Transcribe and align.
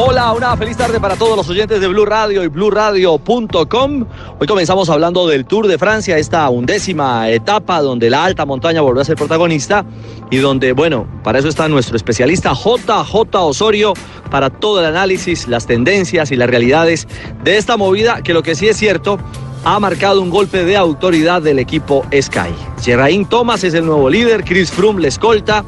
Hola, 0.00 0.30
una 0.30 0.56
feliz 0.56 0.76
tarde 0.76 1.00
para 1.00 1.16
todos 1.16 1.36
los 1.36 1.48
oyentes 1.48 1.80
de 1.80 1.88
Blue 1.88 2.04
Radio 2.06 2.44
y 2.44 2.46
BlueRadio.com. 2.46 4.06
Hoy 4.38 4.46
comenzamos 4.46 4.88
hablando 4.90 5.26
del 5.26 5.44
Tour 5.44 5.66
de 5.66 5.76
Francia, 5.76 6.16
esta 6.16 6.48
undécima 6.50 7.28
etapa 7.30 7.82
donde 7.82 8.08
la 8.08 8.24
alta 8.24 8.46
montaña 8.46 8.80
volvió 8.80 9.02
a 9.02 9.04
ser 9.04 9.16
protagonista 9.16 9.84
y 10.30 10.36
donde, 10.36 10.70
bueno, 10.70 11.08
para 11.24 11.40
eso 11.40 11.48
está 11.48 11.66
nuestro 11.66 11.96
especialista 11.96 12.52
JJ 12.52 13.34
Osorio 13.40 13.92
para 14.30 14.50
todo 14.50 14.78
el 14.78 14.86
análisis, 14.86 15.48
las 15.48 15.66
tendencias 15.66 16.30
y 16.30 16.36
las 16.36 16.48
realidades 16.48 17.08
de 17.42 17.56
esta 17.56 17.76
movida 17.76 18.22
que 18.22 18.34
lo 18.34 18.44
que 18.44 18.54
sí 18.54 18.68
es 18.68 18.76
cierto 18.76 19.18
ha 19.64 19.80
marcado 19.80 20.22
un 20.22 20.30
golpe 20.30 20.64
de 20.64 20.76
autoridad 20.76 21.42
del 21.42 21.58
equipo 21.58 22.06
Sky. 22.14 22.54
Geraint 22.84 23.28
Thomas 23.28 23.64
es 23.64 23.74
el 23.74 23.84
nuevo 23.84 24.08
líder, 24.08 24.44
Chris 24.44 24.70
Froome 24.70 25.02
le 25.02 25.08
escolta. 25.08 25.64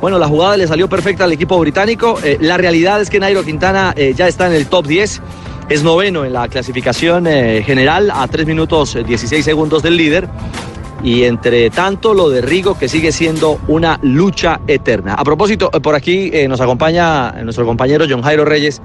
Bueno, 0.00 0.18
la 0.18 0.28
jugada 0.28 0.56
le 0.56 0.66
salió 0.66 0.88
perfecta 0.88 1.24
al 1.24 1.32
equipo 1.32 1.58
británico. 1.58 2.18
Eh, 2.22 2.36
la 2.40 2.56
realidad 2.56 3.00
es 3.00 3.08
que 3.08 3.18
Nairo 3.20 3.42
Quintana 3.42 3.94
eh, 3.96 4.12
ya 4.14 4.28
está 4.28 4.46
en 4.46 4.52
el 4.52 4.66
top 4.66 4.86
10. 4.86 5.22
Es 5.68 5.82
noveno 5.82 6.24
en 6.24 6.32
la 6.34 6.46
clasificación 6.48 7.26
eh, 7.26 7.62
general 7.64 8.10
a 8.10 8.28
3 8.28 8.46
minutos 8.46 8.98
16 9.06 9.44
segundos 9.44 9.82
del 9.82 9.96
líder. 9.96 10.28
Y 11.02 11.24
entre 11.24 11.70
tanto, 11.70 12.14
lo 12.14 12.30
de 12.30 12.40
Rigo, 12.40 12.78
que 12.78 12.88
sigue 12.88 13.12
siendo 13.12 13.58
una 13.68 13.98
lucha 14.02 14.60
eterna. 14.66 15.14
A 15.14 15.24
propósito, 15.24 15.70
por 15.70 15.94
aquí 15.94 16.32
nos 16.48 16.62
acompaña 16.62 17.32
nuestro 17.42 17.66
compañero 17.66 18.06
John 18.08 18.22
Jairo 18.22 18.46
Reyes 18.46 18.80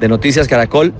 de 0.00 0.08
Noticias 0.08 0.48
Caracol. 0.48 0.92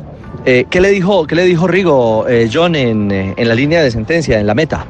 ¿qué, 0.44 0.80
le 0.80 0.90
dijo, 0.90 1.26
¿Qué 1.26 1.34
le 1.34 1.44
dijo 1.46 1.66
Rigo, 1.66 2.26
John, 2.52 2.76
en, 2.76 3.10
en 3.10 3.48
la 3.48 3.56
línea 3.56 3.82
de 3.82 3.90
sentencia, 3.90 4.38
en 4.38 4.46
la 4.46 4.54
meta? 4.54 4.86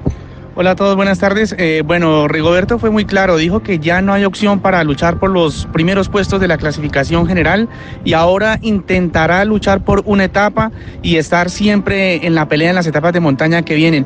Hola 0.55 0.73
a 0.73 0.77
todos, 0.77 0.97
buenas 0.97 1.19
tardes. 1.19 1.55
Eh, 1.57 1.83
bueno, 1.83 2.29
Rigoberto 2.29 2.79
fue 2.79 2.91
muy 2.91 3.07
claro, 3.07 3.39
dijo 3.39 3.63
que 3.63 3.79
ya 3.79 4.03
no 4.03 4.13
hay 4.13 4.27
opción 4.27 4.61
para 4.61 4.85
luchar 4.85 5.19
por 5.19 5.31
los 5.31 5.67
primeros 5.73 6.11
puestos 6.11 6.43
de 6.43 6.47
la 6.47 6.59
clasificación 6.59 7.27
general 7.27 7.71
y 8.05 8.13
ahora 8.13 8.59
intentará 8.61 9.47
luchar 9.47 9.83
por 9.83 10.03
una 10.05 10.25
etapa 10.25 10.71
y 11.01 11.17
estar 11.17 11.49
siempre 11.49 12.27
en 12.27 12.35
la 12.35 12.49
pelea 12.49 12.69
en 12.69 12.75
las 12.75 12.87
etapas 12.87 13.15
de 13.15 13.21
montaña 13.21 13.63
que 13.63 13.75
vienen. 13.77 14.05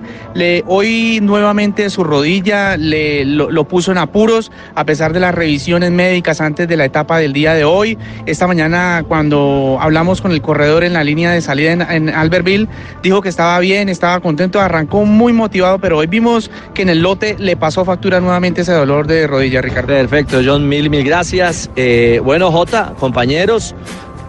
Hoy 0.69 1.19
nuevamente 1.21 1.91
su 1.91 2.05
rodilla 2.05 2.77
le, 2.77 3.25
lo, 3.25 3.67
puso 3.67 3.91
en 3.91 3.99
apuros 3.99 4.53
a 4.77 4.85
pesar 4.85 5.13
de 5.13 5.19
las 5.19 5.35
revisiones 5.35 5.91
médicas 5.91 6.41
antes 6.41 6.69
de 6.69 6.77
la 6.77 6.85
etapa 6.85 7.19
del 7.19 7.33
día 7.33 7.55
de 7.55 7.65
hoy. 7.65 7.99
Esta 8.25 8.47
mañana 8.47 9.05
cuando 9.09 9.79
hablamos 9.81 10.21
con 10.21 10.31
el 10.31 10.43
corredor 10.43 10.85
en 10.85 10.93
la 10.93 11.03
línea 11.03 11.33
de 11.33 11.41
salida 11.41 11.73
en, 11.73 11.83
en 11.83 12.09
Albertville, 12.11 12.69
dijo 13.03 13.21
que 13.21 13.31
estaba 13.31 13.59
bien, 13.59 13.89
estaba 13.89 14.21
contento, 14.21 14.61
arrancó 14.61 15.05
muy 15.05 15.33
motivado, 15.33 15.81
pero 15.81 15.99
hoy 15.99 16.07
vimos 16.07 16.36
que 16.75 16.83
en 16.83 16.89
el 16.89 17.01
lote 17.01 17.37
le 17.39 17.57
pasó 17.57 17.85
factura 17.85 18.21
nuevamente 18.21 18.63
ese 18.63 18.73
dolor 18.73 19.07
de 19.07 19.27
rodilla, 19.27 19.61
Ricardo. 19.63 19.89
Perfecto, 19.89 20.41
John, 20.45 20.69
mil, 20.69 20.91
mil 20.91 21.05
gracias. 21.05 21.71
Eh, 21.77 22.21
bueno, 22.23 22.51
Jota, 22.51 22.95
compañeros, 22.99 23.75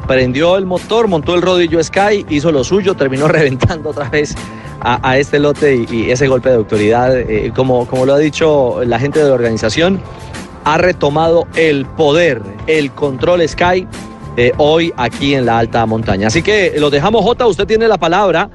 prendió 0.07 0.57
el 0.57 0.65
motor, 0.65 1.07
montó 1.07 1.35
el 1.35 1.41
rodillo 1.41 1.83
Sky, 1.83 2.25
hizo 2.29 2.51
lo 2.51 2.63
suyo, 2.63 2.95
terminó 2.95 3.27
reventando 3.37 3.89
otra 3.89 4.09
vez 4.09 4.35
a, 4.79 5.17
este 5.17 5.39
lote 5.39 5.85
y, 5.89 6.11
ese 6.11 6.27
golpe 6.27 6.49
de 6.49 6.55
autoridad, 6.55 7.17
eh, 7.17 7.51
como, 7.55 7.87
como 7.87 8.05
lo 8.05 8.13
ha 8.13 8.17
dicho 8.19 8.81
la 8.85 8.99
gente 8.99 9.19
de 9.19 9.27
la 9.27 9.33
organización, 9.33 9.99
ha 10.63 10.77
retomado 10.77 11.47
el 11.55 11.85
poder, 11.85 12.41
el 12.67 12.91
control 12.91 13.47
Sky 13.47 13.87
eh, 14.37 14.51
hoy 14.57 14.93
aquí 14.97 15.33
en 15.33 15.47
la 15.47 15.57
alta 15.57 15.85
montaña. 15.87 16.27
Así 16.27 16.43
que 16.43 16.75
lo 16.77 16.91
dejamos, 16.91 17.23
Jota, 17.23 17.47
usted 17.47 17.65
tiene 17.65 17.87
la 17.87 17.97
palabra 17.97 18.49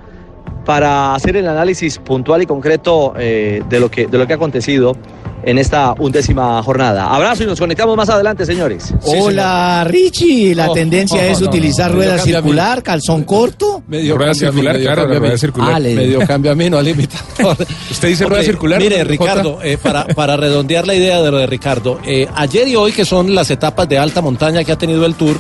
para 0.65 1.15
hacer 1.15 1.37
el 1.37 1.49
análisis 1.49 1.99
puntual 1.99 2.43
y 2.43 2.47
concreto 2.47 3.15
eh, 3.19 3.63
de, 3.69 3.81
lo 3.81 3.91
que, 3.91 4.07
de 4.07 4.19
lo 4.19 4.27
que 4.27 4.33
ha 4.33 4.37
acontecido 4.37 4.97
en 5.45 5.59
esta 5.59 5.95
undécima 5.99 6.63
jornada. 6.63 7.13
Abrazo 7.13 7.43
y 7.43 7.47
nos 7.47 7.59
conectamos 7.59 7.97
más 7.97 8.09
adelante, 8.09 8.47
señores. 8.47 8.95
Hola, 9.03 9.85
Richie. 9.85 10.55
La 10.55 10.71
oh, 10.71 10.75
tendencia 10.75 11.27
es 11.27 11.41
utilizar 11.41 11.93
rueda 11.93 12.19
circular, 12.19 12.83
calzón 12.83 13.25
corto. 13.25 13.83
Medio 13.89 14.17
rueda 14.17 14.35
circular, 14.35 14.79
claro, 14.79 15.07
rueda 15.07 15.37
circular. 15.37 15.81
medio 15.81 16.21
cambio 16.27 16.53
a 16.53 16.55
mí, 16.55 16.71
no 16.71 16.79
al 16.79 16.85
limitador. 16.85 17.57
¿Usted 17.91 18.09
dice 18.09 18.25
rueda 18.25 18.43
circular? 18.43 18.81
Mire, 18.81 19.03
Ricardo, 19.05 19.59
eh, 19.63 19.79
para, 19.83 20.07
para 20.07 20.37
redondear 20.37 20.87
la 20.87 20.95
idea 20.95 21.21
de 21.23 21.31
lo 21.31 21.39
de 21.39 21.47
Ricardo, 21.47 21.99
eh, 22.07 22.29
ayer 22.35 22.69
y 22.69 22.77
hoy, 22.77 22.93
que 22.93 23.05
son 23.05 23.35
las 23.35 23.51
etapas 23.51 23.89
de 23.89 23.99
alta 23.99 24.21
montaña 24.21 24.65
que 24.65 24.73
ha 24.73 24.79
tenido 24.79 25.05
el 25.07 25.15
Tour, 25.15 25.37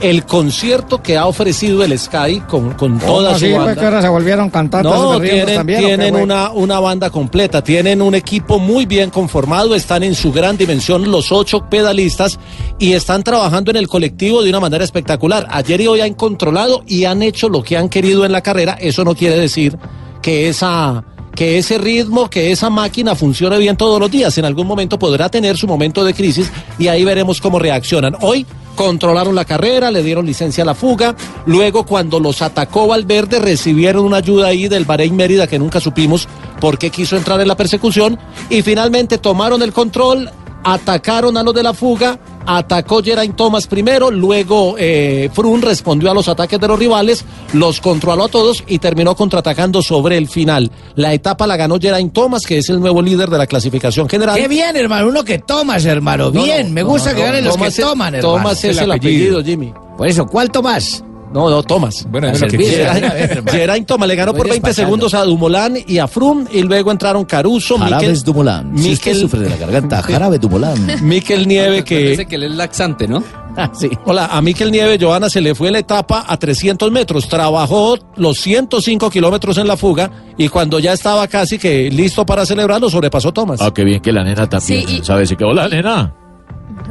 el 0.00 0.24
concierto 0.24 1.02
que 1.02 1.16
ha 1.16 1.26
ofrecido 1.26 1.82
el 1.82 1.98
Sky 1.98 2.40
con, 2.48 2.74
con 2.74 2.98
toda 2.98 3.38
su 3.38 3.50
banda. 3.50 3.74
que 3.74 3.84
ahora 3.84 4.02
se 4.02 4.08
volvieron 4.08 4.50
cantantes 4.50 4.92
no, 4.92 5.20
tienen, 5.20 5.66
tienen 5.66 6.16
una, 6.16 6.50
una 6.50 6.80
banda 6.80 7.10
completa, 7.10 7.62
tienen 7.62 8.02
un 8.02 8.14
equipo 8.14 8.58
muy 8.58 8.86
bien 8.86 9.10
conformado, 9.10 9.74
están 9.74 10.02
en 10.02 10.14
su 10.14 10.32
gran 10.32 10.56
dimensión 10.56 11.10
los 11.10 11.32
ocho 11.32 11.66
pedalistas 11.70 12.38
y 12.78 12.92
están 12.92 13.22
trabajando 13.22 13.70
en 13.70 13.78
el 13.78 13.88
colectivo 13.88 14.42
de 14.42 14.50
una 14.50 14.60
manera 14.60 14.84
espectacular. 14.84 15.46
Ayer 15.50 15.80
y 15.80 15.86
hoy 15.86 16.00
han 16.00 16.14
controlado 16.14 16.82
y 16.86 17.04
han 17.04 17.22
hecho 17.22 17.48
lo 17.48 17.62
que 17.62 17.76
han 17.76 17.88
querido 17.88 18.24
en 18.24 18.32
la 18.32 18.42
carrera. 18.42 18.76
Eso 18.80 19.04
no 19.04 19.14
quiere 19.14 19.36
decir 19.38 19.78
que 20.20 20.48
esa 20.48 21.04
que 21.34 21.58
ese 21.58 21.76
ritmo, 21.76 22.30
que 22.30 22.50
esa 22.50 22.70
máquina 22.70 23.14
funcione 23.14 23.58
bien 23.58 23.76
todos 23.76 24.00
los 24.00 24.10
días. 24.10 24.36
En 24.38 24.46
algún 24.46 24.66
momento 24.66 24.98
podrá 24.98 25.28
tener 25.28 25.56
su 25.56 25.66
momento 25.66 26.02
de 26.02 26.14
crisis 26.14 26.50
y 26.78 26.88
ahí 26.88 27.04
veremos 27.04 27.40
cómo 27.40 27.58
reaccionan. 27.58 28.16
Hoy 28.22 28.46
controlaron 28.76 29.34
la 29.34 29.44
carrera, 29.44 29.90
le 29.90 30.04
dieron 30.04 30.26
licencia 30.26 30.62
a 30.62 30.66
la 30.66 30.74
fuga. 30.76 31.16
Luego, 31.46 31.84
cuando 31.84 32.20
los 32.20 32.42
atacó 32.42 32.86
Valverde, 32.86 33.40
recibieron 33.40 34.04
una 34.04 34.18
ayuda 34.18 34.46
ahí 34.46 34.68
del 34.68 34.84
Bahrein 34.84 35.16
Mérida 35.16 35.48
que 35.48 35.58
nunca 35.58 35.80
supimos 35.80 36.28
por 36.60 36.78
qué 36.78 36.90
quiso 36.90 37.16
entrar 37.16 37.40
en 37.40 37.48
la 37.48 37.56
persecución. 37.56 38.18
Y 38.48 38.62
finalmente 38.62 39.18
tomaron 39.18 39.62
el 39.62 39.72
control, 39.72 40.30
atacaron 40.64 41.36
a 41.36 41.42
los 41.42 41.54
de 41.54 41.62
la 41.62 41.74
fuga, 41.74 42.18
atacó 42.46 43.02
Geraint 43.02 43.36
Thomas 43.36 43.66
primero, 43.66 44.10
luego 44.10 44.76
eh, 44.78 45.30
Frun 45.32 45.62
respondió 45.62 46.10
a 46.10 46.14
los 46.14 46.28
ataques 46.28 46.60
de 46.60 46.68
los 46.68 46.78
rivales, 46.78 47.24
los 47.52 47.80
controló 47.80 48.24
a 48.24 48.28
todos 48.28 48.64
y 48.66 48.78
terminó 48.78 49.14
contraatacando 49.14 49.82
sobre 49.82 50.16
el 50.16 50.28
final. 50.28 50.70
La 50.94 51.12
etapa 51.12 51.46
la 51.46 51.56
ganó 51.56 51.78
Geraint 51.78 52.12
Thomas, 52.12 52.44
que 52.44 52.58
es 52.58 52.68
el 52.68 52.80
nuevo 52.80 53.02
líder 53.02 53.28
de 53.28 53.38
la 53.38 53.46
clasificación 53.46 54.08
general. 54.08 54.36
Qué 54.36 54.48
bien, 54.48 54.76
hermano, 54.76 55.08
uno 55.08 55.24
que 55.24 55.38
tomas, 55.38 55.84
hermano, 55.84 56.30
bien, 56.30 56.72
me 56.72 56.82
gusta 56.82 57.14
que 57.14 57.22
ganen 57.22 57.44
los 57.44 57.56
que 57.56 57.70
toman, 57.70 58.14
hermano. 58.14 58.36
Thomas 58.36 58.64
es 58.64 58.78
el, 58.78 58.90
apellido, 58.90 59.42
Jimmy. 59.42 59.72
Por 59.96 60.06
eso, 60.06 60.26
¿cuál 60.26 60.50
Tomás? 60.50 61.02
No, 61.36 61.50
no, 61.50 61.62
Thomas. 61.62 62.06
Bueno, 62.08 62.28
es 62.28 62.40
lo 62.40 62.48
que 62.48 62.56
Geraint 63.50 63.86
Thomas 63.86 64.08
le 64.08 64.16
ganó 64.16 64.32
por 64.32 64.48
20 64.48 64.72
segundos 64.72 65.12
a 65.12 65.22
Dumoulin 65.22 65.84
y 65.86 65.98
a 65.98 66.08
Froome 66.08 66.46
y 66.50 66.62
luego 66.62 66.90
entraron 66.90 67.26
Caruso, 67.26 67.76
Jarabes 67.76 68.24
Dumoulin. 68.24 68.78
Si 68.78 68.94
usted 68.94 69.14
sufre 69.14 69.40
de 69.40 69.50
la 69.50 69.56
garganta, 69.58 70.00
Jarabe 70.00 70.38
Dumoulin. 70.38 70.86
Miquel 71.06 71.46
Nieve 71.46 71.84
que... 71.84 71.96
Parece 71.96 72.24
que 72.24 72.36
él 72.36 72.44
es 72.44 72.52
laxante, 72.52 73.06
¿no? 73.06 73.22
Ah, 73.58 73.72
sí. 73.72 73.88
Hola, 74.04 74.26
a 74.26 74.42
Miquel 74.42 74.70
Nieve, 74.70 74.98
Joana, 75.00 75.30
se 75.30 75.40
le 75.40 75.54
fue 75.54 75.70
la 75.70 75.78
etapa 75.78 76.26
a 76.28 76.36
300 76.36 76.92
metros. 76.92 77.26
Trabajó 77.26 77.96
los 78.16 78.36
105 78.36 79.08
kilómetros 79.08 79.56
en 79.56 79.66
la 79.66 79.78
fuga 79.78 80.10
y 80.36 80.48
cuando 80.50 80.78
ya 80.78 80.92
estaba 80.92 81.26
casi 81.26 81.58
que 81.58 81.90
listo 81.90 82.26
para 82.26 82.44
celebrarlo, 82.44 82.90
sobrepasó 82.90 83.32
Thomas. 83.32 83.62
Ah, 83.62 83.72
qué 83.72 83.82
bien 83.82 84.02
que 84.02 84.12
la 84.12 84.24
nena 84.24 84.46
también. 84.46 84.86
Sí, 84.86 85.00
¿Sabes? 85.02 85.30
Y 85.32 85.36
que 85.36 85.44
hola, 85.44 85.70
nena. 85.70 86.14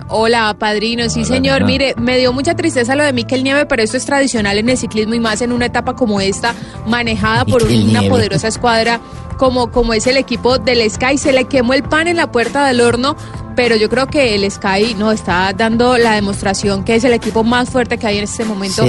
Hola, 0.07 0.55
padrino. 0.57 1.09
Sí, 1.09 1.25
señor. 1.25 1.63
Mire, 1.65 1.95
me 1.97 2.17
dio 2.17 2.33
mucha 2.33 2.55
tristeza 2.55 2.95
lo 2.95 3.03
de 3.03 3.13
Miquel 3.13 3.43
Nieve, 3.43 3.65
pero 3.65 3.83
esto 3.83 3.97
es 3.97 4.05
tradicional 4.05 4.57
en 4.57 4.69
el 4.69 4.77
ciclismo 4.77 5.13
y 5.13 5.19
más 5.19 5.41
en 5.41 5.51
una 5.51 5.65
etapa 5.65 5.95
como 5.95 6.21
esta, 6.21 6.53
manejada 6.87 7.45
por 7.45 7.63
una 7.63 8.03
poderosa 8.03 8.47
escuadra 8.47 8.99
como, 9.37 9.71
como 9.71 9.93
es 9.93 10.07
el 10.07 10.17
equipo 10.17 10.57
del 10.57 10.89
Sky. 10.89 11.17
Se 11.17 11.33
le 11.33 11.45
quemó 11.45 11.73
el 11.73 11.83
pan 11.83 12.07
en 12.07 12.17
la 12.17 12.31
puerta 12.31 12.65
del 12.67 12.81
horno, 12.81 13.15
pero 13.55 13.75
yo 13.75 13.89
creo 13.89 14.07
que 14.07 14.35
el 14.35 14.49
Sky 14.49 14.95
no 14.97 15.11
está 15.11 15.53
dando 15.53 15.97
la 15.97 16.13
demostración 16.13 16.83
que 16.83 16.95
es 16.95 17.03
el 17.03 17.13
equipo 17.13 17.43
más 17.43 17.69
fuerte 17.69 17.97
que 17.97 18.07
hay 18.07 18.17
en 18.17 18.25
este 18.25 18.45
momento. 18.45 18.83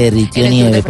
Nieve, 0.50 0.82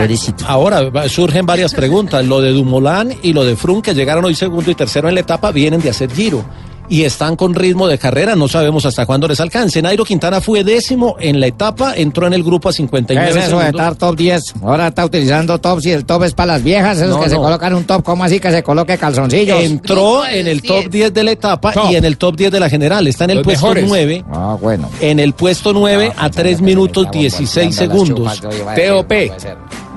Ahora 0.46 1.08
surgen 1.08 1.46
varias 1.46 1.74
preguntas. 1.74 2.24
Lo 2.24 2.40
de 2.40 2.52
Dumoulin 2.52 3.18
y 3.22 3.32
lo 3.32 3.44
de 3.44 3.56
Froome, 3.56 3.82
que 3.82 3.94
llegaron 3.94 4.24
hoy 4.24 4.34
segundo 4.34 4.70
y 4.70 4.74
tercero 4.74 5.08
en 5.08 5.14
la 5.14 5.20
etapa, 5.20 5.52
vienen 5.52 5.80
de 5.80 5.90
hacer 5.90 6.12
giro 6.12 6.44
y 6.88 7.02
están 7.04 7.36
con 7.36 7.54
ritmo 7.54 7.88
de 7.88 7.98
carrera, 7.98 8.36
no 8.36 8.48
sabemos 8.48 8.84
hasta 8.86 9.06
cuándo 9.06 9.26
les 9.28 9.40
alcance. 9.40 9.80
Nairo 9.82 10.04
Quintana 10.04 10.40
fue 10.40 10.64
décimo 10.64 11.16
en 11.20 11.40
la 11.40 11.46
etapa, 11.48 11.94
entró 11.96 12.26
en 12.26 12.32
el 12.34 12.42
grupo 12.42 12.68
a 12.68 12.72
59 12.72 13.32
¿Qué 13.32 13.38
es 13.38 13.46
eso 13.46 13.58
de 13.58 13.66
estar 13.68 13.94
top 13.96 14.16
10? 14.16 14.54
Ahora 14.62 14.88
está 14.88 15.04
utilizando 15.04 15.58
tops 15.58 15.86
y 15.86 15.90
el 15.92 16.04
top 16.04 16.24
es 16.24 16.34
para 16.34 16.54
las 16.54 16.62
viejas, 16.62 16.98
esos 16.98 17.10
No, 17.16 17.20
que 17.22 17.28
se 17.28 17.34
no. 17.36 17.42
colocan 17.42 17.74
un 17.74 17.84
top, 17.84 18.02
¿cómo 18.02 18.24
así 18.24 18.40
que 18.40 18.50
se 18.50 18.62
coloque 18.62 18.96
calzoncillos? 18.98 19.60
Entró 19.60 20.26
en 20.26 20.46
el 20.46 20.62
top 20.62 20.86
10 20.90 21.12
de 21.14 21.24
la 21.24 21.30
etapa 21.32 21.72
Top. 21.72 21.90
y 21.90 21.96
en 21.96 22.04
el 22.04 22.16
top 22.18 22.36
10 22.36 22.52
de 22.52 22.60
la 22.60 22.68
general. 22.70 23.06
Está 23.06 23.24
en 23.24 23.30
el 23.30 23.36
Los 23.38 23.44
puesto 23.44 23.66
mejores. 23.66 23.84
9. 23.88 24.24
Ah, 24.32 24.56
bueno. 24.60 24.88
En 25.00 25.20
el 25.20 25.32
puesto 25.32 25.72
9 25.72 26.12
a 26.16 26.30
3 26.30 26.60
minutos 26.60 27.08
16 27.10 27.74
segundos. 27.74 28.40
TOP. 28.40 29.12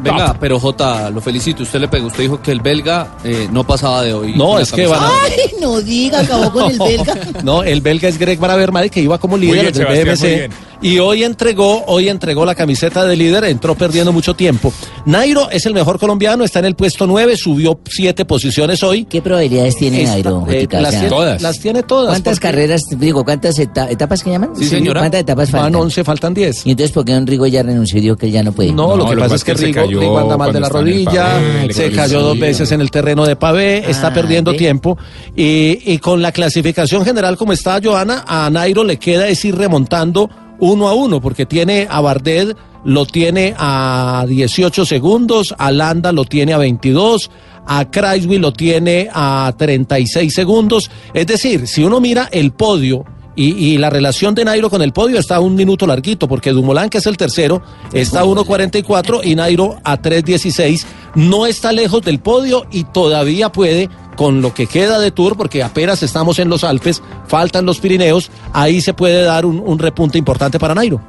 Venga, 0.01 0.35
pero 0.39 0.59
Jota, 0.59 1.09
lo 1.09 1.21
felicito. 1.21 1.63
Usted 1.63 1.79
le 1.79 1.87
pegó. 1.87 2.07
Usted 2.07 2.23
dijo 2.23 2.41
que 2.41 2.51
el 2.51 2.61
belga 2.61 3.15
eh, 3.23 3.47
no 3.51 3.63
pasaba 3.65 4.03
de 4.03 4.13
hoy. 4.13 4.33
No, 4.35 4.59
es 4.59 4.71
que 4.71 4.87
van 4.87 5.03
a... 5.03 5.09
Ay, 5.23 5.51
no 5.61 5.81
diga, 5.81 6.21
acabó 6.21 6.51
con 6.51 6.71
el 6.71 6.79
belga. 6.79 7.15
No, 7.43 7.63
el 7.63 7.81
belga 7.81 8.07
es 8.07 8.17
Greg 8.17 8.39
Bravermade 8.39 8.89
que 8.89 9.01
iba 9.01 9.17
como 9.17 9.37
líder 9.37 9.73
del 9.73 10.05
BMC 10.05 10.21
bien. 10.23 10.51
Y 10.81 10.99
hoy 10.99 11.23
entregó, 11.23 11.83
hoy 11.87 12.07
entregó 12.09 12.45
la 12.45 12.55
camiseta 12.55 13.05
de 13.05 13.15
líder, 13.15 13.43
entró 13.45 13.75
perdiendo 13.75 14.11
mucho 14.13 14.33
tiempo. 14.35 14.71
Nairo 15.05 15.49
es 15.49 15.65
el 15.65 15.73
mejor 15.73 15.99
colombiano, 15.99 16.43
está 16.43 16.59
en 16.59 16.65
el 16.65 16.75
puesto 16.75 17.05
9, 17.07 17.35
subió 17.37 17.79
7 17.89 18.25
posiciones 18.25 18.81
hoy. 18.83 19.05
¿Qué 19.05 19.21
probabilidades 19.21 19.75
tiene 19.77 20.01
Está- 20.03 20.13
Nairo? 20.13 20.45
eh, 20.49 20.67
las, 20.71 20.91
tiene, 20.91 21.09
Todas. 21.09 21.41
las 21.41 21.59
tiene 21.59 21.83
todas. 21.83 22.09
¿Cuántas 22.09 22.37
porque 22.39 22.47
carreras, 22.47 22.81
digo, 22.97 23.23
cuántas 23.25 23.57
eta- 23.59 23.89
etapas 23.89 24.23
que 24.23 24.29
llaman? 24.31 24.51
Sí, 24.55 24.65
señora. 24.65 25.01
¿Cuántas 25.01 25.21
etapas 25.21 25.51
Van 25.51 25.61
faltan? 25.63 25.81
11, 25.81 26.03
faltan 26.03 26.33
10. 26.33 26.65
Y 26.65 26.71
entonces, 26.71 26.91
¿por 26.91 27.05
qué 27.05 27.13
Don 27.13 27.27
Rigo 27.27 27.45
ya 27.47 27.61
renunció 27.63 27.97
y 27.97 28.01
dijo 28.01 28.15
que 28.15 28.27
él 28.27 28.31
ya 28.31 28.43
no 28.43 28.51
puede? 28.51 28.71
No, 28.71 28.95
lo 28.95 29.03
No, 29.03 29.09
que 29.09 29.15
lo 29.15 29.21
pasa 29.23 29.35
es 29.35 29.43
que 29.43 29.53
Rigo, 29.53 29.81
cayó 29.81 29.99
Rigo 29.99 30.19
anda 30.19 30.37
mal 30.37 30.53
de 30.53 30.59
la 30.59 30.67
está 30.67 30.79
rodilla, 30.79 31.23
pavé, 31.33 31.73
se 31.73 31.91
cayó 31.91 32.21
dos 32.21 32.39
veces 32.39 32.71
en 32.71 32.81
el 32.81 32.89
terreno 32.91 33.25
de 33.25 33.35
pavé, 33.35 33.89
está 33.89 34.07
Ah, 34.07 34.13
perdiendo 34.13 34.51
ve. 34.51 34.57
tiempo. 34.57 34.97
Y, 35.35 35.79
y 35.85 35.97
con 35.99 36.21
la 36.21 36.31
clasificación 36.31 37.03
general 37.03 37.37
como 37.37 37.53
está 37.53 37.79
Joana, 37.83 38.23
a 38.27 38.49
Nairo 38.49 38.83
le 38.83 38.97
queda 38.97 39.27
es 39.27 39.43
ir 39.45 39.55
remontando 39.57 40.29
uno 40.59 40.87
a 40.87 40.93
uno, 40.93 41.21
porque 41.21 41.45
tiene 41.45 41.87
a 41.89 42.01
Bardet, 42.01 42.55
lo 42.83 43.05
tiene 43.05 43.53
a 43.57 44.25
18 44.27 44.85
segundos, 44.85 45.53
a 45.57 45.71
Landa 45.71 46.11
lo 46.11 46.25
tiene 46.25 46.53
a 46.53 46.57
22, 46.57 47.29
a 47.65 47.89
Kreisby 47.89 48.37
lo 48.37 48.53
tiene 48.53 49.09
a 49.13 49.53
36 49.57 50.33
segundos. 50.33 50.89
Es 51.13 51.27
decir, 51.27 51.67
si 51.67 51.83
uno 51.83 51.99
mira 51.99 52.29
el 52.31 52.51
podio, 52.51 53.05
y, 53.41 53.77
la 53.77 53.89
relación 53.89 54.35
de 54.35 54.43
Nairo 54.43 54.69
con 54.69 54.81
el 54.81 54.91
podio 54.91 55.17
está 55.17 55.37
a 55.37 55.39
un 55.39 55.55
minuto 55.55 55.87
larguito, 55.87 56.27
porque 56.27 56.51
Dumoulin, 56.51 56.89
que 56.89 56.97
es 56.97 57.05
el 57.05 57.15
tercero, 57.15 57.61
está 57.93 58.21
a 58.21 58.25
1.44 58.25 59.21
y 59.23 59.35
Nairo 59.35 59.77
a 59.85 59.97
3.16. 59.97 60.85
No 61.15 61.45
está 61.45 61.71
lejos 61.71 62.01
del 62.01 62.19
podio 62.19 62.65
y 62.69 62.83
todavía 62.83 63.49
puede, 63.49 63.87
con 64.19 64.41
lo 64.41 64.53
que 64.53 64.67
queda 64.67 64.99
de 64.99 65.11
Tour, 65.11 65.37
porque 65.37 65.63
apenas 65.63 66.03
estamos 66.03 66.39
en 66.39 66.49
los 66.49 66.65
Alpes, 66.65 67.01
faltan 67.29 67.65
los 67.65 67.79
Pirineos, 67.79 68.29
ahí 68.51 68.81
se 68.81 68.93
puede 68.93 69.23
dar 69.23 69.45
un, 69.45 69.63
un 69.65 69.79
repunte 69.79 70.17
importante 70.17 70.59
para 70.59 70.75
Nairo. 70.75 70.99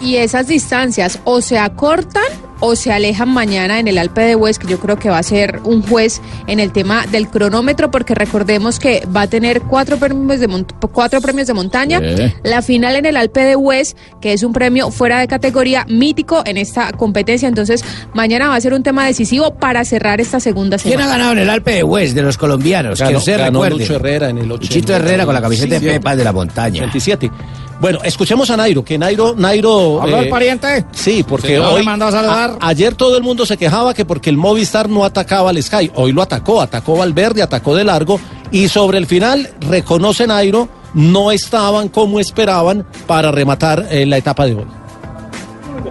Y 0.00 0.16
esas 0.16 0.46
distancias 0.46 1.20
o 1.24 1.42
se 1.42 1.58
acortan 1.58 2.24
o 2.60 2.74
se 2.76 2.92
alejan 2.92 3.28
mañana 3.28 3.78
en 3.78 3.88
el 3.88 3.98
Alpe 3.98 4.22
de 4.22 4.34
Hues, 4.36 4.58
que 4.58 4.66
yo 4.66 4.78
creo 4.78 4.98
que 4.98 5.10
va 5.10 5.18
a 5.18 5.22
ser 5.22 5.60
un 5.64 5.82
juez 5.82 6.20
en 6.46 6.58
el 6.60 6.72
tema 6.72 7.06
del 7.06 7.28
cronómetro, 7.28 7.90
porque 7.90 8.14
recordemos 8.14 8.78
que 8.78 9.06
va 9.14 9.22
a 9.22 9.26
tener 9.28 9.62
cuatro 9.62 9.96
premios 9.98 10.40
de, 10.40 10.48
mont- 10.48 10.90
cuatro 10.92 11.20
premios 11.20 11.46
de 11.46 11.54
montaña, 11.54 12.00
la 12.42 12.62
final 12.62 12.96
en 12.96 13.06
el 13.06 13.16
Alpe 13.16 13.40
de 13.42 13.56
Hues, 13.56 13.96
que 14.20 14.32
es 14.32 14.42
un 14.42 14.52
premio 14.52 14.90
fuera 14.90 15.20
de 15.20 15.28
categoría 15.28 15.84
mítico 15.88 16.42
en 16.44 16.56
esta 16.56 16.92
competencia, 16.92 17.48
entonces 17.48 17.84
mañana 18.14 18.48
va 18.48 18.56
a 18.56 18.60
ser 18.60 18.74
un 18.74 18.82
tema 18.82 19.06
decisivo 19.06 19.54
para 19.54 19.84
cerrar 19.84 20.20
esta 20.20 20.40
segunda 20.40 20.78
¿Quién 20.78 20.94
ha 20.94 21.02
semana. 21.04 21.12
ganado 21.16 21.32
en 21.32 21.38
el 21.38 21.50
Alpe 21.50 21.72
de 21.74 21.84
Hues 21.84 22.14
de 22.14 22.22
los 22.22 22.36
colombianos? 22.36 22.98
que 22.98 23.04
Ganó, 23.04 23.18
usted 23.18 23.38
ganó 23.38 23.62
recuerde. 23.62 23.84
Lucho 23.84 23.94
Herrera 23.96 24.28
en 24.30 24.38
el 24.38 24.50
80. 24.50 24.74
Luchito 24.74 24.94
Herrera 24.94 25.24
con 25.24 25.34
la 25.34 25.40
camiseta 25.42 25.78
de 25.78 25.80
Pepa 25.92 26.16
de 26.16 26.24
la 26.24 26.32
montaña. 26.32 26.80
27. 26.80 27.30
Bueno, 27.80 28.00
escuchemos 28.02 28.50
a 28.50 28.56
Nairo, 28.56 28.84
que 28.84 28.98
Nairo, 28.98 29.34
Nairo... 29.36 30.02
¿Habló 30.02 30.16
el 30.18 30.26
eh, 30.26 30.30
pariente? 30.30 30.84
Sí, 30.90 31.22
porque 31.22 31.60
hoy 31.60 31.80
¿me 31.80 31.84
mandó 31.84 32.06
a 32.06 32.10
saludar? 32.12 32.56
a- 32.60 32.68
ayer 32.68 32.94
todo 32.96 33.16
el 33.16 33.22
mundo 33.22 33.46
se 33.46 33.56
quejaba 33.56 33.94
que 33.94 34.04
porque 34.04 34.30
el 34.30 34.36
Movistar 34.36 34.88
no 34.88 35.04
atacaba 35.04 35.50
al 35.50 35.62
Sky, 35.62 35.92
hoy 35.94 36.12
lo 36.12 36.22
atacó, 36.22 36.60
atacó 36.60 36.96
Valverde, 36.96 37.40
atacó 37.40 37.76
de 37.76 37.84
largo 37.84 38.18
y 38.50 38.66
sobre 38.68 38.98
el 38.98 39.06
final 39.06 39.50
reconoce 39.60 40.26
Nairo 40.26 40.68
no 40.94 41.30
estaban 41.30 41.88
como 41.88 42.18
esperaban 42.18 42.84
para 43.06 43.30
rematar 43.30 43.86
eh, 43.90 44.06
la 44.06 44.16
etapa 44.16 44.46
de 44.46 44.54
hoy. 44.56 44.66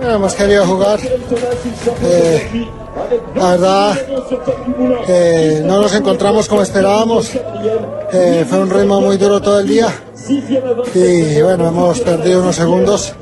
Hemos 0.01 0.33
querido 0.33 0.65
jugar. 0.65 0.99
Eh, 2.03 2.67
la 3.35 3.51
verdad, 3.51 3.97
eh, 5.07 5.61
no 5.65 5.81
nos 5.81 5.93
encontramos 5.95 6.47
como 6.47 6.61
esperábamos. 6.63 7.31
Eh, 8.11 8.45
fue 8.49 8.59
un 8.59 8.69
ritmo 8.69 8.99
muy 9.01 9.17
duro 9.17 9.41
todo 9.41 9.59
el 9.59 9.67
día. 9.67 9.87
Y 10.29 11.41
bueno, 11.41 11.67
hemos 11.67 11.99
perdido 12.01 12.41
unos 12.41 12.55
segundos. 12.55 13.13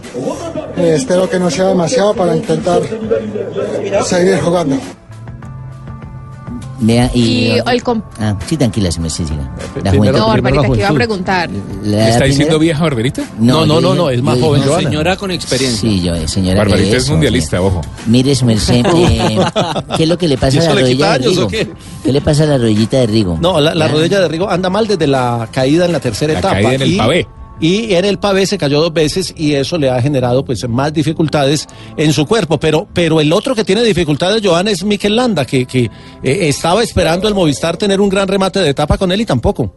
Eh, 0.78 0.94
espero 0.96 1.30
que 1.30 1.40
no 1.40 1.50
sea 1.50 1.68
demasiado 1.68 2.14
para 2.14 2.36
intentar 2.36 2.82
seguir 4.04 4.40
jugando. 4.40 4.78
Vea, 6.78 7.10
y... 7.14 7.20
Y 7.22 7.52
el 7.66 7.84
com- 7.84 8.02
Ah, 8.20 8.36
sí, 8.48 8.58
tranquila, 8.58 8.92
se 8.92 9.00
me 9.00 9.10
siga. 9.10 9.30
La 9.84 9.92
Primero- 9.92 9.98
juventud. 9.98 10.20
no, 10.20 10.28
Barbarita, 10.28 10.70
que 10.74 10.78
iba 10.80 10.90
a 10.90 10.94
preguntar. 10.94 11.50
¿La 11.84 11.98
¿Le 11.98 12.10
está 12.10 12.26
diciendo 12.26 12.60
vieja 12.60 12.84
barberita? 12.84 13.24
No, 13.40 13.66
no, 13.66 13.80
no, 13.80 13.90
dije- 13.92 13.96
no, 13.98 14.10
es 14.10 14.22
más 14.22 14.40
joven, 14.40 14.62
No, 14.66 14.78
señora 14.80 15.16
con 15.16 15.32
experiencia. 15.32 15.80
Sí, 15.90 16.02
yo, 16.02 16.14
eh, 16.16 16.28
señora. 16.28 16.58
Barbarita 16.60 16.98
es 16.98 17.10
mundialista, 17.10 17.62
ojo. 17.62 17.82
Mire, 18.08 18.36
su 18.36 18.46
merced, 18.46 18.86
eh, 18.86 19.38
¿qué 19.96 20.04
es 20.04 20.10
lo 20.10 20.18
que 20.18 20.28
le 20.28 20.38
pasa 20.38 20.58
¿Y 20.58 20.60
a 20.60 20.64
la 20.74 20.82
rodilla 20.82 21.18
de 21.18 21.28
Rigo? 21.30 21.44
o 21.46 21.48
qué? 21.48 21.70
¿Qué 22.04 22.12
le 22.12 22.22
pasa 22.22 22.44
a 22.44 22.48
la 22.48 22.58
rodillita 22.58 22.98
de 22.98 23.08
Rigo? 23.08 23.38
No, 23.42 23.60
la, 23.62 23.74
la 23.74 23.88
Ya. 23.88 23.94
rodilla 23.94 24.20
de 24.20 24.28
Rigo 24.28 24.50
anda 24.50 24.70
mal 24.70 24.86
desde 24.86 25.08
la 25.08 25.48
caída 25.52 25.86
en 25.86 25.92
la 25.94 26.00
tercera 26.02 26.34
La 26.34 26.40
etapa. 26.40 26.56
caída 26.56 26.74
en 26.74 26.82
el 26.82 26.92
y, 26.94 26.98
pavé. 26.98 27.28
Y 27.60 27.94
en 27.94 28.06
el 28.06 28.20
pavé 28.20 28.46
se 28.46 28.58
cayó 28.58 28.82
dos 28.82 28.94
veces 28.94 29.34
y 29.38 29.54
eso 29.54 29.78
le 29.78 29.90
ha 29.90 30.02
generado 30.02 30.44
pues 30.44 30.68
más 30.68 30.94
dificultades 30.94 31.68
en 31.98 32.14
su 32.14 32.26
cuerpo. 32.26 32.60
Pero, 32.60 32.88
pero 32.94 33.22
el 33.22 33.32
otro 33.32 33.56
que 33.56 33.64
tiene 33.64 33.84
dificultades, 33.84 34.42
Joan, 34.44 34.68
es 34.68 34.84
Mikel 34.84 35.16
Landa, 35.16 35.46
que, 35.46 35.66
que 35.66 35.86
eh, 36.24 36.50
estaba 36.50 36.84
esperando 36.84 37.28
el 37.28 37.34
Movistar 37.34 37.78
tener 37.78 38.02
un 38.02 38.10
gran 38.10 38.28
remate 38.28 38.60
de 38.60 38.70
etapa 38.70 38.98
con 38.98 39.12
él 39.12 39.22
y 39.22 39.26
tampoco. 39.26 39.74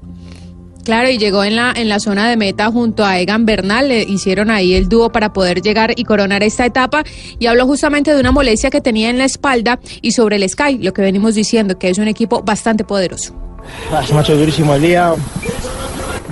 Claro, 0.89 1.11
y 1.11 1.19
llegó 1.19 1.45
en 1.45 1.55
la, 1.55 1.75
en 1.77 1.91
la 1.91 2.01
zona 2.01 2.31
de 2.31 2.39
meta 2.39 2.71
junto 2.71 3.05
a 3.05 3.19
Egan 3.19 3.45
Bernal, 3.45 3.89
le 3.89 4.05
hicieron 4.05 4.51
ahí 4.51 4.73
el 4.73 4.89
dúo 4.89 5.13
para 5.13 5.35
poder 5.35 5.61
llegar 5.61 5.93
y 5.95 6.05
coronar 6.05 6.43
esta 6.43 6.65
etapa 6.65 7.05
y 7.39 7.45
habló 7.45 7.67
justamente 7.67 8.15
de 8.15 8.19
una 8.19 8.33
molestia 8.33 8.71
que 8.71 8.81
tenía 8.81 9.11
en 9.11 9.19
la 9.19 9.27
espalda 9.27 9.81
y 10.01 10.13
sobre 10.13 10.37
el 10.37 10.49
Sky, 10.49 10.79
lo 10.79 10.95
que 10.95 11.03
venimos 11.03 11.35
diciendo, 11.35 11.79
que 11.79 11.91
es 11.91 11.99
un 11.99 12.09
equipo 12.09 12.43
bastante 12.43 12.85
poderoso. 12.85 13.35
Se 14.07 14.15
me 14.15 14.21
ha 14.21 14.23
hecho 14.23 14.35
durísimo 14.35 14.75
el 14.77 14.81
día. 14.81 15.13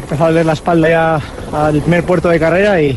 Empezó 0.07 0.25
a 0.25 0.29
doler 0.29 0.47
la 0.47 0.53
espalda 0.53 0.89
ya 0.89 1.21
al 1.53 1.81
primer 1.81 2.05
puerto 2.05 2.29
de 2.29 2.39
carrera 2.39 2.81
y, 2.81 2.97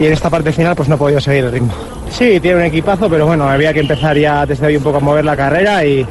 y 0.00 0.06
en 0.06 0.12
esta 0.12 0.28
parte 0.28 0.50
final 0.50 0.74
pues 0.74 0.88
no 0.88 0.96
he 0.96 0.98
podido 0.98 1.20
seguir 1.20 1.44
el 1.44 1.52
ritmo. 1.52 1.72
Sí, 2.10 2.40
tiene 2.40 2.56
un 2.56 2.64
equipazo, 2.64 3.08
pero 3.08 3.24
bueno, 3.24 3.48
había 3.48 3.72
que 3.72 3.80
empezar 3.80 4.18
ya 4.18 4.44
desde 4.44 4.66
hoy 4.66 4.76
un 4.76 4.82
poco 4.82 4.96
a 4.96 5.00
mover 5.00 5.24
la 5.24 5.36
carrera 5.36 5.84
y 5.84 6.04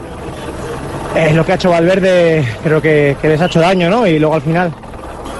eh, 1.13 1.33
lo 1.33 1.45
que 1.45 1.51
ha 1.51 1.55
hecho 1.55 1.71
Valverde 1.71 2.47
creo 2.63 2.81
que, 2.81 3.17
que 3.21 3.27
les 3.27 3.41
ha 3.41 3.47
hecho 3.47 3.59
daño, 3.59 3.89
¿no? 3.89 4.07
Y 4.07 4.17
luego 4.17 4.35
al 4.35 4.41
final 4.41 4.73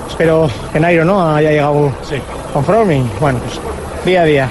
espero 0.10 0.50
que 0.74 0.80
Nairo 0.82 1.06
no 1.06 1.34
haya 1.34 1.52
llegado 1.52 1.94
conforme 2.52 2.98
y 2.98 3.10
bueno, 3.22 3.40
pues 3.40 3.60
día 4.06 4.24
a 4.24 4.26
día. 4.26 4.50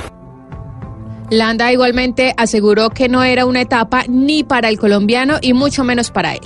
Landa 1.29 1.73
igualmente 1.73 2.33
aseguró 2.39 2.89
que 2.89 3.11
no 3.11 3.23
era 3.23 3.45
una 3.45 3.61
etapa 3.61 4.05
ni 4.09 4.45
para 4.45 4.71
el 4.71 4.79
colombiano 4.79 5.37
y 5.43 5.53
mucho 5.53 5.85
menos 5.85 6.11
para 6.11 6.35
él. 6.35 6.41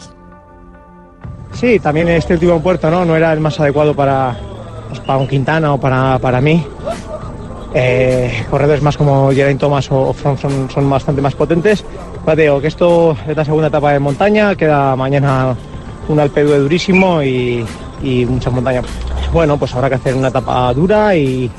Sí, 1.53 1.79
también 1.79 2.09
este 2.09 2.35
último 2.35 2.61
puerto 2.61 2.91
no, 2.91 3.05
no 3.05 3.17
era 3.17 3.33
el 3.33 3.41
más 3.41 3.59
adecuado 3.61 3.95
para, 3.95 4.37
pues, 4.89 5.01
para 5.01 5.19
un 5.19 5.29
Quintana 5.29 5.75
o 5.75 5.79
para, 5.79 6.19
para 6.19 6.41
mí. 6.41 6.65
Eh, 7.75 8.45
corredores 8.51 8.83
más 8.83 8.97
como 8.97 9.31
Geraint 9.31 9.61
Thomas 9.61 9.91
o, 9.93 10.09
o 10.09 10.15
son, 10.15 10.69
son 10.71 10.91
bastante 10.91 11.21
más 11.23 11.35
potentes. 11.35 11.85
Te 12.25 12.37
digo 12.37 12.61
que 12.61 12.69
esto 12.69 13.17
es 13.29 13.37
la 13.37 13.45
segunda 13.45 13.69
etapa 13.69 13.93
de 13.93 13.99
montaña, 13.99 14.55
queda 14.55 14.97
mañana 14.97 15.55
un 16.09 16.19
alpedue 16.19 16.59
durísimo 16.59 17.23
y, 17.23 17.65
y 18.03 18.25
mucha 18.27 18.51
montaña. 18.51 18.83
Bueno, 19.33 19.57
pues 19.57 19.75
habrá 19.75 19.89
que 19.89 19.97
hacer 19.97 20.15
una 20.15 20.29
etapa 20.29 20.73
dura 20.75 21.15
y 21.15 21.51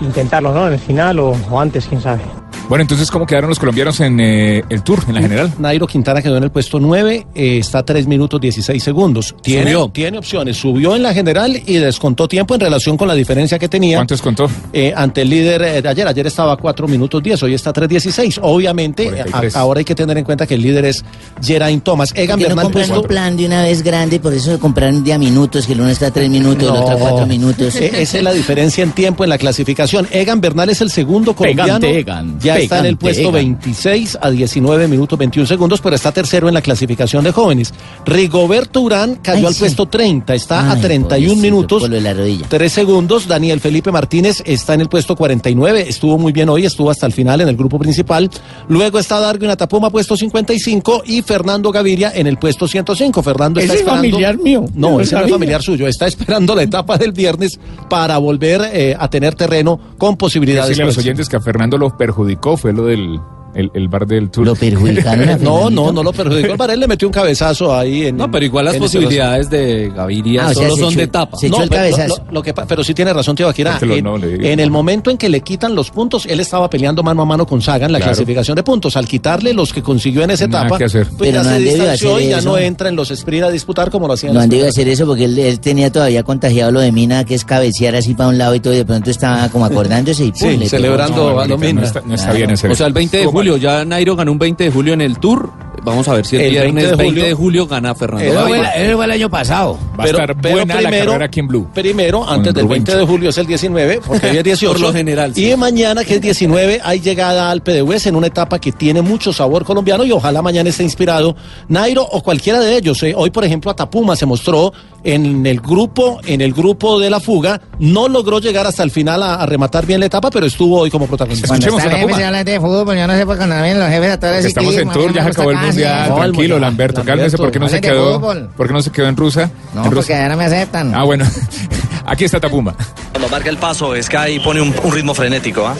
intentarlo, 0.00 0.52
¿no? 0.52 0.66
En 0.68 0.74
el 0.74 0.78
final 0.78 1.18
o, 1.18 1.36
o 1.50 1.60
antes, 1.60 1.86
quién 1.86 2.00
sabe. 2.00 2.20
Bueno, 2.68 2.82
entonces, 2.82 3.10
¿cómo 3.10 3.24
quedaron 3.24 3.48
los 3.48 3.58
colombianos 3.58 3.98
en 4.00 4.20
eh, 4.20 4.62
el 4.68 4.82
Tour, 4.82 5.02
en 5.08 5.14
la 5.14 5.22
general? 5.22 5.54
Nairo 5.58 5.86
Quintana 5.86 6.20
quedó 6.20 6.36
en 6.36 6.42
el 6.44 6.50
puesto 6.50 6.78
9, 6.78 7.26
eh, 7.34 7.58
está 7.58 7.78
a 7.78 7.82
3 7.82 8.06
minutos 8.06 8.38
16 8.38 8.82
segundos. 8.82 9.34
Tiene, 9.40 9.72
Subió. 9.72 9.88
tiene 9.90 10.18
opciones, 10.18 10.58
subió 10.58 10.94
en 10.94 11.02
la 11.02 11.14
general 11.14 11.62
y 11.64 11.76
descontó 11.78 12.28
tiempo 12.28 12.52
en 12.54 12.60
relación 12.60 12.98
con 12.98 13.08
la 13.08 13.14
diferencia 13.14 13.58
que 13.58 13.70
tenía. 13.70 13.96
¿Cuánto 13.96 14.12
descontó? 14.12 14.50
eh, 14.74 14.92
ante 14.94 15.22
el 15.22 15.30
líder 15.30 15.62
eh, 15.62 15.80
de 15.80 15.88
ayer. 15.88 16.06
Ayer 16.06 16.26
estaba 16.26 16.52
a 16.52 16.56
4 16.58 16.86
minutos 16.88 17.22
10, 17.22 17.42
hoy 17.44 17.54
está 17.54 17.70
a 17.70 17.72
3.16. 17.72 18.38
Obviamente, 18.42 19.04
eh, 19.04 19.10
43. 19.12 19.56
a- 19.56 19.60
ahora 19.60 19.78
hay 19.78 19.84
que 19.86 19.94
tener 19.94 20.18
en 20.18 20.24
cuenta 20.24 20.46
que 20.46 20.54
el 20.56 20.60
líder 20.60 20.84
es 20.84 21.02
Geraint 21.42 21.82
Thomas. 21.82 22.10
¿Por 22.12 22.18
Egan 22.20 22.38
no 22.38 22.46
Bernal 22.48 22.64
compran 22.64 22.84
puesto. 22.88 23.00
un 23.00 23.08
plan 23.08 23.34
de 23.38 23.46
una 23.46 23.62
vez 23.62 23.82
grande? 23.82 24.20
Por 24.20 24.34
eso 24.34 24.58
compraron 24.60 25.02
de 25.02 25.14
a 25.14 25.18
minutos, 25.18 25.66
que 25.66 25.72
el 25.72 25.80
uno 25.80 25.88
está 25.88 26.08
a 26.08 26.10
tres 26.10 26.28
minutos, 26.28 26.64
el 26.64 26.68
otro 26.68 26.90
a 26.96 26.98
cuatro 26.98 27.24
minutos. 27.26 27.74
Eh, 27.76 27.92
Esa 28.02 28.18
es 28.18 28.22
la 28.22 28.32
diferencia 28.34 28.84
en 28.84 28.92
tiempo 28.92 29.24
en 29.24 29.30
la 29.30 29.38
clasificación. 29.38 30.06
Egan 30.12 30.42
Bernal 30.42 30.68
es 30.68 30.82
el 30.82 30.90
segundo 30.90 31.34
colombiano. 31.34 31.80
Pegante, 31.80 31.98
Egan. 31.98 32.38
Ya 32.40 32.57
Está 32.62 32.78
en 32.80 32.86
el 32.86 32.96
puesto 32.96 33.30
26 33.32 34.18
a 34.20 34.30
19 34.30 34.88
minutos 34.88 35.18
21 35.18 35.46
segundos, 35.46 35.80
pero 35.80 35.96
está 35.96 36.12
tercero 36.12 36.48
en 36.48 36.54
la 36.54 36.62
clasificación 36.62 37.24
de 37.24 37.32
jóvenes. 37.32 37.72
Rigoberto 38.04 38.80
Urán 38.80 39.16
cayó 39.22 39.40
Ay, 39.40 39.46
al 39.46 39.54
sí. 39.54 39.60
puesto 39.60 39.86
30, 39.86 40.34
está 40.34 40.60
a 40.68 40.72
Ay, 40.72 40.80
31 40.80 41.08
pobrecito, 41.34 41.42
minutos. 41.42 41.88
la 42.02 42.14
rodilla. 42.14 42.46
3 42.48 42.72
segundos. 42.72 43.28
Daniel 43.28 43.60
Felipe 43.60 43.92
Martínez 43.92 44.42
está 44.46 44.74
en 44.74 44.80
el 44.82 44.88
puesto 44.88 45.14
49. 45.14 45.84
Estuvo 45.88 46.18
muy 46.18 46.32
bien 46.32 46.48
hoy, 46.48 46.64
estuvo 46.66 46.90
hasta 46.90 47.06
el 47.06 47.12
final 47.12 47.40
en 47.40 47.48
el 47.48 47.56
grupo 47.56 47.78
principal. 47.78 48.30
Luego 48.68 48.98
está 48.98 49.20
Darwin 49.20 49.50
Atapuma, 49.50 49.90
puesto 49.90 50.16
55. 50.16 51.02
Y 51.06 51.22
Fernando 51.22 51.70
Gaviria 51.70 52.12
en 52.14 52.26
el 52.26 52.38
puesto 52.38 52.66
105. 52.66 53.22
Fernando 53.22 53.60
está 53.60 53.72
Ese 53.74 53.82
es 53.82 53.86
esperando. 53.88 54.08
familiar 54.10 54.38
mío. 54.38 54.64
No, 54.74 55.00
ese 55.00 55.14
no 55.16 55.24
es 55.24 55.30
familiar 55.30 55.62
suyo. 55.62 55.86
Está 55.86 56.06
esperando 56.06 56.54
la 56.54 56.62
etapa 56.62 56.96
del 56.96 57.12
viernes 57.12 57.58
para 57.90 58.18
volver 58.18 58.62
eh, 58.72 58.96
a 58.98 59.08
tener 59.10 59.34
terreno 59.34 59.78
con 59.98 60.16
posibilidades. 60.16 60.70
Decirle 60.70 60.84
a 60.84 60.86
los 60.86 60.94
próximas. 60.94 61.04
oyentes 61.14 61.28
que 61.28 61.36
a 61.36 61.40
Fernando 61.40 61.78
lo 61.78 61.96
perjudicó 61.96 62.47
fue 62.56 62.72
lo 62.72 62.86
del 62.86 63.20
el, 63.58 63.70
el 63.74 63.88
bar 63.88 64.06
del 64.06 64.30
Tour. 64.30 64.46
Lo 64.46 64.54
perjudicaron 64.54 65.28
a 65.28 65.36
No, 65.38 65.68
no, 65.70 65.92
no 65.92 66.02
lo 66.02 66.12
perjudicó. 66.12 66.52
El 66.52 66.56
Varela 66.56 66.80
le 66.80 66.88
metió 66.88 67.08
un 67.08 67.12
cabezazo 67.12 67.74
ahí. 67.76 68.06
En, 68.06 68.16
No, 68.16 68.30
pero 68.30 68.44
igual 68.44 68.64
las 68.64 68.76
posibilidades 68.76 69.50
de 69.50 69.92
Gaviria 69.94 70.44
Ah, 70.46 70.50
o 70.50 70.54
sea, 70.54 70.68
solo 70.68 70.76
son 70.76 70.92
echó- 70.92 70.96
de 70.98 71.02
etapa. 71.04 71.36
se 71.38 71.46
echó 71.48 71.56
No, 71.58 71.62
el 71.64 71.68
pero, 71.68 71.82
cabezazo. 71.82 72.22
lo- 72.26 72.32
lo 72.32 72.42
que 72.42 72.54
pero 72.54 72.84
sí 72.84 72.94
tiene 72.94 73.12
razón, 73.12 73.36
Tibaquirá. 73.36 73.72
Porque 73.72 73.86
lo- 73.86 73.96
En, 73.96 74.04
no, 74.04 74.16
le 74.18 74.28
digo. 74.28 74.44
en 74.44 74.60
el 74.60 74.70
momento 74.70 75.10
en 75.10 75.18
que 75.18 75.28
le 75.28 75.40
quitan 75.40 75.74
los 75.74 75.90
puntos, 75.90 76.26
él 76.26 76.40
estaba 76.40 76.70
peleando 76.70 77.02
mano 77.02 77.22
a 77.22 77.24
mano 77.24 77.46
con 77.46 77.60
Saga 77.60 77.86
en 77.86 77.92
la 77.92 77.98
Claro. 77.98 78.12
clasificación 78.12 78.54
de 78.56 78.62
puntos. 78.62 78.96
Al 78.96 79.06
quitarle 79.08 79.52
los 79.52 79.72
que 79.72 79.82
consiguió 79.82 80.22
en 80.22 80.30
esa 80.30 80.46
Nada 80.46 80.64
etapa, 80.64 80.78
que 80.78 80.84
hacer. 80.84 81.06
pues 81.08 81.18
Pero 81.18 81.32
ya 81.32 81.42
no 81.42 81.50
se 81.50 81.58
distanció 81.60 82.14
hacer 82.16 82.26
y 82.26 82.30
ya 82.30 82.40
no 82.42 82.58
entra 82.58 82.88
en 82.88 82.96
los 82.96 83.10
sprint 83.10 83.44
a 83.44 83.50
disputar 83.50 83.90
como 83.90 84.06
lo 84.06 84.12
hacían. 84.14 84.34
No 84.34 84.40
han 84.40 84.48
debido 84.48 84.68
hacer 84.68 84.88
eso 84.88 85.06
porque 85.06 85.24
él, 85.24 85.38
él 85.38 85.60
tenía 85.60 85.90
todavía 85.90 86.22
contagiado 86.22 86.70
lo 86.70 86.80
de 86.80 86.92
Mina, 86.92 87.24
que 87.24 87.34
es 87.34 87.44
cabecear 87.44 87.94
así 87.96 88.14
para 88.14 88.28
un 88.28 88.38
lado 88.38 88.54
y 88.54 88.60
todo, 88.60 88.72
y 88.74 88.76
de 88.78 88.84
pronto 88.84 89.10
estaba 89.10 89.48
como 89.48 89.64
acordándose 89.64 90.24
y 90.24 90.30
pum, 90.32 90.38
Sí, 90.38 90.46
le 90.46 90.56
pegó. 90.58 90.68
celebrando 90.70 91.32
No, 91.32 91.40
a 91.40 91.46
lo 91.46 91.56
no, 91.56 91.58
mismo. 91.58 91.82
está, 91.82 92.00
no 92.04 92.14
está 92.14 92.26
Claro. 92.26 92.36
bien 92.38 92.50
ese. 92.50 92.68
O 92.68 92.74
sea, 92.74 92.86
el 92.86 92.92
20 92.92 93.16
de 93.16 93.22
Estuvo 93.24 93.38
julio, 93.48 93.56
ya 93.56 93.84
Nairo 93.84 94.14
ganó 94.14 94.32
un 94.32 94.38
20 94.38 94.64
de 94.64 94.70
julio 94.70 94.92
en 94.92 95.00
el 95.00 95.18
Tour. 95.18 95.67
Vamos 95.82 96.06
a 96.08 96.14
ver 96.14 96.26
si 96.26 96.36
el, 96.36 96.42
El 96.42 96.48
20 96.48 96.62
viernes 96.64 96.84
de 96.90 96.96
20 96.96 97.04
julio- 97.04 97.24
de 97.24 97.34
julio 97.34 97.66
gana 97.66 97.94
Fernando 97.94 98.24
Eso 98.30 98.46
fue, 98.48 98.58
el- 98.58 98.66
eso 98.86 98.96
fue 98.96 99.04
el 99.04 99.10
año 99.10 99.30
pasado. 99.30 99.78
Va 99.98 100.04
a 100.04 100.06
estar 100.06 100.34
buena 100.52 100.80
la 100.80 100.90
carrera 100.90 101.24
aquí 101.26 101.40
en 101.40 101.48
Blue. 101.48 101.68
Primero, 101.74 102.22
antes 102.28 102.46
Con 102.46 102.54
del 102.54 102.64
Rubén 102.64 102.84
20 102.84 102.96
de 102.96 103.06
julio 103.06 103.30
es 103.30 103.38
el 103.38 103.46
19, 103.46 104.00
porque 104.06 104.30
hoy 104.30 104.36
es 104.38 104.44
18. 104.44 104.72
Por 104.72 104.80
lo 104.80 104.92
general, 104.92 105.34
sí. 105.34 105.50
Y 105.50 105.56
mañana, 105.56 106.04
que 106.04 106.14
es 106.16 106.20
19, 106.20 106.80
hay 106.82 107.00
llegada 107.00 107.50
al 107.50 107.62
PDUES 107.62 108.06
en 108.06 108.16
una 108.16 108.26
etapa 108.28 108.58
que 108.58 108.72
tiene 108.72 109.02
mucho 109.02 109.32
sabor 109.32 109.64
colombiano 109.64 110.04
y 110.04 110.12
ojalá 110.12 110.42
mañana 110.42 110.68
esté 110.70 110.82
inspirado 110.82 111.36
Nairo 111.68 112.02
o 112.04 112.22
cualquiera 112.22 112.60
de 112.60 112.76
ellos. 112.76 113.02
Eh, 113.02 113.14
Hoy, 113.16 113.30
por 113.30 113.44
ejemplo, 113.44 113.70
Atapuma 113.70 114.14
se 114.16 114.26
mostró 114.26 114.72
en 115.04 115.46
el 115.46 115.60
grupo, 115.60 116.20
en 116.26 116.40
el 116.40 116.52
grupo 116.52 116.98
de 116.98 117.08
la 117.10 117.20
fuga. 117.20 117.60
No 117.78 118.08
logró 118.08 118.40
llegar 118.40 118.66
hasta 118.66 118.82
el 118.82 118.90
final 118.90 119.22
a, 119.22 119.36
a 119.36 119.46
rematar 119.46 119.86
bien 119.86 120.00
la 120.00 120.06
etapa, 120.06 120.30
pero 120.30 120.46
estuvo 120.46 120.78
hoy 120.80 120.90
como 120.90 121.06
protagonista. 121.06 121.46
Escuchemos 121.46 121.80
Cuando 121.82 121.96
a 121.96 122.44
de 122.44 122.60
fútbol, 122.60 122.96
yo 122.96 123.06
no 123.06 123.16
sé 123.16 123.26
por 123.26 123.38
qué 123.38 123.46
los 123.46 123.88
jefes 123.88 124.10
a 124.10 124.18
estamos 124.48 124.74
en 124.76 124.88
tour, 124.90 125.12
ya 125.14 125.22
se 125.24 125.28
acabó 125.30 125.50
el. 125.50 125.56
Mundial. 125.68 126.08
No, 126.08 126.14
el 126.16 126.20
Tranquilo, 126.32 126.32
mundial. 126.54 126.60
Lamberto, 126.60 126.98
Lamberto. 127.00 127.04
cálmese, 127.04 127.36
¿por 127.38 127.50
qué 127.50 127.58
no 127.58 127.68
se 127.68 127.80
quedó? 127.80 128.20
¿Por 128.56 128.66
qué 128.66 128.72
no 128.72 128.82
se 128.82 128.90
quedó 128.90 129.08
en 129.08 129.16
Rusia? 129.16 129.50
No, 129.74 129.80
En 129.80 129.84
porque 129.84 129.94
Rusia. 130.00 130.22
ahora 130.22 130.36
me 130.36 130.44
aceptan. 130.44 130.94
Ah, 130.94 131.04
bueno. 131.04 131.24
Aquí 132.06 132.24
está 132.24 132.40
Tapuma. 132.40 132.74
Cuando 133.12 133.28
marca 133.28 133.50
el 133.50 133.58
paso, 133.58 133.92
Sky 134.00 134.40
pone 134.42 134.60
un, 134.62 134.74
un 134.82 134.92
ritmo 134.92 135.12
frenético. 135.14 135.66
¿ah? 135.66 135.74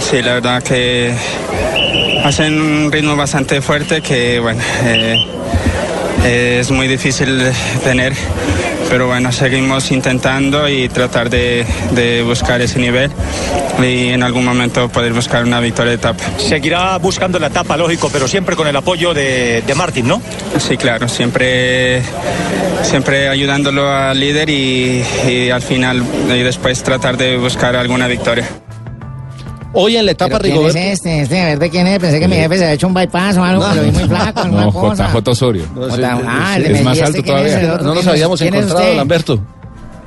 Sí, 0.00 0.22
la 0.22 0.34
verdad 0.34 0.62
que 0.62 1.12
hacen 2.24 2.60
un 2.60 2.92
ritmo 2.92 3.16
bastante 3.16 3.60
fuerte 3.60 4.00
que, 4.00 4.38
bueno, 4.40 4.60
eh, 4.84 6.58
es 6.60 6.70
muy 6.70 6.86
difícil 6.88 7.42
tener, 7.82 8.12
pero 8.88 9.06
bueno, 9.06 9.32
seguimos 9.32 9.90
intentando 9.90 10.68
y 10.68 10.88
tratar 10.88 11.30
de, 11.30 11.64
de 11.92 12.22
buscar 12.22 12.60
ese 12.60 12.78
nivel 12.78 13.10
y 13.82 14.08
en 14.08 14.22
algún 14.22 14.44
momento 14.44 14.88
poder 14.88 15.12
buscar 15.12 15.44
una 15.44 15.60
victoria 15.60 15.90
de 15.90 15.96
etapa. 15.96 16.22
Seguirá 16.38 16.96
buscando 16.98 17.38
la 17.38 17.48
etapa, 17.48 17.76
lógico, 17.76 18.08
pero 18.12 18.28
siempre 18.28 18.56
con 18.56 18.66
el 18.68 18.76
apoyo 18.76 19.14
de, 19.14 19.62
de 19.66 19.74
Martin, 19.74 20.06
¿no? 20.06 20.22
Sí, 20.58 20.76
claro, 20.76 21.08
siempre, 21.08 22.02
siempre 22.82 23.28
ayudándolo 23.28 23.90
al 23.90 24.18
líder 24.18 24.48
y, 24.50 25.04
y 25.28 25.50
al 25.50 25.62
final 25.62 26.02
y 26.28 26.42
después 26.42 26.82
tratar 26.82 27.16
de 27.16 27.36
buscar 27.36 27.76
alguna 27.76 28.06
victoria. 28.06 28.46
Hoy 29.74 29.96
en 29.96 30.06
la 30.06 30.12
etapa 30.12 30.38
¿Pero 30.38 30.42
¿Quién 30.42 30.54
es 30.54 30.74
Rigoberto. 30.74 31.08
este? 31.08 31.20
¿Este 31.22 31.56
de 31.58 31.70
quién 31.70 31.86
es? 31.88 31.98
Pensé 31.98 32.20
que 32.20 32.28
mi 32.28 32.36
jefe 32.36 32.56
se 32.58 32.64
había 32.64 32.74
hecho 32.74 32.86
un 32.86 32.94
bypass 32.94 33.36
o 33.38 33.44
algo, 33.44 33.64
pero 33.72 33.82
vi 33.84 33.90
muy 33.90 34.04
flaco, 34.04 34.40
alguna 34.40 34.64
No, 34.66 34.72
cosa. 34.72 35.08
JJ 35.12 35.28
Osorio. 35.30 35.64
Jota- 35.74 36.20
ah, 36.26 36.56
el 36.56 36.62
de 36.64 36.72
es 36.74 36.82
más 36.84 36.98
alto 37.00 37.18
¿este 37.18 37.18
es? 37.18 37.24
todavía. 37.26 37.78
No 37.82 37.94
nos 37.94 38.06
habíamos 38.06 38.40
¿Quién 38.40 38.54
es 38.54 38.60
encontrado, 38.60 38.84
usted? 38.84 38.96
Lamberto. 38.96 39.40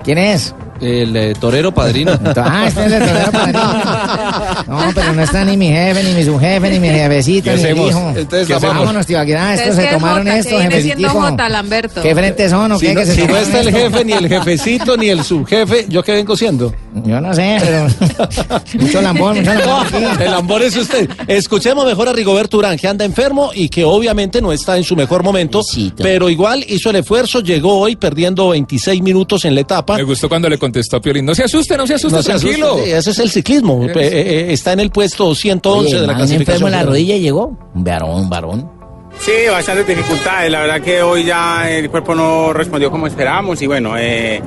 ¿Quién 0.03 0.17
es? 0.19 0.55
El 0.79 1.15
eh, 1.17 1.33
torero 1.39 1.73
padrino. 1.73 2.11
Ah, 2.37 2.65
este 2.67 2.85
es 2.85 2.91
el 2.93 2.99
torero 3.05 3.31
padrino. 3.31 3.59
No, 4.67 4.79
pero 4.93 5.13
no 5.13 5.21
está 5.23 5.43
ni 5.43 5.57
mi 5.57 5.67
jefe, 5.69 6.03
ni 6.03 6.13
mi 6.13 6.23
subjefe, 6.23 6.69
ni 6.69 6.79
mi 6.79 6.89
jefecito, 6.89 7.51
¿Qué 7.51 7.57
ni 7.73 7.79
mi 7.79 7.87
hijo. 7.87 8.13
Entonces. 8.15 8.61
Vámonos, 8.61 9.05
tío, 9.05 9.19
aquí 9.19 9.31
nada, 9.31 9.53
estos 9.55 9.69
Es 9.69 9.75
se 9.85 9.93
tomaron 9.93 10.19
Jota, 10.19 10.37
esto, 10.37 10.49
que 10.51 10.55
viene 10.57 10.81
siendo 10.81 11.07
jefecitico. 11.07 11.29
Jota, 11.31 11.49
Lamberto. 11.49 12.01
¿Qué 12.01 12.13
frentes 12.15 12.51
son 12.51 12.71
o 12.73 12.79
Si 12.79 12.85
qué? 12.87 12.93
no, 12.93 12.99
que 13.01 13.05
se 13.07 13.15
si 13.15 13.27
no 13.27 13.37
está 13.37 13.59
el 13.61 13.71
jefe, 13.71 14.05
ni 14.05 14.13
el 14.13 14.27
jefecito, 14.27 14.97
ni 14.97 15.09
el 15.09 15.23
subjefe, 15.23 15.85
¿yo 15.89 16.03
qué 16.03 16.11
vengo 16.13 16.35
siendo? 16.37 16.73
Yo 17.05 17.21
no 17.21 17.33
sé, 17.33 17.57
pero 17.59 17.87
mucho 18.79 19.01
lambón, 19.01 19.37
mucho 19.39 19.53
lambón. 19.53 20.21
El 20.21 20.33
ambor 20.33 20.61
es 20.63 20.75
usted. 20.75 21.09
Escuchemos 21.27 21.85
mejor 21.85 22.09
a 22.09 22.13
Rigoberto 22.13 22.57
Urán, 22.57 22.77
que 22.77 22.87
anda 22.87 23.05
enfermo 23.05 23.51
y 23.53 23.69
que 23.69 23.83
obviamente 23.83 24.41
no 24.41 24.51
está 24.51 24.77
en 24.77 24.83
su 24.83 24.95
mejor 24.95 25.23
momento, 25.23 25.59
Pobrecito. 25.59 26.03
pero 26.03 26.29
igual 26.29 26.63
hizo 26.67 26.89
el 26.89 26.97
esfuerzo, 26.97 27.39
llegó 27.41 27.79
hoy 27.79 27.95
perdiendo 27.95 28.49
26 28.49 29.01
minutos 29.01 29.45
en 29.45 29.55
la 29.55 29.61
etapa. 29.61 29.97
Me 29.97 30.03
gustó 30.03 30.27
cuando 30.29 30.49
le 30.49 30.57
contestó 30.57 30.97
a 30.97 31.01
Piolín. 31.01 31.25
No 31.25 31.35
se 31.35 31.43
asuste, 31.43 31.77
no 31.77 31.85
se 31.87 31.95
asuste, 31.95 32.17
No 32.17 32.23
se 32.23 32.31
asuste, 32.33 32.55
tranquilo. 32.57 32.83
sí, 32.83 32.91
ese 32.91 33.11
es 33.11 33.19
el 33.19 33.29
ciclismo. 33.29 33.83
Eh, 33.85 33.91
eh, 33.95 34.47
está 34.53 34.73
en 34.73 34.79
el 34.79 34.89
puesto 34.91 35.33
111 35.35 35.87
Oye, 35.89 36.01
de 36.01 36.07
la 36.07 36.13
man, 36.13 36.15
un 36.15 36.21
enfermo 36.21 36.37
clasificación. 36.37 36.67
en 36.67 36.71
la 36.79 36.83
rodilla 36.83 37.15
y 37.15 37.19
llegó. 37.21 37.57
Un 37.75 37.83
varón, 37.83 38.09
un 38.21 38.29
varón. 38.29 38.71
Sí, 39.19 39.31
bastantes 39.51 39.87
dificultades. 39.87 40.51
La 40.51 40.59
verdad 40.61 40.81
que 40.81 41.01
hoy 41.01 41.23
ya 41.23 41.69
el 41.69 41.89
cuerpo 41.89 42.13
no 42.13 42.53
respondió 42.53 42.91
como 42.91 43.07
esperábamos 43.07 43.59
y 43.61 43.67
bueno, 43.67 43.97
eh, 43.97 44.41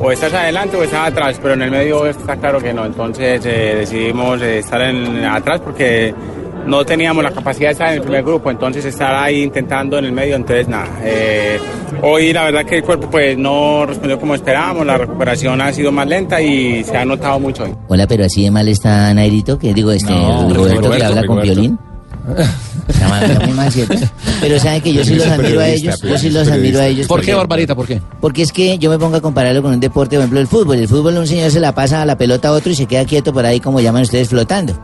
o 0.00 0.10
estás 0.10 0.32
adelante 0.32 0.76
o 0.76 0.82
estás 0.82 1.08
atrás, 1.08 1.38
pero 1.40 1.54
en 1.54 1.62
el 1.62 1.70
medio 1.70 2.06
está 2.06 2.36
claro 2.36 2.58
que 2.60 2.72
no. 2.72 2.86
Entonces 2.86 3.44
eh, 3.44 3.76
decidimos 3.78 4.40
eh, 4.40 4.58
estar 4.58 4.80
en, 4.80 5.24
atrás 5.24 5.60
porque 5.60 6.14
no 6.66 6.84
teníamos 6.84 7.22
la 7.22 7.30
capacidad 7.30 7.68
de 7.68 7.72
estar 7.72 7.88
en 7.88 7.94
el 7.94 8.02
primer 8.02 8.22
grupo, 8.22 8.50
entonces 8.50 8.84
estar 8.84 9.14
ahí 9.14 9.42
intentando 9.42 9.98
en 9.98 10.06
el 10.06 10.12
medio, 10.12 10.36
entonces 10.36 10.68
nada. 10.68 10.88
eh, 11.02 11.58
hoy 12.02 12.32
la 12.32 12.44
verdad 12.44 12.64
que 12.64 12.76
el 12.76 12.82
cuerpo 12.82 13.08
pues 13.10 13.36
no 13.36 13.86
respondió 13.86 14.18
como 14.20 14.34
esperábamos, 14.34 14.86
la 14.86 14.98
recuperación 14.98 15.60
ha 15.60 15.72
sido 15.72 15.90
más 15.90 16.06
lenta 16.06 16.40
y 16.40 16.84
se 16.84 16.96
ha 16.96 17.04
notado 17.04 17.40
mucho 17.40 17.64
hoy. 17.64 17.74
Hola, 17.88 18.06
pero 18.06 18.24
así 18.24 18.44
de 18.44 18.50
mal 18.50 18.68
está 18.68 19.12
Nairito, 19.14 19.58
que 19.58 19.72
digo, 19.74 19.90
este 19.90 20.12
No, 20.12 20.48
Rigoberto, 20.48 20.90
que 20.90 20.96
Rigoberto, 20.96 21.06
habla 21.06 21.24
con 21.26 21.42
violín. 21.42 21.78
Pero 24.40 24.58
saben 24.58 24.80
que 24.82 24.92
yo 24.92 25.04
sí 25.04 25.14
los 25.14 25.26
admiro 25.26 25.60
a 25.60 25.68
ellos, 25.68 26.00
yo 26.02 26.18
sí 26.18 26.30
los 26.30 26.48
admiro 26.48 26.80
a 26.80 26.86
ellos. 26.86 27.06
¿Por 27.06 27.20
qué, 27.22 27.34
Barbarita? 27.34 27.74
¿Por 27.74 27.86
qué? 27.86 28.00
Porque 28.20 28.42
es 28.42 28.52
que 28.52 28.78
yo 28.78 28.90
me 28.90 28.98
pongo 28.98 29.16
a 29.16 29.20
compararlo 29.20 29.62
con 29.62 29.72
un 29.74 29.80
deporte, 29.80 30.16
por 30.16 30.20
ejemplo, 30.22 30.40
el 30.40 30.46
fútbol. 30.46 30.78
El 30.78 30.88
fútbol 30.88 31.16
un 31.18 31.26
señor 31.26 31.50
se 31.50 31.60
la 31.60 31.74
pasa 31.74 32.02
a 32.02 32.06
la 32.06 32.16
pelota 32.16 32.48
a 32.48 32.52
otro 32.52 32.72
y 32.72 32.74
se 32.74 32.86
queda 32.86 33.04
quieto 33.04 33.32
por 33.32 33.44
ahí, 33.46 33.60
como 33.60 33.80
llaman 33.80 34.02
ustedes, 34.02 34.28
flotando. 34.28 34.78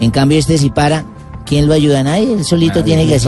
En 0.00 0.10
cambio, 0.10 0.38
este 0.38 0.56
si 0.58 0.70
para, 0.70 1.04
¿quién 1.44 1.66
lo 1.66 1.74
ayuda? 1.74 2.02
Nadie. 2.02 2.32
Él 2.32 2.44
solito 2.44 2.82
tiene 2.82 3.06
que 3.06 3.16
así 3.16 3.26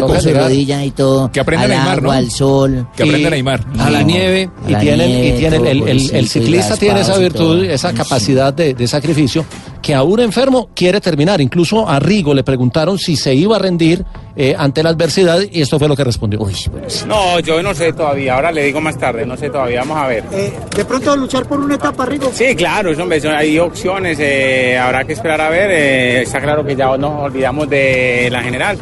con 0.00 0.20
su 0.20 0.30
rodilla 0.32 0.84
y 0.84 0.90
todo. 0.92 1.30
Que 1.32 1.40
aprenda 1.40 1.64
al 1.64 1.70
Neymar, 1.70 1.88
agua, 1.98 2.02
¿no? 2.02 2.10
al 2.12 2.30
sol. 2.30 2.86
Que 2.96 3.02
aprenda 3.02 3.28
Y- 3.28 3.30
Neymar. 3.32 3.66
A 3.78 3.90
la 3.90 4.02
nieve. 4.02 4.50
a 4.64 4.68
Y 4.70 4.72
la 4.72 4.80
tienen, 4.80 5.10
y 5.10 5.14
nieve, 5.14 5.38
tienen 5.38 5.66
el, 5.66 5.82
el- 5.88 6.10
el 6.14 6.24
y 6.24 6.28
ciclista 6.28 6.76
tiene 6.76 7.00
esa 7.00 7.16
virtud, 7.18 7.64
esa 7.64 7.92
capacidad 7.92 8.52
de, 8.54 8.74
de 8.74 8.86
sacrificio, 8.86 9.44
que 9.82 9.94
aún 9.94 10.20
enfermo 10.20 10.70
quiere 10.74 11.00
terminar. 11.00 11.40
Incluso 11.40 11.88
a 11.88 11.98
Rigo 11.98 12.32
le 12.32 12.44
preguntaron 12.44 12.98
si 12.98 13.16
se 13.16 13.34
iba 13.34 13.56
a 13.56 13.58
rendir 13.58 14.04
eh, 14.36 14.54
ante 14.56 14.82
la 14.82 14.90
adversidad 14.90 15.40
y 15.50 15.60
esto 15.60 15.78
fue 15.78 15.88
lo 15.88 15.96
que 15.96 16.04
respondió. 16.04 16.40
Uy, 16.40 16.54
bueno, 16.70 16.88
sí. 16.88 17.04
No, 17.06 17.40
yo 17.40 17.62
no 17.62 17.74
sé 17.74 17.92
todavía, 17.92 18.34
ahora 18.36 18.52
le 18.52 18.62
digo 18.64 18.80
más 18.80 18.96
tarde, 18.96 19.26
no 19.26 19.36
sé 19.36 19.50
todavía, 19.50 19.80
vamos 19.80 19.98
a 19.98 20.06
ver. 20.06 20.24
de 20.24 20.84
pronto 20.84 21.16
luchar 21.16 21.46
por 21.46 21.60
una 21.60 21.74
etapa, 21.74 22.06
Rigo. 22.06 22.30
Sí, 22.32 22.54
claro, 22.54 22.90
eso, 22.92 23.02
hombre, 23.02 23.20
hay 23.36 23.58
opciones, 23.58 24.18
eh, 24.20 24.78
habrá 24.78 25.04
que 25.04 25.12
esperar 25.12 25.40
a 25.40 25.50
ver. 25.50 25.70
eh, 25.70 26.22
está 26.22 26.40
claro 26.40 26.64
que 26.64 26.76
ya 26.76 26.96
nos 26.96 27.20
olvidamos 27.22 27.68
de 27.68 28.28
la 28.30 28.42
general 28.42 28.78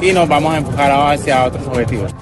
y 0.00 0.12
nos 0.12 0.28
vamos 0.28 0.54
a 0.54 0.58
enfocar 0.58 0.90
hacia 1.12 1.44
otros 1.44 1.66
objetivos. 1.66 2.12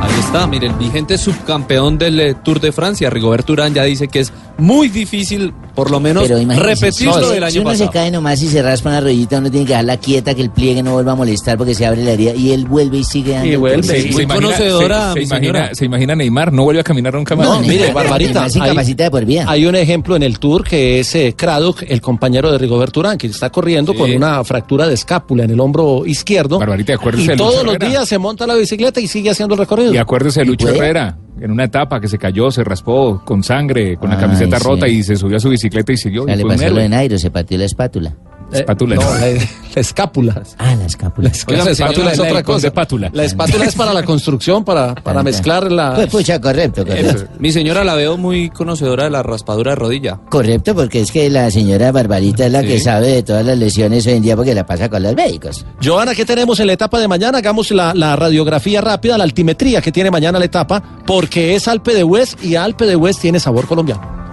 Ahí 0.00 0.20
está, 0.20 0.46
mire, 0.46 0.66
el 0.66 0.74
vigente 0.74 1.16
subcampeón 1.16 1.96
del 1.98 2.20
eh, 2.20 2.34
Tour 2.34 2.60
de 2.60 2.72
Francia, 2.72 3.08
Rigoberto 3.10 3.52
Urán, 3.54 3.72
ya 3.72 3.84
dice 3.84 4.08
que 4.08 4.20
es 4.20 4.32
muy 4.58 4.88
difícil, 4.88 5.52
por 5.74 5.90
lo 5.90 5.98
menos, 6.00 6.28
repetirlo 6.28 7.14
si- 7.14 7.34
del 7.34 7.50
si 7.50 7.58
año 7.58 7.60
uno 7.62 7.70
pasado. 7.70 7.90
se 7.90 7.92
cae 7.92 8.10
nomás 8.10 8.40
y 8.42 8.48
se 8.48 8.62
raspa 8.62 8.90
una 8.90 9.00
rodillita, 9.00 9.38
uno 9.38 9.50
tiene 9.50 9.66
que 9.66 9.72
dejarla 9.72 9.96
quieta, 9.96 10.34
que 10.34 10.42
el 10.42 10.50
pliegue 10.50 10.82
no 10.82 10.92
vuelva 10.92 11.12
a 11.12 11.14
molestar 11.16 11.58
porque 11.58 11.74
se 11.74 11.84
abre 11.84 12.04
la 12.04 12.12
herida 12.12 12.32
y 12.34 12.52
él 12.52 12.64
vuelve 12.66 12.98
y 12.98 13.04
sigue 13.04 13.32
dando. 13.32 13.48
Y 13.48 13.56
vuelve, 13.56 13.76
el 13.96 14.02
sí. 14.02 14.10
Muy 14.12 14.22
imagina- 14.22 14.46
conocedora, 14.46 15.08
se, 15.14 15.20
se 15.20 15.24
imagina, 15.24 15.70
se 15.74 16.16
Neymar, 16.16 16.52
no 16.52 16.62
vuelve 16.64 16.80
a 16.80 16.84
caminar 16.84 17.14
nunca 17.14 17.34
más. 17.34 17.48
No, 17.48 17.60
mire, 17.60 17.92
Barbarita, 17.92 18.48
se 18.48 18.60
hay- 18.60 18.94
de 18.94 19.10
por 19.10 19.24
vida. 19.24 19.44
Hay 19.48 19.66
un 19.66 19.74
ejemplo 19.74 20.14
en 20.16 20.22
el 20.22 20.38
Tour 20.38 20.62
que 20.64 21.00
es 21.00 21.14
eh, 21.14 21.34
Craddock, 21.36 21.82
el 21.88 22.00
compañero 22.00 22.52
de 22.52 22.58
Rigoberto 22.58 23.00
Urán, 23.00 23.18
que 23.18 23.26
está 23.26 23.50
corriendo 23.50 23.92
Sí. 23.92 23.98
con 23.98 24.12
una 24.12 24.42
fractura 24.44 24.86
de 24.86 24.94
escápula 24.94 25.44
en 25.44 25.50
el 25.50 25.60
hombro 25.60 26.04
izquierdo. 26.06 26.58
Barbarita, 26.58 26.94
acuérdese 26.94 27.24
y 27.24 27.28
Lucho 27.28 27.44
todos 27.44 27.64
los 27.64 27.74
Herrera. 27.74 27.90
días 27.90 28.08
se 28.08 28.18
monta 28.18 28.46
la 28.46 28.54
bicicleta 28.54 29.00
y 29.00 29.08
sigue 29.08 29.30
haciendo 29.30 29.54
el 29.54 29.58
recorrido. 29.60 29.92
Y 29.92 29.96
acuérdese 29.96 30.40
de 30.40 30.46
Lucho? 30.46 30.68
Herrera, 30.68 31.16
en 31.40 31.50
una 31.50 31.64
etapa 31.64 32.00
que 32.00 32.08
se 32.08 32.18
cayó, 32.18 32.50
se 32.50 32.62
raspó 32.64 33.22
con 33.24 33.42
sangre, 33.42 33.96
con 33.96 34.10
la 34.10 34.16
Ay, 34.16 34.22
camiseta 34.22 34.58
sí. 34.58 34.64
rota 34.64 34.88
y 34.88 35.02
se 35.02 35.16
subió 35.16 35.36
a 35.36 35.40
su 35.40 35.48
bicicleta 35.50 35.92
y 35.92 35.96
siguió. 35.96 36.26
Ya 36.26 36.34
y 36.34 36.38
le 36.38 36.44
pasó 36.44 36.68
lo 36.70 36.76
de 36.76 36.88
Nairo, 36.88 37.18
se 37.18 37.30
partió 37.30 37.58
la 37.58 37.64
espátula. 37.64 38.14
Espátula. 38.58 38.94
no, 38.96 39.02
la, 39.02 39.26
la 39.74 39.80
escápula. 39.80 40.42
Ah, 40.58 40.74
la 40.76 40.86
escápula. 40.86 41.30
Oiga, 41.48 41.64
la 41.64 41.70
espátula 41.70 42.12
es 42.12 42.18
otra 42.18 42.42
cosa. 42.42 42.72
La 43.12 43.24
espátula 43.24 43.64
es 43.64 43.74
para 43.74 43.92
la 43.92 44.02
construcción, 44.02 44.64
para, 44.64 44.94
para 44.94 45.22
mezclar 45.22 45.70
la... 45.70 45.94
Pues 45.94 46.08
pucha, 46.08 46.40
correcto, 46.40 46.86
correcto. 46.86 47.24
Mi 47.38 47.52
señora 47.52 47.84
la 47.84 47.94
veo 47.94 48.16
muy 48.16 48.50
conocedora 48.50 49.04
de 49.04 49.10
la 49.10 49.22
raspadura 49.22 49.72
de 49.72 49.76
rodilla. 49.76 50.20
Correcto, 50.28 50.74
porque 50.74 51.00
es 51.00 51.10
que 51.10 51.28
la 51.30 51.50
señora 51.50 51.92
Barbarita 51.92 52.46
es 52.46 52.52
la 52.52 52.62
que 52.62 52.78
sabe 52.80 53.08
de 53.08 53.22
todas 53.22 53.44
las 53.44 53.58
lesiones 53.58 54.06
hoy 54.06 54.14
en 54.14 54.22
día 54.22 54.36
porque 54.36 54.54
la 54.54 54.66
pasa 54.66 54.88
con 54.88 55.02
los 55.02 55.14
médicos. 55.14 55.64
Joana, 55.82 56.14
¿qué 56.14 56.24
tenemos 56.24 56.60
en 56.60 56.68
la 56.68 56.74
etapa 56.74 56.98
de 57.00 57.08
mañana? 57.08 57.38
Hagamos 57.38 57.70
la, 57.70 57.94
la 57.94 58.16
radiografía 58.16 58.80
rápida, 58.80 59.18
la 59.18 59.24
altimetría 59.24 59.80
que 59.80 59.92
tiene 59.92 60.10
mañana 60.10 60.38
la 60.38 60.44
etapa, 60.44 60.82
porque 61.06 61.54
es 61.54 61.68
Alpe 61.68 61.94
de 61.94 62.04
Hues 62.04 62.36
y 62.42 62.54
Alpe 62.56 62.86
de 62.86 62.96
Hues 62.96 63.18
tiene 63.18 63.40
sabor 63.40 63.66
colombiano. 63.66 64.23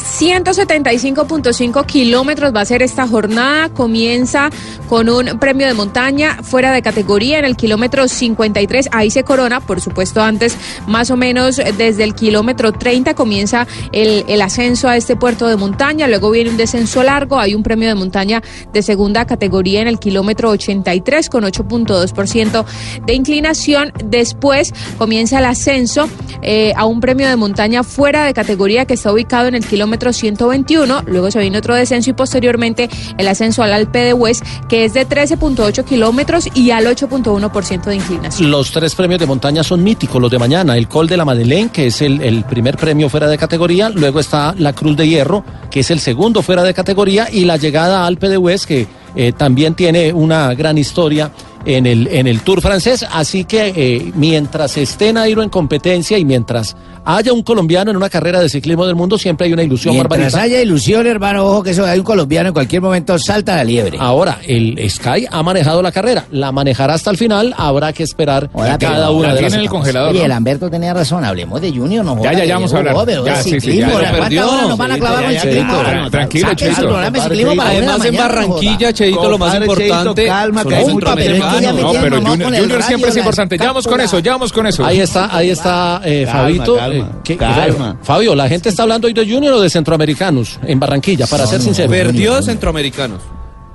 175.5 0.00 1.86
kilómetros 1.86 2.54
va 2.54 2.62
a 2.62 2.64
ser 2.64 2.82
esta 2.82 3.06
jornada. 3.06 3.68
Comienza 3.68 4.50
con 4.88 5.08
un 5.08 5.38
premio 5.38 5.66
de 5.66 5.74
montaña 5.74 6.38
fuera 6.42 6.72
de 6.72 6.82
categoría 6.82 7.38
en 7.38 7.44
el 7.44 7.56
kilómetro 7.56 8.08
53. 8.08 8.88
Ahí 8.92 9.10
se 9.10 9.22
corona, 9.22 9.60
por 9.60 9.80
supuesto, 9.80 10.22
antes, 10.22 10.56
más 10.86 11.10
o 11.10 11.16
menos 11.16 11.56
desde 11.56 12.04
el 12.04 12.14
kilómetro 12.14 12.72
30 12.72 13.14
comienza 13.14 13.66
el, 13.92 14.40
ascenso 14.40 14.88
a 14.88 14.96
este 14.96 15.16
puerto 15.16 15.46
de 15.46 15.56
montaña. 15.56 16.08
Luego 16.08 16.30
viene 16.30 16.50
un 16.50 16.56
descenso 16.56 17.02
largo. 17.02 17.38
Hay 17.38 17.54
un 17.54 17.62
premio 17.62 17.88
de 17.88 17.94
montaña 17.94 18.42
de 18.72 18.82
segunda 18.82 19.26
categoría 19.26 19.82
en 19.82 19.88
el 19.88 19.98
kilómetro 19.98 20.50
83 20.50 21.28
con 21.28 21.44
8.2% 21.44 22.64
de 23.06 23.14
inclinación. 23.14 23.92
Después 24.04 24.72
comienza 24.96 25.38
el 25.38 25.44
ascenso 25.44 26.08
eh, 26.42 26.72
a 26.76 26.86
un 26.86 27.00
premio 27.00 27.28
de 27.28 27.36
montaña 27.36 27.84
fuera 27.84 28.24
de 28.24 28.32
categoría 28.32 28.86
que 28.86 28.94
está 28.94 29.12
ubicado 29.12 29.46
en 29.46 29.54
el 29.54 29.66
kilómetro 29.66 29.89
121. 29.98 31.02
Luego 31.06 31.30
se 31.30 31.38
viene 31.40 31.58
otro 31.58 31.74
descenso 31.74 32.10
y 32.10 32.12
posteriormente 32.12 32.88
el 33.18 33.28
ascenso 33.28 33.62
al 33.62 33.72
Alpe 33.72 34.00
de 34.00 34.14
Hues, 34.14 34.42
que 34.68 34.84
es 34.84 34.94
de 34.94 35.06
13.8 35.06 35.84
kilómetros 35.84 36.48
y 36.54 36.70
al 36.70 36.86
8.1% 36.86 37.84
de 37.84 37.96
inclinación. 37.96 38.50
Los 38.50 38.70
tres 38.70 38.94
premios 38.94 39.20
de 39.20 39.26
montaña 39.26 39.62
son 39.62 39.82
míticos, 39.82 40.20
los 40.20 40.30
de 40.30 40.38
mañana. 40.38 40.76
El 40.76 40.88
Col 40.88 41.08
de 41.08 41.16
la 41.16 41.24
Madeleine, 41.24 41.70
que 41.70 41.86
es 41.86 42.02
el, 42.02 42.20
el 42.22 42.44
primer 42.44 42.76
premio 42.76 43.08
fuera 43.08 43.28
de 43.28 43.38
categoría. 43.38 43.90
Luego 43.90 44.20
está 44.20 44.54
la 44.56 44.72
Cruz 44.72 44.96
de 44.96 45.08
Hierro, 45.08 45.44
que 45.70 45.80
es 45.80 45.90
el 45.90 46.00
segundo 46.00 46.42
fuera 46.42 46.62
de 46.62 46.74
categoría. 46.74 47.28
Y 47.30 47.44
la 47.44 47.56
llegada 47.56 48.02
a 48.02 48.06
Alpe 48.06 48.28
de 48.28 48.38
Hues, 48.38 48.66
que 48.66 48.86
eh, 49.14 49.32
también 49.32 49.74
tiene 49.74 50.12
una 50.12 50.54
gran 50.54 50.78
historia 50.78 51.30
en 51.64 51.86
el, 51.86 52.06
en 52.08 52.26
el 52.26 52.40
Tour 52.42 52.60
francés. 52.60 53.04
Así 53.12 53.44
que 53.44 53.72
eh, 53.76 54.12
mientras 54.14 54.76
esté 54.76 55.12
Nairo 55.12 55.42
en 55.42 55.48
competencia 55.48 56.18
y 56.18 56.24
mientras 56.24 56.76
haya 57.02 57.32
un 57.32 57.42
colombiano 57.42 57.90
en 57.90 57.96
una 57.96 58.10
carrera 58.10 58.40
de 58.40 58.48
ciclismo 58.50 58.84
del 58.86 58.94
mundo, 58.94 59.16
siempre 59.16 59.46
hay 59.46 59.52
una 59.54 59.62
ilusión 59.62 59.94
Mientras 59.94 60.18
barbarita. 60.20 60.42
haya 60.42 60.60
ilusión, 60.60 61.06
hermano, 61.06 61.44
ojo 61.46 61.62
que 61.62 61.70
eso 61.70 61.84
hay 61.86 61.98
un 61.98 62.04
colombiano 62.04 62.48
en 62.48 62.52
cualquier 62.54 62.82
momento 62.82 63.18
salta 63.18 63.56
la 63.56 63.64
liebre. 63.64 63.96
Ahora, 63.98 64.38
el 64.46 64.78
Sky 64.90 65.26
ha 65.30 65.42
manejado 65.42 65.80
la 65.80 65.92
carrera, 65.92 66.26
la 66.30 66.52
manejará 66.52 66.94
hasta 66.94 67.10
el 67.10 67.16
final, 67.16 67.54
habrá 67.56 67.92
que 67.94 68.02
esperar 68.02 68.50
Hola, 68.52 68.76
cada 68.78 69.10
una 69.10 69.28
la 69.28 69.34
de 69.34 69.40
las 69.42 69.50
tiene 69.50 69.54
en 69.56 69.60
el 69.62 69.68
congelador, 69.70 70.10
Oye, 70.10 70.18
¿no? 70.18 70.24
el 70.24 70.28
Lamberto 70.28 70.70
tenía 70.70 70.92
razón, 70.92 71.24
hablemos 71.24 71.60
de 71.62 71.72
Junior, 71.72 72.04
no 72.04 72.12
Ya, 72.16 72.18
joda, 72.18 72.32
ya, 72.34 72.44
ya 72.44 72.54
vamos 72.56 72.74
a 72.74 72.76
hablar. 72.78 72.94
Joven, 72.94 73.24
Ya, 73.24 73.42
sí, 73.42 73.60
sí, 73.60 73.76
ya. 73.78 73.88
¿cuántas 73.90 74.12
Perdió. 74.12 74.46
nos 74.68 74.76
van 74.78 74.92
a 74.92 74.98
clavar 74.98 75.24
con 75.24 75.32
ciclismo? 75.32 75.72
tra- 75.82 76.10
tranquilo, 76.10 76.54
Cheito. 76.54 76.96
Además, 76.98 78.04
en 78.04 78.16
Barranquilla. 78.16 78.92
Cheito, 78.92 79.30
lo 79.30 79.38
más 79.38 79.54
importante. 79.56 80.26
Calma, 80.26 80.64
que 80.64 80.74
hay 80.76 80.84
un 80.84 81.00
papel, 81.00 81.42
centroamericanos. 81.50 81.74
me 81.74 81.82
No, 81.82 82.02
pero 82.02 82.16
Junior, 82.30 82.44
con 82.44 82.54
el 82.54 82.60
Junior 82.62 82.82
siempre 82.82 83.10
es 83.10 83.16
importante. 83.16 83.58
Ya 83.58 83.66
vamos 83.66 83.86
con 83.86 84.00
eso, 84.00 84.18
ya 84.18 84.32
vamos 84.32 84.52
con 84.52 84.66
eso. 84.66 84.84
Ahí 84.84 85.00
está, 85.00 85.34
ahí 85.36 85.50
está 85.50 86.00
eh, 86.04 86.24
Calma, 86.26 86.40
Fabito. 86.42 86.76
calma, 86.76 86.94
eh, 86.96 87.04
¿qué- 87.24 87.36
calma. 87.36 87.96
Fabio, 88.02 88.34
la 88.34 88.48
gente 88.48 88.68
está 88.68 88.82
hablando 88.82 89.06
hoy 89.06 89.12
de 89.12 89.22
Junior 89.28 89.54
o 89.54 89.60
de 89.60 89.70
centroamericanos 89.70 90.58
en 90.66 90.78
Barranquilla, 90.80 91.26
para 91.26 91.46
ser 91.46 91.60
sincero. 91.60 91.90
Perdió 91.90 92.36
de 92.36 92.42
centroamericanos. 92.42 93.20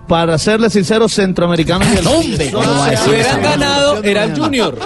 Para 0.08 0.38
serle 0.38 0.70
sincero, 0.70 1.10
centroamericanos 1.10 1.88
y 1.94 1.98
el 1.98 2.06
Hombre, 2.08 2.52
¿cómo 2.52 2.70
va 2.70 2.86
a 2.88 2.96
Si 2.96 3.10
hubieran 3.10 3.42
ganado, 3.42 4.04
era 4.04 4.26
el 4.26 4.40
Junior. 4.40 4.78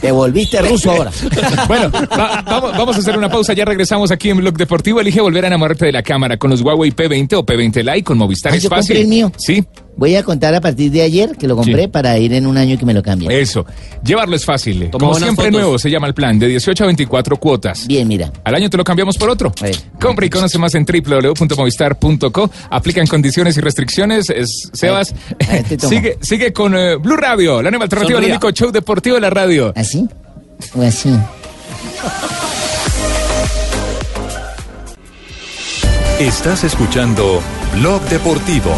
Te 0.00 0.12
volviste 0.12 0.60
ruso 0.60 0.90
ahora. 0.90 1.10
Bueno, 1.66 1.90
va- 1.90 2.42
vamos, 2.44 2.72
vamos 2.76 2.96
a 2.96 2.98
hacer 2.98 3.16
una 3.16 3.30
pausa. 3.30 3.54
Ya 3.54 3.64
regresamos 3.64 4.10
aquí 4.10 4.28
en 4.28 4.36
Blog 4.36 4.54
Deportivo. 4.58 5.00
Elige 5.00 5.22
volver 5.22 5.44
a 5.44 5.46
enamorarte 5.46 5.86
de 5.86 5.92
la 5.92 6.02
cámara 6.02 6.36
con 6.36 6.50
los 6.50 6.60
Huawei 6.60 6.90
P20 6.94 7.32
o 7.38 7.46
P20 7.46 7.82
Lite 7.82 8.04
con 8.04 8.18
Movistar. 8.18 8.52
Ah, 8.52 8.56
es 8.56 8.64
yo 8.64 8.68
fácil. 8.68 8.98
el 8.98 9.06
mío. 9.06 9.32
Sí, 9.38 9.64
Voy 9.96 10.16
a 10.16 10.22
contar 10.24 10.54
a 10.54 10.60
partir 10.60 10.90
de 10.90 11.02
ayer 11.02 11.36
que 11.36 11.46
lo 11.46 11.54
compré 11.56 11.82
Sí. 11.82 11.88
para 11.88 12.18
ir 12.18 12.32
en 12.32 12.46
un 12.46 12.56
año 12.56 12.76
que 12.78 12.84
me 12.84 12.92
lo 12.94 13.02
cambien. 13.02 13.30
eso. 13.30 13.64
Llevarlo 14.04 14.34
es 14.36 14.44
fácil. 14.44 14.90
Toma 14.90 15.06
Como 15.06 15.14
siempre 15.14 15.46
fotos. 15.46 15.52
nuevo, 15.60 15.78
se 15.78 15.90
llama 15.90 16.06
el 16.08 16.14
plan 16.14 16.38
de 16.38 16.48
18 16.48 16.82
a 16.84 16.86
24 16.86 17.36
cuotas. 17.36 17.86
Bien, 17.86 18.06
mira. 18.08 18.32
Al 18.44 18.54
año 18.56 18.68
te 18.68 18.76
lo 18.76 18.84
cambiamos 18.84 19.16
por 19.16 19.30
otro. 19.30 19.52
A 19.60 19.64
ver. 19.64 19.76
Compra 20.00 20.26
y 20.26 20.30
conoce 20.30 20.58
más 20.58 20.74
en 20.74 20.84
www.movistar.co. 20.84 22.50
Aplican 22.70 23.06
condiciones 23.06 23.56
y 23.56 23.60
restricciones. 23.60 24.30
Es, 24.30 24.68
Sebas, 24.72 25.14
sigue, 25.88 26.18
sigue 26.20 26.52
con 26.52 26.74
eh, 26.76 26.96
Blue 26.96 27.16
Radio, 27.16 27.62
la 27.62 27.70
nueva 27.70 27.84
alternativa, 27.84 28.18
el 28.18 28.24
único 28.26 28.50
show 28.50 28.70
deportivo 28.72 29.14
de 29.14 29.20
la 29.20 29.30
radio. 29.30 29.72
¿Así? 29.76 30.08
¿O 30.76 30.82
así? 30.82 31.10
Estás 36.18 36.64
escuchando 36.64 37.40
Blog 37.76 38.00
Deportivo. 38.08 38.70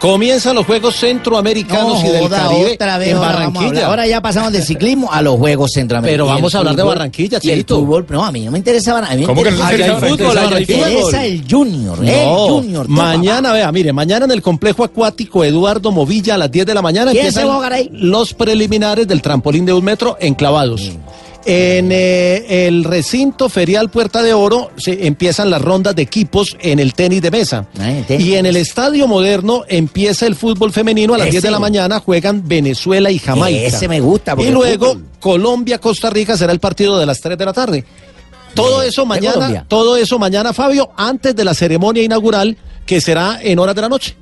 Comienzan 0.00 0.54
los 0.56 0.64
Juegos 0.64 0.96
Centroamericanos 0.96 2.02
No 2.02 2.08
y 2.08 2.12
del 2.12 2.22
joda, 2.22 2.38
Caribe 2.38 2.72
otra 2.72 2.96
vez, 2.98 3.08
en 3.10 3.16
ahora. 3.16 3.28
Barranquilla. 3.32 3.86
Ahora 3.86 4.06
ya 4.06 4.20
pasamos 4.22 4.50
del 4.52 4.62
ciclismo 4.62 5.12
a 5.12 5.20
los 5.20 5.36
Juegos 5.36 5.72
Centroamericanos. 5.72 6.24
Pero 6.26 6.34
el 6.34 6.36
vamos 6.40 6.54
a 6.54 6.58
hablar 6.58 6.74
de 6.76 6.82
Barranquilla, 6.82 7.38
y 7.42 7.50
el 7.50 7.64
fútbol, 7.66 8.06
no, 8.08 8.24
a 8.24 8.32
mí 8.32 8.44
no 8.46 8.50
me 8.50 8.58
interesa 8.58 8.94
Barranquilla. 8.94 9.14
A 9.14 9.16
mí 9.16 9.20
me 9.22 9.26
¿Cómo 9.26 9.42
que 9.42 9.50
no 9.50 9.56
te 9.58 9.62
interesa- 9.74 10.00
me 10.00 10.08
fútbol? 10.08 10.34
Me 10.54 10.60
interesa 10.60 11.24
el 11.26 11.44
Junior, 11.50 11.98
el 12.02 12.24
No, 12.26 12.46
Junior. 12.48 12.86
toma. 12.86 13.02
mañana, 13.02 13.52
vea, 13.52 13.70
mire, 13.72 13.92
mañana 13.92 14.24
en 14.24 14.30
el 14.30 14.40
complejo 14.40 14.84
acuático 14.84 15.44
Eduardo 15.44 15.90
Movilla 15.92 16.34
a 16.34 16.38
las 16.38 16.50
10 16.50 16.64
de 16.64 16.72
la 16.74 16.80
mañana 16.82 17.10
¿Quién 17.10 17.26
empiezan 17.26 17.42
se 17.42 17.46
va 17.46 17.52
a 17.52 17.56
jugar 17.56 17.72
ahí? 17.74 17.90
los 17.92 18.32
preliminares 18.32 19.06
del 19.06 19.20
trampolín 19.20 19.66
de 19.66 19.74
un 19.74 19.84
metro 19.84 20.16
enclavados. 20.18 20.92
En 21.44 21.90
eh, 21.90 22.66
el 22.66 22.84
recinto 22.84 23.48
ferial 23.48 23.90
Puerta 23.90 24.22
de 24.22 24.34
Oro 24.34 24.70
se 24.76 25.06
empiezan 25.06 25.48
las 25.48 25.62
rondas 25.62 25.96
de 25.96 26.02
equipos 26.02 26.56
en 26.60 26.78
el 26.78 26.92
tenis 26.92 27.22
de 27.22 27.30
mesa. 27.30 27.66
Ah, 27.78 27.92
tenis. 28.06 28.26
Y 28.26 28.34
en 28.36 28.44
el 28.44 28.56
estadio 28.56 29.06
moderno 29.06 29.64
empieza 29.66 30.26
el 30.26 30.34
fútbol 30.34 30.70
femenino 30.72 31.14
a 31.14 31.18
las 31.18 31.28
Ese. 31.28 31.36
10 31.36 31.42
de 31.44 31.50
la 31.50 31.58
mañana 31.58 32.00
juegan 32.00 32.46
Venezuela 32.46 33.10
y 33.10 33.18
Jamaica. 33.18 33.66
Ese 33.66 33.88
me 33.88 34.00
gusta, 34.00 34.34
Y 34.38 34.50
luego 34.50 34.88
fútbol. 34.88 35.06
Colombia-Costa 35.18 36.10
Rica 36.10 36.36
será 36.36 36.52
el 36.52 36.60
partido 36.60 36.98
de 36.98 37.06
las 37.06 37.20
3 37.20 37.38
de 37.38 37.44
la 37.44 37.52
tarde. 37.52 37.84
Todo 38.54 38.82
eso 38.82 39.06
Colombia? 39.06 39.32
mañana, 39.36 39.64
todo 39.68 39.96
eso 39.96 40.18
mañana, 40.18 40.52
Fabio, 40.52 40.90
antes 40.96 41.34
de 41.34 41.44
la 41.44 41.54
ceremonia 41.54 42.02
inaugural 42.02 42.56
que 42.84 43.00
será 43.00 43.38
en 43.42 43.58
horas 43.58 43.74
de 43.74 43.80
la 43.80 43.88
noche. 43.88 44.16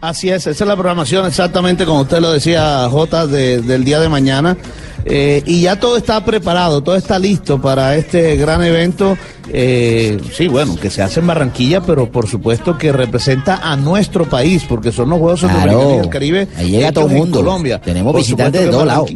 Así 0.00 0.30
es, 0.30 0.46
esa 0.46 0.64
es 0.64 0.68
la 0.68 0.76
programación 0.76 1.26
exactamente 1.26 1.84
como 1.84 2.00
usted 2.02 2.20
lo 2.20 2.32
decía, 2.32 2.88
J, 2.90 3.26
de- 3.26 3.60
del 3.60 3.84
día 3.84 4.00
de 4.00 4.08
mañana. 4.08 4.56
Eh, 5.04 5.42
y 5.46 5.62
ya 5.62 5.78
todo 5.80 5.96
está 5.96 6.22
preparado, 6.24 6.82
todo 6.82 6.94
está 6.96 7.18
listo 7.18 7.60
para 7.60 7.96
este 7.96 8.36
gran 8.36 8.62
evento. 8.62 9.16
eh, 9.52 10.18
sí, 10.32 10.46
bueno, 10.46 10.76
que 10.76 10.90
se 10.90 11.02
hace 11.02 11.20
en 11.20 11.26
Barranquilla, 11.26 11.80
pero 11.80 12.10
por 12.10 12.28
supuesto 12.28 12.78
que 12.78 12.92
representa 12.92 13.56
a 13.62 13.76
nuestro 13.76 14.24
país, 14.28 14.64
porque 14.68 14.92
son 14.92 15.10
los 15.10 15.18
Juegos 15.18 15.40
Claro. 15.40 15.54
Centroamericanos 15.54 15.94
y 15.94 16.00
del 16.02 16.08
Caribe. 16.10 16.48
Ahí 16.56 16.70
llega 16.70 16.92
todo 16.92 17.06
el 17.08 17.12
mundo. 17.16 17.38
Colombia. 17.40 17.80
Tenemos 17.80 18.12
Por 18.12 18.20
visitantes 18.20 18.62
de 18.62 18.68
todos 18.68 18.86
lados. 18.86 19.10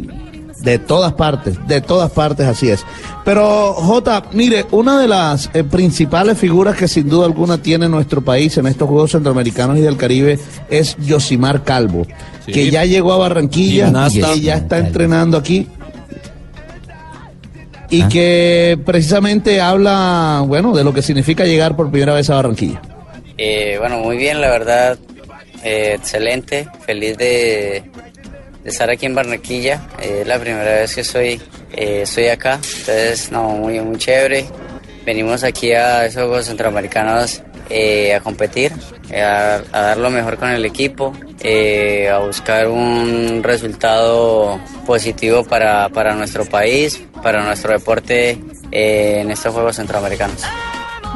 De 0.65 0.79
todas 0.79 1.13
partes, 1.13 1.55
de 1.67 1.79
todas 1.79 2.11
partes, 2.11 2.45
así 2.47 2.69
es. 2.69 2.83
Pero, 3.23 3.73
Jota, 3.73 4.23
mire, 4.33 4.65
una 4.71 4.99
de 4.99 5.07
las 5.07 5.49
eh, 5.53 5.63
principales 5.63 6.37
figuras 6.37 6.75
que 6.75 6.87
sin 6.87 7.07
duda 7.07 7.25
alguna 7.27 7.59
tiene 7.59 7.87
nuestro 7.87 8.21
país 8.23 8.57
en 8.57 8.65
estos 8.67 8.89
Juegos 8.89 9.11
Centroamericanos 9.11 9.77
y 9.77 9.81
del 9.81 9.95
Caribe 9.95 10.39
es 10.69 10.97
Yosimar 10.97 11.63
Calvo, 11.63 12.05
Sí. 12.45 12.51
que 12.51 12.69
ya 12.71 12.83
llegó 12.83 13.13
a 13.13 13.17
Barranquilla, 13.17 13.85
Gimnasta. 13.85 14.33
que 14.33 14.41
ya 14.41 14.55
está 14.55 14.79
entrenando 14.79 15.37
aquí. 15.37 15.67
Y 17.89 18.01
Ah. 18.01 18.09
que 18.09 18.79
precisamente 18.83 19.61
habla, 19.61 20.43
bueno, 20.47 20.75
de 20.75 20.83
lo 20.83 20.93
que 20.93 21.01
significa 21.03 21.45
llegar 21.45 21.75
por 21.75 21.91
primera 21.91 22.13
vez 22.15 22.29
a 22.31 22.35
Barranquilla. 22.35 22.81
Eh, 23.37 23.75
bueno, 23.79 23.99
muy 23.99 24.17
bien, 24.17 24.41
la 24.41 24.49
verdad, 24.49 24.97
eh, 25.63 25.93
excelente, 25.95 26.67
feliz 26.85 27.17
de, 27.17 27.83
estar 28.65 28.89
aquí 28.89 29.05
en 29.05 29.15
Barranquilla. 29.15 29.87
Eh, 30.01 30.19
es 30.21 30.27
la 30.27 30.39
primera 30.39 30.71
vez 30.73 30.95
que 30.95 31.03
soy, 31.03 31.41
eh, 31.73 32.01
estoy 32.03 32.27
acá, 32.27 32.55
entonces, 32.55 33.31
no, 33.31 33.49
muy, 33.49 33.79
muy 33.79 33.97
chévere. 33.97 34.45
Venimos 35.05 35.43
aquí 35.43 35.71
a 35.71 36.05
esos 36.05 36.23
Juegos 36.23 36.47
Centroamericanos 36.47 37.43
eh, 37.69 38.15
a 38.15 38.19
competir, 38.21 38.71
eh, 39.11 39.21
a, 39.21 39.61
a 39.71 39.81
dar 39.81 39.97
lo 39.97 40.09
mejor 40.09 40.37
con 40.37 40.49
el 40.49 40.65
equipo, 40.65 41.13
a 42.11 42.17
buscar 42.19 42.67
un 42.67 43.43
resultado 43.43 44.59
positivo 44.87 45.43
para, 45.43 45.89
para 45.89 46.15
nuestro 46.15 46.43
país, 46.45 47.03
para 47.21 47.43
nuestro 47.43 47.71
deporte 47.71 48.39
en 48.71 49.29
estos 49.29 49.53
Juegos 49.53 49.75
Centroamericanos. 49.75 50.41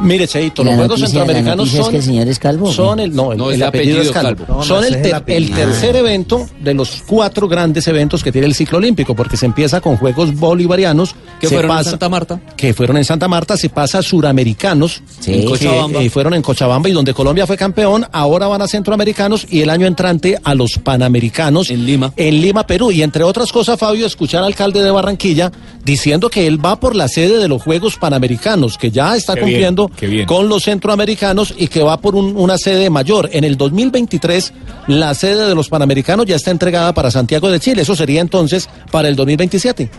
Mire, 0.02 0.28
Cheito, 0.28 0.64
los 0.64 0.76
Juegos 0.76 1.00
Centroamericanos 1.02 1.58
noticia 1.58 1.80
es 1.80 1.84
son... 1.86 1.92
que 1.92 1.98
el 1.98 2.04
señor 2.04 2.28
es. 2.28 2.40
Son 2.74 3.00
el, 3.00 3.16
no, 3.16 3.32
el, 3.34 3.38
No, 3.38 3.50
es 3.50 3.56
el 3.56 3.60
de 3.60 3.66
apellido, 3.66 4.02
es 4.02 4.10
apellido 4.10 4.36
calvo. 4.46 4.64
son 4.64 4.82
No, 4.82 4.88
el, 4.88 4.94
ter- 4.96 5.06
el 5.08 5.14
apellido. 5.14 5.56
tercer 5.58 5.96
evento 5.96 6.48
de 6.62 6.74
los 6.74 7.04
cuatro 7.06 7.48
grandes 7.48 7.88
eventos 7.88 8.24
que 8.24 8.32
tiene 8.32 8.48
el 8.48 8.56
ciclo 8.56 8.78
olímpico, 8.78 9.16
porque 9.16 9.36
se 9.38 9.46
empieza 9.46 9.82
con 9.82 9.98
Juegos 9.98 10.34
Bolivarianos, 10.36 11.16
Que 11.42 11.48
fueron 11.48 11.72
en 11.72 11.78
pasa- 11.78 11.90
Santa 11.92 12.10
Marta. 12.10 12.40
que 12.56 12.74
fueron 12.74 12.98
en 12.98 13.06
Santa 13.06 13.28
Marta, 13.28 13.58
se 13.58 13.70
pasa 13.70 14.00
a 14.00 14.02
Suramericanos, 14.02 15.02
Sí. 15.20 15.34
en 15.34 15.40
En 15.42 15.46
Cochabamba. 15.50 16.02
y 16.04 16.10
fueron 16.10 16.34
en 16.34 16.42
Cochabamba 16.42 16.88
y 16.90 16.94
donde 16.94 17.14
Colombia 17.14 17.46
fue 17.46 17.58
campeón, 17.58 18.06
ahora 18.12 18.48
van 18.48 18.62
a 18.62 18.68
Centroamericanos 18.68 19.46
y 19.50 19.62
el 19.62 19.70
año 19.70 19.86
entrante 19.86 20.38
a 20.44 20.56
los 20.56 20.78
Panamericanos 20.80 21.70
En 21.72 21.86
Lima. 21.86 22.14
en 22.16 22.42
Lima, 22.42 22.66
Perú. 22.66 22.92
Y 22.92 23.02
entre 23.04 23.24
otras 23.24 23.52
cosas, 23.52 23.78
Fabio, 23.80 24.06
escuchar 24.06 24.40
al 24.42 24.48
alcalde 24.48 24.82
de 24.82 24.92
Barranquilla 24.92 25.52
diciendo 25.84 26.30
que 26.30 26.48
él 26.48 26.64
va 26.64 26.80
por 26.80 26.96
la 26.96 27.08
sede 27.08 27.38
de 27.38 27.48
los 27.48 27.62
Juegos 27.62 27.98
Panamericanos, 27.98 28.78
que 28.78 28.92
ya 28.92 29.16
está 29.16 29.34
Qué 29.36 29.42
cumpliendo 29.42 29.89
con 30.26 30.48
los 30.50 30.64
centroamericanos 30.64 31.54
y 31.58 31.68
que 31.68 31.84
va 31.84 32.00
por 32.00 32.16
un- 32.16 32.36
una 32.38 32.58
sede 32.58 32.90
mayor. 32.90 33.30
En 33.34 33.44
el 33.44 33.58
2023, 33.58 34.54
la 34.88 35.14
sede 35.14 35.48
de 35.48 35.56
los 35.56 35.70
Panamericanos 35.70 36.26
ya 36.26 36.36
está 36.36 36.52
entregada 36.52 36.94
para 36.94 37.12
Santiago 37.12 37.50
de 37.50 37.60
Chile. 37.60 37.82
Eso 37.82 37.96
sería 37.96 38.22
entonces 38.22 38.70
para 38.92 39.08
el 39.08 39.16
2027. 39.16 39.90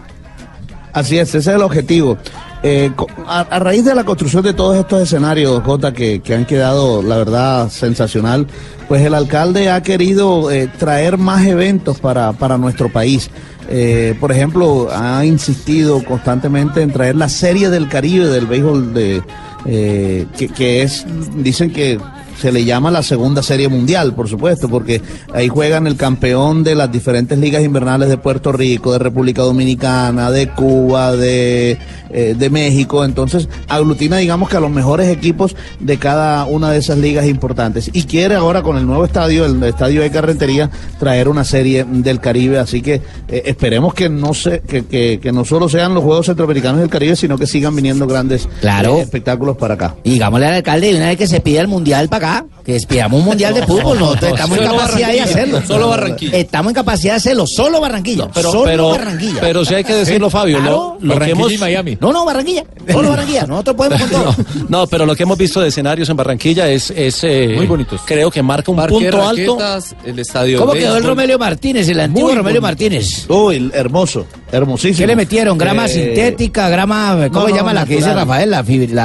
Así 0.92 1.18
es, 1.18 1.28
ese 1.28 1.38
es 1.38 1.46
el 1.46 1.62
objetivo. 1.62 2.18
Eh, 2.62 2.90
a 3.26 3.58
raíz 3.60 3.84
de 3.84 3.94
la 3.94 4.04
construcción 4.04 4.42
de 4.42 4.52
todos 4.52 4.76
estos 4.76 5.00
escenarios, 5.00 5.62
Jota, 5.64 5.92
que, 5.92 6.20
que 6.20 6.34
han 6.34 6.44
quedado, 6.44 7.00
la 7.02 7.16
verdad, 7.16 7.70
sensacional, 7.70 8.46
pues 8.88 9.00
el 9.02 9.14
alcalde 9.14 9.70
ha 9.70 9.82
querido 9.82 10.50
eh, 10.50 10.68
traer 10.78 11.16
más 11.16 11.46
eventos 11.46 12.00
para, 12.00 12.32
para 12.32 12.58
nuestro 12.58 12.92
país. 12.92 13.30
Eh, 13.68 14.16
por 14.18 14.32
ejemplo, 14.32 14.88
ha 14.92 15.24
insistido 15.24 16.02
constantemente 16.04 16.82
en 16.82 16.90
traer 16.92 17.14
la 17.14 17.28
Serie 17.28 17.70
del 17.70 17.88
Caribe 17.88 18.26
del 18.26 18.46
béisbol 18.46 18.92
de 18.92 19.22
eh, 19.66 20.26
que, 20.36 20.48
que 20.48 20.82
es, 20.82 21.04
dicen 21.36 21.70
que 21.70 21.98
se 22.40 22.52
le 22.52 22.64
llama 22.64 22.90
la 22.90 23.02
segunda 23.02 23.42
serie 23.42 23.68
mundial, 23.68 24.14
por 24.14 24.28
supuesto, 24.28 24.68
porque 24.68 25.00
ahí 25.34 25.48
juegan 25.48 25.86
el 25.86 25.96
campeón 25.96 26.64
de 26.64 26.74
las 26.74 26.90
diferentes 26.90 27.38
ligas 27.38 27.62
invernales 27.62 28.08
de 28.08 28.16
Puerto 28.18 28.52
Rico, 28.52 28.92
de 28.92 28.98
República 28.98 29.42
Dominicana, 29.42 30.30
de 30.30 30.48
Cuba, 30.48 31.14
de, 31.16 31.78
eh, 32.10 32.34
de 32.38 32.50
México. 32.50 33.04
Entonces, 33.04 33.48
aglutina, 33.68 34.16
digamos 34.16 34.48
que 34.48 34.56
a 34.56 34.60
los 34.60 34.70
mejores 34.70 35.08
equipos 35.08 35.54
de 35.78 35.98
cada 35.98 36.44
una 36.46 36.70
de 36.70 36.78
esas 36.78 36.98
ligas 36.98 37.26
importantes. 37.26 37.90
Y 37.92 38.04
quiere 38.04 38.34
ahora 38.34 38.62
con 38.62 38.76
el 38.78 38.86
nuevo 38.86 39.04
estadio, 39.04 39.44
el 39.44 39.62
estadio 39.62 40.00
de 40.02 40.10
Carretería, 40.10 40.70
traer 40.98 41.28
una 41.28 41.44
serie 41.44 41.84
del 41.88 42.20
Caribe. 42.20 42.58
Así 42.58 42.80
que 42.82 42.94
eh, 43.28 43.42
esperemos 43.46 43.94
que 43.94 44.08
no, 44.08 44.32
se, 44.34 44.60
que, 44.60 44.86
que, 44.86 45.20
que 45.22 45.32
no 45.32 45.44
solo 45.44 45.68
sean 45.68 45.94
los 45.94 46.02
Juegos 46.04 46.26
Centroamericanos 46.26 46.80
del 46.80 46.88
Caribe, 46.90 47.16
sino 47.16 47.36
que 47.36 47.46
sigan 47.46 47.76
viniendo 47.76 48.06
grandes 48.06 48.48
Claro. 48.60 48.96
eh, 48.96 49.00
espectáculos 49.02 49.56
para 49.56 49.74
acá. 49.74 49.96
Y 50.04 50.12
digámosle 50.12 50.46
al 50.46 50.54
alcalde 50.54 50.88
de 50.92 50.96
una 50.96 51.08
vez 51.08 51.18
que 51.18 51.26
se 51.26 51.40
pida 51.40 51.60
el 51.60 51.68
mundial 51.68 52.08
para 52.08 52.29
acá, 52.29 52.29
que 52.64 52.72
despidamos 52.74 53.20
un 53.20 53.26
mundial 53.26 53.54
de 53.54 53.66
fútbol, 53.66 53.98
nosotros 53.98 54.32
estamos 54.32 54.58
en 54.58 54.64
capacidad 54.64 55.08
de 55.12 55.20
hacerlo. 55.20 55.62
solo 55.66 55.88
Barranquilla. 55.88 56.36
Estamos 56.36 56.70
en 56.70 56.74
capacidad 56.74 57.12
de 57.14 57.16
hacerlo, 57.16 57.46
solo 57.46 57.80
Barranquilla. 57.80 58.28
Pero, 58.32 58.52
solo 58.52 58.64
pero, 58.64 58.88
Barranquilla. 58.90 59.40
pero 59.40 59.64
sí 59.64 59.74
hay 59.74 59.84
que 59.84 59.94
decirlo, 59.94 60.30
Fabio. 60.30 60.58
Claro. 60.58 60.70
Lo, 60.72 60.94
lo 60.94 60.98
que 61.00 61.06
Barranquilla 61.08 61.32
hemos, 61.40 61.52
y 61.52 61.58
Miami. 61.58 61.98
No, 62.00 62.12
no, 62.12 62.24
Barranquilla. 62.24 62.64
Solo 62.90 63.10
Barranquilla. 63.10 63.46
Nosotros 63.46 63.76
podemos 63.76 64.00
con 64.00 64.10
todo. 64.10 64.34
No, 64.68 64.80
no, 64.80 64.86
pero 64.86 65.06
lo 65.06 65.16
que 65.16 65.22
hemos 65.22 65.38
visto 65.38 65.60
de 65.60 65.68
escenarios 65.68 66.08
en 66.08 66.16
Barranquilla 66.16 66.68
es, 66.68 66.90
es 66.90 67.24
eh, 67.24 67.52
Muy 67.56 67.66
bonitos. 67.66 68.00
Creo 68.04 68.30
que 68.30 68.42
marca 68.42 68.70
un 68.70 68.76
Parque 68.76 68.94
punto 68.94 69.26
alto. 69.26 69.58
El 70.04 70.18
estadio. 70.18 70.58
¿Cómo 70.58 70.72
quedó 70.72 70.96
el. 70.96 71.04
Romelio 71.04 71.38
Martínez, 71.38 71.88
el 71.88 72.00
antiguo 72.00 72.28
Muy 72.28 72.36
Romelio 72.36 72.60
bonito. 72.60 72.84
Martínez? 72.84 73.26
Uy, 73.28 73.70
hermoso, 73.74 74.26
hermosísimo. 74.52 74.98
¿Qué 74.98 75.06
le 75.06 75.16
metieron? 75.16 75.56
¿Grama 75.58 75.86
Eh, 75.86 75.88
sintética? 75.88 76.68
¿Grama? 76.68 77.28
¿Cómo 77.32 77.40
no, 77.40 77.46
se 77.46 77.50
no, 77.52 77.56
llama 77.56 77.74
la 77.74 77.84
que 77.86 77.96
dice. 77.96 78.12
Rafael? 78.14 78.50
La, 78.50 78.62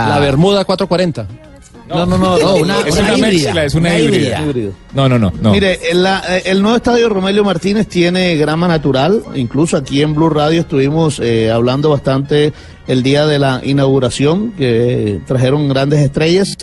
La 0.10 0.20
Bermuda 0.20 0.66
440. 0.66 1.28
No, 1.88 2.06
no, 2.06 2.18
no, 2.18 2.56
una, 2.56 2.80
Es 2.80 2.94
una 2.98 3.14
una 3.14 3.18
híbrida. 3.18 3.28
mezcla, 3.54 3.66
es 3.66 3.76
una 3.76 4.00
híbrida. 4.00 4.44
No, 4.94 5.08
no, 5.08 5.20
no. 5.20 5.32
no. 5.40 5.52
Mire, 5.52 5.80
el, 5.92 6.02
la- 6.04 6.24
eh, 6.38 6.42
el 6.46 6.62
nuevo 6.62 6.78
estadio 6.78 7.10
Romelio 7.10 7.44
Martínez 7.44 7.88
tiene 7.88 8.36
grama 8.38 8.68
natural. 8.68 9.22
Incluso 9.36 9.78
aquí 9.78 10.02
en 10.02 10.16
Blue 10.16 10.30
Radio 10.30 10.62
estuvimos 10.62 11.20
eh, 11.20 11.52
hablando 11.52 11.90
bastante 11.92 12.54
el 12.88 13.04
día 13.04 13.26
de 13.28 13.38
la 13.40 13.62
inauguración, 13.64 14.52
que 14.54 15.20
trajeron 15.28 15.68
grandes 15.70 16.00
estrellas. 16.00 16.58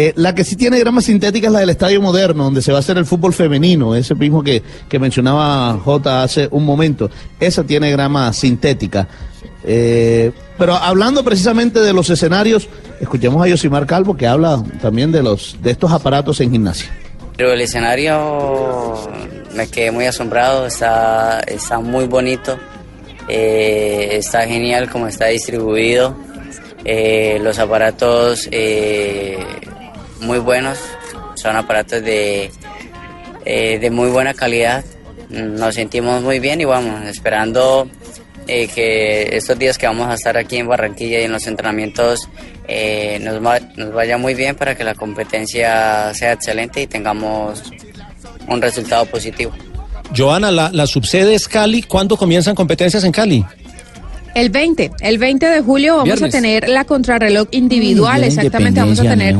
Eh, 0.00 0.12
la 0.14 0.32
que 0.32 0.44
sí 0.44 0.54
tiene 0.54 0.78
grama 0.78 1.00
sintética 1.00 1.48
es 1.48 1.52
la 1.52 1.58
del 1.58 1.70
Estadio 1.70 2.00
Moderno, 2.00 2.44
donde 2.44 2.62
se 2.62 2.70
va 2.70 2.78
a 2.78 2.80
hacer 2.82 2.98
el 2.98 3.04
fútbol 3.04 3.32
femenino, 3.32 3.96
ese 3.96 4.14
mismo 4.14 4.44
que, 4.44 4.62
que 4.88 5.00
mencionaba 5.00 5.76
J 5.84 6.22
hace 6.22 6.46
un 6.52 6.64
momento. 6.64 7.10
Esa 7.40 7.64
tiene 7.64 7.90
grama 7.90 8.32
sintética. 8.32 9.08
Eh, 9.64 10.30
pero 10.56 10.74
hablando 10.74 11.24
precisamente 11.24 11.80
de 11.80 11.92
los 11.92 12.08
escenarios, 12.10 12.68
escuchemos 13.00 13.44
a 13.44 13.48
Yosimar 13.48 13.86
Calvo 13.86 14.16
que 14.16 14.28
habla 14.28 14.62
también 14.80 15.10
de 15.10 15.24
los 15.24 15.56
de 15.62 15.72
estos 15.72 15.90
aparatos 15.90 16.40
en 16.42 16.52
gimnasia. 16.52 16.88
Pero 17.36 17.52
el 17.52 17.60
escenario 17.60 18.94
me 19.56 19.66
quedé 19.66 19.90
muy 19.90 20.04
asombrado, 20.04 20.64
está, 20.68 21.40
está 21.40 21.80
muy 21.80 22.04
bonito, 22.04 22.56
eh, 23.26 24.10
está 24.12 24.46
genial 24.46 24.88
como 24.90 25.08
está 25.08 25.26
distribuido, 25.26 26.14
los 27.40 27.58
aparatos 27.58 28.48
muy 30.20 30.38
buenos, 30.38 30.78
son 31.34 31.56
aparatos 31.56 32.02
de, 32.02 32.50
eh, 33.44 33.78
de 33.78 33.90
muy 33.90 34.08
buena 34.10 34.34
calidad, 34.34 34.84
nos 35.30 35.74
sentimos 35.74 36.22
muy 36.22 36.38
bien 36.40 36.60
y 36.60 36.64
vamos, 36.64 37.04
esperando 37.06 37.88
eh, 38.46 38.68
que 38.68 39.36
estos 39.36 39.58
días 39.58 39.76
que 39.78 39.86
vamos 39.86 40.08
a 40.08 40.14
estar 40.14 40.36
aquí 40.36 40.56
en 40.56 40.68
Barranquilla 40.68 41.20
y 41.20 41.24
en 41.24 41.32
los 41.32 41.46
entrenamientos 41.46 42.28
eh, 42.66 43.18
nos, 43.22 43.44
va- 43.44 43.60
nos 43.76 43.92
vaya 43.92 44.16
muy 44.18 44.34
bien 44.34 44.54
para 44.56 44.74
que 44.74 44.84
la 44.84 44.94
competencia 44.94 46.12
sea 46.14 46.32
excelente 46.32 46.82
y 46.82 46.86
tengamos 46.86 47.62
un 48.46 48.62
resultado 48.62 49.04
positivo. 49.06 49.52
Joana, 50.16 50.50
la, 50.50 50.70
la 50.72 50.86
subsede 50.86 51.34
es 51.34 51.46
Cali. 51.48 51.82
¿Cuándo 51.82 52.16
comienzan 52.16 52.54
competencias 52.54 53.04
en 53.04 53.12
Cali? 53.12 53.44
El 54.34 54.48
20, 54.50 54.92
el 55.00 55.18
20 55.18 55.46
de 55.46 55.60
julio 55.60 55.92
vamos 55.96 56.04
Viernes. 56.04 56.34
a 56.34 56.38
tener 56.38 56.68
la 56.68 56.84
contrarreloj 56.84 57.48
individual, 57.50 58.20
de 58.22 58.28
exactamente, 58.28 58.80
vamos 58.80 59.00
a 59.00 59.02
tener 59.02 59.36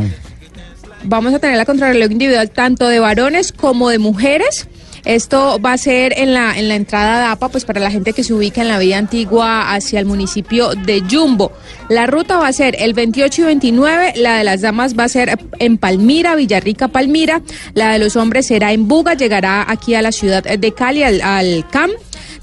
vamos 1.04 1.34
a 1.34 1.38
tener 1.38 1.56
la 1.56 1.64
contrarreloj 1.64 2.10
individual 2.10 2.50
tanto 2.50 2.88
de 2.88 3.00
varones 3.00 3.52
como 3.52 3.90
de 3.90 3.98
mujeres. 3.98 4.68
Esto 5.04 5.58
va 5.64 5.72
a 5.72 5.78
ser 5.78 6.12
en 6.18 6.34
la, 6.34 6.58
en 6.58 6.68
la 6.68 6.74
entrada 6.74 7.20
de 7.20 7.24
APA, 7.26 7.48
pues 7.48 7.64
para 7.64 7.80
la 7.80 7.90
gente 7.90 8.12
que 8.12 8.24
se 8.24 8.34
ubica 8.34 8.60
en 8.60 8.68
la 8.68 8.78
vía 8.78 8.98
antigua 8.98 9.72
hacia 9.72 10.00
el 10.00 10.06
municipio 10.06 10.74
de 10.74 11.02
Jumbo. 11.08 11.52
La 11.88 12.06
ruta 12.06 12.36
va 12.36 12.48
a 12.48 12.52
ser 12.52 12.76
el 12.78 12.92
28 12.94 13.40
y 13.40 13.44
29, 13.44 14.12
la 14.16 14.36
de 14.36 14.44
las 14.44 14.60
damas 14.60 14.98
va 14.98 15.04
a 15.04 15.08
ser 15.08 15.38
en 15.60 15.78
Palmira, 15.78 16.34
Villarrica, 16.34 16.88
Palmira, 16.88 17.40
la 17.74 17.92
de 17.92 17.98
los 18.00 18.16
hombres 18.16 18.46
será 18.46 18.72
en 18.72 18.86
Buga, 18.86 19.14
llegará 19.14 19.64
aquí 19.66 19.94
a 19.94 20.02
la 20.02 20.12
ciudad 20.12 20.42
de 20.42 20.72
Cali, 20.72 21.02
al, 21.02 21.22
al 21.22 21.66
CAM. 21.70 21.90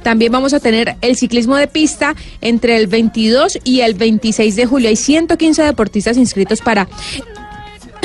También 0.01 0.31
vamos 0.31 0.53
a 0.53 0.59
tener 0.59 0.95
el 1.01 1.15
ciclismo 1.15 1.55
de 1.57 1.67
pista 1.67 2.15
entre 2.41 2.77
el 2.77 2.87
22 2.87 3.57
y 3.63 3.81
el 3.81 3.95
26 3.95 4.55
de 4.55 4.65
julio. 4.67 4.89
Hay 4.89 4.95
115 4.95 5.63
deportistas 5.63 6.17
inscritos 6.17 6.61
para, 6.61 6.87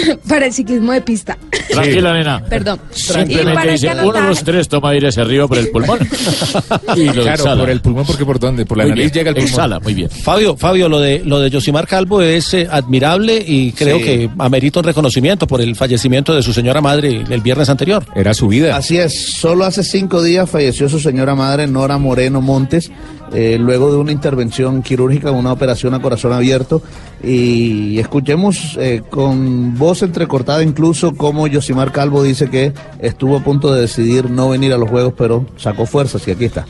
para 0.28 0.46
el 0.46 0.52
ciclismo 0.52 0.92
de 0.92 1.00
pista. 1.00 1.36
Tranquila, 1.70 2.12
nena. 2.12 2.44
Perdón. 2.44 2.80
Simplemente 2.90 3.70
dice, 3.72 3.90
uno 4.02 4.12
de 4.12 4.22
los 4.22 4.42
tres 4.44 4.68
toma 4.68 4.90
aire 4.90 5.08
hacia 5.08 5.22
arriba 5.22 5.46
por 5.48 5.58
el 5.58 5.68
pulmón. 5.70 5.98
y 6.96 7.04
lo 7.06 7.12
Claro, 7.22 7.30
exhala. 7.32 7.60
por 7.62 7.70
el 7.70 7.80
pulmón, 7.80 8.06
porque 8.06 8.24
por 8.24 8.38
dónde? 8.38 8.66
Por 8.66 8.78
la 8.78 8.84
Muy 8.84 8.90
nariz 8.90 9.04
bien, 9.04 9.12
llega 9.14 9.30
el 9.30 9.34
pulmón. 9.36 9.48
Exhala, 9.50 9.80
muy 9.80 9.94
bien. 9.94 10.10
Fabio, 10.10 10.56
Fabio, 10.56 10.88
lo 10.88 10.98
de 11.00 11.22
lo 11.24 11.38
de 11.40 11.50
Yosimar 11.50 11.86
Calvo 11.86 12.22
es 12.22 12.52
eh, 12.54 12.68
admirable 12.70 13.42
y 13.46 13.72
creo 13.72 13.98
Sí. 13.98 14.04
que 14.04 14.30
amerita 14.38 14.80
un 14.80 14.84
reconocimiento 14.86 15.46
por 15.46 15.60
el 15.60 15.76
fallecimiento 15.76 16.34
de 16.34 16.42
su 16.42 16.52
señora 16.52 16.80
madre 16.80 17.24
el 17.28 17.40
viernes 17.40 17.68
anterior. 17.68 18.04
Era 18.14 18.34
su 18.34 18.48
vida. 18.48 18.76
Así 18.76 18.96
es, 18.98 19.34
solo 19.34 19.64
hace 19.64 19.82
cinco 19.84 20.22
días 20.22 20.48
falleció 20.50 20.88
su 20.88 20.98
señora 20.98 21.34
madre 21.34 21.66
Nora 21.66 21.98
Moreno 21.98 22.40
Montes, 22.40 22.90
eh, 23.32 23.56
luego 23.58 23.90
de 23.92 23.98
una 23.98 24.12
intervención 24.12 24.82
quirúrgica, 24.82 25.30
una 25.30 25.52
operación 25.52 25.94
a 25.94 26.00
corazón 26.02 26.32
abierto. 26.32 26.82
Y 27.22 27.98
escuchemos 27.98 28.76
eh, 28.80 29.02
con 29.08 29.76
voz 29.78 30.02
entrecortada 30.02 30.62
incluso 30.62 31.14
cómo 31.14 31.46
Yosimar 31.46 31.92
Calvo 31.92 32.22
dice 32.22 32.48
que 32.48 32.72
estuvo 33.00 33.36
a 33.36 33.40
punto 33.44 33.72
de 33.74 33.82
decidir 33.82 34.30
no 34.30 34.48
venir 34.48 34.72
a 34.72 34.78
los 34.78 34.88
Juegos, 34.88 35.14
pero 35.16 35.46
sacó 35.56 35.86
fuerzas 35.86 36.26
y 36.26 36.30
aquí 36.30 36.46
está. 36.46 36.66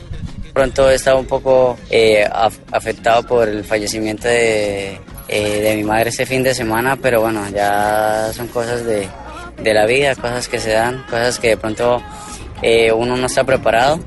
Pronto 0.53 0.89
he 0.89 0.95
estado 0.95 1.17
un 1.19 1.25
poco 1.27 1.77
eh, 1.89 2.25
af- 2.29 2.59
afectado 2.73 3.23
por 3.25 3.47
el 3.47 3.63
fallecimiento 3.63 4.27
de, 4.27 4.99
eh, 5.29 5.61
de 5.61 5.75
mi 5.77 5.83
madre 5.85 6.09
este 6.09 6.25
fin 6.25 6.43
de 6.43 6.53
semana, 6.53 6.97
pero 6.97 7.21
bueno, 7.21 7.41
ya 7.55 8.31
son 8.33 8.47
cosas 8.47 8.85
de, 8.85 9.07
de 9.63 9.73
la 9.73 9.85
vida, 9.85 10.13
cosas 10.15 10.49
que 10.49 10.59
se 10.59 10.71
dan, 10.71 11.03
cosas 11.09 11.39
que 11.39 11.49
de 11.49 11.57
pronto 11.57 12.01
uno 12.97 13.15
no 13.17 13.25
está 13.25 13.43
preparado, 13.45 13.99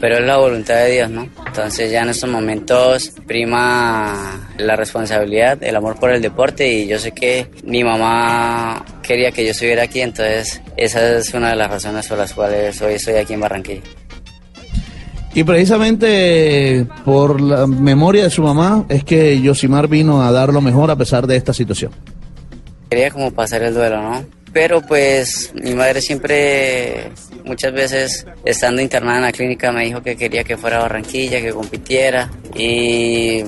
pero 0.00 0.16
es 0.16 0.24
la 0.24 0.38
voluntad 0.38 0.76
de 0.76 0.92
Dios, 0.92 1.10
¿no? 1.10 1.28
Entonces 1.46 1.92
ya 1.92 2.02
en 2.02 2.08
estos 2.08 2.30
momentos 2.30 3.12
prima 3.26 4.48
la 4.56 4.74
responsabilidad, 4.74 5.62
el 5.62 5.76
amor 5.76 6.00
por 6.00 6.10
el 6.10 6.22
deporte 6.22 6.66
y 6.66 6.86
yo 6.86 6.98
sé 6.98 7.12
que 7.12 7.48
mi 7.64 7.84
mamá 7.84 8.84
quería 9.02 9.30
que 9.30 9.44
yo 9.44 9.50
estuviera 9.50 9.82
aquí, 9.84 10.00
entonces 10.00 10.62
esa 10.76 11.18
es 11.18 11.34
una 11.34 11.50
de 11.50 11.56
las 11.56 11.70
razones 11.70 12.08
por 12.08 12.18
las 12.18 12.32
cuales 12.32 12.80
hoy 12.80 12.94
estoy 12.94 13.14
aquí 13.14 13.34
en 13.34 13.40
Barranquilla. 13.40 13.82
Y 15.32 15.44
precisamente 15.44 16.86
por 17.04 17.40
la 17.40 17.66
memoria 17.66 18.24
de 18.24 18.30
su 18.30 18.42
mamá 18.42 18.84
es 18.88 19.04
que 19.04 19.40
Yosimar 19.40 19.86
vino 19.86 20.22
a 20.22 20.32
dar 20.32 20.52
lo 20.52 20.60
mejor 20.60 20.90
a 20.90 20.96
pesar 20.96 21.26
de 21.26 21.36
esta 21.36 21.54
situación. 21.54 21.92
quería 22.88 23.10
como 23.10 23.30
pasar 23.30 23.62
el 23.62 23.74
duelo, 23.74 24.02
¿no? 24.02 24.24
Pero 24.52 24.80
pues 24.80 25.52
mi 25.54 25.74
madre 25.74 26.00
siempre, 26.00 27.12
muchas 27.50 27.72
veces 27.72 28.26
estando 28.44 28.80
internada 28.80 29.16
en 29.16 29.22
la 29.24 29.32
clínica 29.32 29.72
me 29.72 29.84
dijo 29.84 30.00
que 30.00 30.16
quería 30.16 30.44
que 30.44 30.56
fuera 30.56 30.78
a 30.78 30.82
Barranquilla, 30.82 31.40
que 31.40 31.50
compitiera 31.50 32.30
y 32.54 33.42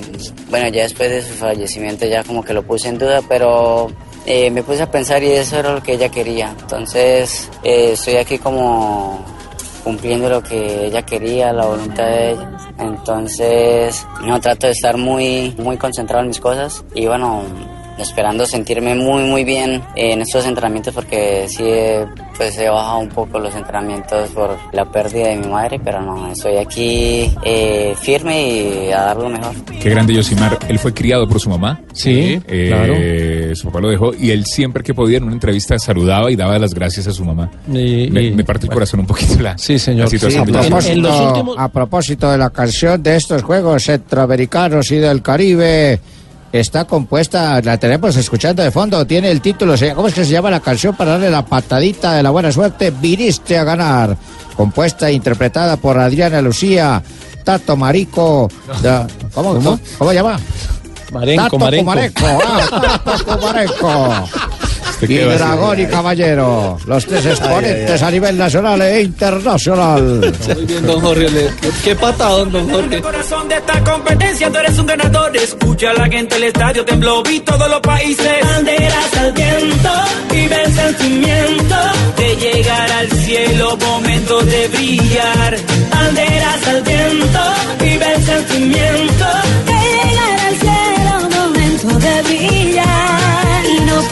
bueno, 0.50 0.68
ya 0.68 0.82
después 0.82 1.08
de 1.08 1.22
su 1.22 1.34
fallecimiento 1.34 2.04
ya 2.06 2.24
como 2.24 2.42
que 2.42 2.52
lo 2.52 2.64
puse 2.64 2.88
en 2.88 2.98
duda, 2.98 3.20
pero 3.28 3.92
eh, 4.26 4.50
me 4.50 4.64
puse 4.64 4.82
a 4.82 4.90
pensar 4.90 5.22
y 5.22 5.30
eso 5.30 5.56
era 5.60 5.72
lo 5.72 5.80
que 5.80 5.92
ella 5.92 6.08
quería. 6.08 6.52
Entonces 6.60 7.48
eh, 7.62 7.92
estoy 7.92 8.16
aquí 8.16 8.38
como 8.38 9.24
cumpliendo 9.84 10.28
lo 10.28 10.42
que 10.42 10.86
ella 10.86 11.02
quería, 11.02 11.52
la 11.52 11.66
voluntad 11.66 12.06
de 12.06 12.32
ella. 12.32 12.50
Entonces, 12.78 14.04
no 14.24 14.40
trato 14.40 14.66
de 14.66 14.72
estar 14.72 14.96
muy, 14.96 15.54
muy 15.58 15.76
concentrado 15.76 16.22
en 16.22 16.28
mis 16.28 16.40
cosas 16.40 16.84
y 16.92 17.06
bueno, 17.06 17.42
esperando 18.02 18.44
sentirme 18.46 18.94
muy, 18.94 19.22
muy 19.24 19.44
bien 19.44 19.82
en 19.96 20.20
estos 20.20 20.44
entrenamientos 20.46 20.94
porque 20.94 21.46
sí, 21.48 21.62
eh, 21.64 22.04
pues 22.36 22.58
he 22.58 22.68
bajado 22.68 22.98
un 22.98 23.08
poco 23.08 23.38
los 23.38 23.54
entrenamientos 23.54 24.28
por 24.30 24.56
la 24.72 24.84
pérdida 24.90 25.28
de 25.28 25.36
mi 25.36 25.46
madre, 25.48 25.80
pero 25.82 26.00
no, 26.02 26.30
estoy 26.32 26.56
aquí 26.56 27.30
eh, 27.44 27.94
firme 28.00 28.42
y 28.48 28.90
a 28.92 29.00
dar 29.02 29.16
lo 29.16 29.28
mejor. 29.28 29.54
Qué 29.80 29.90
grande 29.90 30.14
Yosimar. 30.14 30.58
Él 30.68 30.78
fue 30.78 30.92
criado 30.92 31.28
por 31.28 31.40
su 31.40 31.48
mamá. 31.50 31.80
Sí, 31.92 32.40
Eh, 32.48 32.68
claro. 32.68 33.56
Su 33.56 33.66
papá 33.68 33.80
lo 33.80 33.88
dejó 33.90 34.12
y 34.14 34.30
él 34.30 34.44
siempre 34.46 34.82
que 34.82 34.94
podía 34.94 35.18
en 35.18 35.24
una 35.24 35.34
entrevista 35.34 35.78
saludaba 35.78 36.30
y 36.30 36.36
daba 36.36 36.58
las 36.58 36.74
gracias 36.74 37.06
a 37.06 37.12
su 37.12 37.24
mamá. 37.24 37.50
Y- 37.68 38.08
me, 38.10 38.22
y- 38.22 38.30
me 38.32 38.44
parte 38.44 38.66
el 38.66 38.72
corazón 38.72 39.00
un 39.00 39.06
poquito 39.06 39.40
la, 39.40 39.56
Sí, 39.58 39.78
señor. 39.78 40.04
la 40.04 40.10
situación. 40.10 40.46
Sí, 40.46 40.52
de 40.52 40.58
a 40.58 40.62
propósito- 40.62 40.92
En 40.92 41.02
los 41.02 41.20
últimos- 41.20 41.56
A 41.58 41.68
propósito 41.68 42.30
de 42.30 42.38
la 42.38 42.50
canción 42.50 43.02
de 43.02 43.16
estos 43.16 43.42
Juegos 43.42 43.84
Centroamericanos 43.84 44.90
y 44.90 44.96
del 44.96 45.22
Caribe, 45.22 46.00
está 46.52 46.84
compuesta, 46.84 47.60
la 47.62 47.78
tenemos 47.78 48.14
escuchando 48.16 48.62
de 48.62 48.70
fondo, 48.70 49.06
tiene 49.06 49.30
el 49.30 49.40
título, 49.40 49.74
¿cómo 49.94 50.08
es 50.08 50.14
que 50.14 50.24
se 50.24 50.30
llama 50.32 50.50
la 50.50 50.60
canción 50.60 50.94
para 50.94 51.12
darle 51.12 51.30
la 51.30 51.44
patadita 51.44 52.12
de 52.14 52.22
la 52.22 52.30
buena 52.30 52.52
suerte? 52.52 52.90
Viniste 52.90 53.56
a 53.58 53.64
ganar. 53.64 54.16
Compuesta 54.56 55.08
e 55.08 55.14
interpretada 55.14 55.76
por 55.78 55.98
Adriana 55.98 56.42
Lucía, 56.42 57.02
Tato 57.42 57.76
Marico. 57.76 58.50
da- 58.82 59.06
¿Cómo, 59.34 59.54
¿Cómo? 59.54 59.80
¿Cómo 59.98 60.10
se 60.10 60.16
llama? 60.16 60.38
Marenco, 61.10 61.42
Tato 61.44 61.58
Marenco. 61.58 61.84
Comareco, 61.90 62.26
ah, 62.26 63.00
Tato 63.04 63.24
Comareco. 63.38 64.28
Y? 65.08 65.18
Dragón 65.18 65.80
y 65.80 65.86
Caballero, 65.86 66.78
los 66.86 67.06
tres 67.06 67.26
exponentes 67.26 68.02
a 68.02 68.10
nivel 68.10 68.38
nacional 68.38 68.80
e 68.82 69.02
internacional. 69.02 70.02
Muy 70.54 70.64
bien, 70.64 70.86
don 70.86 71.00
Jorge. 71.00 71.50
qué, 71.84 71.96
patadón, 71.96 72.52
don 72.52 72.70
Jorge. 72.70 73.00
corazón 73.00 73.48
de 73.48 73.56
esta 73.56 73.82
competencia, 73.82 74.50
tú 74.50 74.58
eres 74.58 74.78
un 74.78 74.86
ganador. 74.86 75.36
Escucha 75.36 75.90
a 75.90 75.94
la 75.94 76.08
gente, 76.08 76.36
el 76.36 76.44
estadio 76.44 76.84
tembló, 76.84 77.22
vi 77.22 77.40
todos 77.40 77.68
los 77.68 77.80
países. 77.80 78.32
Banderas 78.42 79.16
al 79.18 79.32
viento, 79.32 79.90
vive 80.30 80.62
el 80.62 80.72
sentimiento 80.72 81.76
de 82.16 82.36
llegar 82.36 82.92
al 82.92 83.10
cielo, 83.10 83.76
momento 83.76 84.40
de 84.42 84.68
brillar. 84.68 85.56
Banderas 85.90 86.68
al 86.68 86.82
viento, 86.82 87.40
vive 87.80 88.14
el 88.14 88.22
sentimiento 88.24 89.26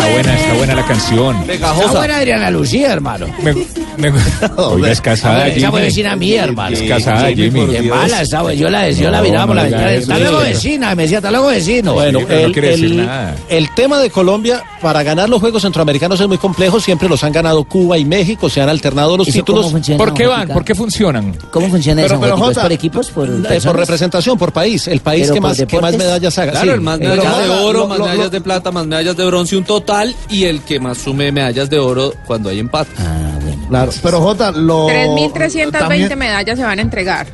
Está 0.00 0.12
buena, 0.12 0.38
está 0.40 0.54
buena 0.54 0.74
la 0.74 0.86
canción. 0.86 1.50
Está 1.50 1.72
buena 1.92 2.16
Adriana 2.16 2.50
Lucía, 2.50 2.92
hermano. 2.92 3.26
Me, 3.42 3.52
me- 3.52 4.12
Oiga, 4.56 4.90
es 4.90 5.00
casada, 5.00 5.46
Esa 5.48 5.54
Jimmy. 5.56 5.70
fue 5.70 5.80
vecina 5.82 6.16
mía, 6.16 6.44
hermano. 6.44 6.76
Es 6.76 6.82
casada, 6.88 7.28
Jimmy. 7.28 7.66
Qué 7.66 7.82
mala 7.82 8.22
esa, 8.22 8.40
güey. 8.40 8.56
Yo 8.56 8.70
la, 8.70 8.88
yo 8.90 9.10
la 9.10 9.20
miraba 9.22 9.46
por 9.48 9.56
la 9.56 9.62
ventana. 9.64 9.90
Hasta 9.90 10.18
luego, 10.18 10.38
vecina. 10.38 10.94
Me 10.94 11.02
decía, 11.02 11.18
hasta 11.18 11.30
luego, 11.30 11.46
vecino. 11.48 11.92
Bueno, 11.94 12.20
el, 12.20 12.52
quiere 12.52 12.68
decir 12.70 12.84
el- 12.86 13.06
nada. 13.06 13.36
el 13.48 13.74
tema 13.74 14.00
de 14.00 14.10
Colombia, 14.10 14.62
para 14.80 15.02
ganar 15.02 15.28
los 15.28 15.40
Juegos 15.40 15.62
Centroamericanos 15.62 16.20
es 16.20 16.26
muy 16.28 16.38
complejo, 16.38 16.80
siempre 16.80 17.08
los 17.08 17.22
han 17.24 17.32
ganado 17.32 17.64
Cuba 17.64 17.98
y 17.98 18.04
México, 18.04 18.48
se 18.48 18.60
han 18.62 18.68
alternado 18.68 19.16
los 19.16 19.28
¿Eso 19.28 19.38
títulos 19.38 19.72
¿Por 19.96 20.14
qué 20.14 20.26
van? 20.26 20.48
¿Por 20.48 20.64
qué 20.64 20.74
funcionan? 20.74 21.36
¿Cómo 21.50 21.68
funciona 21.68 22.02
Pero- 22.02 22.14
eso, 22.24 22.60
por 22.62 22.72
equipos? 22.72 23.10
¿Por, 23.10 23.28
eh, 23.28 23.60
representación, 23.60 24.38
por 24.38 24.52
país, 24.52 24.88
el 24.88 25.00
país 25.00 25.30
que 25.30 25.40
más, 25.40 25.56
que 25.56 25.64
más 25.64 25.70
deportes. 25.92 25.98
medallas 25.98 26.38
haga. 26.38 26.52
Claro, 26.52 26.66
sí. 26.66 26.72
el 26.74 26.80
más 26.80 26.98
Eh, 27.00 27.02
medallas 27.04 27.38
de 27.38 27.48
oro, 27.50 27.86
más 27.86 27.98
medallas 27.98 28.30
de 28.30 28.40
plata, 28.40 28.70
más 28.70 28.86
medallas 28.86 29.16
de 29.16 29.24
bronce, 29.26 29.56
un 29.56 29.64
total, 29.64 29.89
y 30.28 30.44
el 30.44 30.62
que 30.62 30.80
más 30.80 30.98
sume 30.98 31.32
medallas 31.32 31.68
de 31.70 31.78
oro 31.78 32.12
cuando 32.26 32.48
hay 32.48 32.58
empate. 32.58 32.90
Ah, 32.98 33.38
bueno. 33.42 33.66
Claro, 33.68 33.92
pero 34.02 34.20
Jota, 34.20 34.50
lo. 34.52 34.88
3.320 34.88 35.70
también, 35.70 36.18
medallas 36.18 36.58
se 36.58 36.64
van 36.64 36.78
a 36.78 36.82
entregar. 36.82 37.26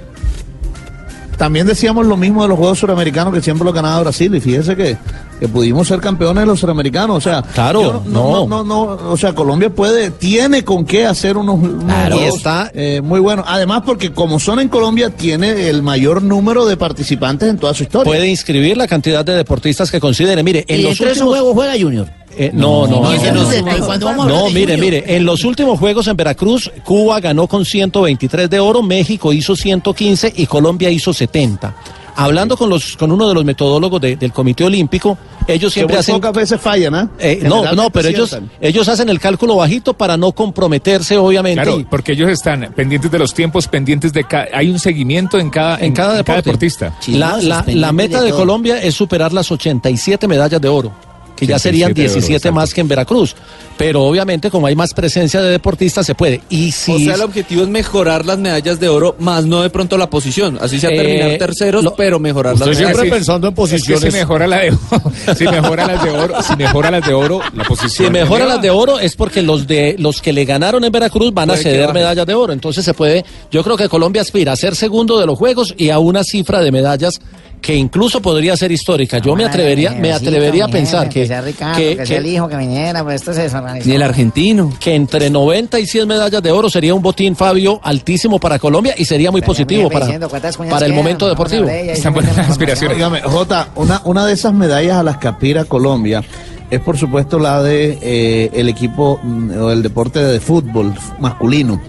también 1.36 1.66
decíamos 1.66 2.06
lo 2.06 2.16
mismo 2.16 2.42
de 2.42 2.48
los 2.48 2.58
Juegos 2.58 2.78
Suramericanos 2.78 3.32
que 3.34 3.42
siempre 3.42 3.64
lo 3.64 3.72
ganaba 3.72 4.00
Brasil 4.00 4.34
y 4.34 4.40
fíjese 4.40 4.76
que, 4.76 4.96
que 5.38 5.48
pudimos 5.48 5.88
ser 5.88 6.00
campeones 6.00 6.42
de 6.42 6.46
los 6.46 6.60
suramericanos, 6.60 7.16
o 7.16 7.20
sea, 7.20 7.42
Claro, 7.42 8.02
no. 8.06 8.46
no, 8.46 8.46
no, 8.46 8.64
no, 8.64 9.10
o 9.12 9.16
sea, 9.16 9.34
Colombia 9.34 9.70
puede, 9.70 10.10
tiene 10.10 10.64
con 10.64 10.84
qué 10.84 11.06
hacer 11.06 11.36
unos, 11.36 11.56
unos 11.58 11.84
Claro, 11.84 12.16
juegos, 12.16 12.36
está- 12.36 12.70
eh, 12.74 13.00
muy 13.02 13.20
buenos. 13.20 13.44
Además, 13.48 13.82
porque 13.84 14.12
como 14.12 14.40
son 14.40 14.60
en 14.60 14.68
Colombia, 14.68 15.10
tiene 15.10 15.68
el 15.68 15.82
mayor 15.82 16.22
número 16.22 16.64
de 16.64 16.76
participantes 16.76 17.48
en 17.50 17.58
toda 17.58 17.74
su 17.74 17.82
historia. 17.82 18.10
Puede 18.10 18.28
inscribir 18.28 18.76
la 18.76 18.86
cantidad 18.88 19.24
de 19.24 19.34
deportistas 19.34 19.90
que 19.90 20.00
considere. 20.00 20.42
Mire, 20.42 20.64
en 20.68 20.80
¿Y 20.80 20.82
los 20.84 21.00
últimos... 21.00 21.28
juegos 21.28 21.54
juega 21.54 21.72
Junior? 21.78 22.08
Eh, 22.38 22.50
no, 22.52 22.86
no, 22.86 23.00
No, 23.00 24.26
no, 24.28 24.50
mire, 24.50 24.76
mire, 24.76 25.16
en 25.16 25.24
los 25.24 25.42
últimos 25.44 25.78
juegos 25.78 26.06
en 26.06 26.16
Veracruz, 26.16 26.70
Cuba 26.84 27.18
ganó 27.20 27.46
con 27.46 27.64
123 27.64 28.50
de 28.50 28.60
oro, 28.60 28.82
México 28.82 29.32
hizo 29.32 29.56
115 29.56 30.32
y 30.36 30.46
Colombia 30.46 30.90
hizo 30.90 31.14
70. 31.14 31.74
Hablando 32.16 32.56
con 32.56 32.70
los 32.70 32.96
con 32.96 33.12
uno 33.12 33.28
de 33.28 33.34
los 33.34 33.44
metodólogos 33.44 34.00
de- 34.00 34.16
del 34.16 34.32
Comité 34.32 34.64
Olímpico, 34.64 35.18
ellos 35.46 35.72
siempre 35.72 35.98
hacen 35.98 36.14
pocas 36.16 36.32
veces 36.32 36.60
fallan, 36.60 36.94
¿ah? 36.94 37.10
eh, 37.18 37.40
no, 37.42 37.72
no, 37.74 37.90
pero 37.90 38.08
ellos 38.08 38.36
ellos 38.60 38.88
hacen 38.88 39.08
el 39.08 39.20
cálculo 39.20 39.56
bajito 39.56 39.92
para 39.94 40.16
no 40.16 40.32
comprometerse, 40.32 41.16
obviamente. 41.18 41.62
Claro, 41.62 41.84
porque 41.90 42.12
ellos 42.12 42.30
están 42.30 42.72
pendientes 42.74 43.10
de 43.10 43.18
los 43.18 43.34
tiempos, 43.34 43.68
pendientes 43.68 44.12
de 44.12 44.24
cada... 44.24 44.46
Hay 44.54 44.70
un 44.70 44.78
seguimiento 44.78 45.38
en 45.38 45.50
cada, 45.50 45.78
en 45.78 45.92
cada 45.92 46.14
deporte. 46.14 46.42
deportista. 46.42 46.94
La, 47.08 47.36
la- 47.38 47.64
la 47.66 47.92
meta 47.92 48.20
de 48.22 48.30
Colombia 48.32 48.82
es 48.82 48.94
superar 48.94 49.32
las 49.32 49.50
87 49.52 50.26
medallas 50.26 50.60
de 50.60 50.68
oro, 50.68 50.92
que 51.36 51.46
ya 51.46 51.58
serían 51.58 51.92
87 51.92 52.00
de 52.02 52.08
oro, 52.08 52.14
17 52.26 52.50
más 52.52 52.74
que 52.74 52.80
en 52.80 52.88
Veracruz. 52.88 53.36
Pero 53.76 54.04
obviamente, 54.04 54.50
como 54.50 54.66
hay 54.66 54.74
más 54.74 54.94
presencia 54.94 55.42
de 55.42 55.50
deportistas, 55.50 56.06
se 56.06 56.14
puede. 56.14 56.40
Y 56.48 56.72
si 56.72 56.92
O 56.92 56.98
sea, 56.98 57.14
el 57.16 57.20
objetivo 57.20 57.62
es 57.62 57.68
mejorar 57.68 58.24
las 58.24 58.38
medallas 58.38 58.80
de 58.80 58.88
oro, 58.88 59.16
más 59.18 59.44
no 59.44 59.60
de 59.62 59.68
pronto 59.68 59.98
la 59.98 60.08
posición. 60.08 60.58
Así 60.62 60.80
sea 60.80 60.88
Eh, 60.90 60.96
terminar 60.96 61.38
terceros, 61.38 61.84
lo- 61.84 61.94
pero 61.94 62.18
mejorar 62.18 62.54
las 62.54 62.60
medallas. 62.60 62.78
siempre 62.78 63.04
Sí. 63.04 63.10
pensando 63.10 63.48
en 63.48 63.54
posiciones. 63.54 64.12
si 64.12 64.18
mejora 64.18 64.46
la 64.46 64.58
de 64.60 64.70
oro, 64.70 64.78
si 65.36 65.44
mejora 65.44 65.86
las 65.86 66.02
de 66.02 66.10
oro, 66.10 66.42
si 66.42 66.56
mejora 66.56 66.90
las 66.90 67.06
de 67.06 67.12
oro, 67.14 67.40
la 67.54 67.64
posición. 67.64 68.06
Si 68.06 68.10
mejora 68.10 68.46
las 68.46 68.62
de 68.62 68.70
oro 68.70 68.98
es 68.98 69.14
porque 69.14 69.42
los 69.42 69.66
de 69.66 69.96
los 69.98 70.22
que 70.22 70.32
le 70.32 70.46
ganaron 70.46 70.82
en 70.84 70.90
Veracruz 70.92 71.34
van 71.34 71.50
a 71.50 71.56
ceder 71.56 71.92
medallas 71.92 72.26
de 72.26 72.32
oro. 72.34 72.54
Entonces 72.54 72.82
se 72.84 72.94
puede, 72.94 73.24
yo 73.50 73.62
creo 73.62 73.76
que 73.76 73.88
Colombia 73.90 74.22
aspira 74.22 74.52
a 74.52 74.56
ser 74.56 74.74
segundo 74.74 75.18
de 75.20 75.26
los 75.26 75.38
juegos 75.38 75.74
y 75.76 75.90
a 75.90 75.98
una 75.98 76.24
cifra 76.24 76.60
de 76.60 76.72
medallas 76.72 77.20
que 77.66 77.74
incluso 77.74 78.22
podría 78.22 78.56
ser 78.56 78.70
histórica. 78.70 79.18
Yo 79.18 79.34
me 79.34 79.44
atrevería, 79.44 79.90
me 79.90 80.12
atrevería 80.12 80.66
a 80.66 80.68
pensar 80.68 81.08
que, 81.08 81.26
sea 81.26 81.40
Ricardo, 81.40 81.76
que- 81.76 81.96
que, 81.96 82.16
el 82.16 82.26
hijo 82.26 82.46
que 82.48 82.56
viniera, 82.56 83.02
pues 83.02 83.16
esto 83.16 83.34
se 83.34 83.42
desorganizó. 83.42 83.88
Ni 83.88 83.96
el 83.96 84.02
argentino. 84.02 84.72
que 84.78 84.94
entre 84.94 85.30
90 85.30 85.80
y 85.80 85.86
100 85.86 86.06
medallas 86.06 86.40
de 86.40 86.52
oro 86.52 86.70
sería 86.70 86.94
un 86.94 87.02
botín, 87.02 87.34
Fabio, 87.34 87.80
altísimo 87.82 88.38
para 88.38 88.60
Colombia 88.60 88.94
y 88.96 89.04
sería 89.04 89.32
muy 89.32 89.42
positivo 89.42 89.90
para, 89.90 90.06
diciendo, 90.06 90.28
¿cuántas 90.28 90.56
cuñas 90.56 90.74
para 90.74 90.86
el 90.86 90.92
momento 90.94 91.28
deportivo. 91.28 91.68
Están 91.68 92.14
buenas 92.14 92.38
aspiraciones. 92.38 92.96
Dígame, 92.98 93.20
Jota, 93.22 93.70
una, 93.74 94.00
una 94.04 94.24
de 94.26 94.34
esas 94.34 94.54
medallas 94.54 94.98
a 94.98 95.02
las 95.02 95.16
que 95.16 95.26
aspira 95.26 95.64
Colombia 95.64 96.22
es 96.70 96.78
por 96.80 96.96
supuesto 96.96 97.40
la 97.40 97.62
de 97.64 97.98
eh, 98.00 98.50
el 98.54 98.68
equipo 98.68 99.18
mm, 99.24 99.60
o 99.60 99.70
el 99.72 99.82
deporte 99.82 100.22
de 100.22 100.38
fútbol 100.38 100.94
masculino. 101.18 101.80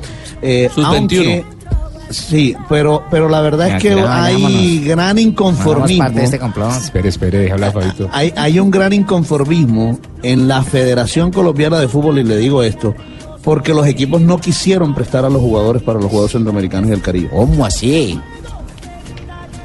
Eh, 0.42 0.70
Sus 0.74 0.86
aunque- 0.86 1.20
21. 1.20 1.57
Sí, 2.10 2.56
pero, 2.70 3.04
pero 3.12 3.30
la 3.30 3.41
verdad 3.41 3.76
es 3.76 3.82
que 3.82 3.91
hay 3.91 4.41
vámonos. 4.41 4.86
gran 4.86 5.17
inconformismo. 5.17 6.04
parte 6.04 6.20
de 6.20 6.26
este 6.26 6.39
complot. 6.39 6.72
Espere, 6.72 7.10
espere, 7.10 7.38
deja 7.39 7.54
hablar, 7.56 7.74
Fabito. 7.74 8.10
Hay, 8.12 8.34
hay 8.36 8.60
un 8.60 8.72
gran 8.72 8.93
inconformismo 8.93 10.00
en 10.24 10.48
la 10.48 10.63
Federación 10.63 11.32
Colombiana 11.32 11.80
de 11.80 11.88
Fútbol, 11.88 12.20
y 12.20 12.24
le 12.24 12.38
digo 12.38 12.63
esto, 12.63 12.96
porque 13.43 13.74
los 13.74 13.88
equipos 13.88 14.22
no 14.22 14.39
quisieron 14.39 14.93
prestar 14.93 15.26
a 15.26 15.30
los 15.30 15.41
jugadores 15.41 15.82
para 15.82 16.00
los 16.00 16.10
Juegos 16.12 16.32
Centroamericanos 16.32 16.88
y 16.88 16.91
del 16.91 17.02
Caribe. 17.02 17.30
¿Cómo 17.30 17.65
así? 17.65 18.20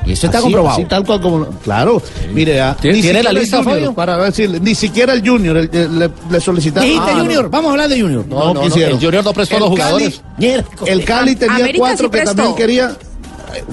Y 0.05 0.13
esto 0.13 0.27
está 0.27 0.39
Así- 0.39 0.45
comprobado. 0.47 0.77
así 0.79 0.85
tal 0.87 1.05
cual 1.07 1.21
como. 1.21 1.47
Claro, 1.61 2.03
mire, 2.35 2.61
ah, 2.61 2.77
¿Tiene- 2.81 2.97
ni 2.97 3.03
tiene 3.03 3.19
siquiera 3.21 3.33
la 3.33 3.41
lista, 3.41 3.57
Junior, 3.59 3.75
Fabio? 3.77 3.95
Para 3.95 4.17
decirle, 4.25 4.59
ni 4.61 4.75
siquiera 4.75 5.13
el 5.13 5.27
Junior 5.29 5.57
el- 5.57 5.71
el- 5.73 5.99
le, 5.99 6.11
le 6.31 6.41
solicitaron. 6.41 6.89
Dijiste 6.89 7.11
Ah, 7.11 7.15
no. 7.15 7.21
Junior, 7.23 7.49
vamos 7.51 7.69
a 7.69 7.73
hablar 7.73 7.89
de 7.89 8.01
Junior. 8.01 8.27
No, 8.27 8.61
quisieron. 8.63 8.97
el 8.99 9.05
Junior 9.05 9.25
no 9.25 9.33
prestó 9.33 9.57
a 9.57 9.61
los 9.61 9.69
jugadores. 9.69 10.21
El 10.87 11.05
Cali 11.05 11.37
tenía 11.37 11.55
América 11.57 11.79
cuatro 11.79 12.07
sí 12.13 12.19
que 12.19 12.25
también 12.25 12.55
quería. 12.57 12.97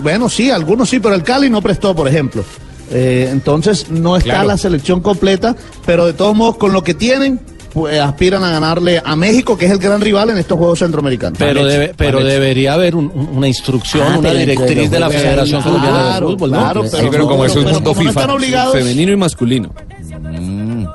Bueno, 0.04 0.30
sí, 0.30 0.52
algunos 0.52 0.90
sí, 0.90 1.00
pero 1.00 1.16
el 1.16 1.24
Cali 1.24 1.50
no 1.50 1.62
prestó, 1.62 1.96
por 1.96 2.08
ejemplo. 2.08 2.44
Eh, 2.92 3.30
entonces 3.32 3.90
no 3.90 4.18
está 4.18 4.32
Claro. 4.32 4.48
la 4.50 4.58
selección 4.58 5.00
completa, 5.02 5.56
pero 5.86 6.06
de 6.06 6.14
todos 6.14 6.36
modos, 6.36 6.58
con 6.58 6.74
lo 6.74 6.84
que 6.84 6.94
tienen, 6.94 7.40
pues 7.74 8.00
aspiran 8.00 8.44
a 8.44 8.52
ganarle 8.52 9.02
a 9.04 9.16
México, 9.16 9.58
que 9.58 9.66
es 9.66 9.72
el 9.72 9.78
gran 9.80 10.02
rival 10.02 10.30
en 10.32 10.38
estos 10.38 10.58
Juegos 10.58 10.80
Centroamericanos. 10.80 11.38
Pero, 11.38 11.66
debe- 11.66 11.94
pero 11.96 12.24
debería 12.24 12.74
haber 12.74 12.96
un- 12.96 13.12
un- 13.14 13.38
una 13.38 13.48
instrucción, 13.48 14.06
Ah, 14.14 14.18
una 14.20 14.32
directriz 14.34 14.90
de 14.92 15.00
la 15.00 15.10
Federación 15.10 15.62
Colombiana 15.62 16.16
de 16.16 16.22
Fútbol, 16.22 16.52
¿no? 16.52 16.58
claro, 16.60 16.84
Sí, 16.88 16.98
pero 17.12 17.28
como 17.28 17.46
eso 17.46 17.60
es 17.60 17.66
pero 17.66 17.76
mundo 17.76 17.94
como 17.94 18.04
no 18.04 18.10
FIFA, 18.12 18.72
Femenino 18.72 19.12
y 19.12 19.16
masculino. 19.16 19.74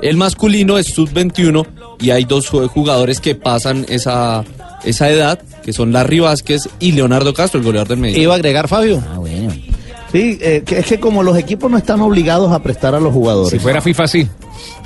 El 0.03 0.17
masculino 0.17 0.79
es 0.79 0.87
sub-21 0.89 1.67
y 2.01 2.11
hay 2.11 2.25
dos 2.25 2.49
jugadores 2.49 3.21
que 3.21 3.35
pasan 3.35 3.87
esa, 3.89 4.45
esa 4.85 5.09
edad, 5.11 5.39
que 5.65 5.73
son 5.73 5.93
Larry 5.93 6.21
Vázquez 6.21 6.69
y 6.79 6.93
Leonardo 6.93 7.33
Castro, 7.33 7.59
el 7.61 7.65
goleador 7.67 7.89
del 7.89 7.99
medio. 7.99 8.21
Iba 8.21 8.35
a 8.35 8.37
agregar 8.37 8.69
Fabio. 8.69 9.03
Ah, 9.15 9.19
bueno. 9.19 9.53
Sí, 10.13 10.39
eh, 10.43 10.63
que 10.65 10.79
es 10.79 10.87
que 10.87 11.01
como 11.01 11.23
los 11.23 11.37
equipos 11.37 11.71
no 11.71 11.77
están 11.79 12.01
obligados 12.01 12.53
a 12.53 12.63
prestar 12.63 12.95
a 12.95 13.01
los 13.01 13.13
jugadores. 13.13 13.51
Si 13.51 13.59
fuera 13.59 13.81
FIFA, 13.81 14.07
sí. 14.07 14.29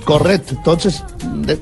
Correcto, 0.04 0.54
entonces 0.56 1.02
de- 1.44 1.58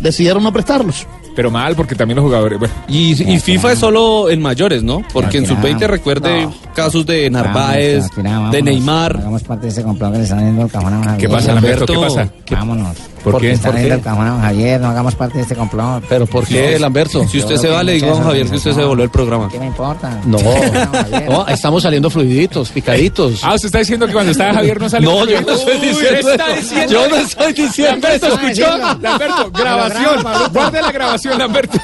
decidieron 0.00 0.42
no 0.42 0.52
prestarlos. 0.52 1.06
Pero 1.36 1.50
mal, 1.52 1.76
porque 1.76 1.94
también 1.94 2.16
los 2.16 2.24
jugadores. 2.24 2.58
Bueno. 2.58 2.74
Y, 2.88 3.12
y 3.32 3.38
FIFA 3.38 3.72
es 3.72 3.78
solo 3.78 4.28
en 4.28 4.42
mayores, 4.42 4.82
¿no? 4.82 5.02
Porque 5.12 5.38
en 5.38 5.44
Claro, 5.44 5.62
sub-20 5.62 5.78
claro. 5.78 5.92
recuerde 5.92 6.48
casos 6.74 7.06
de 7.06 7.30
Narváez, 7.30 8.08
de. 8.50 8.62
Neymar. 8.62 9.16
Hagamos 9.18 9.44
parte 9.44 9.66
de 9.66 9.72
ese 9.72 9.82
complot 9.84 10.12
que 10.12 10.18
le 10.18 10.24
están 10.24 10.40
viendo 10.40 10.62
el 10.62 10.70
cajón 10.70 10.94
a. 11.08 11.16
¿Qué 11.16 11.28
pasa, 11.28 11.54
Lamberto? 11.54 11.86
¿Qué 11.86 11.98
pasa? 12.00 12.28
Vámonos. 12.50 12.96
¿Por 13.28 13.32
Porque 13.32 13.48
qué? 13.48 13.52
están 13.54 13.72
¿Por 13.72 13.80
qué? 13.82 14.00
Javier, 14.40 14.80
no 14.80 14.88
hagamos 14.88 15.14
parte 15.14 15.36
de 15.36 15.42
este 15.42 15.54
complot. 15.54 16.02
¿Pero 16.08 16.26
por 16.26 16.46
qué, 16.46 16.78
Lamberto? 16.78 17.28
Si 17.28 17.38
usted 17.38 17.56
se 17.56 17.68
va, 17.68 17.82
le 17.82 17.92
digo 17.92 18.16
a 18.18 18.22
Javier 18.22 18.48
que 18.48 18.56
usted 18.56 18.72
se 18.72 18.82
voló 18.84 19.02
el 19.02 19.10
programa. 19.10 19.48
¿Qué 19.50 19.58
me 19.58 19.66
importa? 19.66 20.18
No, 20.24 20.38
no, 21.28 21.46
estamos 21.46 21.82
saliendo 21.82 22.08
fluiditos, 22.08 22.70
picaditos. 22.70 23.40
Ah, 23.44 23.54
usted 23.54 23.66
está 23.66 23.78
diciendo 23.80 24.06
que 24.06 24.12
cuando 24.14 24.32
estaba 24.32 24.54
Javier 24.54 24.80
no 24.80 24.88
salió. 24.88 25.10
No, 25.10 25.26
yo 25.26 25.40
no 25.42 25.52
estoy 25.52 25.78
diciendo 25.78 26.30
está 26.30 26.46
eso. 26.46 26.60
diciendo 26.60 26.92
Yo 26.92 27.08
no 27.08 27.16
estoy 27.16 27.52
diciendo 27.52 28.08
Lamberto, 28.08 28.26
eso. 28.26 28.40
¿escuchó? 28.40 28.78
Lamberto, 29.00 29.50
grabación. 29.52 30.22
Guarde 30.52 30.82
la 30.82 30.92
grabación, 30.92 31.38
Lamberto. 31.38 31.78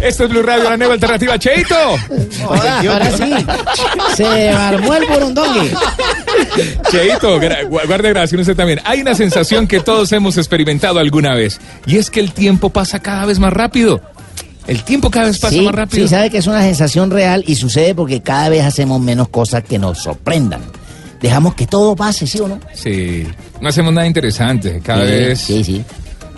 Esto 0.00 0.24
es 0.24 0.30
Blue 0.30 0.42
Radio, 0.42 0.64
la 0.64 0.76
nueva 0.76 0.94
alternativa. 0.94 1.38
Cheito. 1.38 1.76
Ahora 2.42 3.10
sí. 3.16 3.34
Se 4.16 4.50
armó 4.50 4.94
el 4.94 5.06
burundongue. 5.06 5.70
Cheito, 6.90 7.38
guarde 7.68 8.08
grabación 8.08 8.40
usted 8.40 8.56
también. 8.56 8.80
Hay 8.84 9.00
una 9.00 9.14
sensación 9.14 9.66
que 9.66 9.80
todos 9.80 10.10
hemos 10.12 10.36
experimentado 10.36 10.87
alguna 10.96 11.34
vez. 11.34 11.60
Y 11.86 11.96
es 11.96 12.10
que 12.10 12.20
el 12.20 12.32
tiempo 12.32 12.70
pasa 12.70 13.00
cada 13.00 13.26
vez 13.26 13.38
más 13.38 13.52
rápido. 13.52 14.00
El 14.66 14.82
tiempo 14.82 15.10
cada 15.10 15.26
vez 15.26 15.38
pasa 15.38 15.54
sí, 15.54 15.60
más 15.62 15.74
rápido. 15.74 16.02
sí, 16.06 16.08
sabe 16.14 16.30
que 16.30 16.38
es 16.38 16.46
una 16.46 16.62
sensación 16.62 17.10
real 17.10 17.42
y 17.46 17.54
sucede 17.56 17.94
porque 17.94 18.20
cada 18.20 18.48
vez 18.48 18.64
hacemos 18.64 19.00
menos 19.00 19.28
cosas 19.28 19.64
que 19.64 19.78
nos 19.78 19.98
sorprendan. 19.98 20.60
Dejamos 21.20 21.54
que 21.54 21.66
todo 21.66 21.96
pase, 21.96 22.26
¿sí 22.26 22.38
o 22.40 22.48
no? 22.48 22.60
Sí, 22.74 23.26
no 23.60 23.68
hacemos 23.68 23.92
nada 23.92 24.06
interesante. 24.06 24.80
Cada 24.84 25.04
Sí, 25.04 25.10
vez. 25.12 25.38
sí, 25.40 25.64
sí. 25.64 25.84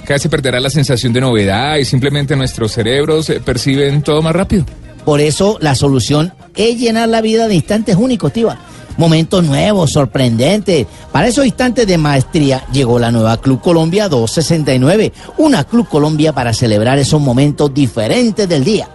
Cada 0.03 0.15
vez 0.15 0.23
se 0.23 0.29
perderá 0.29 0.59
la 0.61 0.71
sensación 0.71 1.13
de 1.13 1.21
novedad 1.21 1.77
y 1.77 1.85
simplemente 1.85 2.35
nuestros 2.37 2.73
cerebros 2.73 3.29
eh, 3.31 3.41
perciben 3.41 4.03
todo 4.03 4.23
más 4.23 4.35
rápido. 4.35 4.65
Por 5.05 5.21
eso 5.21 5.59
la 5.61 5.75
solución 5.75 6.33
es 6.55 6.79
llenar 6.79 7.09
la 7.09 7.21
vida 7.21 7.49
de 7.49 7.55
instantes 7.57 7.97
únicos, 7.97 8.33
Tiva. 8.33 8.59
Momentos 9.01 9.43
nuevos, 9.43 9.93
sorprendentes. 9.93 10.87
Para 11.11 11.27
esos 11.29 11.47
instantes 11.47 11.87
de 11.87 11.97
maestría 11.97 12.63
llegó 12.71 12.99
la 12.99 13.11
nueva 13.11 13.39
Club 13.39 13.59
Colombia 13.59 14.11
269. 14.11 15.15
Una 15.39 15.65
Club 15.65 15.89
Colombia 15.89 16.35
para 16.35 16.53
celebrar 16.53 16.99
esos 16.99 17.19
momentos 17.19 17.73
diferentes 17.73 18.47
del 18.47 18.63
día. 18.63 18.91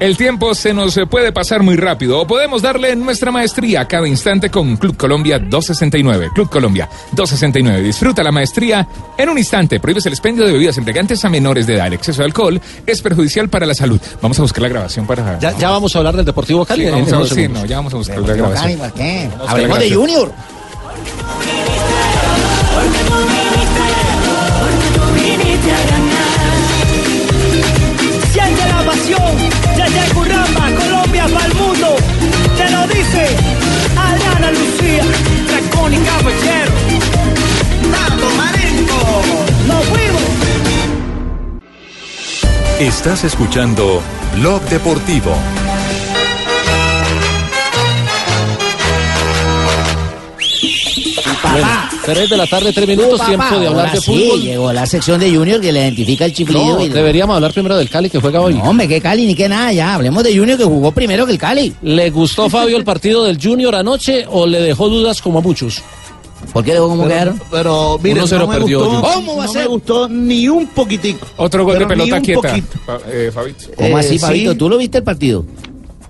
El 0.00 0.16
tiempo 0.16 0.54
se 0.54 0.72
nos 0.72 0.98
puede 1.10 1.30
pasar 1.30 1.62
muy 1.62 1.76
rápido 1.76 2.20
o 2.20 2.26
podemos 2.26 2.62
darle 2.62 2.96
nuestra 2.96 3.30
maestría 3.30 3.82
a 3.82 3.84
cada 3.86 4.08
instante 4.08 4.48
con 4.48 4.78
Club 4.78 4.96
Colombia 4.96 5.38
269. 5.38 6.30
Club 6.34 6.48
Colombia 6.48 6.88
269. 7.12 7.82
Disfruta 7.82 8.22
la 8.22 8.32
maestría 8.32 8.88
en 9.18 9.28
un 9.28 9.36
instante. 9.36 9.78
Prohíbes 9.78 10.06
el 10.06 10.14
expendio 10.14 10.46
de 10.46 10.52
bebidas 10.52 10.78
embriagantes 10.78 11.22
a 11.26 11.28
menores 11.28 11.66
de 11.66 11.74
edad. 11.74 11.88
El 11.88 11.92
exceso 11.92 12.22
de 12.22 12.24
alcohol 12.24 12.58
es 12.86 13.02
perjudicial 13.02 13.50
para 13.50 13.66
la 13.66 13.74
salud. 13.74 14.00
Vamos 14.22 14.38
a 14.38 14.42
buscar 14.42 14.62
la 14.62 14.68
grabación 14.70 15.06
para... 15.06 15.38
Ya, 15.38 15.54
ya 15.58 15.68
vamos 15.68 15.94
a 15.94 15.98
hablar 15.98 16.16
del 16.16 16.24
Deportivo 16.24 16.64
Cali. 16.64 16.86
Sí, 16.86 16.90
vamos 16.90 17.12
a 17.12 17.34
sí, 17.34 17.48
no, 17.48 17.66
ya 17.66 17.76
vamos 17.76 17.92
a 17.92 17.96
buscar 17.98 18.18
la 18.20 18.26
Cali, 18.26 18.38
grabación. 18.38 18.78
¿por 18.78 18.92
qué? 18.94 19.28
Vamos 19.32 19.48
a 19.48 19.52
Hablemos 19.52 19.78
la 19.78 19.84
de. 19.84 19.94
Junior. 19.94 20.32
Siente 28.32 28.66
la 28.66 28.82
pasión 28.86 29.49
para 31.32 31.46
el 31.46 31.54
mundo. 31.54 31.96
Te 32.56 32.70
lo 32.70 32.86
dice 32.88 33.36
Adriana 33.96 34.50
Lucía, 34.52 35.04
Dracón 35.46 35.94
y 35.94 35.98
Caballero. 35.98 36.72
Tato 37.90 38.30
Marenco. 38.36 39.22
Nos 39.66 39.84
fuimos. 39.86 40.22
Estás 42.78 43.24
escuchando 43.24 44.02
Blog 44.36 44.62
Deportivo. 44.62 45.34
Bueno, 51.52 51.68
tres 52.04 52.30
de 52.30 52.36
la 52.36 52.46
tarde, 52.46 52.72
tres 52.72 52.86
minutos, 52.88 53.20
tiempo 53.26 53.44
de 53.58 53.66
hablar 53.66 53.86
ahora 53.86 53.92
de 53.92 54.00
sí, 54.00 54.06
fútbol. 54.28 54.42
llegó 54.42 54.72
la 54.72 54.86
sección 54.86 55.20
de 55.20 55.34
Junior 55.34 55.60
que 55.60 55.72
le 55.72 55.80
identifica 55.80 56.24
el 56.24 56.32
chiflido. 56.32 56.78
No, 56.78 56.84
y- 56.84 56.88
deberíamos 56.88 57.34
hablar 57.36 57.52
primero 57.52 57.76
del 57.76 57.88
Cali 57.88 58.10
que 58.10 58.20
juega 58.20 58.40
hoy. 58.40 58.54
No, 58.54 58.64
hombre, 58.64 58.86
que 58.88 59.00
Cali 59.00 59.26
ni 59.26 59.34
que 59.34 59.48
nada, 59.48 59.72
ya. 59.72 59.94
Hablemos 59.94 60.22
de 60.24 60.36
Junior 60.36 60.58
que 60.58 60.64
jugó 60.64 60.92
primero 60.92 61.26
que 61.26 61.32
el 61.32 61.38
Cali. 61.38 61.74
¿Le 61.82 62.10
gustó 62.10 62.48
Fabio 62.50 62.76
el 62.76 62.84
partido 62.84 63.24
del 63.24 63.38
Junior 63.42 63.74
anoche 63.74 64.26
o 64.28 64.46
le 64.46 64.60
dejó 64.60 64.88
dudas 64.88 65.20
como 65.22 65.38
a 65.38 65.42
muchos? 65.42 65.82
¿Por 66.54 66.64
qué 66.64 66.72
le 66.72 66.78
cómo 66.78 66.96
Pero, 67.04 67.08
quedaron? 67.08 67.42
pero 67.50 68.00
mire, 68.02 68.22
1-0 68.22 68.38
no 68.38 68.46
me 68.46 68.56
perdió 68.58 68.78
gustó, 68.80 68.94
Junior. 68.94 69.14
¿Cómo 69.14 69.36
va 69.36 69.42
a 69.44 69.46
no 69.46 69.52
ser? 69.52 69.62
me 69.62 69.68
gustó 69.68 70.08
ni 70.08 70.48
un 70.48 70.66
poquitico. 70.68 71.26
Otro 71.36 71.64
gol 71.64 71.78
de 71.78 71.86
pelota 71.86 72.20
quieta. 72.20 72.56
eh, 73.08 73.30
Fabito. 73.32 73.66
¿Cómo 73.76 73.88
Eh, 73.98 74.00
así, 74.00 74.18
Fabito? 74.18 74.52
sí. 74.52 74.58
¿Tú 74.58 74.68
lo 74.70 74.78
viste 74.78 74.98
el 74.98 75.04
partido? 75.04 75.44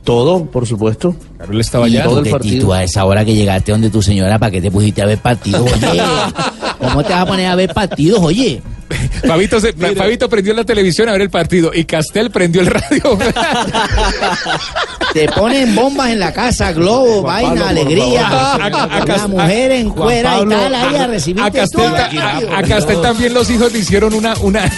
Todo, 0.04 0.44
por 0.46 0.66
supuesto. 0.66 1.14
Claro, 1.36 1.52
él 1.52 1.60
estaba 1.60 1.86
allá. 1.86 2.04
todo 2.04 2.20
el 2.20 2.26
y 2.26 2.30
partido. 2.30 2.66
tú 2.66 2.72
a 2.72 2.82
esa 2.82 3.04
hora 3.04 3.24
que 3.24 3.34
llegaste 3.34 3.72
donde 3.72 3.90
tu 3.90 4.02
señora, 4.02 4.38
¿para 4.38 4.50
qué 4.50 4.60
te 4.60 4.70
pusiste 4.70 5.02
a 5.02 5.06
ver 5.06 5.18
partidos? 5.18 5.62
Oye, 5.62 6.02
¿cómo 6.78 7.02
te 7.02 7.12
vas 7.12 7.22
a 7.22 7.26
poner 7.26 7.46
a 7.46 7.54
ver 7.54 7.72
partidos, 7.74 8.20
oye? 8.20 8.62
Fabito, 9.26 9.60
se- 9.60 9.72
Fabito 9.72 10.28
prendió 10.28 10.54
la 10.54 10.64
televisión 10.64 11.08
a 11.08 11.12
ver 11.12 11.22
el 11.22 11.30
partido 11.30 11.70
y 11.74 11.84
Castel 11.84 12.30
prendió 12.30 12.60
el 12.60 12.66
radio. 12.68 13.18
Te 15.12 15.26
ponen 15.28 15.74
bombas 15.74 16.10
en 16.10 16.20
la 16.20 16.32
casa, 16.32 16.72
globo, 16.72 17.22
vaina, 17.22 17.50
Pablo, 17.50 17.66
alegría. 17.66 18.28
favor. 18.28 18.62
A- 18.62 18.64
a- 18.66 19.02
a- 19.02 19.06
la 19.06 19.26
mujer 19.28 19.72
en 19.72 19.90
cuera 19.90 20.38
y 20.40 20.48
tal, 20.48 20.74
ahí 20.74 20.96
a 20.96 21.06
recibirte 21.08 21.48
A 21.48 21.52
Castel, 21.62 21.84
a, 22.18 22.58
a 22.58 22.62
Castel 22.62 23.00
también 23.02 23.34
los 23.34 23.50
hijos 23.50 23.72
le 23.72 23.80
hicieron 23.80 24.14
una, 24.14 24.34
una 24.40 24.64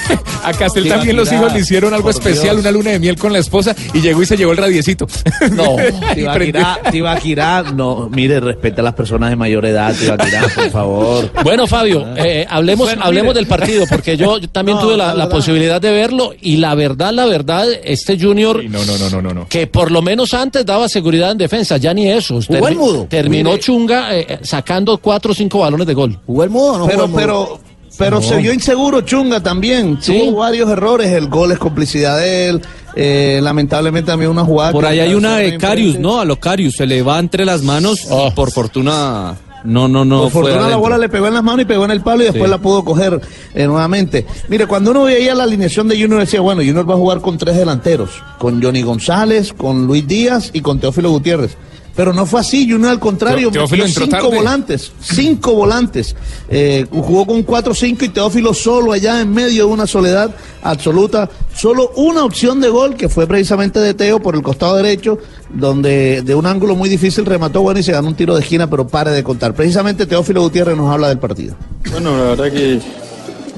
a 0.45 0.53
Castel 0.55 0.89
también 0.89 1.17
los 1.17 1.31
hijos 1.33 1.53
le 1.53 1.61
hicieron 1.61 1.93
algo 1.93 2.09
especial, 2.11 2.59
una 2.59 2.71
luna 2.71 2.91
de 2.93 2.99
miel 2.99 3.17
con 3.19 3.33
la 3.33 3.39
esposa 3.41 3.75
y 3.93 4.01
llegó 4.01 4.23
y 4.23 4.27
se 4.27 4.37
llevó 4.37 4.53
el 4.53 4.59
radiecito. 4.59 5.07
No. 5.53 5.77
Tibaquirá, 6.15 6.79
Tibaquirá, 6.91 7.63
no, 7.75 8.09
mire, 8.11 8.41
respeta 8.41 8.81
a 8.81 8.85
las 8.85 8.95
personas 8.95 9.29
de 9.31 9.37
mayor 9.37 9.67
edad, 9.67 9.95
Tibaquirá, 9.95 10.43
por 10.55 10.71
favor. 10.71 11.31
Bueno, 11.45 11.67
Fabio, 11.67 12.07
eh, 12.17 12.47
hablemos, 12.49 12.87
Bueno, 12.89 13.03
hablemos 13.05 13.31
mire. 13.35 13.41
del 13.41 13.47
partido, 13.47 13.85
porque 13.89 14.02
yo, 14.05 14.39
yo 14.39 14.49
también 14.53 14.77
No, 14.79 14.83
tuve 14.85 14.97
la, 14.97 15.07
la 15.09 15.15
la 15.15 15.25
verdad. 15.25 15.31
posibilidad 15.37 15.81
de 15.81 15.91
verlo 15.93 16.33
y 16.41 16.57
la 16.57 16.75
verdad, 16.75 17.13
la 17.13 17.27
verdad, 17.27 17.67
este 17.85 18.19
Junior, 18.19 18.59
Uy, 18.59 18.69
No, 18.69 18.85
no, 18.85 18.99
no, 18.99 19.11
no, 19.11 19.23
no, 19.23 19.35
no. 19.35 19.49
que 19.49 19.67
por 19.67 19.91
lo 19.91 20.03
menos 20.03 20.35
antes 20.35 20.65
daba 20.67 20.89
seguridad 20.89 21.31
en 21.33 21.39
defensa, 21.39 21.77
ya 21.77 21.95
ni 21.95 22.09
eso. 22.09 22.41
Jugó 22.47 22.69
el 22.69 22.77
mudo. 22.77 23.07
Terminó 23.09 23.51
Mire. 23.51 23.63
Chunga 23.63 24.15
eh, 24.17 24.27
eh, 24.29 24.39
sacando 24.43 24.99
cuatro 24.99 25.33
o 25.33 25.35
cinco 25.35 25.61
balones 25.61 25.87
de 25.87 25.95
gol. 25.95 26.19
¿Jugó 26.27 26.45
el 26.45 26.51
mudo 26.51 26.73
o 26.75 26.79
no 26.79 26.85
jugó 26.85 26.89
Pero, 26.89 27.05
el 27.05 27.11
mudo? 27.11 27.21
pero, 27.21 27.61
pero 27.99 28.17
No. 28.21 28.23
se 28.23 28.37
vio 28.39 28.53
inseguro 28.53 29.01
Chunga 29.03 29.41
también. 29.43 29.99
Sí. 30.01 30.19
Tuvo 30.27 30.39
varios 30.41 30.69
errores. 30.71 31.09
El 31.13 31.29
gol 31.29 31.53
es 31.53 31.59
complicidad 31.59 32.19
de 32.19 32.49
él. 32.49 32.63
Eh, 32.95 33.41
lamentablemente 33.43 34.11
también 34.11 34.31
una 34.31 34.45
jugada. 34.45 34.73
Por 34.73 34.85
ahí 34.85 35.01
hay 35.01 35.15
una 35.15 35.37
de. 35.39 35.57
Carius, 35.59 35.99
¿no? 35.99 36.21
A 36.21 36.25
lo 36.25 36.39
Carius, 36.39 36.75
se 36.77 36.87
le 36.87 37.03
va 37.03 37.19
entre 37.19 37.45
las 37.45 37.63
manos. 37.63 38.01
Oh. 38.11 38.31
Por 38.35 38.51
fortuna, 38.51 39.35
no, 39.65 39.89
no, 39.89 40.05
no. 40.05 40.23
Por 40.25 40.33
fortuna 40.33 40.69
la 40.69 40.77
bola 40.77 40.99
le 40.99 41.09
pegó 41.09 41.27
en 41.29 41.35
las 41.35 41.43
manos 41.45 41.63
y 41.63 41.65
pegó 41.65 41.85
en 41.85 41.91
el 41.93 42.01
palo 42.03 42.23
y 42.23 42.27
después 42.27 42.45
Sí. 42.45 42.51
la 42.51 42.59
pudo 42.59 42.85
coger 42.85 43.21
eh, 43.55 43.67
nuevamente. 43.67 44.27
Mire, 44.49 44.67
cuando 44.67 44.91
uno 44.91 45.05
veía 45.05 45.35
la 45.35 45.45
alineación 45.45 45.89
de 45.89 46.01
Junior 46.01 46.21
decía, 46.21 46.41
bueno, 46.41 46.63
Junior 46.63 46.89
va 46.89 46.95
a 46.95 46.99
jugar 46.99 47.21
con 47.21 47.39
tres 47.39 47.57
delanteros, 47.57 48.11
con 48.39 48.63
Johnny 48.63 48.83
González, 48.83 49.53
con 49.53 49.87
Luis 49.87 50.07
Díaz 50.07 50.51
y 50.53 50.61
con 50.61 50.79
Teófilo 50.81 51.11
Gutiérrez. 51.11 51.57
Pero 51.95 52.15
no 52.15 52.25
fue 52.25 52.41
así, 52.41 52.69
Junior 52.71 52.91
al 52.93 52.99
contrario, 52.99 53.51
Teo- 53.51 53.61
Teófilo 53.69 53.85
metió 53.85 54.03
entró 54.03 54.05
cinco 54.07 54.29
tarde. 54.29 54.37
volantes, 54.39 54.93
cinco 55.03 55.53
volantes. 55.53 56.17
Eh, 56.49 56.87
jugó 56.91 57.27
con 57.27 57.45
4-5 57.45 58.03
y 58.05 58.09
Teófilo 58.09 58.55
solo 58.55 58.93
allá 58.93 59.21
en 59.21 59.31
medio 59.31 59.67
de 59.67 59.73
una 59.73 59.87
soledad 59.87 60.35
absoluta. 60.63 61.29
Solo 61.55 61.91
una 61.97 62.25
opción 62.25 62.61
de 62.63 62.71
gol 62.71 62.95
que 62.97 63.11
fue 63.11 63.27
precisamente 63.27 63.79
de 63.79 63.93
Teo 63.93 64.21
por 64.21 64.35
el 64.35 64.43
costado 64.43 64.77
derecho, 64.77 65.19
donde 65.53 66.23
de 66.23 66.35
un 66.35 66.47
ángulo 66.47 66.77
muy 66.77 66.89
difícil 66.89 67.27
remató 67.27 67.61
bueno 67.61 67.81
y 67.81 67.83
se 67.83 67.93
ganó 67.93 68.09
un 68.09 68.15
tiro 68.15 68.35
de 68.35 68.41
esquina, 68.41 68.71
pero 68.71 68.87
pare 68.89 69.11
de 69.11 69.23
contar. 69.23 69.55
Precisamente 69.55 70.07
Teófilo 70.07 70.41
Gutiérrez 70.43 70.77
nos 70.77 70.91
habla 70.91 71.09
del 71.09 71.19
partido. 71.19 71.57
Bueno, 71.91 72.17
la 72.17 72.23
verdad 72.25 72.51
que 72.51 72.81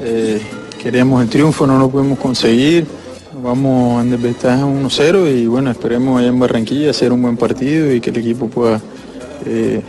eh, 0.03 0.43
queríamos 0.83 1.23
el 1.23 1.29
triunfo, 1.29 1.67
no 1.69 1.79
lo 1.79 1.89
pudimos 1.89 2.19
conseguir. 2.19 2.85
Vamos 3.45 4.03
en 4.03 4.11
desventaja 4.11 4.65
1-0 4.65 5.37
y 5.37 5.47
bueno, 5.47 5.71
esperemos 5.71 6.19
allá 6.19 6.29
en 6.29 6.41
Barranquilla 6.41 6.89
hacer 6.89 7.13
un 7.13 7.21
buen 7.21 7.37
partido 7.37 7.93
y 7.93 8.01
que 8.01 8.09
el 8.09 8.17
equipo 8.17 8.49
pueda 8.49 8.81
eh, 9.45 9.83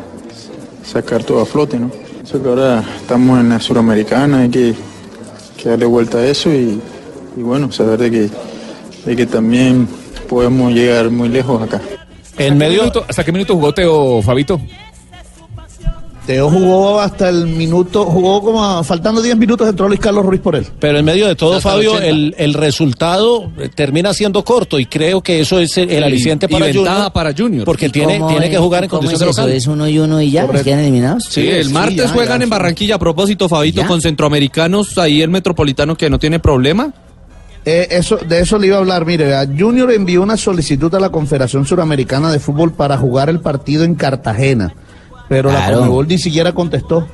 sacar 0.83 1.23
todo 1.23 1.39
a 1.39 1.45
flote, 1.45 1.79
¿no? 1.79 1.89
Eso 2.21 2.43
que 2.43 2.49
ahora 2.49 2.83
estamos 2.97 3.39
en 3.39 3.47
la 3.47 3.61
Suramericana, 3.61 4.39
hay 4.39 4.49
que, 4.49 4.73
darle 5.63 5.85
vuelta 5.85 6.17
a 6.17 6.27
eso 6.27 6.49
y, 6.53 6.81
bueno, 7.37 7.71
saber 7.71 7.97
de 7.97 8.11
que, 8.11 8.29
de 9.05 9.15
que 9.15 9.25
también 9.25 9.87
podemos 10.27 10.73
llegar 10.73 11.09
muy 11.09 11.29
lejos 11.29 11.61
acá. 11.61 11.81
En 12.37 12.57
medio... 12.57 12.91
¿Hasta 13.07 13.23
qué 13.23 13.31
minuto 13.31 13.55
jugó 13.55 14.21
Fabito? 14.21 14.59
Teo 16.25 16.49
jugó 16.49 16.99
hasta 16.99 17.29
el 17.29 17.45
minuto, 17.45 18.05
jugó 18.05 18.41
como 18.41 18.63
a- 18.65 18.83
faltando 18.83 19.21
10 19.21 19.37
minutos, 19.37 19.69
entró 19.69 19.87
Luis 19.87 19.99
Carlos 19.99 20.25
Ruiz 20.25 20.41
por 20.41 20.55
él. 20.55 20.65
Pero 20.79 20.97
en 20.97 21.05
medio 21.05 21.27
de 21.27 21.35
todo, 21.35 21.57
Hasta 21.57 21.69
Fabio, 21.69 21.91
80. 21.93 22.07
el, 22.07 22.35
el 22.39 22.53
resultado 22.55 23.51
eh, 23.59 23.69
termina 23.73 24.11
siendo 24.13 24.43
corto 24.43 24.79
y 24.79 24.87
creo 24.87 25.21
que 25.21 25.39
eso 25.41 25.59
es 25.59 25.77
el, 25.77 25.91
el 25.91 26.01
Y- 26.01 26.03
aliciente 26.03 26.47
y 26.49 26.49
para 26.51 26.65
ventaja 26.65 26.91
Junior. 26.95 27.13
para 27.13 27.33
Junior. 27.37 27.65
Porque 27.65 27.85
¿Y 27.85 27.89
tiene, 27.89 28.17
¿Cómo 28.17 28.29
tiene 28.31 28.45
es- 28.47 28.51
que 28.51 28.57
jugar 28.57 28.83
en 28.85 28.89
condición 28.89 29.21
es 29.29 29.37
eso? 29.37 29.47
¿Es 29.47 29.67
uno 29.67 29.87
y 29.87 29.99
uno 29.99 30.19
y 30.19 30.31
ya? 30.31 30.47
¿Nos 30.47 30.63
quedan 30.63 30.79
eliminados? 30.79 31.25
Sí, 31.29 31.47
el 31.47 31.69
martes 31.69 32.11
juegan 32.11 32.41
en 32.41 32.49
Barranquilla. 32.49 32.95
A 32.95 32.99
propósito, 32.99 33.47
Fabito, 33.47 33.81
¿Ya? 33.81 33.87
con 33.87 34.01
centroamericanos, 34.01 34.97
ahí 34.97 35.21
el 35.21 35.29
metropolitano 35.29 35.95
que 35.95 36.09
no 36.09 36.17
tiene 36.17 36.39
problema. 36.39 36.91
Eh, 37.65 37.87
eso, 37.91 38.17
de 38.17 38.39
eso 38.41 38.57
le 38.57 38.67
iba 38.67 38.77
a 38.77 38.79
hablar. 38.79 39.05
Mire, 39.05 39.33
Junior 39.57 39.91
envió 39.91 40.21
una 40.23 40.37
solicitud 40.37 40.93
a 40.95 40.99
la 40.99 41.09
Confederación 41.09 41.65
Suramericana 41.65 42.31
de 42.31 42.39
Fútbol 42.39 42.71
para 42.73 42.97
jugar 42.97 43.29
el 43.29 43.39
partido 43.39 43.83
en 43.83 43.95
Cartagena, 43.95 44.73
pero 45.29 45.51
la 45.51 45.57
Claro. 45.57 45.79
Conmebol 45.79 46.07
ni 46.07 46.17
siquiera 46.17 46.53
contestó. 46.53 47.07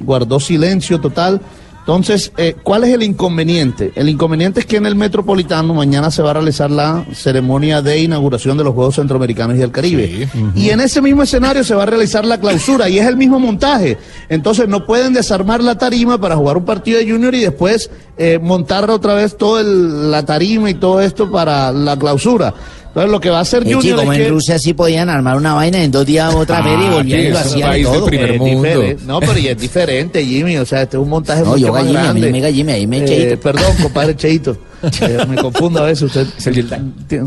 Guardó 0.00 0.40
silencio 0.40 1.00
total. 1.00 1.40
Entonces, 1.82 2.30
eh, 2.36 2.54
¿cuál 2.62 2.84
es 2.84 2.94
el 2.94 3.02
inconveniente? 3.02 3.90
El 3.96 4.08
inconveniente 4.08 4.60
es 4.60 4.66
que 4.66 4.76
en 4.76 4.86
el 4.86 4.94
Metropolitano 4.94 5.74
mañana 5.74 6.12
se 6.12 6.22
va 6.22 6.30
a 6.30 6.34
realizar 6.34 6.70
la 6.70 7.04
ceremonia 7.12 7.82
de 7.82 7.98
inauguración 7.98 8.56
de 8.56 8.62
los 8.62 8.72
Juegos 8.72 8.94
Centroamericanos 8.94 9.56
y 9.56 9.58
del 9.58 9.72
Caribe. 9.72 10.28
Y 10.54 10.70
en 10.70 10.80
ese 10.80 11.02
mismo 11.02 11.24
escenario 11.24 11.64
se 11.64 11.74
va 11.74 11.82
a 11.82 11.86
realizar 11.86 12.24
la 12.24 12.38
clausura 12.38 12.88
y 12.88 13.00
es 13.00 13.06
el 13.08 13.16
mismo 13.16 13.40
montaje. 13.40 13.98
Entonces 14.28 14.68
no 14.68 14.86
pueden 14.86 15.12
desarmar 15.12 15.60
la 15.60 15.76
tarima 15.76 16.20
para 16.20 16.36
jugar 16.36 16.56
un 16.56 16.64
partido 16.64 17.00
de 17.00 17.10
Junior 17.10 17.34
y 17.34 17.40
después 17.40 17.90
eh, 18.16 18.38
montar 18.40 18.88
otra 18.88 19.14
vez 19.14 19.36
toda 19.36 19.64
la 19.64 20.24
tarima 20.24 20.70
y 20.70 20.74
todo 20.74 21.00
esto 21.00 21.32
para 21.32 21.72
la 21.72 21.98
clausura. 21.98 22.54
Entonces 22.94 23.10
lo 23.10 23.20
que 23.20 23.30
va 23.30 23.38
a 23.38 23.40
hacer 23.40 23.66
Eh, 23.66 23.72
Junior 23.72 23.96
como 24.00 24.12
es 24.12 24.18
en 24.18 24.24
que... 24.24 24.30
Rusia 24.30 24.58
sí 24.58 24.74
podían 24.74 25.08
armar 25.08 25.36
una 25.38 25.54
vaina 25.54 25.82
en 25.82 25.90
dos 25.90 26.04
días 26.04 26.34
otra 26.34 26.62
feria 26.62 26.84
y 26.84 26.86
Ah, 26.88 26.90
volvían 26.94 27.20
y 27.20 27.28
lo 27.30 27.38
hacían 27.38 27.68
país 27.70 27.84
del 27.86 27.94
todo. 27.96 28.06
primer 28.06 28.38
mundo. 28.38 28.82
No, 29.06 29.20
pero 29.20 29.38
y 29.38 29.48
es 29.48 29.58
diferente, 29.58 30.22
Jimmy. 30.24 30.58
O 30.58 30.66
sea, 30.66 30.82
este 30.82 30.98
es 30.98 31.02
un 31.02 31.08
montaje 31.08 31.40
No, 31.42 31.52
mucho 31.52 31.66
yo 31.66 31.72
más 31.72 31.82
Jimmy, 31.84 31.96
a 31.96 32.00
mí 32.00 32.04
grande. 32.20 32.20
me 32.20 32.32
diga 32.36 32.52
Jimmy, 32.52 32.72
ahí 32.72 32.86
me 32.86 32.98
Eh, 32.98 33.04
Cheito. 33.06 33.40
Perdón, 33.40 33.72
compadre 33.82 34.14
Cheito. 34.16 34.56
Eh, 35.00 35.18
me 35.28 35.36
confundo 35.36 35.80
a 35.80 35.84
veces. 35.86 36.02
Usted, 36.02 36.26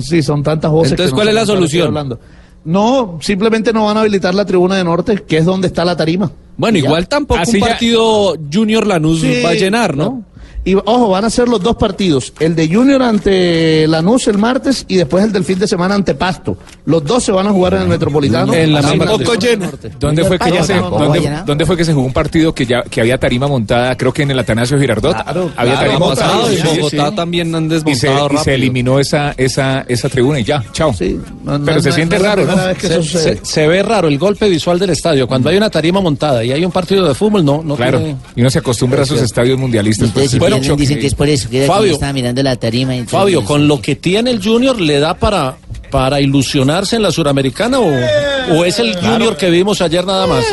sí, 0.01 0.21
son 0.21 0.43
tantas 0.43 0.69
voces. 0.69 0.91
Entonces, 0.91 1.11
que 1.11 1.11
no 1.11 1.15
¿cuál 1.15 1.27
sé 1.27 1.29
es 1.31 1.35
la 1.35 1.45
solución? 1.45 1.87
hablando. 1.87 2.19
No, 2.65 3.17
simplemente 3.21 3.71
no 3.73 3.85
van 3.85 3.97
a 3.97 4.01
habilitar 4.01 4.33
la 4.35 4.43
tribuna 4.45 4.75
de 4.75 4.83
norte, 4.83 5.23
que 5.27 5.37
es 5.37 5.45
donde 5.45 5.67
está 5.67 5.85
la 5.85 5.95
tarima. 5.95 6.31
Bueno, 6.57 6.77
Y 6.77 6.81
ya. 6.81 6.87
igual 6.87 7.07
tampoco 7.07 7.39
Así 7.41 7.57
un 7.57 7.61
ya- 7.61 7.67
partido 7.67 8.35
Junior 8.51 8.85
Lanús 8.87 9.21
Sí, 9.21 9.41
va 9.43 9.49
a 9.49 9.53
llenar, 9.53 9.95
¿no? 9.95 10.23
Y 10.67 10.73
ojo, 10.73 11.09
van 11.09 11.23
a 11.25 11.29
ser 11.29 11.47
los 11.47 11.61
dos 11.61 11.75
partidos, 11.75 12.33
el 12.39 12.55
de 12.55 12.67
Junior 12.67 13.01
ante 13.03 13.87
Lanús 13.87 14.27
el 14.27 14.39
martes 14.39 14.83
y 14.87 14.95
después 14.95 15.23
el 15.23 15.31
del 15.31 15.43
fin 15.43 15.59
de 15.59 15.67
semana 15.67 15.93
ante 15.93 16.15
Pasto. 16.15 16.57
Los 16.85 17.03
dos 17.05 17.23
se 17.23 17.31
van 17.31 17.45
a 17.45 17.51
jugar 17.51 17.75
en 17.75 17.83
el 17.83 17.87
Metropolitano. 17.87 18.51
En 18.51 18.73
la 18.73 18.81
misma. 18.81 19.05
¿Dónde 19.99 20.23
fue 20.23 20.39
que 20.39 20.51
ya 20.51 20.63
se, 20.63 20.73
dónde, 21.45 21.65
fue 21.65 21.77
que 21.77 21.85
se 21.85 21.93
jugó 21.93 22.05
un 22.07 22.13
partido 22.13 22.53
que 22.53 22.65
ya 22.65 22.81
que 22.81 22.99
había 23.01 23.17
tarima 23.19 23.47
montada? 23.47 23.95
Creo 23.95 24.11
que 24.11 24.23
en 24.23 24.31
el 24.31 24.39
Atanasio 24.39 24.79
Girardot 24.79 25.13
Claro, 25.13 25.51
había 25.55 25.73
claro, 25.73 25.87
tarima 25.87 25.99
montada. 26.07 26.53
y 26.53 26.77
Bogotá 26.79 27.09
sí. 27.09 27.15
también 27.15 27.53
han 27.55 27.65
Y 27.65 27.69
se, 27.69 27.75
desmontado 28.07 28.29
y 28.33 28.37
se 28.43 28.55
eliminó 28.55 28.99
esa, 28.99 29.33
esa, 29.37 29.85
esa 29.87 30.09
tribuna 30.09 30.39
y 30.39 30.43
ya, 30.45 30.63
chao. 30.71 30.91
no- 31.43 31.63
Pero 31.63 31.77
no- 31.77 31.81
se 31.83 31.89
no- 31.89 31.95
siente 31.95 32.17
raro, 32.17 32.43
Se, 32.79 33.03
se- 33.03 33.39
se 33.45 33.67
ve 33.67 33.83
raro 33.83 34.07
el 34.07 34.17
golpe 34.17 34.49
visual 34.49 34.79
del 34.79 34.89
estadio. 34.89 35.27
Cuando 35.27 35.49
hay 35.49 35.57
una 35.57 35.69
tarima 35.69 36.01
montada 36.01 36.43
y 36.43 36.51
hay 36.51 36.65
un 36.65 36.71
partido 36.71 37.07
de 37.07 37.13
fútbol, 37.13 37.45
no, 37.45 37.61
no 37.63 37.75
Claro, 37.75 37.99
tiene- 37.99 38.15
y 38.35 38.41
uno 38.41 38.49
se 38.49 38.59
acostumbra 38.59 39.01
a 39.01 39.03
esos 39.03 39.21
estadios 39.21 39.59
mundialistas. 39.59 40.09
Pues, 40.11 40.31
vienen, 40.39 40.54
dicen 40.59 40.99
que 40.99 41.07
es 41.07 41.15
por 41.15 41.29
eso, 41.29 41.49
que 41.49 41.65
Fabio. 41.65 41.93
estaba 41.93 42.13
mirando 42.13 42.41
la 42.43 42.55
tarima. 42.55 42.95
y 42.95 43.03
Fabio, 43.05 43.43
con 43.43 43.67
lo 43.67 43.81
que 43.81 43.95
tiene 43.95 44.31
el 44.31 44.43
Junior, 44.43 44.79
¿le 44.79 44.99
da 44.99 45.13
para, 45.15 45.55
para 45.91 46.19
ilusionarse 46.21 46.95
en 46.95 47.01
la 47.03 47.11
Suramericana 47.11 47.79
o, 47.79 47.89
o 48.57 48.65
es 48.65 48.79
el 48.79 48.95
Junior 48.95 49.37
que 49.37 49.49
vimos 49.49 49.81
ayer 49.81 50.05
nada 50.05 50.27
más? 50.27 50.45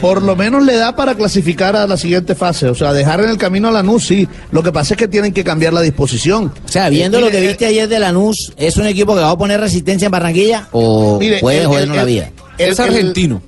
Por 0.00 0.22
lo 0.22 0.34
menos 0.36 0.64
le 0.64 0.76
da 0.76 0.94
para 0.96 1.14
clasificar 1.14 1.76
a 1.76 1.86
la 1.86 1.96
siguiente 1.96 2.34
fase. 2.34 2.68
O 2.68 2.74
sea, 2.74 2.92
dejar 2.92 3.20
en 3.20 3.30
el 3.30 3.36
camino 3.36 3.68
a 3.68 3.70
Lanús, 3.72 4.06
sí. 4.06 4.26
Lo 4.50 4.62
que 4.62 4.72
pasa 4.72 4.94
es 4.94 4.98
que 4.98 5.08
tienen 5.08 5.32
que 5.32 5.44
cambiar 5.44 5.72
la 5.72 5.82
disposición. 5.82 6.52
O 6.64 6.68
sea, 6.68 6.88
viendo 6.88 7.18
Eh, 7.18 7.20
lo 7.20 7.26
que 7.28 7.36
mire, 7.36 7.48
viste 7.48 7.66
ayer 7.66 7.88
de 7.88 7.98
Lanús, 7.98 8.52
¿es 8.56 8.76
un 8.76 8.86
equipo 8.86 9.14
que 9.14 9.20
va 9.20 9.30
a 9.30 9.38
poner 9.38 9.60
resistencia 9.60 10.06
en 10.06 10.12
Barranquilla 10.12 10.68
o 10.72 11.18
Mire, 11.18 11.38
puede 11.40 11.66
jodernos 11.66 11.96
la 11.96 12.04
vida? 12.04 12.30
Es 12.58 12.78
el- 12.78 12.84
argentino. 12.86 13.42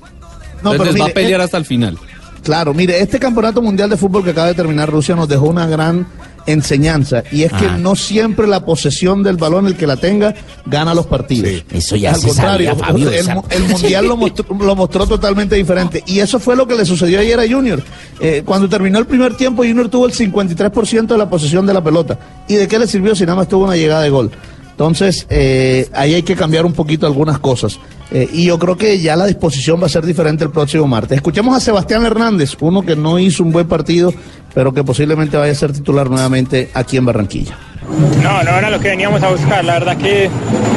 No, 0.63 0.73
Entonces 0.73 0.79
pero 0.79 0.93
les 0.93 1.01
va 1.03 1.07
a 1.07 1.15
pelear 1.15 1.41
eh, 1.41 1.45
hasta 1.45 1.57
el 1.57 1.65
final. 1.65 1.99
Claro, 2.43 2.75
mire, 2.75 3.01
este 3.01 3.19
campeonato 3.19 3.63
mundial 3.63 3.89
de 3.91 3.97
fútbol 3.97 4.25
que 4.25 4.31
acaba 4.31 4.49
de 4.49 4.55
terminar 4.55 4.91
Rusia 4.91 5.15
nos 5.15 5.29
dejó 5.29 5.47
una 5.49 5.67
gran 5.67 6.07
enseñanza 6.47 7.23
y 7.31 7.45
es 7.45 7.53
que 7.53 7.67
Ah. 7.67 7.79
no 7.79 7.95
siempre 7.95 8.49
la 8.49 8.65
posesión 8.65 9.23
del 9.23 9.37
balón, 9.37 9.69
el 9.69 9.77
que 9.77 9.87
la 9.87 9.97
tenga, 9.97 10.35
gana 10.67 10.93
los 10.93 11.07
partidos. 11.07 11.63
Eso 11.71 11.95
ya 11.95 12.11
Al 12.15 12.21
se 12.21 12.27
contrario, 12.29 12.71
sabía, 12.71 12.85
Fabio, 12.85 13.11
el, 13.11 13.63
el 13.63 13.69
mundial 13.69 14.07
lo 14.09 14.17
mostró, 14.17 14.45
lo 14.61 14.75
mostró 14.75 15.07
totalmente 15.07 15.55
diferente 15.55 16.03
y 16.05 16.19
eso 16.19 16.41
fue 16.41 16.57
lo 16.57 16.67
que 16.67 16.75
le 16.75 16.85
sucedió 16.85 17.21
ayer 17.21 17.39
a 17.39 17.49
Junior. 17.49 17.81
Eh, 18.21 18.43
cuando 18.45 18.69
terminó 18.69 18.99
el 18.99 19.07
primer 19.07 19.37
tiempo, 19.37 19.63
Junior 19.63 19.89
tuvo 19.89 20.07
el 20.07 20.13
53% 20.13 21.07
de 21.07 21.19
la 21.19 21.31
posesión 21.31 21.65
de 21.65 21.75
la 21.75 21.83
pelota. 21.85 22.19
¿Y 22.49 22.55
de 22.57 22.67
qué 22.67 22.79
le 22.79 22.89
sirvió 22.89 23.15
si 23.15 23.23
nada 23.25 23.37
más 23.37 23.49
tuvo 23.49 23.65
una 23.67 23.77
llegada 23.77 24.03
de 24.03 24.11
gol? 24.11 24.33
Entonces, 24.73 25.27
eh, 25.31 25.89
ahí 25.95 26.15
hay 26.15 26.23
que 26.25 26.35
cambiar 26.35 26.67
un 26.67 26.73
poquito 26.73 27.07
algunas 27.07 27.39
cosas. 27.39 27.79
Eh, 28.15 28.29
y 28.31 28.45
yo 28.45 28.59
creo 28.59 28.77
que 28.77 28.99
ya 28.99 29.17
la 29.17 29.25
disposición 29.25 29.81
va 29.81 29.87
a 29.87 29.89
ser 29.89 30.05
diferente 30.05 30.45
el 30.45 30.51
próximo 30.51 30.87
martes. 30.87 31.17
Escuchemos 31.17 31.57
a 31.57 31.61
Sebastián 31.61 32.05
Hernández, 32.05 32.55
uno 32.61 32.83
que 32.83 32.95
no 32.95 33.19
hizo 33.19 33.43
un 33.43 33.53
buen 33.53 33.67
partido, 33.67 34.13
pero 34.55 34.75
que 34.75 34.85
posiblemente 34.85 35.39
vaya 35.39 35.53
a 35.53 35.55
ser 35.55 35.73
titular 35.73 36.11
nuevamente 36.11 36.71
aquí 36.75 36.99
en 36.99 37.07
Barranquilla. 37.07 37.57
No, 38.23 38.43
no 38.43 38.59
era 38.59 38.69
lo 38.69 38.79
que 38.81 38.89
veníamos 38.89 39.23
a 39.23 39.31
buscar. 39.31 39.65
La 39.65 39.75
verdad 39.75 39.97
que 39.97 40.29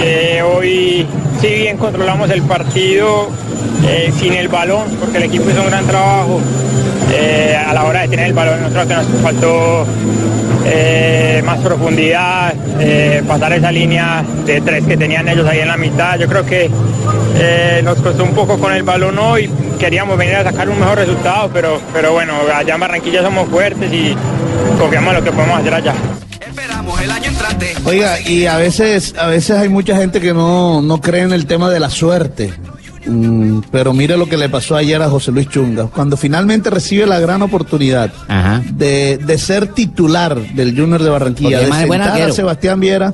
eh, 0.02 0.42
hoy, 0.44 1.06
si 1.42 1.48
bien 1.48 1.78
controlamos 1.78 2.30
el 2.30 2.42
partido 2.44 3.28
eh, 3.86 4.14
sin 4.18 4.32
el 4.34 4.48
balón, 4.48 4.88
porque 4.98 5.18
el 5.18 5.24
equipo 5.24 5.50
hizo 5.50 5.62
un 5.62 5.68
gran 5.68 5.86
trabajo 5.86 6.40
a 7.68 7.74
la 7.74 7.84
hora 7.86 8.02
de 8.02 8.08
tener 8.10 8.28
el 8.28 8.34
balón, 8.34 8.62
nosotros 8.62 8.88
nos 9.10 9.22
faltó 9.22 9.86
eh, 10.66 11.42
más 11.46 11.60
profundidad, 11.60 12.54
eh, 12.80 13.24
pasar 13.28 13.54
esa 13.54 13.72
línea 13.72 14.24
de 14.46 14.62
tres 14.62 14.86
que 14.86 14.98
tenían 14.98 15.28
ellos 15.30 15.48
ahí 15.48 15.60
en 15.60 15.68
la 15.68 15.78
mitad. 15.78 16.18
Yo 16.18 16.28
creo 16.28 16.46
que 16.46 16.70
eh, 17.38 17.82
nos 17.84 17.98
costó 18.00 18.24
un 18.24 18.34
poco 18.34 18.58
con 18.60 18.74
el 18.74 18.84
balón 18.84 19.18
hoy. 19.20 19.50
Queríamos 19.80 20.18
venir 20.18 20.36
a 20.36 20.44
sacar 20.44 20.70
un 20.70 20.80
mejor 20.80 20.98
resultado, 20.98 21.50
pero, 21.54 21.80
pero 21.94 22.14
bueno, 22.14 22.34
allá 22.54 22.74
en 22.74 22.80
Barranquilla 22.80 23.22
somos 23.22 23.48
fuertes 23.50 23.92
y 23.94 24.16
confiamos 24.80 25.14
en 25.14 25.20
lo 25.20 25.24
que 25.24 25.32
podemos 25.32 25.60
hacer 25.60 25.74
allá. 25.74 25.94
Oiga, 27.86 28.20
y 28.22 28.48
a 28.48 28.58
veces, 28.58 29.14
a 29.18 29.28
veces 29.28 29.58
hay 29.58 29.70
mucha 29.70 29.96
gente 29.96 30.20
que 30.20 30.34
no, 30.34 30.82
no 30.82 31.02
cree 31.02 31.22
en 31.22 31.34
el 31.34 31.46
tema 31.46 31.70
de 31.70 31.80
la 31.80 31.90
suerte. 31.90 32.54
Mm, 33.06 33.60
pero 33.72 33.94
mire 33.94 34.18
lo 34.18 34.28
que 34.28 34.38
le 34.38 34.50
pasó 34.50 34.76
ayer 34.76 35.02
a 35.02 35.10
José 35.10 35.32
Luis 35.32 35.48
Chunga. 35.50 35.88
Cuando 35.88 36.18
finalmente 36.18 36.70
recibe 36.70 37.06
la 37.06 37.20
gran 37.20 37.42
oportunidad 37.42 38.12
de, 38.72 39.18
de 39.18 39.38
ser 39.38 39.68
titular 39.68 40.36
del 40.54 40.78
Junior 40.78 41.02
de 41.02 41.10
Barranquilla, 41.10 41.60
Porque 41.62 41.76
de 41.76 41.88
sentar 41.90 42.22
a. 42.22 42.32
Sebastián 42.32 42.80
Viera, 42.80 43.14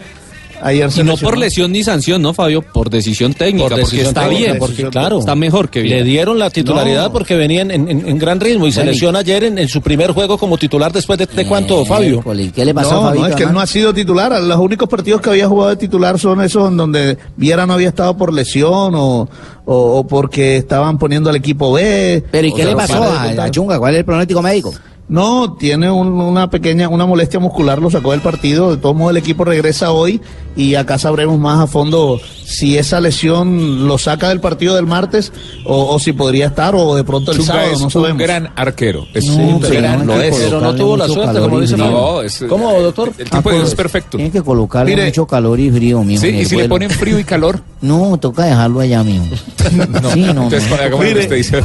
ayer 0.63 0.91
se 0.91 1.01
Y 1.01 1.03
no 1.03 1.11
lesionó. 1.11 1.29
por 1.29 1.37
lesión 1.37 1.71
ni 1.71 1.83
sanción, 1.83 2.21
¿no, 2.21 2.33
Fabio? 2.33 2.61
Por 2.61 2.89
decisión 2.89 3.33
técnica, 3.33 3.63
Por 3.65 3.71
porque 3.71 3.83
decisión 3.85 4.07
está 4.07 4.21
técnica, 4.23 4.45
bien, 4.47 4.59
porque 4.59 4.83
claro, 4.89 5.19
está 5.19 5.35
mejor 5.35 5.69
que 5.69 5.81
bien. 5.81 5.97
Le 5.97 6.03
dieron 6.03 6.39
la 6.39 6.49
titularidad 6.49 7.05
No. 7.07 7.11
porque 7.13 7.35
venía 7.35 7.61
en, 7.61 7.71
en- 7.71 7.89
en 7.89 8.17
gran 8.19 8.39
ritmo 8.39 8.67
y 8.67 8.71
se 8.71 8.79
Bueno, 8.79 8.91
lesiona 8.91 9.19
ayer 9.19 9.43
en, 9.43 9.57
en 9.57 9.67
su 9.67 9.81
primer 9.81 10.11
juego 10.11 10.37
como 10.37 10.57
titular 10.57 10.91
después 10.91 11.19
de, 11.19 11.25
de 11.25 11.45
cuánto, 11.45 11.83
Fabio. 11.85 12.23
¿Qué 12.53 12.65
le 12.65 12.73
pasó 12.73 12.93
no, 12.93 12.99
a 13.01 13.03
Fabito? 13.05 13.21
no, 13.23 13.29
es 13.29 13.35
que 13.35 13.43
él 13.43 13.53
no 13.53 13.59
ha 13.61 13.67
sido 13.67 13.93
titular. 13.93 14.41
Los 14.41 14.57
únicos 14.57 14.87
partidos 14.89 15.21
que 15.21 15.29
había 15.29 15.47
jugado 15.47 15.69
de 15.71 15.75
titular 15.77 16.17
son 16.19 16.41
esos 16.41 16.69
en 16.69 16.77
donde 16.77 17.17
Viera 17.37 17.65
no 17.65 17.73
había 17.73 17.89
estado 17.89 18.15
por 18.17 18.33
lesión 18.33 18.93
o, 18.95 19.27
o, 19.65 19.75
o 19.75 20.07
porque 20.07 20.57
estaban 20.57 20.97
poniendo 20.97 21.29
al 21.29 21.35
equipo 21.35 21.71
B. 21.73 22.23
¿Pero 22.31 22.47
y 22.47 22.53
qué 22.53 22.65
le 22.65 22.75
pasó 22.75 23.01
a, 23.03 23.23
a 23.23 23.51
Chunga? 23.51 23.77
¿Cuál 23.79 23.93
es 23.95 23.99
el 23.99 24.05
pronóstico 24.05 24.41
médico? 24.41 24.73
No, 25.11 25.53
tiene 25.59 25.91
un- 25.91 26.07
una 26.21 26.49
pequeña, 26.49 26.87
una 26.87 27.05
molestia 27.05 27.37
muscular, 27.37 27.79
lo 27.79 27.91
sacó 27.91 28.11
del 28.11 28.21
partido. 28.21 28.71
De 28.71 28.77
todos 28.77 28.95
modos, 28.95 29.11
el 29.11 29.17
equipo 29.17 29.43
regresa 29.43 29.91
hoy 29.91 30.21
y 30.55 30.75
acá 30.75 30.97
sabremos 30.97 31.37
más 31.37 31.59
a 31.59 31.67
fondo 31.67 32.19
si 32.45 32.77
esa 32.77 33.01
lesión 33.01 33.87
lo 33.87 33.97
saca 33.97 34.29
del 34.29 34.39
partido 34.39 34.75
del 34.75 34.85
martes 34.85 35.33
o, 35.65 35.93
o 35.93 35.99
si 35.99 36.13
podría 36.13 36.47
estar 36.47 36.75
o 36.75 36.95
de 36.95 37.03
pronto 37.03 37.31
el 37.31 37.37
Chunga 37.39 37.53
sábado, 37.53 37.71
es 37.73 37.79
no 37.79 37.85
un 37.85 37.91
sabemos. 37.91 38.17
gran 38.21 38.51
arquero. 38.55 39.05
Es 39.13 39.25
No, 39.27 39.35
un 39.35 39.59
pero 39.59 39.73
gran 39.81 40.05
no, 40.05 40.13
arquero. 40.13 40.35
pero 40.39 40.61
no 40.61 40.75
tuvo 40.75 40.95
la 40.97 41.07
suerte, 41.09 41.39
como 41.41 41.59
dice 41.59 41.75
No, 41.75 42.21
es, 42.21 42.45
¿Cómo, 42.47 42.71
doctor? 42.81 43.11
El 43.17 43.29
tipo 43.29 43.41
pues, 43.41 43.63
es 43.67 43.75
perfecto. 43.75 44.15
Tiene 44.17 44.31
que 44.31 44.41
colocarle 44.41 44.91
Mire- 44.95 45.05
mucho 45.07 45.27
calor 45.27 45.59
y 45.59 45.69
frío, 45.71 46.03
mijo. 46.05 46.21
Sí, 46.21 46.27
y 46.29 46.45
si 46.45 46.55
le 46.55 46.69
ponen 46.69 46.89
frío 46.89 47.19
y 47.19 47.25
calor. 47.25 47.59
No, 47.81 48.15
toca 48.19 48.45
dejarlo 48.45 48.79
allá, 48.79 49.03
mijo. 49.03 49.25
No. 50.01 50.11
Sí, 50.11 50.21
no, 50.21 50.43
Entonces, 50.43 50.69
lo 50.69 50.99
que 50.99 51.03
Mire, 51.03 51.19
usted 51.21 51.35
dice. 51.35 51.63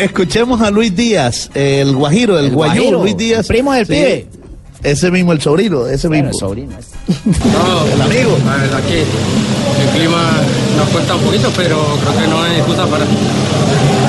Escuchemos 0.00 0.60
a 0.60 0.70
Luis 0.72 0.94
Díaz, 0.96 1.48
el 1.54 1.94
Guajiro, 1.94 2.38
el, 2.40 2.46
El 2.46 2.54
Luis 2.74 3.16
Díaz. 3.16 3.40
el 3.40 3.46
primo 3.46 3.72
del 3.72 3.86
pibe. 3.86 4.26
Ese 4.82 5.10
mismo, 5.10 5.32
el 5.32 5.40
sobrino, 5.40 5.86
ese 5.86 6.08
Bueno, 6.08 6.24
mismo. 6.28 6.38
sobrino. 6.40 6.72
No, 6.74 7.86
El 7.94 8.02
amigo. 8.02 8.36
La 8.44 8.56
verdad 8.56 8.80
que 8.82 9.00
el 9.00 9.88
clima 9.96 10.20
nos 10.76 10.88
cuesta 10.90 11.14
un 11.14 11.22
poquito, 11.22 11.50
pero 11.56 11.76
creo 12.02 12.20
que 12.20 12.28
no 12.28 12.44
es 12.46 12.58
excusa 12.58 12.84
para, 12.86 13.04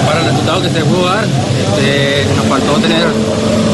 para 0.06 0.20
el 0.20 0.26
resultado 0.32 0.62
que 0.64 0.70
se 0.70 0.82
pudo 0.84 1.06
dar. 1.06 1.24
Este, 1.24 2.26
nos 2.36 2.46
faltó 2.48 2.74
tener 2.82 3.08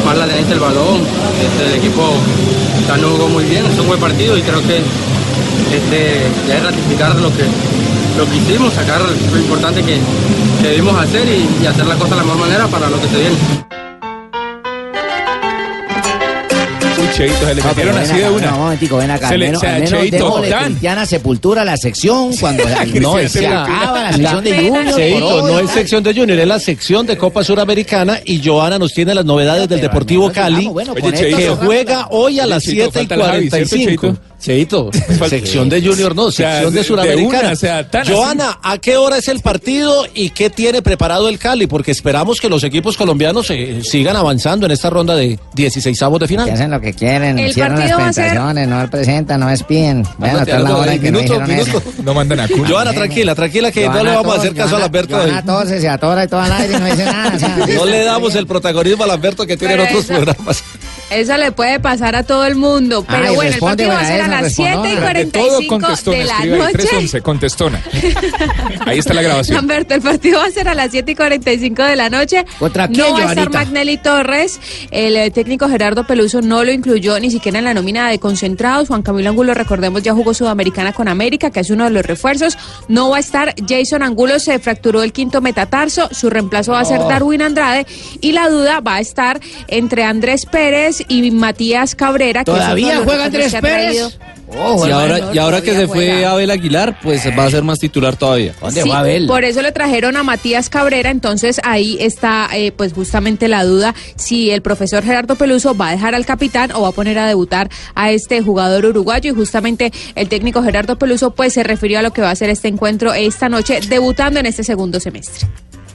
más 0.06 0.16
la 0.18 0.26
tenencia 0.28 0.50
del 0.54 0.60
balón. 0.60 1.02
Este, 1.42 1.74
el 1.74 1.80
equipo 1.80 2.04
no 3.02 3.10
jugó 3.10 3.30
muy 3.30 3.46
bien, 3.46 3.66
es 3.66 3.80
un 3.80 3.88
buen 3.88 4.00
partido 4.00 4.38
y 4.38 4.42
creo 4.42 4.62
que 4.62 4.78
este, 4.78 6.22
ya 6.48 6.58
es 6.58 6.64
ratificar 6.64 7.16
lo 7.16 7.30
que, 7.36 7.44
lo 8.18 8.30
que 8.30 8.38
hicimos, 8.38 8.74
sacar 8.74 9.02
lo 9.02 9.38
importante 9.40 9.82
que, 9.82 9.98
que 10.62 10.68
debimos 10.68 11.00
hacer 11.02 11.26
y, 11.28 11.64
y 11.64 11.66
hacer 11.66 11.86
la 11.88 11.96
cosa 11.96 12.12
de 12.12 12.16
la 12.18 12.24
mejor 12.24 12.40
manera 12.42 12.68
para 12.68 12.90
lo 12.90 13.00
que 13.02 13.08
se 13.08 13.18
viene. 13.18 13.36
Cheito, 17.28 17.46
se 17.46 17.56
le 17.56 17.62
metieron 17.64 17.98
así 17.98 18.18
de 18.18 18.30
una. 18.30 18.52
No, 18.52 18.58
momentico, 18.58 18.98
ven 18.98 19.12
acá. 19.12 19.30
Se 19.30 19.38
le- 19.38 19.52
Cheito, 19.86 20.42
cristiana 20.66 21.06
sepultura 21.06 21.64
la 21.66 21.78
sección 21.78 22.36
cuando 22.38 22.64
no, 22.66 23.16
acaba 23.16 24.04
la 24.04 24.14
sección 24.14 24.44
de 24.44 24.52
Junior. 24.70 24.96
Cheito, 24.96 25.48
no 25.48 25.60
es 25.60 25.70
sección 25.72 26.04
de 26.04 26.14
Junior, 26.14 26.40
es 26.40 26.48
la 26.48 26.60
sección 26.60 27.06
de 27.06 27.18
Copa 27.18 27.44
Suramericana 27.44 28.20
y 28.26 28.42
Joana 28.44 28.80
nos 28.80 28.94
tiene 28.94 29.14
las 29.14 29.26
novedades 29.26 29.68
del 29.70 29.82
Deportivo 29.82 30.32
Cali 30.32 30.66
con 30.68 31.14
esto 31.14 31.38
que 31.38 31.50
juega 31.66 32.08
hoy 32.10 32.40
a 32.40 32.46
las 32.46 32.64
Cheito, 32.64 32.90
7 32.90 32.90
y 32.90 33.08
falta 33.08 33.18
la 33.18 33.26
Javi, 33.26 33.50
¿cierto, 33.50 33.70
45. 33.70 34.31
Cheito, 34.42 34.90
sección 35.30 35.70
de 35.70 35.82
Junior 35.82 36.16
no, 36.16 36.24
O 36.24 36.32
sea, 36.32 36.54
sección 36.54 36.72
de- 36.74 36.78
de 36.78 36.82
de 36.82 36.88
Suramericana. 36.88 37.40
una, 37.44 37.52
o 37.52 37.56
sea, 37.56 37.90
tan 37.90 38.02
así. 38.02 38.12
Joana, 38.12 38.60
¿a 38.64 38.78
qué 38.80 38.98
hora 38.98 39.18
es 39.18 39.28
el 39.28 39.40
partido 39.42 40.06
y 40.16 40.32
qué 40.32 40.50
tiene 40.50 40.82
preparado 40.82 41.30
el 41.30 41.38
Cali? 41.38 41.68
Porque 41.68 41.92
esperamos 41.92 42.42
que 42.42 42.50
los 42.50 42.64
equipos 42.64 42.98
colombianos 42.98 43.50
eh, 43.52 43.82
sigan 43.84 44.16
avanzando 44.16 44.66
en 44.66 44.72
esta 44.72 44.90
ronda 44.90 45.16
de 45.16 45.38
16 45.54 46.02
avos 46.02 46.20
de 46.20 46.28
final. 46.28 46.46
Que 46.46 46.52
hacen 46.54 46.72
lo 46.72 46.82
que 46.82 46.94
quieren, 46.94 47.38
El 47.38 47.54
cierran 47.54 47.74
las 47.80 47.92
partido 47.92 48.00
va 48.00 48.08
a 48.08 48.14
ser- 48.14 48.24
presentaciones, 48.24 48.68
no 48.68 48.90
presentan, 48.90 49.40
no 49.40 49.48
despiden. 49.48 50.04
Bueno, 50.18 50.40
es 50.42 50.48
la 50.48 50.76
hora 50.78 50.98
que 50.98 51.12
no 51.12 51.20
minuto, 51.20 51.40
dijeron 51.40 51.50
minuto. 51.50 51.84
No 52.04 52.14
mandan 52.14 52.40
a 52.40 52.48
culo. 52.48 52.66
Joana, 52.68 52.94
tranquila, 52.94 53.36
tranquila 53.36 53.72
que 53.72 53.86
no 53.86 53.92
Joana 53.94 54.10
le 54.10 54.16
vamos 54.16 54.36
a 54.36 54.40
hacer 54.40 54.54
caso 54.56 54.64
a 54.68 54.70
Joana- 54.80 54.84
Lamberto. 54.86 55.16
Joana 55.18 55.46
tose, 55.46 55.80
se 55.82 55.88
atora 55.90 56.24
y 56.24 56.28
toda 56.28 56.46
al 56.46 56.52
aire 56.54 56.74
y 56.76 56.80
no 56.80 56.86
dice 56.86 57.06
nada. 57.06 57.36
o 57.36 57.40
sea, 57.40 57.58
No 57.76 57.86
le 57.86 58.04
damos 58.04 58.34
el 58.36 58.48
protagonismo 58.48 59.04
a 59.04 59.08
Lamberto 59.08 59.46
que 59.46 59.56
tiene 59.56 59.76
en 59.76 59.80
otros 59.82 60.06
programas. 60.06 60.64
Eso 61.12 61.38
le 61.38 61.52
puede 61.52 61.80
pasar 61.80 62.16
a 62.16 62.24
todo 62.24 62.46
el 62.46 62.56
mundo. 62.56 63.04
Pero 63.08 63.30
Ay, 63.30 63.36
bueno, 63.36 63.42
el 63.42 63.48
responde, 63.54 63.86
partido 63.86 63.90
va 63.90 64.00
a 64.00 64.06
ser 64.06 64.22
a 64.22 64.28
las 64.28 64.46
esa, 64.46 64.56
7 64.56 64.72
y 64.72 64.96
respondona. 64.96 65.14
De 65.14 65.26
todo 65.26 65.44
45 65.44 65.68
contestona, 65.80 66.18
de 66.18 66.26
la 66.26 66.58
noche. 66.58 66.72
311, 66.74 67.22
contestona. 67.22 67.82
Ahí 68.86 69.00
está 69.00 69.14
la 69.14 69.22
grabación. 69.22 69.56
Lamberto, 69.56 69.94
el 69.94 70.02
partido 70.02 70.40
va 70.40 70.46
a 70.46 70.52
ser 70.52 70.68
a 70.68 70.74
las 70.74 70.92
7 70.92 71.12
y 71.12 71.16
45 71.16 71.84
de 71.84 71.96
la 71.96 72.10
noche. 72.10 72.46
¿Contra 72.60 72.88
quién, 72.88 73.00
no 73.00 73.14
va 73.14 73.20
a 73.20 73.30
estar? 73.30 73.50
Magnelli 73.52 73.98
Torres. 73.98 74.60
El 74.92 75.18
eh, 75.18 75.32
técnico 75.32 75.68
Gerardo 75.68 76.06
Peluso 76.08 76.42
no 76.42 76.64
lo 76.64 76.72
incluyó 76.72 77.20
ni 77.20 77.30
siquiera 77.30 77.60
en 77.60 77.66
la 77.66 77.74
nómina 77.74 78.10
de 78.10 78.20
concentrados. 78.20 78.88
Juan 78.88 79.02
Camilo 79.02 79.30
Angulo, 79.30 79.54
recordemos, 79.54 80.04
ya 80.04 80.14
jugó 80.14 80.34
Sudamericana 80.34 80.94
con 80.94 81.08
América, 81.08 81.52
que 81.52 81.60
es 81.60 81.70
uno 81.70 81.84
de 81.86 81.90
los 81.90 82.06
refuerzos. 82.06 82.58
No 82.88 83.10
va 83.10 83.18
a 83.18 83.20
estar 83.20 83.54
Jason 83.68 84.02
Angulo, 84.04 84.40
se 84.40 84.58
fracturó 84.60 85.04
el 85.04 85.12
quinto 85.14 85.42
metatarso. 85.42 86.10
Su 86.12 86.30
reemplazo 86.30 86.72
va 86.72 86.80
a 86.80 86.86
ser 86.86 87.00
Oh. 87.02 87.08
Darwin 87.10 87.42
Andrade. 87.42 87.86
Y 88.22 88.32
la 88.32 88.50
duda 88.50 88.80
va 88.80 88.96
a 88.96 89.00
estar 89.00 89.40
entre 89.68 90.04
Andrés 90.04 90.46
Pérez 90.46 91.01
y 91.08 91.32
Matías 91.32 91.96
Cabrera. 91.96 92.42
que 92.44 92.52
¿Todavía 92.52 92.96
los 92.96 93.04
juega 93.06 93.26
refuerzos 93.26 93.26
Andrés 93.26 93.52
que 93.52 93.58
ha 93.58 93.62
Pérez? 93.62 93.86
traído. 93.86 94.12
Oh, 94.54 94.74
Y 94.76 94.78
bueno, 94.80 94.96
ahora, 95.00 95.20
y 95.34 95.38
ahora 95.38 95.62
que 95.62 95.72
se 95.74 95.88
fue 95.88 96.08
juega. 96.12 96.32
Abel 96.32 96.52
Aguilar, 96.52 97.00
pues 97.02 97.22
va 97.40 97.46
a 97.46 97.50
ser 97.50 97.64
más 97.64 97.80
titular 97.80 98.18
todavía. 98.18 98.54
¿Dónde 98.60 98.84
Sí, 98.84 98.90
va 98.90 99.00
Abel? 99.00 99.26
Por 99.26 99.46
eso 99.46 99.62
le 99.62 99.72
trajeron 99.72 100.18
a 100.18 100.24
Matías 100.24 100.70
Cabrera, 100.70 101.10
entonces 101.10 101.62
ahí 101.64 101.96
está 102.02 102.50
eh, 102.54 102.74
pues 102.74 102.92
justamente 102.92 103.48
la 103.48 103.64
duda 103.64 103.96
si 104.18 104.52
el 104.52 104.62
profesor 104.62 105.06
Gerardo 105.06 105.36
Peluso 105.36 105.74
va 105.74 105.88
a 105.88 105.92
dejar 105.92 106.16
al 106.16 106.26
capitán 106.26 106.74
o 106.74 106.82
va 106.82 106.90
a 106.90 106.92
poner 106.92 107.18
a 107.18 107.28
debutar 107.28 107.70
a 107.96 108.12
este 108.12 108.42
jugador 108.42 108.86
uruguayo 108.86 109.32
y 109.32 109.34
justamente 109.36 109.94
el 110.16 110.28
técnico 110.28 110.62
Gerardo 110.62 110.98
Peluso 110.98 111.32
pues 111.32 111.54
se 111.54 111.64
refirió 111.64 112.00
a 112.00 112.02
lo 112.02 112.12
que 112.12 112.22
va 112.22 112.32
a 112.32 112.36
ser 112.36 112.50
este 112.50 112.68
encuentro 112.68 113.14
esta 113.14 113.48
noche 113.48 113.80
debutando 113.88 114.42
en 114.42 114.48
este 114.48 114.66
segundo 114.66 115.00
semestre. 115.00 115.48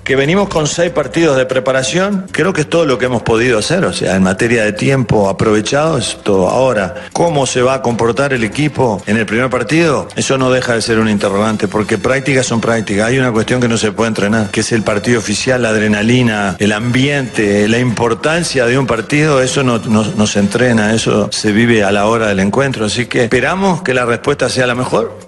Que 0.06 0.14
venimos 0.14 0.48
con 0.48 0.68
seis 0.68 0.92
partidos 0.92 1.36
de 1.36 1.46
preparación, 1.46 2.26
creo 2.30 2.52
que 2.52 2.60
es 2.60 2.70
todo 2.70 2.86
lo 2.86 2.96
que 2.96 3.06
hemos 3.06 3.22
podido 3.22 3.58
hacer, 3.58 3.84
o 3.84 3.92
sea, 3.92 4.14
en 4.14 4.22
materia 4.22 4.62
de 4.62 4.72
tiempo 4.72 5.28
aprovechado, 5.28 5.98
es 5.98 6.18
todo. 6.22 6.48
Ahora, 6.48 6.94
¿cómo 7.12 7.44
se 7.44 7.60
va 7.60 7.74
a 7.74 7.82
comportar 7.82 8.32
el 8.32 8.44
equipo 8.44 9.02
en 9.08 9.16
el 9.16 9.26
primer 9.26 9.50
partido? 9.50 10.06
Eso 10.14 10.38
no 10.38 10.52
deja 10.52 10.74
de 10.74 10.82
ser 10.82 11.00
un 11.00 11.08
interrogante, 11.08 11.66
porque 11.66 11.98
prácticas 11.98 12.46
son 12.46 12.60
prácticas. 12.60 13.08
Hay 13.08 13.18
una 13.18 13.32
cuestión 13.32 13.60
que 13.60 13.66
no 13.66 13.76
se 13.76 13.90
puede 13.90 14.06
entrenar, 14.06 14.52
que 14.52 14.60
es 14.60 14.70
el 14.70 14.84
partido 14.84 15.18
oficial, 15.18 15.60
la 15.62 15.70
adrenalina, 15.70 16.54
el 16.60 16.70
ambiente, 16.70 17.66
la 17.68 17.80
importancia 17.80 18.64
de 18.64 18.78
un 18.78 18.86
partido, 18.86 19.42
eso 19.42 19.64
no, 19.64 19.78
no- 19.78 20.26
se 20.28 20.38
entrena, 20.38 20.94
eso 20.94 21.30
se 21.32 21.50
vive 21.50 21.82
a 21.82 21.90
la 21.90 22.06
hora 22.06 22.28
del 22.28 22.38
encuentro. 22.38 22.84
Así 22.84 23.06
que 23.06 23.24
esperamos 23.24 23.82
que 23.82 23.92
la 23.92 24.04
respuesta 24.04 24.48
sea 24.48 24.68
la 24.68 24.76
mejor. 24.76 25.25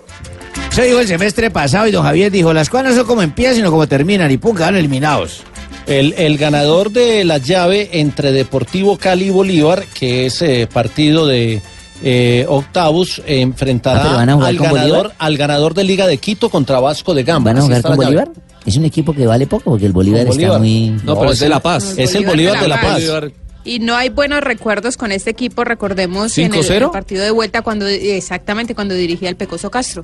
Se 0.71 0.85
dijo 0.85 1.01
el 1.01 1.09
semestre 1.09 1.51
pasado 1.51 1.87
y 1.87 1.91
don 1.91 2.05
Javier 2.05 2.31
dijo, 2.31 2.53
las 2.53 2.69
cosas 2.71 2.89
no 2.91 2.95
son 2.95 3.07
como 3.07 3.23
empiezan, 3.23 3.57
sino 3.57 3.71
como 3.71 3.87
terminan 3.89 4.31
y 4.31 4.37
pum, 4.37 4.57
quedaron 4.57 4.77
eliminados. 4.77 5.43
El, 5.87 6.15
el 6.19 6.37
ganador 6.37 6.91
de 6.91 7.25
la 7.25 7.39
llave 7.39 7.89
entre 7.93 8.31
Deportivo 8.31 8.99
Cali 8.99 9.27
y 9.27 9.31
Bolívar, 9.31 9.85
que 9.95 10.27
es 10.27 10.43
eh, 10.43 10.69
partido 10.73 11.27
de 11.27 11.63
eh, 12.03 12.45
octavos, 12.49 13.23
eh, 13.27 13.41
enfrentará 13.41 14.01
Ah, 14.01 14.03
¿pero 14.05 14.17
van 14.17 14.29
a 14.29 14.35
jugar 14.35 14.49
al, 14.51 14.57
con 14.57 14.67
ganador, 14.67 15.13
al 15.19 15.37
ganador 15.37 15.75
de 15.75 15.85
Liga 15.85 16.07
de 16.07 16.19
Quito 16.19 16.51
contra 16.51 16.79
Vasco 16.79 17.15
de 17.15 17.25
Gama. 17.25 17.47
¿Van 17.47 17.59
a 17.59 17.63
jugar 17.63 17.83
con 17.83 17.93
llave. 17.93 18.05
Bolívar? 18.05 18.29
Es 18.67 18.77
un 18.77 18.85
equipo 18.85 19.15
que 19.15 19.27
vale 19.27 19.47
poco 19.47 19.71
porque 19.71 19.87
el 19.87 19.93
Bolívar, 19.93 20.29
está 20.29 20.59
muy... 20.59 20.91
No, 21.05 21.19
pero 21.19 21.33
es 21.33 21.41
de 21.41 21.49
La 21.49 21.61
Paz. 21.61 21.95
Es 21.97 22.15
el 22.15 22.27
Bolívar 22.27 22.61
de 22.61 22.69
La 22.69 22.81
Paz. 22.81 23.03
Y 23.65 23.81
no 23.81 23.97
hay 23.97 24.11
buenos 24.11 24.41
recuerdos 24.43 24.97
con 24.97 25.11
este 25.11 25.31
equipo, 25.31 25.65
recordemos 25.65 26.37
en 26.39 26.55
el, 26.55 26.63
5-0. 26.63 26.85
el 26.85 26.91
partido 26.91 27.25
de 27.25 27.31
vuelta 27.31 27.63
cuando 27.63 27.87
exactamente 27.87 28.75
cuando 28.75 28.95
dirigía 28.95 29.29
el 29.29 29.37
Pecoso 29.37 29.71
Castro. 29.71 30.03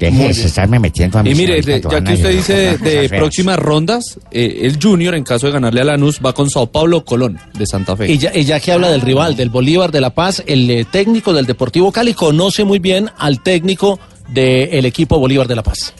Deje 0.00 0.24
de 0.34 0.46
estarme 0.46 0.78
metiendo 0.78 1.18
a 1.18 1.20
Y 1.22 1.24
mis 1.24 1.36
mire, 1.36 1.62
señorita 1.62 1.88
de- 1.88 1.94
ya 1.94 2.04
que 2.04 2.14
usted 2.14 2.30
dice 2.36 2.78
de 2.78 3.08
próximas 3.10 3.58
rondas, 3.58 4.18
eh, 4.30 4.60
el 4.62 4.78
Junior, 4.82 5.14
en 5.14 5.24
caso 5.24 5.46
de 5.46 5.52
ganarle 5.52 5.80
a 5.82 5.84
Lanús, 5.84 6.20
va 6.24 6.32
con 6.32 6.48
Sao 6.48 6.66
Paulo 6.68 7.04
Colón 7.04 7.38
de 7.58 7.66
Santa 7.66 7.96
Fe. 7.96 8.10
Y 8.10 8.18
ya, 8.18 8.32
y 8.34 8.44
ya 8.44 8.58
que 8.60 8.72
habla 8.72 8.90
del 8.90 9.00
rival, 9.02 9.36
del 9.36 9.50
Bolívar 9.50 9.90
de 9.92 10.00
La 10.00 10.10
Paz, 10.10 10.42
el 10.46 10.70
eh, 10.70 10.86
técnico 10.90 11.32
del 11.32 11.46
Deportivo 11.46 11.92
Cali 11.92 12.14
conoce 12.14 12.64
muy 12.64 12.78
bien 12.78 13.10
al 13.18 13.42
técnico 13.42 14.00
del 14.28 14.84
equipo 14.86 15.18
Bolívar 15.18 15.46
de 15.48 15.56
La 15.56 15.62
Paz. 15.62 15.92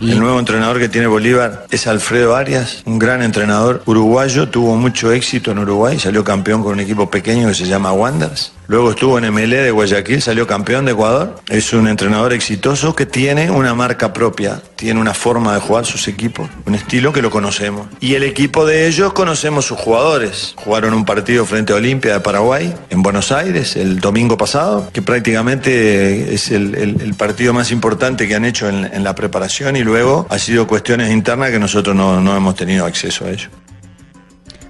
El 0.00 0.20
nuevo 0.20 0.38
entrenador 0.38 0.78
que 0.78 0.88
tiene 0.88 1.08
Bolívar 1.08 1.66
es 1.72 1.88
Alfredo 1.88 2.36
Arias, 2.36 2.82
un 2.86 3.00
gran 3.00 3.20
entrenador 3.20 3.82
uruguayo, 3.84 4.48
tuvo 4.48 4.76
mucho 4.76 5.10
éxito 5.12 5.50
en 5.50 5.58
Uruguay, 5.58 5.98
salió 5.98 6.22
campeón 6.22 6.62
con 6.62 6.74
un 6.74 6.80
equipo 6.80 7.10
pequeño 7.10 7.48
que 7.48 7.54
se 7.54 7.66
llama 7.66 7.92
Wanderers. 7.92 8.52
Luego 8.68 8.90
estuvo 8.90 9.18
en 9.18 9.32
MLE 9.32 9.62
de 9.62 9.70
Guayaquil, 9.70 10.20
salió 10.20 10.46
campeón 10.46 10.84
de 10.84 10.92
Ecuador. 10.92 11.40
Es 11.48 11.72
un 11.72 11.88
entrenador 11.88 12.34
exitoso 12.34 12.94
que 12.94 13.06
tiene 13.06 13.50
una 13.50 13.74
marca 13.74 14.12
propia, 14.12 14.60
tiene 14.76 15.00
una 15.00 15.14
forma 15.14 15.54
de 15.54 15.60
jugar 15.60 15.86
sus 15.86 16.06
equipos, 16.06 16.50
un 16.66 16.74
estilo 16.74 17.10
que 17.10 17.22
lo 17.22 17.30
conocemos. 17.30 17.86
Y 17.98 18.12
el 18.12 18.24
equipo 18.24 18.66
de 18.66 18.86
ellos 18.86 19.14
conocemos 19.14 19.64
sus 19.64 19.78
jugadores. 19.78 20.52
Jugaron 20.56 20.92
un 20.92 21.06
partido 21.06 21.46
frente 21.46 21.72
a 21.72 21.76
Olimpia 21.76 22.12
de 22.12 22.20
Paraguay 22.20 22.74
en 22.90 23.02
Buenos 23.02 23.32
Aires 23.32 23.74
el 23.74 24.00
domingo 24.00 24.36
pasado, 24.36 24.90
que 24.92 25.00
prácticamente 25.00 26.34
es 26.34 26.50
el, 26.50 27.14
partido 27.16 27.54
más 27.54 27.72
importante 27.72 28.28
que 28.28 28.34
han 28.34 28.44
hecho 28.44 28.68
en, 28.68 28.84
en 28.84 29.02
la 29.02 29.14
preparación 29.14 29.76
y 29.76 29.82
luego 29.82 30.26
ha 30.28 30.38
sido 30.38 30.66
cuestiones 30.66 31.10
internas 31.10 31.50
que 31.50 31.58
nosotros 31.58 31.96
no, 31.96 32.20
no 32.20 32.36
hemos 32.36 32.54
tenido 32.54 32.84
acceso 32.84 33.24
a 33.24 33.30
ello. 33.30 33.48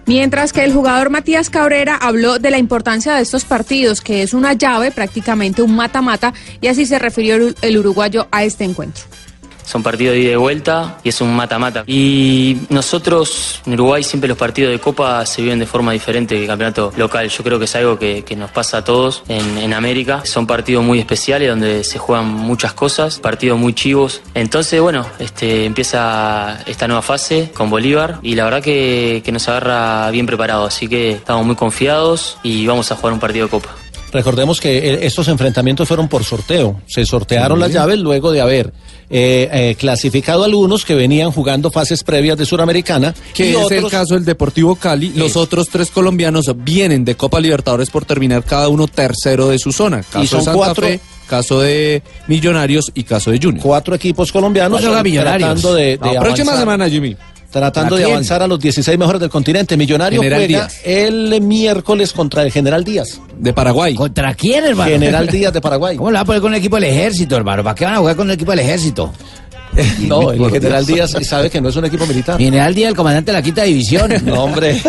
Mientras 0.09 0.55
que 0.55 0.65
el 0.65 0.73
jugador 0.73 1.11
Matías 1.11 1.51
Cabrera 1.51 1.95
habló 1.95 2.39
de 2.39 2.51
la 2.51 2.57
importancia 2.57 3.15
de 3.15 3.21
estos 3.21 3.45
partidos, 3.45 4.01
que 4.01 4.23
es 4.23 4.33
una 4.33 4.55
llave, 4.55 4.91
prácticamente 4.91 5.61
un 5.61 5.77
mata-mata, 5.77 6.33
y 6.63 6.69
así 6.69 6.87
se 6.87 6.99
refirió 6.99 7.37
el- 7.61 7.79
uruguayo 7.79 8.27
a 8.31 8.43
este 8.43 8.65
encuentro. 8.65 9.05
Son 9.69 9.83
partidos 9.83 10.15
de 10.15 10.21
ida 10.21 10.33
y 10.33 10.37
vuelta 10.37 10.97
y 11.05 11.11
es 11.11 11.21
un 11.21 11.37
mata-mata. 11.37 11.85
Y 11.87 12.57
nosotros 12.71 13.61
en 13.67 13.75
Uruguay 13.75 14.03
siempre 14.03 14.27
los 14.27 14.39
partidos 14.39 14.73
de 14.73 14.79
Copa 14.79 15.27
se 15.27 15.43
viven 15.43 15.59
de 15.59 15.67
forma 15.67 15.93
diferente 15.93 16.37
que 16.37 16.41
el 16.41 16.47
campeonato 16.47 16.91
local. 16.97 17.29
Yo 17.29 17.45
creo 17.45 17.59
que 17.59 17.67
es 17.67 17.77
algo 17.77 17.99
que, 17.99 18.25
que 18.25 18.35
nos 18.35 18.51
pasa 18.51 18.79
a 18.79 18.85
todos 18.85 19.25
en, 19.29 19.59
en 19.59 19.75
América. 19.75 20.23
Son 20.25 20.47
partidos 20.47 20.83
muy 20.83 20.99
especiales 21.01 21.51
donde 21.51 21.85
se 21.85 21.99
juegan 21.99 22.25
muchas 22.25 22.73
cosas, 22.73 23.19
partidos 23.19 23.59
muy 23.59 23.75
chivos. 23.75 24.23
Entonces, 24.33 24.81
bueno, 24.81 25.05
este, 25.19 25.67
empieza 25.67 26.61
esta 26.65 26.89
nueva 26.89 27.03
fase 27.03 27.51
con 27.53 27.69
Bolívar 27.69 28.21
y 28.23 28.37
la 28.37 28.45
verdad 28.45 28.63
que, 28.63 29.21
que 29.23 29.33
nos 29.33 29.47
agarra 29.49 30.11
bien 30.11 30.25
preparados. 30.25 30.75
Así 30.75 30.89
que 30.89 31.11
estamos 31.11 31.45
muy 31.45 31.57
confiados 31.57 32.39
y 32.43 32.67
vamos 32.67 32.91
a 32.91 32.97
jugar 32.97 33.13
un 33.13 33.21
partido 33.21 33.45
de 33.45 33.51
Copa. 33.51 33.69
Recordemos 34.13 34.61
que 34.61 34.79
eh, 34.79 34.99
estos 35.03 35.29
enfrentamientos 35.29 35.87
fueron 35.87 36.09
por 36.09 36.25
sorteo. 36.25 36.81
Se 36.87 37.05
sortearon 37.05 37.61
las 37.61 37.73
llaves 37.73 37.99
luego 37.99 38.33
de 38.33 38.41
haber 38.41 38.73
eh, 39.11 39.49
eh, 39.53 39.75
clasificado 39.79 40.45
algunos 40.45 40.85
que 40.85 40.95
venían 40.95 41.31
jugando 41.31 41.71
fases 41.71 42.03
previas 42.05 42.37
de 42.37 42.45
Suramericana. 42.47 43.15
Que 43.35 43.53
es 43.53 43.71
el 43.71 43.89
caso 43.89 44.15
del 44.15 44.25
Deportivo 44.25 44.77
Cali. 44.77 45.13
Los 45.15 45.37
otros 45.37 45.69
tres 45.69 45.91
colombianos 45.91 46.47
vienen 46.57 47.05
de 47.05 47.15
Copa 47.15 47.41
Libertadores 47.41 47.91
por 47.91 48.05
terminar 48.05 48.45
cada 48.45 48.69
uno 48.69 48.87
tercero 48.87 49.49
de 49.49 49.59
su 49.59 49.73
zona. 49.73 50.03
Caso 50.03 50.23
Y 50.23 50.27
son 50.27 50.39
de 50.41 50.45
Santa 50.45 50.57
cuatro- 50.59 50.87
Fe, 50.87 51.01
caso 51.27 51.61
de 51.61 52.03
Millonarios 52.27 52.91
y 52.95 53.05
caso 53.05 53.31
de 53.31 53.39
Junior. 53.43 53.63
Cuatro 53.63 53.95
equipos 53.95 54.31
colombianos 54.33 54.81
Millonarios. 54.81 55.25
tratando 55.25 55.75
de, 55.75 55.97
de 55.99 56.13
La 56.15 56.21
próxima 56.21 56.57
semana, 56.57 56.89
Jimmy. 56.89 57.17
Tratando 57.51 57.97
¿Para 57.97 58.07
de 58.07 58.13
avanzar 58.13 58.43
a 58.43 58.47
los 58.47 58.61
16 58.61 58.99
mejores 58.99 59.21
del 59.23 59.31
continente. 59.31 59.77
Millonario 59.77 60.21
General 60.21 60.41
juega 60.41 60.67
Díaz. 60.67 60.81
el 60.85 61.41
miércoles 61.41 62.13
contra 62.13 62.43
el 62.43 62.53
General 62.53 62.85
Díaz. 62.85 63.21
De 63.39 63.55
Paraguay. 63.55 63.95
¿Contra 63.95 64.35
quién, 64.35 64.65
hermano? 64.65 64.91
General 64.91 65.27
Díaz 65.33 65.53
de 65.53 65.61
Paraguay. 65.61 65.97
¿Cómo 65.97 66.11
lo 66.11 66.17
va 66.17 66.21
a 66.21 66.25
poner 66.27 66.43
con 66.43 66.53
el 66.53 66.59
equipo 66.59 66.77
del 66.77 66.85
ejército, 66.85 67.37
hermano? 67.37 67.65
¿Para 67.65 67.75
qué 67.75 67.87
van 67.87 67.95
a 67.95 67.99
jugar 67.99 68.17
con 68.17 68.29
el 68.29 68.35
equipo 68.35 68.51
del 68.51 68.61
ejército? 68.61 69.13
No, 70.01 70.33
el 70.33 70.51
General 70.51 70.85
Díaz 70.85 71.15
sabe 71.23 71.51
que 71.51 71.61
no 71.61 71.69
es 71.69 71.77
un 71.77 71.85
equipo 71.85 72.07
militar. 72.07 72.39
General 72.39 72.75
Díaz, 72.75 72.89
el 72.91 72.97
comandante 72.97 73.31
de 73.31 73.39
la 73.39 73.43
quinta 73.43 73.63
división. 73.63 74.13
No, 74.25 74.45
hombre. 74.45 74.81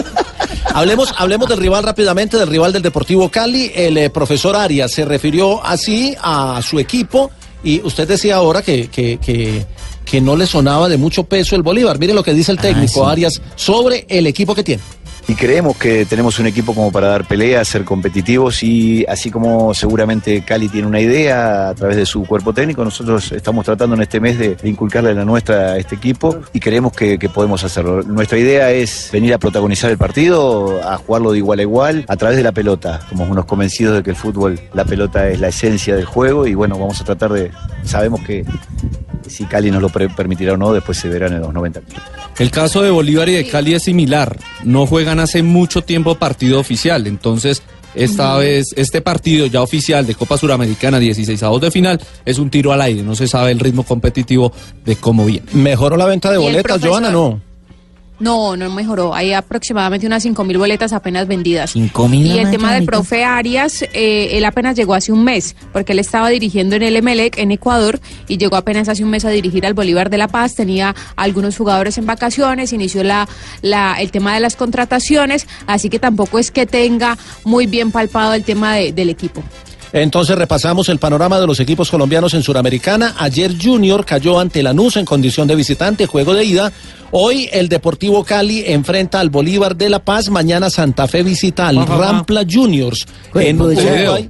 Hablemos, 0.74 1.14
hablemos 1.18 1.47
del 1.49 1.60
rival 1.60 1.84
rápidamente, 1.84 2.38
del 2.38 2.47
rival 2.47 2.74
del 2.74 2.82
Deportivo 2.82 3.30
Cali. 3.30 3.72
El 3.76 3.97
eh, 3.97 4.10
profesor 4.10 4.55
Arias 4.55 4.91
se 4.91 5.05
refirió 5.05 5.64
así 5.64 6.16
a 6.22 6.62
su 6.62 6.80
equipo 6.80 7.32
Y 7.64 7.82
usted 7.82 8.07
decía 8.07 8.38
ahora 8.38 8.62
que, 8.62 8.88
que, 8.88 9.18
que, 9.18 9.66
que 10.10 10.22
no 10.22 10.36
le 10.36 10.47
sonaba 10.47 10.89
de 10.89 10.97
mucho 10.97 11.24
peso 11.24 11.55
el 11.55 11.62
Bolívar. 11.62 11.99
Mire 11.99 12.14
lo 12.14 12.24
que 12.24 12.34
dice 12.34 12.51
el 12.51 12.57
técnico 12.57 13.07
Arias 13.07 13.41
sobre 13.55 14.05
el 14.10 14.26
equipo 14.26 14.55
que 14.55 14.64
tiene. 14.64 14.82
Y 15.28 15.36
creemos 15.36 15.78
que 15.78 16.05
tenemos 16.05 16.39
un 16.39 16.47
equipo 16.47 16.74
como 16.74 16.91
para 16.91 17.10
dar 17.10 17.28
pelea, 17.28 17.64
ser 17.64 17.86
competitivos 17.86 18.64
y 18.64 19.05
así 19.07 19.30
como 19.30 19.76
seguramente 19.76 20.43
Cali 20.43 20.68
tiene 20.70 20.88
una 20.88 20.99
idea 20.99 21.70
a 21.70 21.76
través 21.76 21.97
de 21.97 22.07
su 22.07 22.24
cuerpo 22.24 22.51
técnico, 22.51 22.84
nosotros 22.84 23.32
estamos 23.32 23.64
tratando 23.64 23.95
en 23.95 24.01
este 24.01 24.20
mes 24.20 24.39
de, 24.39 24.55
de 24.55 24.68
inculcarle 24.68 25.14
la 25.14 25.26
nuestra 25.26 25.74
a 25.74 25.78
este 25.78 25.93
equipo 25.93 26.36
y 26.51 26.60
creemos 26.60 26.93
que, 26.93 27.20
que 27.20 27.30
podemos 27.30 27.64
hacerlo. 27.64 28.01
Nuestra 28.01 28.39
idea 28.39 28.72
es 28.72 29.10
venir 29.14 29.36
a 29.36 29.38
protagonizar 29.38 29.91
el 29.91 29.99
partido, 29.99 30.82
a 30.84 30.97
jugarlo 30.97 31.32
de 31.32 31.38
igual 31.38 31.60
a 31.60 31.62
igual 31.62 32.05
a 32.07 32.18
través 32.18 32.36
de 32.36 32.41
la 32.41 32.51
pelota. 32.51 33.01
Somos 33.10 33.30
unos 33.30 33.45
convencidos 33.45 33.97
de 33.97 34.01
que 34.01 34.10
el 34.10 34.16
fútbol, 34.16 34.60
la 34.74 34.86
pelota 34.86 35.30
es 35.30 35.39
la 35.39 35.49
esencia 35.49 35.95
del 35.95 36.05
juego 36.05 36.47
y 36.47 36.55
bueno, 36.55 36.80
vamos 36.80 36.99
a 37.01 37.03
tratar 37.03 37.34
de, 37.34 37.51
sabemos 37.84 38.22
que 38.22 38.43
si 39.30 39.45
Cali 39.45 39.71
nos 39.71 39.82
lo 39.82 39.89
permitirá 39.89 40.53
o 40.53 40.57
no, 40.57 40.73
después 40.73 40.97
se 40.97 41.07
verán 41.09 41.34
en 41.34 41.41
los 41.41 41.53
90 41.53 41.82
minutos. 41.82 42.03
El 42.38 42.51
caso 42.51 42.82
de 42.82 42.89
Bolívar 42.89 43.30
y 43.30 43.34
de 43.34 43.47
Cali 43.47 43.73
es 43.73 43.84
similar. 43.84 44.38
No 44.63 44.86
juegan 44.86 45.19
hace 45.19 45.43
mucho 45.43 45.82
tiempo 45.84 46.15
partido 46.15 46.59
oficial. 46.59 47.07
Entonces, 47.07 47.61
esta 47.95 48.38
vez, 48.38 48.67
este 48.75 49.01
partido 49.01 49.47
ya 49.47 49.61
oficial 49.61 50.05
de 50.05 50.15
Copa 50.15 50.38
Suramericana, 50.38 50.99
16 50.99 51.41
avos 51.43 51.61
de 51.61 51.71
final, 51.71 51.99
es 52.25 52.38
un 52.38 52.49
tiro 52.49 52.71
al 52.71 52.82
aire. 52.82 53.03
No 53.03 53.15
se 53.15 53.27
sabe 53.27 53.51
el 53.51 53.59
ritmo 53.59 53.84
competitivo 53.84 54.53
de 54.86 54.95
cómo 54.95 55.25
viene. 55.25 55.47
¿Mejoró 55.53 55.97
la 55.97 56.05
venta 56.05 56.30
de 56.30 56.36
¿Y 56.36 56.45
el 56.45 56.51
boletas? 56.51 56.82
Joana? 56.82 57.09
No. 57.09 57.41
No, 58.20 58.57
no 58.57 58.70
mejoró. 58.70 59.13
Hay 59.15 59.32
aproximadamente 59.34 60.05
unas 60.05 60.26
5.000 60.26 60.57
boletas 60.57 60.91
apenas 60.93 61.28
vendidas. 61.28 61.76
5.000 61.76 62.26
Y 62.26 62.38
el 62.39 62.51
tema 62.51 62.74
del 62.74 62.86
profe 62.86 63.24
Arias, 63.24 63.82
eh, 63.93 64.30
él 64.34 64.43
apenas 64.45 64.76
llegó 64.76 64.93
hace 64.93 65.11
un 65.11 65.24
mes, 65.24 65.55
porque 65.72 65.93
él 65.93 65.99
estaba 65.99 66.30
dirigiendo 66.30 66.76
en 66.76 66.84
el 66.84 66.95
Emelec, 66.97 67.38
en 67.38 67.51
Ecuador, 67.51 67.99
y 68.28 68.38
llegó 68.38 68.57
apenas 68.57 68.89
hace 68.89 69.03
un 69.03 69.09
mes 69.09 69.24
a 69.26 69.30
dirigir 69.30 69.65
al 69.65 69.74
Bolívar 69.74 70.09
de 70.09 70.17
La 70.17 70.28
Paz. 70.28 70.55
Tenía 70.55 70.93
algunos 71.15 71.55
jugadores 71.57 71.97
en 71.97 72.05
vacaciones, 72.05 72.74
inició 72.74 73.03
la, 73.03 73.28
la, 73.61 73.95
el 74.01 74.11
tema 74.11 74.34
de 74.34 74.41
las 74.41 74.55
contrataciones, 74.55 75.47
así 75.67 75.89
que 75.89 75.99
tampoco 75.99 76.39
es 76.39 76.51
que 76.51 76.65
tenga 76.65 77.17
muy 77.45 77.67
bien 77.67 77.91
palpado 77.91 78.34
el 78.34 78.43
tema 78.43 78.76
de- 78.76 78.91
del 78.91 79.09
equipo. 79.09 79.43
Entonces 79.91 80.38
repasamos 80.38 80.88
el 80.89 80.99
panorama 80.99 81.39
de 81.39 81.47
los 81.47 81.59
equipos 81.59 81.89
colombianos 81.89 82.36
en 82.36 82.43
Suramericana. 82.43 83.15
Ayer 83.17 83.55
Junior 83.59 84.05
cayó 84.05 84.39
ante 84.39 84.61
Lanús 84.61 84.97
en 84.97 85.05
condición 85.05 85.47
de 85.47 85.55
visitante, 85.55 86.05
juego 86.05 86.36
de 86.36 86.45
ida. 86.45 86.72
Hoy 87.12 87.49
el 87.51 87.70
Deportivo 87.70 88.24
Cali 88.24 88.64
enfrenta 88.68 89.20
al 89.20 89.30
Bolívar 89.30 89.76
de 89.76 89.89
La 89.89 89.99
Paz. 89.99 90.30
Mañana 90.30 90.70
Santa 90.70 91.07
Fe 91.07 91.24
visita 91.24 91.68
al 91.68 91.80
Ajá, 91.80 91.93
ajá. 91.95 92.12
Rampla 92.12 92.43
Juniors 92.49 93.05
en 93.36 93.60
Uruguay. 93.62 94.30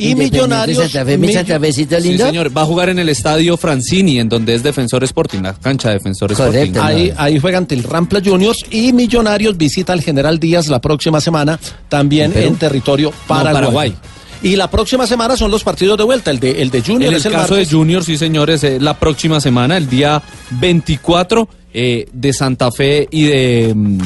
Y 0.00 0.14
Millonarios. 0.14 0.78
Santa 0.78 1.04
Fe, 1.04 1.18
mi 1.18 1.32
Santa 1.32 1.58
Fecita 1.58 2.00
Sí, 2.00 2.10
linda. 2.10 2.26
señor. 2.26 2.56
Va 2.56 2.62
a 2.62 2.66
jugar 2.66 2.88
en 2.88 3.00
el 3.00 3.08
estadio 3.08 3.56
Francini, 3.56 4.20
en 4.20 4.28
donde 4.28 4.54
es 4.54 4.62
Defensor 4.62 5.02
Sporting, 5.02 5.40
la 5.42 5.54
cancha 5.54 5.88
de 5.88 5.94
Defensor 5.94 6.30
Sporting. 6.30 6.72
Ahí, 6.80 7.12
ahí 7.16 7.40
juega 7.40 7.58
ante 7.58 7.74
el 7.74 7.82
Rampla 7.82 8.20
Juniors 8.24 8.58
y 8.70 8.92
Millonarios 8.92 9.56
visita 9.56 9.92
al 9.92 10.00
General 10.02 10.38
Díaz 10.38 10.68
la 10.68 10.80
próxima 10.80 11.20
semana, 11.20 11.58
también 11.88 12.32
¿En 12.36 12.54
territorio 12.54 13.12
paraguayo. 13.26 13.54
Paraguay. 13.54 13.94
Y 14.40 14.54
la 14.54 14.70
próxima 14.70 15.04
semana 15.08 15.36
son 15.36 15.50
los 15.50 15.64
partidos 15.64 15.98
de 15.98 16.04
vuelta. 16.04 16.30
El 16.30 16.38
de, 16.38 16.62
el 16.62 16.70
de 16.70 16.80
Junior 16.80 17.02
En 17.08 17.14
el 17.14 17.14
es 17.16 17.26
el 17.26 17.32
caso 17.32 17.54
martes. 17.54 17.68
de 17.70 17.76
Junior, 17.76 18.04
sí, 18.04 18.16
señores, 18.16 18.62
eh, 18.62 18.78
la 18.80 18.94
próxima 18.96 19.40
semana, 19.40 19.76
el 19.76 19.88
día 19.90 20.22
24 20.60 21.48
eh, 21.80 22.08
de 22.12 22.32
Santa 22.32 22.72
Fe 22.72 23.06
y 23.10 23.22
de 23.26 23.72
mm, 23.72 23.98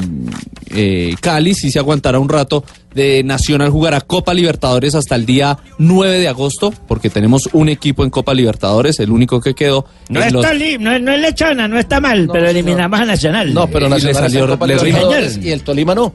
eh, 0.75 1.15
Cali, 1.21 1.55
sí 1.55 1.71
se 1.71 1.79
aguantará 1.79 2.19
un 2.19 2.29
rato. 2.29 2.65
De 2.95 3.23
Nacional 3.25 3.71
jugará 3.71 4.03
Copa 4.03 4.35
Libertadores 4.35 4.95
hasta 4.95 5.15
el 5.15 5.25
día 5.25 5.57
9 5.79 6.19
de 6.19 6.29
agosto, 6.29 6.75
porque 6.87 7.09
tenemos 7.09 7.49
un 7.55 7.71
equipo 7.71 8.05
en 8.05 8.11
Copa 8.11 8.35
Libertadores, 8.35 9.01
el 9.01 9.11
único 9.11 9.41
que 9.41 9.55
quedó. 9.55 9.87
No 10.11 10.21
es 10.23 10.31
los- 10.31 10.45
está 10.45 10.55
li- 10.55 10.77
no, 10.77 10.99
no 10.99 11.13
es 11.13 11.21
lechona, 11.23 11.67
no 11.67 11.79
está 11.79 12.01
mal, 12.01 12.29
pero 12.31 12.51
eliminamos 12.51 13.01
a 13.01 13.07
Nacional. 13.07 13.55
No, 13.55 13.67
pero 13.69 13.89
le 13.89 14.13
salió- 14.13 14.53
está 14.53 14.67
le 14.67 14.75
y 15.43 15.51
el 15.53 15.63
Tolima 15.63 15.95
no. 15.95 16.13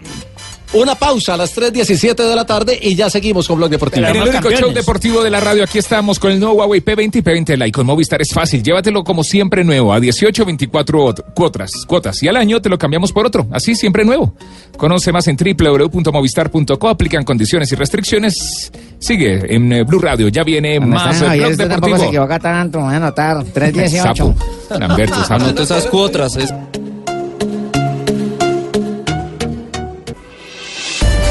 Una 0.73 0.95
pausa 0.95 1.35
a 1.35 1.37
las 1.37 1.55
3.17 1.57 2.15
de 2.15 2.35
la 2.35 2.45
tarde 2.45 2.77
y 2.81 2.93
ya 2.93 3.09
seguimos 3.09 3.47
con 3.47 3.57
Blog 3.57 3.69
Deportivo. 3.69 4.05
En 4.05 4.15
el 4.17 4.27
único 4.27 4.51
show 4.51 4.71
deportivo 4.73 5.23
de 5.23 5.29
la 5.29 5.39
radio, 5.39 5.63
aquí 5.63 5.77
estamos 5.77 6.19
con 6.19 6.31
el 6.31 6.39
nuevo 6.41 6.55
Huawei 6.55 6.83
P20 6.83 7.15
y 7.15 7.21
P20 7.21 7.55
Lite. 7.57 7.71
Con 7.71 7.85
Movistar 7.85 8.21
es 8.21 8.33
fácil, 8.33 8.61
llévatelo 8.61 9.03
como 9.03 9.23
siempre 9.23 9.63
nuevo, 9.63 9.93
a 9.93 9.99
18 10.01 10.45
24 10.45 11.05
ot- 11.05 11.23
cuotas, 11.33 11.71
cuotas. 11.87 12.21
Y 12.21 12.27
al 12.27 12.35
año 12.35 12.61
te 12.61 12.67
lo 12.67 12.77
cambiamos 12.77 13.13
por 13.13 13.25
otro, 13.25 13.47
así 13.51 13.75
siempre 13.75 14.03
nuevo. 14.03 14.33
Conoce 14.77 15.11
más 15.13 15.27
en 15.29 15.37
www.movistar.co, 15.37 16.89
aplican 16.89 17.23
condiciones 17.23 17.71
y 17.71 17.75
restricciones. 17.75 18.71
Sigue 18.99 19.55
en 19.55 19.71
eh, 19.71 19.83
Blue 19.83 19.99
Radio, 19.99 20.27
ya 20.27 20.43
viene 20.43 20.79
más 20.81 21.21
No, 21.21 21.31
el 21.31 21.35
y 21.35 21.39
Blog 21.39 21.51
usted 21.51 21.69
tampoco 21.69 21.87
se 21.87 22.01
Deportivo. 22.03 22.09
equivoca 22.23 22.39
tanto, 22.39 22.79
voy 22.81 22.93
a 22.93 22.97
anotar. 22.97 23.43
318. 23.45 24.35
Sapo. 24.67 24.79
Lamberto, 24.79 25.15
sapo. 25.23 25.33
Anota 25.45 25.63
esas 25.63 25.85
cuotras. 25.85 26.35
Es... 26.35 26.53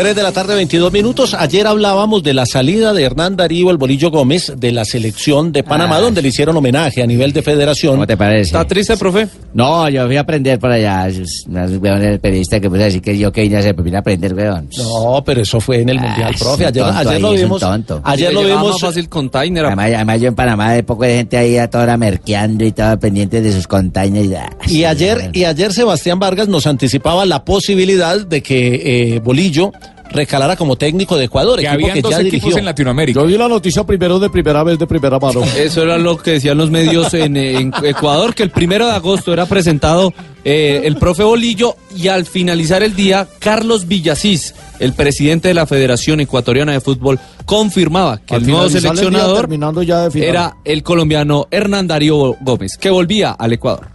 3 0.00 0.16
de 0.16 0.22
la 0.22 0.32
tarde, 0.32 0.54
22 0.54 0.90
minutos. 0.94 1.34
Ayer 1.34 1.66
hablábamos 1.66 2.22
de 2.22 2.32
la 2.32 2.46
salida 2.46 2.94
de 2.94 3.02
Hernán 3.02 3.36
Darío, 3.36 3.70
el 3.70 3.76
Bolillo 3.76 4.10
Gómez, 4.10 4.50
de 4.56 4.72
la 4.72 4.86
selección 4.86 5.52
de 5.52 5.62
Panamá, 5.62 5.96
Ah. 5.96 6.00
donde 6.00 6.22
le 6.22 6.28
hicieron 6.28 6.56
homenaje 6.56 7.02
a 7.02 7.06
nivel 7.06 7.34
de 7.34 7.42
federación. 7.42 7.92
¿Cómo 7.96 8.06
te 8.06 8.16
parece? 8.16 8.44
¿Está 8.56 8.64
triste, 8.66 8.96
profe? 8.96 9.28
No, 9.52 9.90
yo 9.90 10.06
fui 10.06 10.16
a 10.16 10.20
aprender 10.22 10.58
por 10.58 10.70
allá. 10.72 11.06
El 11.06 12.18
periodista 12.18 12.58
que 12.60 12.70
puede 12.70 12.84
decir 12.84 13.02
que 13.02 13.18
yo 13.18 13.30
que 13.30 13.42
vine 13.42 13.56
a 13.56 13.58
hacer, 13.58 13.74
pues 13.74 13.84
vine 13.84 13.98
a 13.98 14.00
aprender, 14.00 14.32
weón. 14.32 14.70
No, 14.78 15.22
pero 15.22 15.42
eso 15.42 15.60
fue 15.60 15.82
en 15.82 15.90
el 15.90 16.00
Mundial, 16.00 16.32
es 16.34 16.40
profe. 16.40 16.64
Ayer, 16.64 16.82
tonto 16.82 16.98
ayer 16.98 17.12
ahí, 17.12 17.20
lo 17.20 17.32
vimos. 17.32 17.60
tonto. 17.60 18.00
Ayer 18.02 18.32
lo 18.32 18.42
vimos. 18.42 18.70
más 18.72 18.80
fácil 18.80 19.06
container. 19.10 19.66
Además, 19.66 19.90
además 19.94 20.20
yo 20.22 20.28
en 20.28 20.34
Panamá 20.34 20.72
de 20.72 20.82
poco 20.82 21.04
de 21.04 21.16
gente 21.16 21.36
ahí 21.36 21.58
a 21.58 21.68
toda 21.68 21.84
hora 21.84 21.96
merqueando 21.98 22.64
y 22.64 22.72
todo 22.72 22.98
pendiente 22.98 23.42
de 23.42 23.52
sus 23.52 23.66
containers. 23.66 24.32
Ah, 24.34 24.48
Y 24.66 24.70
sí, 24.70 24.84
ayer, 24.86 25.28
y 25.34 25.44
ayer 25.44 25.74
Sebastián 25.74 26.18
Vargas 26.18 26.48
nos 26.48 26.66
anticipaba 26.66 27.26
la 27.26 27.44
posibilidad 27.44 28.18
de 28.24 28.42
que 28.42 29.14
eh, 29.16 29.20
Bolillo 29.20 29.72
recalara 30.12 30.56
como 30.56 30.76
técnico 30.76 31.16
de 31.16 31.24
Ecuador, 31.24 31.58
Que 31.58 31.66
equipo 31.66 31.74
habían 31.74 31.94
que 31.94 32.02
dos 32.02 32.10
ya 32.10 32.20
equipos 32.20 32.32
dirigió. 32.40 32.58
en 32.58 32.64
Latinoamérica. 32.64 33.20
Yo 33.20 33.26
vi 33.26 33.38
la 33.38 33.48
noticia 33.48 33.84
primero 33.84 34.18
de 34.18 34.30
primera 34.30 34.62
vez, 34.62 34.78
de 34.78 34.86
primera 34.86 35.18
mano. 35.18 35.42
Eso 35.56 35.82
era 35.82 35.98
lo 35.98 36.16
que 36.16 36.32
decían 36.32 36.58
los 36.58 36.70
medios 36.70 37.14
en, 37.14 37.36
en 37.36 37.72
Ecuador, 37.84 38.34
que 38.34 38.42
el 38.42 38.50
primero 38.50 38.86
de 38.86 38.92
agosto 38.92 39.32
era 39.32 39.46
presentado 39.46 40.12
eh, 40.44 40.82
el 40.84 40.96
profe 40.96 41.22
Bolillo 41.22 41.76
y 41.94 42.08
al 42.08 42.26
finalizar 42.26 42.82
el 42.82 42.94
día, 42.96 43.28
Carlos 43.38 43.86
Villasís, 43.86 44.54
el 44.78 44.94
presidente 44.94 45.48
de 45.48 45.54
la 45.54 45.66
Federación 45.66 46.20
Ecuatoriana 46.20 46.72
de 46.72 46.80
Fútbol, 46.80 47.18
confirmaba 47.44 48.18
que 48.18 48.34
Al 48.34 48.42
el 48.42 48.48
nuevo 48.48 48.68
finalizar 48.68 48.90
el 48.92 48.96
día, 48.96 49.02
seleccionador 49.02 49.40
terminando 49.40 49.82
ya 49.82 50.08
de 50.08 50.28
era 50.28 50.56
el 50.64 50.82
colombiano 50.82 51.46
Hernán 51.50 51.86
Darío 51.86 52.36
Gómez, 52.40 52.76
que 52.78 52.90
volvía 52.90 53.32
al 53.32 53.52
Ecuador. 53.52 53.88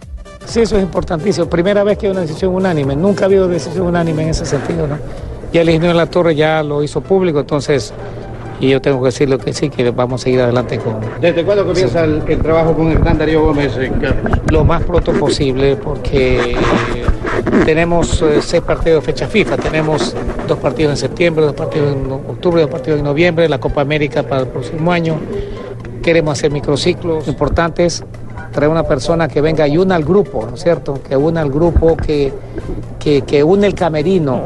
Sí, 0.46 0.60
eso 0.60 0.76
es 0.76 0.82
importantísimo. 0.84 1.46
Primera 1.50 1.82
vez 1.82 1.98
que 1.98 2.06
hay 2.06 2.12
una 2.12 2.20
decisión 2.20 2.54
unánime. 2.54 2.94
Nunca 2.94 3.24
ha 3.24 3.26
habido 3.26 3.48
decisión 3.48 3.86
unánime 3.86 4.22
en 4.22 4.28
ese 4.28 4.46
sentido, 4.46 4.86
¿no? 4.86 4.96
Ya 5.52 5.62
el 5.62 5.68
ingeniero 5.68 5.94
de 5.94 6.04
la 6.04 6.06
Torre 6.06 6.34
ya 6.34 6.62
lo 6.62 6.82
hizo 6.82 7.00
público, 7.00 7.40
entonces, 7.40 7.94
y 8.60 8.68
yo 8.68 8.80
tengo 8.80 9.00
que 9.00 9.06
decirlo 9.06 9.38
que 9.38 9.52
sí, 9.52 9.70
que 9.70 9.90
vamos 9.90 10.20
a 10.20 10.24
seguir 10.24 10.40
adelante 10.40 10.78
con... 10.78 10.96
¿Desde 11.20 11.44
cuándo 11.44 11.66
comienza 11.66 12.04
el, 12.04 12.22
el 12.26 12.38
trabajo 12.40 12.74
con 12.74 12.90
Hernán 12.90 13.18
Darío 13.18 13.42
Gómez, 13.42 13.76
eh, 13.78 13.90
Carlos? 14.00 14.38
Lo 14.50 14.64
más 14.64 14.82
pronto 14.82 15.12
posible, 15.12 15.76
porque 15.76 16.52
eh, 16.52 16.56
tenemos 17.64 18.20
eh, 18.22 18.40
seis 18.40 18.62
partidos 18.62 19.02
de 19.04 19.12
fecha 19.12 19.26
FIFA. 19.26 19.56
Tenemos 19.56 20.14
dos 20.48 20.58
partidos 20.58 20.92
en 20.92 20.96
septiembre, 20.96 21.44
dos 21.44 21.54
partidos 21.54 21.94
en 21.94 22.10
octubre, 22.10 22.62
dos 22.62 22.70
partidos 22.70 22.98
en 22.98 23.04
noviembre, 23.04 23.48
la 23.48 23.58
Copa 23.58 23.80
América 23.82 24.22
para 24.22 24.42
el 24.42 24.48
próximo 24.48 24.90
año. 24.90 25.16
Queremos 26.02 26.38
hacer 26.38 26.50
microciclos 26.50 27.28
importantes, 27.28 28.04
traer 28.52 28.70
una 28.70 28.84
persona 28.84 29.28
que 29.28 29.40
venga 29.40 29.66
y 29.66 29.76
una 29.76 29.96
al 29.96 30.04
grupo, 30.04 30.46
¿no 30.48 30.54
es 30.54 30.62
cierto? 30.62 31.00
Que 31.06 31.16
una 31.16 31.40
al 31.40 31.50
grupo, 31.50 31.96
que, 31.96 32.32
que, 32.98 33.22
que 33.22 33.42
une 33.42 33.66
el 33.66 33.74
camerino. 33.74 34.42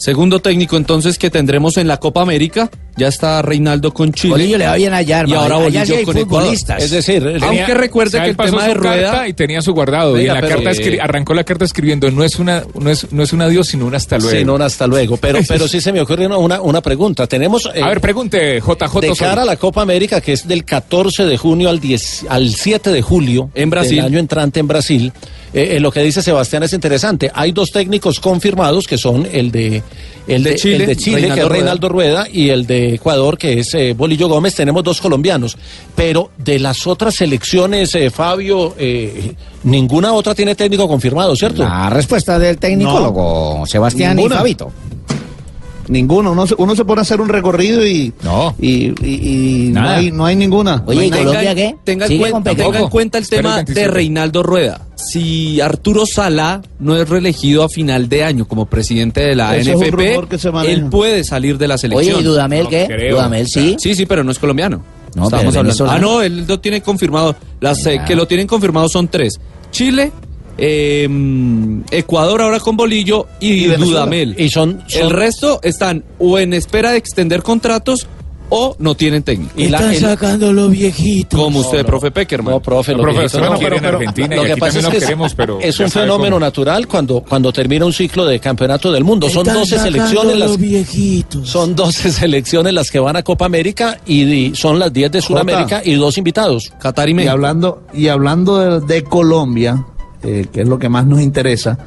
Segundo 0.00 0.40
técnico 0.40 0.78
entonces 0.78 1.18
que 1.18 1.28
tendremos 1.28 1.76
en 1.76 1.86
la 1.86 1.98
Copa 1.98 2.22
América. 2.22 2.70
Ya 2.96 3.08
está 3.08 3.40
Reinaldo 3.42 3.92
con 3.94 4.12
Chile. 4.12 4.32
Bolillo 4.32 4.56
le 4.58 4.66
va 4.66 4.74
bien 4.76 4.92
allá, 4.94 5.18
Y 5.18 5.20
hermano. 5.20 5.40
ahora 5.42 5.54
Allá 5.56 5.64
Bolillo 5.64 5.84
sí 5.86 5.92
hay 5.92 6.04
con 6.04 6.16
Ecuador. 6.16 6.40
futbolistas. 6.42 6.82
Es 6.82 6.90
decir, 6.90 7.22
Tenía- 7.22 7.46
Aunque 7.48 7.74
recuerde 7.74 8.08
o 8.08 8.10
sea, 8.12 8.24
que 8.24 8.30
el 8.30 8.36
pasó 8.36 8.50
tema 8.50 8.62
su 8.62 8.68
de 8.68 8.74
rueda 8.74 9.10
carta 9.10 9.28
y 9.28 9.32
tenía 9.34 9.60
su 9.62 9.72
guardado 9.74 10.16
y 10.16 10.20
Venga, 10.22 10.32
en 10.32 10.34
la 10.36 10.40
pero, 10.40 10.54
carta 10.62 10.70
eh, 10.70 10.74
escri- 10.82 11.00
arrancó 11.02 11.34
la 11.34 11.44
carta 11.44 11.64
escribiendo 11.66 12.10
no 12.10 12.24
es 12.24 12.38
una 12.38 12.64
no 12.78 12.90
es 12.90 13.12
no 13.12 13.22
es 13.22 13.32
un 13.34 13.42
adiós 13.42 13.68
sino 13.68 13.84
un 13.86 13.94
hasta 13.94 14.16
luego. 14.18 14.38
Sí, 14.38 14.44
no, 14.44 14.54
un 14.54 14.62
hasta 14.62 14.86
luego. 14.86 15.18
Pero, 15.18 15.38
pero 15.48 15.68
sí 15.68 15.80
se 15.82 15.92
me 15.92 16.00
ocurre 16.00 16.26
una- 16.26 16.60
una, 16.62 16.80
pregunta. 16.80 17.26
Tenemos. 17.26 17.68
eh, 17.74 17.82
A 17.82 17.88
ver, 17.88 18.00
pregunte 18.00 18.58
JJ 18.60 19.00
de 19.00 19.12
cara 19.14 19.42
a 19.42 19.46
la 19.46 19.56
Copa 19.56 19.82
América, 19.82 20.20
que 20.22 20.32
es 20.32 20.48
del 20.48 20.64
14 20.64 21.26
de 21.26 21.36
junio 21.36 21.68
al, 21.68 21.78
10, 21.78 22.24
al 22.28 22.48
7 22.54 22.90
de 22.90 23.02
julio 23.02 23.50
En 23.54 23.68
Brasil. 23.70 23.96
del 23.96 24.06
año 24.06 24.18
entrante 24.18 24.60
en 24.60 24.66
Brasil, 24.66 25.12
eh, 25.52 25.76
eh, 25.76 25.80
lo 25.80 25.90
que 25.90 26.00
dice 26.02 26.22
Sebastián 26.22 26.62
es 26.62 26.72
interesante. 26.72 27.30
Hay 27.34 27.52
dos 27.52 27.70
técnicos 27.70 28.20
confirmados 28.20 28.86
que 28.86 28.96
son 28.98 29.26
el 29.30 29.50
de 29.50 29.82
el 30.28 30.44
De 30.44 30.50
de, 30.50 30.56
Chile, 30.56 30.76
el 30.76 30.86
de 30.86 30.96
Chile, 30.96 31.28
que 31.34 31.42
Reinaldo 31.42 31.42
es 31.42 31.48
Rueda. 31.48 31.54
Reinaldo 31.54 31.88
Rueda, 31.88 32.26
y 32.32 32.48
el 32.50 32.66
de 32.66 32.94
Ecuador, 32.94 33.36
que 33.36 33.58
es 33.60 33.74
eh, 33.74 33.94
Bolillo 33.96 34.28
Gómez. 34.28 34.54
Tenemos 34.54 34.84
dos 34.84 35.00
colombianos. 35.00 35.56
Pero 35.96 36.30
de 36.38 36.58
las 36.60 36.86
otras 36.86 37.16
selecciones, 37.16 37.94
eh, 37.96 38.10
Fabio, 38.10 38.74
eh, 38.78 39.34
ninguna 39.64 40.12
otra 40.12 40.34
tiene 40.34 40.54
técnico 40.54 40.86
confirmado, 40.86 41.34
¿cierto? 41.34 41.64
La 41.64 41.90
respuesta 41.90 42.38
del 42.38 42.58
tecnicólogo 42.58 43.64
Sebastián 43.66 44.16
Ninguna. 44.16 44.36
y 44.36 44.38
Fabito. 44.38 44.72
Ninguno. 45.88 46.30
Uno 46.32 46.46
se, 46.46 46.54
uno 46.56 46.76
se 46.76 46.84
pone 46.84 47.00
a 47.00 47.02
hacer 47.02 47.20
un 47.20 47.28
recorrido 47.28 47.84
y 47.84 48.12
no, 48.22 48.54
y, 48.60 48.92
y- 49.04 49.66
y 49.66 49.70
no, 49.72 49.88
hay, 49.88 50.12
no 50.12 50.24
hay 50.24 50.36
ninguna. 50.36 50.84
Oye, 50.86 50.94
No 50.96 51.00
hay 51.00 51.06
¿y 51.08 51.10
nada. 51.10 51.24
Colombia 51.24 51.54
qué? 51.56 51.76
Tenga 51.82 52.04
en, 52.04 52.08
¿Sigue 52.12 52.24
cuen- 52.26 52.30
con 52.30 52.44
tenga 52.44 52.78
en 52.78 52.88
cuenta 52.88 53.18
el 53.18 53.28
tema 53.28 53.50
de 53.50 53.64
27. 53.64 53.88
Reinaldo 53.88 54.42
Rueda. 54.44 54.82
Si 55.10 55.60
Arturo 55.60 56.04
Sala 56.06 56.60
no 56.78 56.96
es 56.96 57.08
reelegido 57.08 57.62
a 57.64 57.68
final 57.68 58.08
de 58.08 58.24
año 58.24 58.46
como 58.46 58.66
presidente 58.66 59.20
de 59.22 59.34
la 59.34 59.56
Eso 59.56 59.72
NFP, 59.78 60.18
él 60.66 60.84
puede 60.90 61.24
salir 61.24 61.56
de 61.58 61.68
la 61.68 61.78
selección. 61.78 62.16
Oye, 62.16 62.22
¿y 62.22 62.24
Dudamel 62.24 62.68
qué? 62.68 62.86
creo. 62.86 63.16
Dudamel 63.16 63.48
sí. 63.48 63.76
Sí, 63.78 63.94
sí, 63.94 64.06
pero 64.06 64.22
no 64.24 64.30
es 64.30 64.38
colombiano. 64.38 64.82
No, 65.14 65.24
Estamos 65.24 65.46
pero 65.54 65.60
hablando. 65.60 65.90
Ah, 65.90 65.98
no, 65.98 66.22
él 66.22 66.44
lo 66.46 66.60
tiene 66.60 66.82
confirmado. 66.82 67.34
Las 67.60 67.84
eh, 67.86 68.00
que 68.06 68.14
lo 68.14 68.26
tienen 68.28 68.46
confirmado 68.46 68.88
son 68.88 69.08
tres: 69.08 69.40
Chile, 69.72 70.12
eh, 70.58 71.08
mm, 71.10 71.80
Ecuador 71.90 72.42
ahora 72.42 72.60
con 72.60 72.76
Bolillo 72.76 73.26
y. 73.40 73.64
Dudamel. 73.66 74.36
Y 74.38 74.50
son, 74.50 74.82
El 74.90 75.00
son- 75.02 75.10
resto 75.10 75.60
están 75.62 76.04
o 76.18 76.38
en 76.38 76.52
espera 76.54 76.92
de 76.92 76.98
extender 76.98 77.42
contratos 77.42 78.06
o 78.50 78.76
no 78.78 78.94
tienen 78.94 79.22
técnico. 79.22 79.52
y 79.56 79.68
la- 79.68 79.78
Están 79.78 79.94
el- 79.94 80.00
sacando 80.00 80.52
los 80.52 80.70
viejitos. 80.70 81.38
Como 81.40 81.60
usted, 81.60 81.78
no. 81.82 81.86
profe 81.86 82.10
Peckerman. 82.10 82.54
No, 82.54 82.60
profe, 82.60 82.92
los 82.92 83.00
profe, 83.02 83.22
no. 83.22 83.28
pero- 83.30 83.58
Quieren 83.58 83.78
pero- 83.80 83.92
Lo 83.92 83.98
Argentina, 83.98 84.36
y 84.36 84.46
que 84.46 84.56
pasa 84.56 84.78
es 84.80 84.86
que 84.86 84.92
lo 84.94 84.98
queremos, 85.00 85.34
pero 85.34 85.58
es 85.60 85.78
un 85.80 85.90
fenómeno 85.90 86.36
cómo. 86.36 86.40
natural 86.40 86.86
cuando, 86.88 87.20
cuando 87.26 87.52
termina 87.52 87.84
un 87.86 87.92
ciclo 87.92 88.26
de 88.26 88.38
campeonato 88.40 88.90
del 88.92 89.04
mundo. 89.04 89.28
Son 89.30 89.38
Están 89.46 89.54
12 89.60 89.76
sacando 89.76 89.98
selecciones 90.00 90.36
las 90.38 90.56
viejitos. 90.58 91.48
son 91.48 91.74
12 91.76 92.10
selecciones 92.12 92.72
las 92.74 92.90
que 92.90 92.98
van 92.98 93.16
a 93.16 93.22
Copa 93.22 93.44
América 93.46 93.98
y, 94.06 94.22
y 94.24 94.54
son 94.54 94.78
las 94.78 94.92
10 94.92 95.10
de 95.12 95.20
Sudamérica 95.22 95.82
y 95.84 95.94
dos 95.94 96.18
invitados. 96.18 96.72
Qatar 96.80 97.08
y 97.08 97.12
Y 97.12 97.14
México. 97.14 97.32
hablando, 97.32 97.82
y 97.94 98.08
hablando 98.08 98.80
de, 98.80 98.86
de 98.94 99.04
Colombia, 99.04 99.84
eh, 100.22 100.46
que 100.52 100.62
es 100.62 100.68
lo 100.68 100.78
que 100.78 100.88
más 100.88 101.06
nos 101.06 101.20
interesa, 101.20 101.78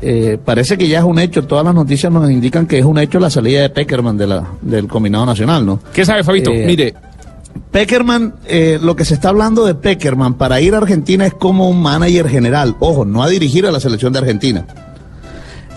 eh, 0.00 0.38
parece 0.44 0.76
que 0.76 0.88
ya 0.88 0.98
es 0.98 1.04
un 1.04 1.18
hecho. 1.18 1.44
Todas 1.44 1.64
las 1.64 1.74
noticias 1.74 2.12
nos 2.12 2.30
indican 2.30 2.66
que 2.66 2.78
es 2.78 2.84
un 2.84 2.98
hecho 2.98 3.18
la 3.18 3.30
salida 3.30 3.62
de 3.62 3.70
Peckerman 3.70 4.16
de 4.16 4.26
la, 4.26 4.46
del 4.60 4.86
combinado 4.88 5.26
nacional, 5.26 5.64
¿no? 5.64 5.80
¿Qué 5.92 6.04
sabe, 6.04 6.22
Fabito? 6.22 6.50
Eh, 6.50 6.64
Mire, 6.66 6.94
Peckerman, 7.70 8.34
eh, 8.46 8.78
lo 8.80 8.94
que 8.96 9.04
se 9.04 9.14
está 9.14 9.30
hablando 9.30 9.64
de 9.64 9.74
Peckerman 9.74 10.34
para 10.34 10.60
ir 10.60 10.74
a 10.74 10.78
Argentina 10.78 11.26
es 11.26 11.34
como 11.34 11.68
un 11.68 11.80
manager 11.80 12.28
general. 12.28 12.76
Ojo, 12.80 13.04
no 13.04 13.22
a 13.22 13.28
dirigir 13.28 13.66
a 13.66 13.70
la 13.70 13.80
selección 13.80 14.12
de 14.12 14.18
Argentina. 14.18 14.66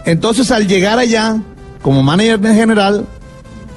Entonces, 0.05 0.51
al 0.51 0.67
llegar 0.67 0.99
allá, 0.99 1.41
como 1.81 2.03
manager 2.03 2.41
general, 2.41 3.05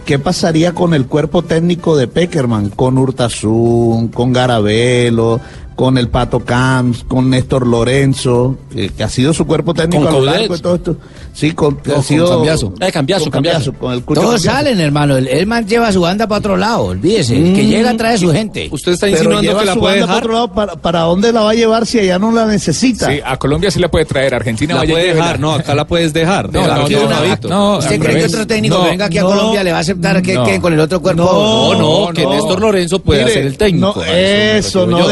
¿qué 0.05 0.19
pasaría 0.19 0.73
con 0.73 0.95
el 0.95 1.07
cuerpo 1.07 1.43
técnico 1.43 1.97
de 1.97 2.09
Peckerman? 2.09 2.71
Con 2.71 2.99
Hurtasun, 2.99 4.09
con 4.09 4.33
Garabelo, 4.33 5.41
con 5.75 5.99
el 5.99 6.09
Pato 6.09 6.41
Camps, 6.41 7.05
con 7.09 7.31
Néstor 7.31 7.67
Lorenzo, 7.67 8.57
eh, 8.75 8.91
que 8.97 9.03
ha 9.05 9.09
sido 9.09 9.33
su 9.33 9.47
cuerpo 9.47 9.75
técnico 9.75 10.05
Con 10.05 10.09
a 10.09 10.11
lo 10.13 10.19
Coudet. 10.19 10.35
largo 10.41 10.55
de 10.57 10.61
todo 10.63 10.75
esto. 10.77 10.97
Sí, 11.33 11.53
con, 11.53 11.79
No, 11.85 11.93
ha 11.93 11.95
con 11.97 12.05
sido, 12.05 12.29
Cambiaso. 12.29 12.75
Eh, 12.81 12.93
Cambiaso, 12.93 13.73
con 13.73 13.93
el 13.93 14.03
Cucho 14.05 14.21
Todos 14.21 14.43
salen, 14.43 14.79
hermano. 14.81 15.17
El, 15.17 15.29
el 15.29 15.47
man 15.47 15.67
lleva 15.67 15.91
su 15.93 16.03
banda 16.03 16.27
para 16.27 16.39
otro 16.41 16.57
lado, 16.57 16.85
olvídese. 16.85 17.37
El 17.37 17.55
que 17.55 17.63
Mm. 17.63 17.69
llega 17.69 17.97
trae 17.97 18.19
su 18.19 18.31
gente. 18.31 18.69
usted 18.71 18.93
está 18.93 19.07
Pero 19.07 19.17
insinuando 19.17 19.43
lleva 19.51 19.61
que 19.61 19.67
la 19.67 19.75
su 19.75 19.81
puede 19.81 20.01
banda 20.01 20.07
para 20.07 20.15
dejar. 20.17 20.25
otro 20.25 20.33
lado, 20.35 20.53
¿para, 20.53 20.77
para 20.77 21.01
dónde 21.01 21.33
la 21.33 21.41
va 21.43 21.51
a 21.51 21.55
llevar 21.55 21.87
si 21.87 21.99
allá 22.01 22.19
no 22.19 22.33
la 22.33 22.47
necesita? 22.47 23.11
Sí, 23.11 23.21
a 23.25 23.37
Colombia 23.39 23.71
sí 23.71 23.81
la 23.81 23.91
puede 23.91 24.05
traer, 24.05 24.35
Argentina 24.35 24.75
La 24.75 24.81
vaya 24.81 24.93
puede 24.93 25.15
dejar, 25.15 25.41
no, 25.41 25.53
acá 25.55 25.75
la 25.75 25.87
puedes 25.87 26.13
dejar. 26.13 26.53
No, 26.53 26.67
no, 26.67 26.89
no, 27.49 27.79
¿Usted 27.79 27.99
cree 28.01 28.17
que 28.19 28.25
otro 28.27 28.47
técnico 28.47 28.77
No, 28.77 28.85
que 28.85 28.91
venga 28.91 29.05
aquí 29.07 29.19
a 29.19 29.23
Colombia 29.25 29.65
le 29.65 29.73
va 29.73 29.79
a 29.79 29.81
aceptar 29.81 30.23
que 30.23 30.61
con 30.61 30.73
el 30.73 30.81
otro 30.81 31.01
cuerpo? 31.01 31.23
No, 31.23 32.07
no, 32.07 32.13
que 32.13 32.23
no. 32.25 32.31
Néstor 32.35 32.61
Lorenzo 32.61 32.99
puede 33.01 33.29
ser 33.31 33.47
el 33.47 33.57
técnico. 33.57 34.03
eso, 34.05 34.87
no 34.87 34.99
yo. 35.01 35.07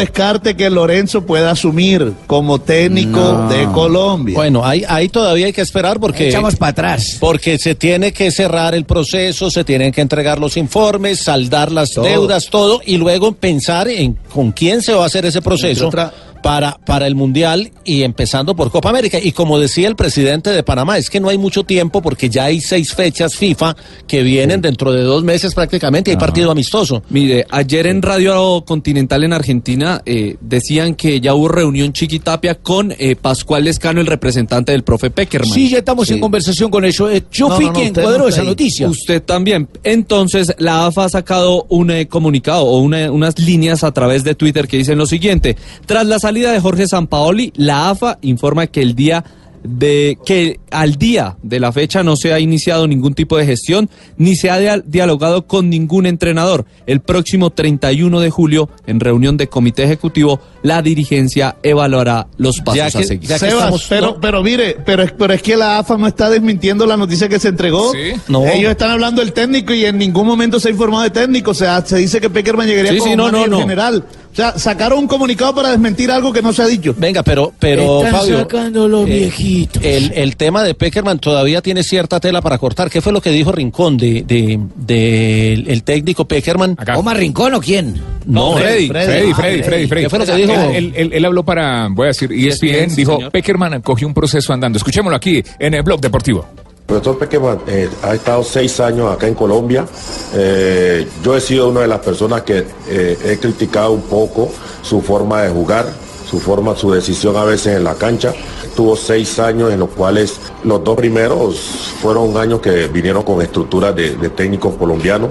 Que 0.57 0.71
Lorenzo 0.71 1.25
pueda 1.27 1.51
asumir 1.53 2.13
como 2.27 2.61
técnico 2.61 3.19
No. 3.19 3.49
de 3.49 3.65
Colombia. 3.67 4.35
Bueno, 4.35 4.65
ahí, 4.65 4.85
ahí 4.89 5.09
todavía 5.09 5.47
hay 5.47 5.53
que 5.53 5.61
esperar 5.63 6.01
porque 6.01 6.29
Echamos 6.29 6.57
para 6.57 6.71
atrás. 6.71 7.17
porque 7.21 7.59
se 7.59 7.75
tiene 7.75 8.13
que 8.13 8.31
cerrar 8.31 8.75
el 8.75 8.85
proceso, 8.85 9.51
se 9.51 9.65
tienen 9.65 9.93
que 9.93 10.01
entregar 10.01 10.39
los 10.39 10.57
informes, 10.57 11.21
saldar 11.21 11.71
las 11.73 11.91
Todo. 11.91 12.05
deudas, 12.05 12.47
todo, 12.51 12.81
y 12.85 12.97
luego 12.97 13.33
pensar 13.33 13.89
en 13.89 14.19
con 14.33 14.53
quién 14.53 14.83
se 14.83 14.93
va 14.93 15.05
a 15.05 15.07
hacer 15.07 15.25
ese 15.27 15.43
proceso 15.43 15.85
Entre 15.87 16.01
otra- 16.03 16.15
para, 16.43 16.78
para 16.86 17.07
el 17.07 17.14
Mundial 17.14 17.70
y 17.84 18.03
empezando 18.03 18.55
por 18.57 18.70
Copa 18.70 18.91
América. 18.91 19.18
Y 19.22 19.32
como 19.32 19.59
decía 19.59 19.88
el 19.88 19.97
presidente 19.97 20.51
de 20.51 20.62
Panamá, 20.62 20.99
es 20.99 21.11
que 21.11 21.20
no 21.20 21.28
hay 21.28 21.38
mucho 21.38 21.64
tiempo 21.64 22.03
porque 22.03 22.28
ya 22.28 22.45
hay 22.45 22.61
seis 22.61 22.95
fechas 22.95 23.34
FIFA 23.36 23.76
que 24.07 24.22
vienen 24.22 24.61
dentro 24.61 24.93
de 24.93 25.03
dos 25.03 25.22
meses 25.24 25.55
prácticamente 25.55 26.11
y 26.11 26.12
hay 26.14 26.18
partido 26.18 26.51
amistoso. 26.51 27.03
Mire, 27.11 27.47
ayer 27.51 27.86
en 27.86 28.03
Radio 28.03 28.64
Continental 28.66 29.24
en 29.24 29.32
Argentina 29.32 30.03
eh, 30.07 30.36
decían 30.41 30.95
que 30.95 31.20
ya 31.20 31.34
hubo 31.34 31.49
reunión 31.49 31.93
Chiquitapia 31.93 32.55
con 32.57 32.93
eh, 32.99 33.16
Pascual 33.16 33.64
Lescano, 33.64 34.01
el 34.01 34.07
representante 34.07 34.72
del 34.72 34.82
profe 34.84 35.11
Peckerman. 35.11 35.51
Sí, 35.53 35.68
ya 35.68 35.78
estamos 35.78 36.11
en 36.11 36.20
conversación 36.20 36.70
con 36.70 36.84
eso. 36.84 37.11
Eh, 37.11 37.24
Yo 37.30 37.49
No, 37.49 37.57
fui 37.57 37.66
no, 37.66 37.72
no, 37.72 37.78
quien 37.80 37.95
cuadró 37.95 38.28
esa 38.28 38.43
noticia. 38.45 38.88
Usted 38.88 39.22
también. 39.22 39.68
Entonces, 39.84 40.55
la 40.59 40.86
AFA 40.86 41.05
ha 41.05 41.09
sacado 41.09 41.66
un 41.68 41.91
eh, 41.91 42.07
comunicado 42.09 42.62
o 42.64 42.78
una- 42.78 43.11
unas 43.11 43.38
líneas 43.38 43.84
a 43.84 43.93
través 43.93 44.24
de 44.24 44.34
Twitter 44.34 44.66
que 44.68 44.76
dicen 44.76 44.99
lo 44.99 45.07
siguiente. 45.07 45.57
Tras 45.86 46.07
la 46.07 46.18
salida 46.31 46.53
de 46.53 46.61
Jorge 46.61 46.87
Sampaoli, 46.87 47.53
la 47.57 47.91
AFA 47.91 48.18
informa 48.22 48.66
que 48.68 48.81
el 48.83 48.95
día 48.95 49.24
de 49.62 50.16
que 50.24 50.59
al 50.70 50.95
día 50.95 51.37
de 51.43 51.61
la 51.61 51.70
fecha 51.70 52.03
no 52.03 52.16
se 52.16 52.33
ha 52.33 52.39
iniciado 52.41 52.87
ningún 52.87 53.12
tipo 53.12 53.37
de 53.37 53.45
gestión 53.45 53.91
ni 54.16 54.35
se 54.35 54.49
ha 54.49 54.59
dia- 54.59 54.83
dialogado 54.87 55.47
con 55.47 55.68
ningún 55.68 56.07
entrenador. 56.07 56.64
El 56.87 57.01
próximo 57.01 57.51
31 57.51 58.20
de 58.20 58.31
julio, 58.31 58.70
en 58.87 59.01
reunión 59.01 59.37
de 59.37 59.49
comité 59.49 59.83
ejecutivo, 59.83 60.41
la 60.63 60.83
dirigencia 60.83 61.57
evaluará 61.63 62.27
los 62.37 62.59
pasos 62.61 62.77
Ya 62.77 62.87
a 62.87 62.91
que- 62.91 63.05
seguir. 63.05 63.29
ya 63.29 63.35
que 63.37 63.41
Sebas, 63.47 63.55
estamos- 63.55 63.87
pero, 63.89 64.07
no. 64.09 64.21
pero 64.21 64.43
mire, 64.43 64.77
pero, 64.85 65.03
es- 65.03 65.13
pero 65.13 65.33
es 65.33 65.43
que 65.43 65.57
la 65.57 65.79
AFA 65.79 65.97
no 65.97 66.07
está 66.07 66.29
desmintiendo 66.31 66.87
la 66.87 66.97
noticia 66.97 67.29
que 67.29 67.39
se 67.39 67.49
entregó. 67.49 67.93
Sí. 67.93 68.13
No. 68.29 68.47
Ellos 68.47 68.71
están 68.71 68.91
hablando 68.91 69.21
del 69.23 69.33
técnico 69.33 69.73
y 69.73 69.85
en 69.87 69.99
ningún 69.99 70.27
momento 70.27 70.61
se 70.61 70.69
ha 70.69 70.71
informado 70.71 71.03
de 71.05 71.11
técnico. 71.11 71.53
O 71.53 71.55
sea, 71.55 71.85
se 71.85 71.97
dice 71.97 72.21
que 72.21 72.29
Peckerman 72.31 72.67
llegaría 72.67 72.93
Sí, 72.93 72.99
como 72.99 73.11
sí, 73.11 73.17
no, 73.17 73.25
no, 73.27 73.33
manager 73.33 73.51
no. 73.51 73.59
general. 73.61 74.05
O 74.33 74.37
sea, 74.37 74.57
sacaron 74.59 75.01
un 75.01 75.07
comunicado 75.09 75.53
para 75.57 75.71
desmentir 75.71 76.09
algo 76.11 76.33
que 76.33 76.41
no 76.41 76.53
se 76.53 76.63
ha 76.63 76.67
dicho. 76.67 76.95
Venga, 76.97 77.25
pero, 77.25 77.53
pero 77.59 78.05
Están 78.05 78.21
Fabio, 78.21 78.39
sacando 78.39 78.87
los 78.87 79.09
eh, 79.09 79.13
viejitos. 79.13 79.83
El, 79.85 80.13
el 80.15 80.37
tema 80.37 80.63
de 80.63 80.75
Peckerman 80.75 81.19
todavía 81.19 81.61
tiene 81.63 81.83
cierta 81.83 82.21
tela 82.21 82.41
para 82.41 82.57
cortar. 82.59 82.91
¿Qué 82.91 83.01
fue 83.01 83.13
lo 83.13 83.21
que 83.21 83.31
dijo 83.31 83.51
Rincón 83.51 83.97
de, 83.97 84.23
de, 84.23 84.61
de 84.77 85.53
el 85.55 85.83
técnico 85.83 86.27
Peckerman? 86.27 86.77
Acá. 86.79 86.97
¿Omar 86.97 87.17
Rincón 87.17 87.55
o 87.55 87.61
quién? 87.61 88.01
No, 88.27 88.53
Freddy, 88.57 88.87
Freddy. 88.89 89.07
Freddy, 89.07 89.31
Ah, 89.31 89.35
Freddy, 89.35 89.63
Freddy, 89.65 89.87
Freddy. 89.89 90.03
¿Qué 90.05 90.11
fue 90.11 90.19
lo 90.21 90.27
que 90.27 90.35
dijo? 90.37 90.50
Él, 90.55 90.75
él- 90.77 90.93
él- 90.97 91.11
él 91.13 91.25
habló 91.25 91.43
para, 91.45 91.89
voy 91.91 92.07
a 92.07 92.09
decir, 92.09 92.31
E 92.33 92.49
ESPN, 92.49 92.91
sí, 92.91 92.97
dijo, 92.97 93.17
señor. 93.17 93.31
Peckerman 93.33 93.81
cogió 93.83 94.07
un 94.07 94.15
proceso 94.15 94.53
andando. 94.53 94.77
Escuchémoslo 94.79 95.17
aquí 95.17 95.43
en 95.59 95.75
el 95.75 95.83
blog 95.83 96.01
deportivo. 96.01 96.45
Profesor 96.87 97.19
Pequeman 97.19 97.59
eh, 97.69 97.89
ha 98.03 98.15
estado 98.15 98.43
seis 98.43 98.81
años 98.81 99.13
acá 99.13 99.29
en 99.29 99.35
Colombia. 99.35 99.87
Eh, 100.35 101.07
yo 101.23 101.37
he 101.37 101.41
sido 101.41 101.69
una 101.69 101.81
de 101.83 101.87
las 101.87 102.01
personas 102.01 102.43
que 102.43 102.65
eh, 102.89 103.17
he 103.25 103.39
criticado 103.39 103.93
un 103.93 104.03
poco 104.03 104.51
su 104.83 105.01
forma 105.01 105.43
de 105.43 105.51
jugar, 105.51 105.87
su 106.31 106.39
forma, 106.39 106.76
su 106.76 106.93
decisión 106.93 107.37
a 107.37 107.43
veces 107.45 107.76
en 107.76 107.85
la 107.85 107.95
cancha. 107.95 108.33
Tuvo 108.76 108.95
seis 108.95 109.39
años 109.41 109.72
en 109.72 109.81
los 109.81 109.89
cuales 109.91 110.39
los 110.62 110.83
dos 110.85 110.97
primeros 110.97 111.57
fueron 112.01 112.37
años 112.37 112.61
que 112.61 112.87
vinieron 112.87 113.22
con 113.24 113.43
estructuras 113.43 113.95
de, 113.97 114.11
técnicos 114.31 114.74
colombianos 114.76 115.31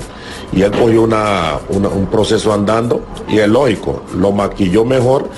y 0.51 0.61
él 0.61 0.71
cogió 0.71 1.03
una- 1.03 1.59
un 1.69 2.07
proceso 2.07 2.51
andando 2.51 3.01
y 3.29 3.39
es 3.39 3.47
lógico, 3.47 4.03
lo 4.17 4.31
maquilló 4.33 4.83
mejor 4.83 5.29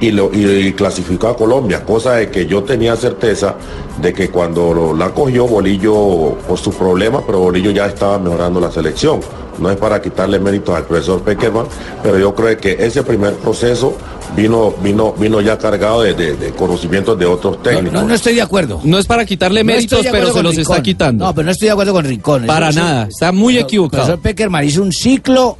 y, 0.00 0.10
lo, 0.12 0.30
y, 0.32 0.44
y 0.68 0.72
clasificó 0.72 1.28
a 1.28 1.36
Colombia, 1.36 1.84
cosa 1.84 2.14
de 2.14 2.30
que 2.30 2.46
yo 2.46 2.62
tenía 2.62 2.96
certeza 2.96 3.54
de 4.00 4.12
que 4.14 4.30
cuando 4.30 4.72
lo- 4.72 4.94
la 4.94 5.10
cogió 5.10 5.46
Bolillo 5.46 6.36
por 6.48 6.58
sus 6.58 6.74
problemas, 6.74 7.22
pero 7.26 7.38
Bolillo 7.40 7.70
ya 7.70 7.86
estaba 7.86 8.18
mejorando 8.18 8.60
la 8.60 8.70
selección. 8.70 9.20
No 9.58 9.70
es 9.70 9.76
para 9.76 10.00
quitarle 10.00 10.38
méritos 10.38 10.74
al 10.74 10.84
profesor 10.84 11.20
Peckerman, 11.20 11.66
pero 12.02 12.18
yo 12.18 12.34
creo 12.34 12.56
que 12.56 12.76
ese 12.80 13.02
primer 13.02 13.34
proceso 13.34 13.94
vino, 14.34 14.72
vino, 14.82 15.12
vino 15.12 15.40
ya 15.42 15.58
cargado 15.58 16.00
de, 16.02 16.14
de- 16.14 16.34
de 16.34 16.50
conocimientos 16.52 17.18
de 17.18 17.26
otros 17.26 17.62
técnicos. 17.62 17.92
no, 17.92 18.08
no 18.08 18.14
estoy 18.14 18.34
de 18.36 18.42
acuerdo. 18.42 18.80
No 18.84 18.98
es 18.98 19.04
para 19.06 19.26
quitarle 19.26 19.62
No 19.62 19.66
méritos, 19.72 20.06
pero 20.10 20.32
se 20.32 20.42
los 20.42 20.54
Rincón. 20.56 20.72
está 20.76 20.82
quitando. 20.82 21.26
No, 21.26 21.34
pero 21.34 21.44
no 21.44 21.50
estoy 21.50 21.66
de 21.66 21.72
acuerdo 21.72 21.92
con 21.92 22.04
Rincón. 22.06 22.46
Para 22.46 22.72
nada, 22.72 23.06
está 23.10 23.32
muy 23.32 23.58
equivocado. 23.58 24.02
El 24.04 24.06
profesor 24.06 24.22
Peckerman 24.22 24.64
hizo 24.64 24.80
un 24.82 24.92
ciclo 24.92 25.58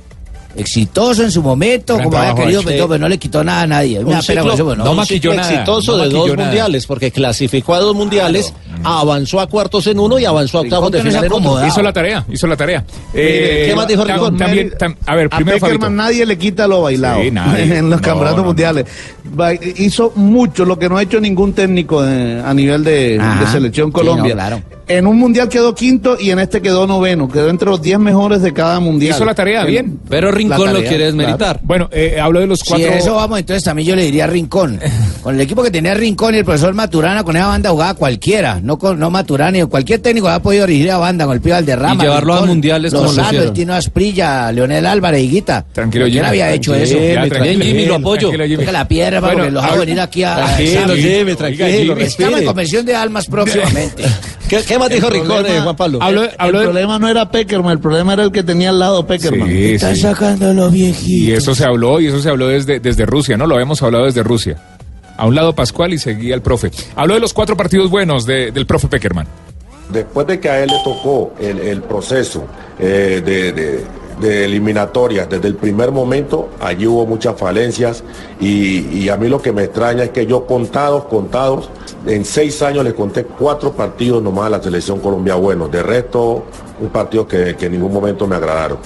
exitoso 0.56 1.22
en 1.22 1.30
su 1.30 1.42
momento, 1.42 1.94
Gran 1.96 2.04
como 2.08 2.18
había 2.18 2.34
querido, 2.34 2.62
pero, 2.64 2.88
pero 2.88 2.98
no 3.00 3.08
le 3.08 3.18
quitó 3.18 3.42
nada 3.44 3.62
a 3.62 3.66
nadie. 3.66 3.98
Un 4.00 4.06
Una 4.06 4.20
pena 4.22 4.40
ciclo, 4.42 4.54
eso, 4.54 4.64
bueno. 4.64 4.84
no 4.84 4.92
un 4.92 5.06
ciclo 5.06 5.34
nada, 5.34 5.50
exitoso 5.52 5.96
no 5.96 6.02
de 6.04 6.08
dos 6.10 6.28
nada. 6.30 6.44
mundiales, 6.44 6.86
porque 6.86 7.10
clasificó 7.10 7.74
a 7.74 7.80
dos 7.80 7.94
mundiales, 7.94 8.52
avanzó 8.82 9.40
a 9.40 9.46
cuartos 9.46 9.86
en 9.86 9.98
uno 9.98 10.18
y 10.18 10.24
avanzó 10.24 10.58
a 10.58 10.60
octavos 10.62 10.90
de 10.90 11.02
final 11.02 11.24
en 11.24 11.32
otro. 11.32 11.66
Hizo 11.66 11.82
la 11.82 11.92
tarea, 11.92 12.24
hizo 12.30 12.46
la 12.46 12.56
tarea. 12.56 12.84
Mire, 13.14 13.66
¿qué 13.66 13.72
más 13.76 13.86
dijo 13.86 14.04
Rincón? 14.04 14.36
También, 14.36 14.70
tam- 14.78 14.96
a 15.06 15.14
ver, 15.14 15.26
A 15.30 15.36
primero 15.36 15.58
Peckerman 15.58 15.80
Fabito. 15.80 15.90
nadie 15.90 16.26
le 16.26 16.38
quita 16.38 16.66
lo 16.66 16.82
bailado 16.82 17.20
Sí, 17.22 17.30
nadie. 17.32 17.78
en 17.78 17.90
los 17.90 18.00
No, 18.00 18.06
campeonatos 18.06 18.44
mundiales. 18.44 18.86
Hizo 19.76 20.12
mucho 20.16 20.64
lo 20.64 20.78
que 20.78 20.88
no 20.88 20.96
ha 20.96 21.02
hecho 21.02 21.20
ningún 21.20 21.52
técnico 21.52 22.04
eh, 22.06 22.42
a 22.44 22.52
nivel 22.52 22.82
de, 22.84 23.20
selección 23.50 23.88
Sí, 23.88 23.92
Colombia. 23.92 24.34
no, 24.34 24.40
claro. 24.40 24.62
En 24.96 25.06
un 25.06 25.18
mundial 25.18 25.48
quedó 25.48 25.74
quinto 25.74 26.16
y 26.20 26.30
en 26.30 26.38
este 26.38 26.60
quedó 26.60 26.86
noveno. 26.86 27.28
Quedó 27.28 27.48
entre 27.48 27.68
los 27.68 27.80
10 27.82 27.98
mejores 27.98 28.42
de 28.42 28.52
cada 28.52 28.80
mundial. 28.80 29.14
Hizo 29.16 29.24
la 29.24 29.34
tarea 29.34 29.64
bien. 29.64 29.98
Pero 30.08 30.30
Rincón 30.30 30.72
lo 30.72 30.80
quiere 30.80 31.06
desmeritar. 31.06 31.38
claro. 31.38 31.60
Bueno, 31.62 31.88
eh, 31.92 32.18
hablo 32.20 32.40
de 32.40 32.46
los 32.46 32.60
Si 32.60 32.68
cuatro. 32.68 32.90
eso 32.92 33.14
vamos, 33.14 33.38
entonces 33.38 33.62
también 33.64 33.88
yo 33.88 33.96
le 33.96 34.02
diría 34.04 34.26
Rincón. 34.26 34.80
Con 35.22 35.34
el 35.34 35.40
equipo 35.42 35.62
que 35.62 35.70
tenía 35.70 35.94
Rincón 35.94 36.34
y 36.34 36.38
el 36.38 36.44
profesor 36.44 36.72
Maturana, 36.74 37.22
con 37.24 37.36
esa 37.36 37.46
banda 37.48 37.70
jugaba 37.70 37.92
cualquiera. 37.94 38.58
No 38.62 38.78
con 38.78 38.98
no 38.98 39.10
Maturana, 39.10 39.50
ni 39.50 39.62
cualquier 39.64 40.00
técnico 40.00 40.28
ha 40.30 40.40
podido 40.40 40.66
dirigir 40.66 40.90
a 40.92 40.96
banda 40.98 41.26
con 41.26 41.34
el 41.34 41.42
Pío 41.42 41.52
Valderrama. 41.52 42.02
Y 42.02 42.06
llevarlo 42.06 42.34
a 42.34 42.46
mundiales 42.46 42.92
como 42.92 43.04
lo 43.04 43.10
Lozano, 43.10 43.28
hicieron. 43.28 43.48
el 43.48 43.52
Tino 43.54 43.74
Asprilla, 43.74 44.50
Leonel 44.50 44.86
Álvarez, 44.86 45.22
Higuita. 45.22 45.66
Tranquilo, 45.72 46.06
¿Quién 46.06 46.14
Jimmy, 46.16 46.26
había 46.28 46.52
hecho 46.52 46.72
tranquilo, 46.72 47.00
eso? 47.00 47.14
ya, 47.14 47.28
tranquilo, 47.28 47.64
Jimmy, 47.64 47.84
lo 47.86 47.94
apoyo. 47.96 48.28
tranquilo, 48.30 48.46
Jimmy. 48.60 48.72
La 48.72 48.88
piedra 48.88 49.20
para 49.20 49.32
Bueno, 49.34 49.46
que 49.48 49.52
los 49.52 49.62
hago 49.62 49.72
hablo- 49.74 49.80
venir 49.80 50.00
aquí 50.00 50.24
a... 50.24 50.34
Tranquilo, 50.36 50.92
a- 50.92 50.96
Jimmy, 50.96 51.34
tranquilo. 51.34 51.96
Estamos 51.98 52.40
en 52.40 52.46
convención 52.46 52.86
de 52.86 52.96
almas 52.96 53.26
próximamente. 53.26 54.02
¿Qué, 54.48 54.62
qué 54.66 54.78
dijo 54.88 55.06
El 55.08 55.12
Rincón, 55.12 55.36
problema- 55.44 55.62
Juan 55.62 55.76
Pablo? 55.76 55.98
Hablo, 56.02 56.22
El 56.24 56.30
hablo 56.38 56.58
de. 56.60 56.64
problema 56.66 56.98
no 56.98 57.08
era 57.08 57.30
Peckerman, 57.30 57.72
el 57.72 57.78
problema 57.80 58.12
era 58.14 58.22
el 58.24 58.32
que 58.32 58.42
tenía 58.42 58.70
al 58.70 58.78
lado 58.78 59.06
Peckerman. 59.06 59.48
Sí, 59.48 59.74
Están 59.74 59.94
sí. 59.96 60.02
sacando 60.02 60.52
los 60.54 60.72
viejitos. 60.72 61.08
Y 61.08 61.32
eso 61.32 61.54
se 61.54 61.64
habló, 61.64 62.00
y 62.00 62.06
eso 62.06 62.20
se 62.20 62.28
habló 62.28 62.48
desde, 62.48 62.80
desde 62.80 63.06
Rusia, 63.06 63.36
¿no? 63.36 63.46
Lo 63.46 63.54
habíamos 63.54 63.82
hablado 63.82 64.04
desde 64.06 64.22
Rusia. 64.22 64.56
A 65.16 65.26
un 65.26 65.34
lado 65.34 65.54
Pascual 65.54 65.92
y 65.92 65.98
seguía 65.98 66.34
el 66.34 66.40
profe. 66.42 66.70
Habló 66.96 67.14
de 67.14 67.20
los 67.20 67.34
cuatro 67.34 67.56
partidos 67.56 67.90
buenos 67.90 68.24
de- 68.24 68.50
del 68.52 68.64
profe 68.66 68.88
Peckerman. 68.88 69.26
Después 69.90 70.26
de 70.26 70.38
que 70.40 70.48
a 70.48 70.62
él 70.62 70.68
le 70.70 70.78
tocó 70.84 71.34
el, 71.40 71.58
el 71.58 71.82
proceso 71.82 72.46
eh, 72.78 73.20
de, 73.24 73.52
de- 73.52 73.84
de 74.20 74.44
eliminatorias 74.44 75.28
desde 75.28 75.48
el 75.48 75.54
primer 75.56 75.90
momento, 75.92 76.48
allí 76.60 76.86
hubo 76.86 77.06
muchas 77.06 77.36
falencias 77.38 78.04
y, 78.40 78.80
y 78.98 79.08
a 79.08 79.16
mí 79.16 79.28
lo 79.28 79.40
que 79.40 79.52
me 79.52 79.64
extraña 79.64 80.04
es 80.04 80.10
que 80.10 80.26
yo 80.26 80.46
contados, 80.46 81.04
contados, 81.04 81.68
en 82.06 82.24
seis 82.24 82.60
años 82.62 82.84
le 82.84 82.94
conté 82.94 83.24
cuatro 83.24 83.72
partidos 83.72 84.22
nomás 84.22 84.46
a 84.46 84.50
la 84.50 84.62
selección 84.62 85.00
Colombia 85.00 85.34
buenos. 85.34 85.70
De 85.70 85.82
resto, 85.82 86.44
un 86.80 86.88
partido 86.88 87.26
que, 87.26 87.56
que 87.56 87.66
en 87.66 87.72
ningún 87.72 87.92
momento 87.92 88.26
me 88.26 88.36
agradaron. 88.36 88.78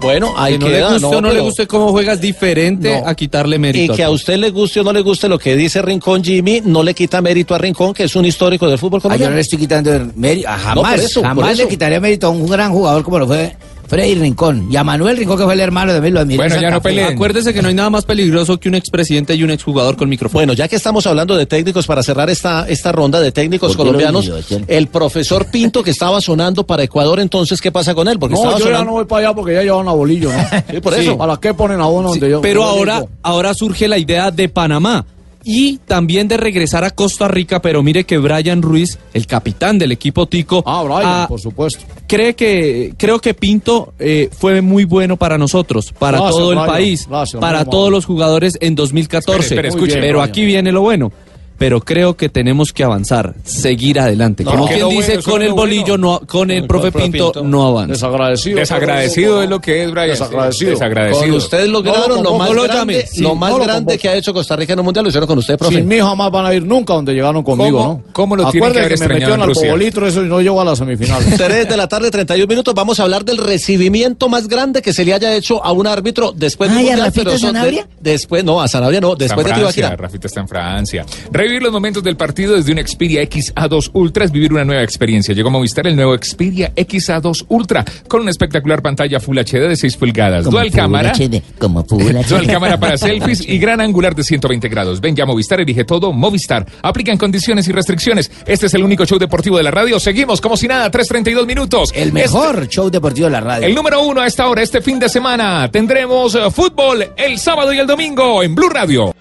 Bueno, 0.00 0.34
ahí 0.36 0.54
Que 0.54 0.58
no 0.58 0.66
le 0.68 0.72
queda, 0.74 0.92
guste 0.92 1.06
o 1.06 1.20
no 1.22 1.32
le 1.32 1.40
guste 1.40 1.66
cómo 1.66 1.88
juegas 1.90 2.20
diferente 2.20 3.00
No. 3.00 3.08
a 3.08 3.14
quitarle 3.14 3.56
Y 3.56 3.58
mérito. 3.58 3.94
que 3.94 4.04
a 4.04 4.10
usted 4.10 4.36
le 4.36 4.50
guste 4.50 4.80
o 4.80 4.84
no 4.84 4.92
le 4.92 5.00
guste 5.00 5.28
lo 5.30 5.38
que 5.38 5.56
dice 5.56 5.80
Rincón 5.80 6.22
Jimmy, 6.22 6.60
no 6.62 6.82
le 6.82 6.92
quita 6.92 7.22
mérito 7.22 7.54
a 7.54 7.58
Rincón, 7.58 7.94
que 7.94 8.04
es 8.04 8.14
un 8.14 8.26
histórico 8.26 8.68
del 8.68 8.76
fútbol 8.78 8.98
Ah, 8.98 9.02
yo 9.04 9.08
colombiano. 9.08 9.30
no 9.30 9.36
le 9.36 9.40
estoy 9.40 9.58
quitando 9.58 9.90
mérito. 10.14 10.50
No, 10.50 10.58
Jamás, 10.58 11.00
eso, 11.00 11.22
jamás 11.22 11.56
le 11.56 11.66
quitaría 11.68 12.00
mérito 12.00 12.26
a 12.26 12.30
un 12.30 12.46
gran 12.46 12.70
jugador 12.72 13.02
como 13.02 13.18
lo 13.18 13.26
fue 13.26 13.56
Freddy 13.94 14.16
Rincón. 14.16 14.66
Y 14.72 14.76
a 14.76 14.82
Manuel 14.82 15.16
Rincón, 15.16 15.38
que 15.38 15.44
fue 15.44 15.54
el 15.54 15.60
hermano 15.60 15.92
de 15.92 16.00
mí, 16.00 16.10
lo 16.10 16.18
admiro. 16.18 16.38
Bueno, 16.42 16.56
en 16.56 16.60
ya 16.60 16.70
no 16.70 16.82
peleen. 16.82 17.14
Acuérdese 17.14 17.54
que 17.54 17.62
no 17.62 17.68
hay 17.68 17.74
nada 17.74 17.90
más 17.90 18.04
peligroso 18.04 18.58
que 18.58 18.68
un 18.68 18.74
expresidente 18.74 19.36
y 19.36 19.44
un 19.44 19.50
exjugador 19.50 19.96
con 19.96 20.08
micrófono. 20.08 20.40
Bueno, 20.40 20.52
ya 20.52 20.66
que 20.66 20.74
estamos 20.74 21.06
hablando 21.06 21.36
de 21.36 21.46
técnicos, 21.46 21.86
para 21.86 22.02
cerrar 22.02 22.28
esta, 22.28 22.68
esta 22.68 22.90
ronda 22.90 23.20
de 23.20 23.30
técnicos 23.30 23.68
¿Por 23.68 23.76
qué 23.76 23.92
lo 23.92 23.98
colombianos, 23.98 24.30
el 24.66 24.88
profesor 24.88 25.46
Pinto 25.46 25.84
que 25.84 25.92
estaba 25.92 26.20
sonando 26.20 26.66
para 26.66 26.82
Ecuador, 26.82 27.20
entonces, 27.20 27.60
¿qué 27.60 27.70
pasa 27.70 27.94
con 27.94 28.08
él? 28.08 28.18
Porque 28.18 28.34
No, 28.34 28.40
estaba 28.42 28.58
yo 28.58 28.70
ya 28.70 28.84
no 28.84 28.92
voy 28.92 29.04
para 29.04 29.28
allá 29.28 29.34
porque 29.36 29.54
ya 29.54 29.62
llevan 29.62 29.86
a 29.86 29.92
bolillo, 29.92 30.32
¿no? 30.32 30.38
Sí, 30.70 30.80
por 30.80 30.94
eso. 30.94 31.16
¿Para 31.16 31.36
qué 31.36 31.54
ponen 31.54 31.80
a 31.80 31.86
uno 31.86 32.08
Sí, 32.08 32.18
donde 32.18 32.30
yo? 32.30 32.40
pero 32.40 32.64
ahora, 32.64 32.96
digo, 32.96 33.10
ahora 33.22 33.54
surge 33.54 33.86
la 33.86 33.98
idea 33.98 34.30
de 34.32 34.48
Panamá 34.48 35.06
y 35.44 35.78
también 35.78 36.26
de 36.28 36.36
regresar 36.36 36.84
a 36.84 36.90
Costa 36.90 37.28
Rica, 37.28 37.60
pero 37.60 37.82
mire 37.82 38.04
que 38.04 38.18
Brian 38.18 38.62
Ruiz, 38.62 38.98
el 39.12 39.26
capitán 39.26 39.78
del 39.78 39.92
equipo 39.92 40.26
Tico, 40.26 40.62
Ah, 40.66 40.82
Brian, 40.82 41.02
ah, 41.04 41.26
por 41.28 41.40
supuesto. 41.40 41.84
cree 42.08 42.34
que 42.34 42.94
creo 42.96 43.20
que 43.20 43.34
Pinto 43.34 43.92
eh, 43.98 44.30
fue 44.36 44.62
muy 44.62 44.84
bueno 44.84 45.16
para 45.16 45.36
nosotros, 45.38 45.92
para 45.98 46.18
Gracias, 46.18 46.36
todo 46.36 46.52
el 46.52 46.58
Brian. 46.58 46.70
país, 46.72 47.06
Gracias, 47.08 47.40
para 47.40 47.64
todos 47.64 47.90
los 47.90 48.04
jugadores 48.06 48.56
en 48.60 48.74
2014. 48.74 49.40
Espere, 49.54 49.68
escuche. 49.68 50.00
pero 50.00 50.22
aquí 50.22 50.44
viene 50.44 50.72
lo 50.72 50.80
bueno. 50.80 51.12
Pero 51.56 51.80
creo 51.80 52.16
que 52.16 52.28
tenemos 52.28 52.72
que 52.72 52.82
avanzar, 52.84 53.34
seguir 53.44 54.00
adelante. 54.00 54.42
No, 54.44 54.50
Como 54.50 54.66
que 54.66 54.74
quien 54.74 54.88
dice, 54.88 55.12
bueno, 55.18 55.22
con 55.30 55.42
el 55.42 55.48
lo 55.50 55.54
bolillo, 55.54 55.84
bueno. 55.98 56.18
no, 56.20 56.26
con 56.26 56.50
el 56.50 56.66
profe 56.66 56.90
Pinto, 56.90 57.32
Pinto. 57.32 57.42
no 57.44 57.66
avanza. 57.66 57.92
Desagradecido. 57.92 58.58
Desagradecido 58.58 59.42
es 59.42 59.48
lo 59.48 59.60
que 59.60 59.84
es, 59.84 59.90
Brian. 59.90 60.08
Desagradecido. 60.08 60.70
Desagradecido. 60.72 61.26
Con 61.26 61.32
usted 61.36 61.66
lograron 61.68 62.22
No 62.22 62.30
lo 62.32 62.38
más 62.38 62.50
lo 62.50 62.62
grande, 62.64 63.08
lo 63.18 63.34
más 63.36 63.50
no 63.52 63.58
grande 63.58 63.96
que 63.98 64.08
ha 64.08 64.14
hecho 64.16 64.32
Costa 64.34 64.56
Rica 64.56 64.72
en 64.72 64.80
un 64.80 64.84
mundial, 64.86 65.04
lo 65.04 65.08
hicieron 65.10 65.26
con 65.28 65.38
usted, 65.38 65.56
profe. 65.56 65.76
Sin 65.76 65.86
mí 65.88 65.98
jamás 66.00 66.30
van 66.30 66.46
a 66.46 66.54
ir 66.54 66.64
nunca 66.64 66.94
donde 66.94 67.12
llegaron 67.14 67.42
conmigo, 67.42 67.78
¿Cómo- 67.78 68.02
¿no? 68.06 68.12
cómo 68.12 68.36
lo 68.36 68.50
tienen 68.50 68.72
que 68.72 68.78
haber 68.80 68.92
Acuérdate 68.92 69.08
me 69.08 69.14
metieron 69.14 69.34
en 69.36 69.42
al 69.42 69.48
Rusia? 69.48 69.66
bobolitro 69.68 70.06
eso 70.08 70.24
y 70.24 70.28
no 70.28 70.40
llegó 70.40 70.60
a 70.60 70.64
la 70.64 70.74
semifinal. 70.76 71.22
3 71.36 71.68
de 71.68 71.76
la 71.76 71.86
tarde, 71.88 72.10
31 72.10 72.46
minutos. 72.48 72.74
Vamos 72.74 72.98
a 72.98 73.04
hablar 73.04 73.24
del 73.24 73.38
recibimiento 73.38 74.28
más 74.28 74.48
grande 74.48 74.82
que 74.82 74.92
se 74.92 75.04
le 75.04 75.14
haya 75.14 75.34
hecho 75.34 75.64
a 75.64 75.70
un 75.72 75.86
árbitro 75.86 76.32
después 76.34 76.70
de 76.70 76.76
un 76.76 76.82
¿y 76.82 76.86
a 76.88 76.90
mundial, 76.90 77.06
Rafita 77.06 77.24
pero 77.24 77.38
son 77.38 77.52
de- 77.52 77.58
Sanabria? 77.58 77.88
después, 78.00 78.44
no, 78.44 78.60
a 78.60 78.66
Sanabria 78.68 79.00
no, 79.00 79.14
después 79.14 79.46
de 79.46 79.52
Francia, 79.52 79.72
Tibaquira. 79.72 79.96
Rafita 79.96 80.26
está 80.26 80.40
en 80.40 80.48
Francia. 80.48 81.06
Revivir 81.54 81.70
los 81.70 81.72
momentos 81.72 82.02
del 82.02 82.16
partido 82.16 82.56
desde 82.56 82.72
un 82.72 82.84
Xperia 82.84 83.22
XA2 83.22 83.90
Ultra 83.92 84.24
es 84.24 84.32
vivir 84.32 84.52
una 84.52 84.64
nueva 84.64 84.82
experiencia. 84.82 85.32
Llegó 85.36 85.50
a 85.50 85.52
Movistar 85.52 85.86
el 85.86 85.94
nuevo 85.94 86.12
Xperia 86.16 86.74
XA2 86.74 87.46
Ultra 87.48 87.84
con 88.08 88.22
una 88.22 88.32
espectacular 88.32 88.82
pantalla 88.82 89.20
Full 89.20 89.38
HD 89.38 89.68
de 89.68 89.76
6 89.76 89.96
pulgadas, 89.96 90.42
Como 90.42 90.56
dual 90.56 90.70
Full 90.72 90.76
cámara, 90.76 91.12
HD, 91.12 91.40
como 91.56 91.84
Full 91.84 92.02
dual 92.28 92.48
cámara 92.48 92.80
para 92.80 92.98
selfies 92.98 93.40
y 93.48 93.58
gran 93.58 93.80
angular 93.80 94.16
de 94.16 94.24
120 94.24 94.68
grados. 94.68 95.00
Ven 95.00 95.14
ya 95.14 95.22
a 95.22 95.26
Movistar, 95.28 95.60
elige 95.60 95.84
todo, 95.84 96.12
Movistar. 96.12 96.66
Aplican 96.82 97.18
condiciones 97.18 97.68
y 97.68 97.72
restricciones. 97.72 98.32
Este 98.46 98.66
es 98.66 98.74
el 98.74 98.82
único 98.82 99.06
show 99.06 99.20
deportivo 99.20 99.56
de 99.56 99.62
la 99.62 99.70
radio. 99.70 100.00
Seguimos 100.00 100.40
como 100.40 100.56
si 100.56 100.66
nada, 100.66 100.90
3.32 100.90 101.46
minutos. 101.46 101.92
El 101.94 102.12
mejor 102.12 102.66
show 102.66 102.90
deportivo 102.90 103.26
de 103.26 103.32
la 103.32 103.40
radio. 103.40 103.68
El 103.68 103.76
número 103.76 104.02
uno 104.02 104.22
a 104.22 104.26
esta 104.26 104.48
hora, 104.48 104.60
este 104.60 104.82
fin 104.82 104.98
de 104.98 105.08
semana, 105.08 105.70
tendremos 105.70 106.34
eh, 106.34 106.50
fútbol 106.50 107.12
el 107.16 107.38
sábado 107.38 107.72
y 107.72 107.78
el 107.78 107.86
domingo 107.86 108.42
en 108.42 108.56
Blue 108.56 108.70
Radio. 108.70 109.14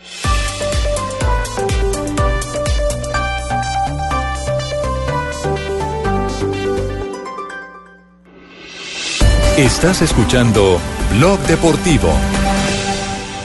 Estás 9.58 10.02
escuchando 10.02 10.80
Blog 11.16 11.40
Deportivo. 11.42 12.10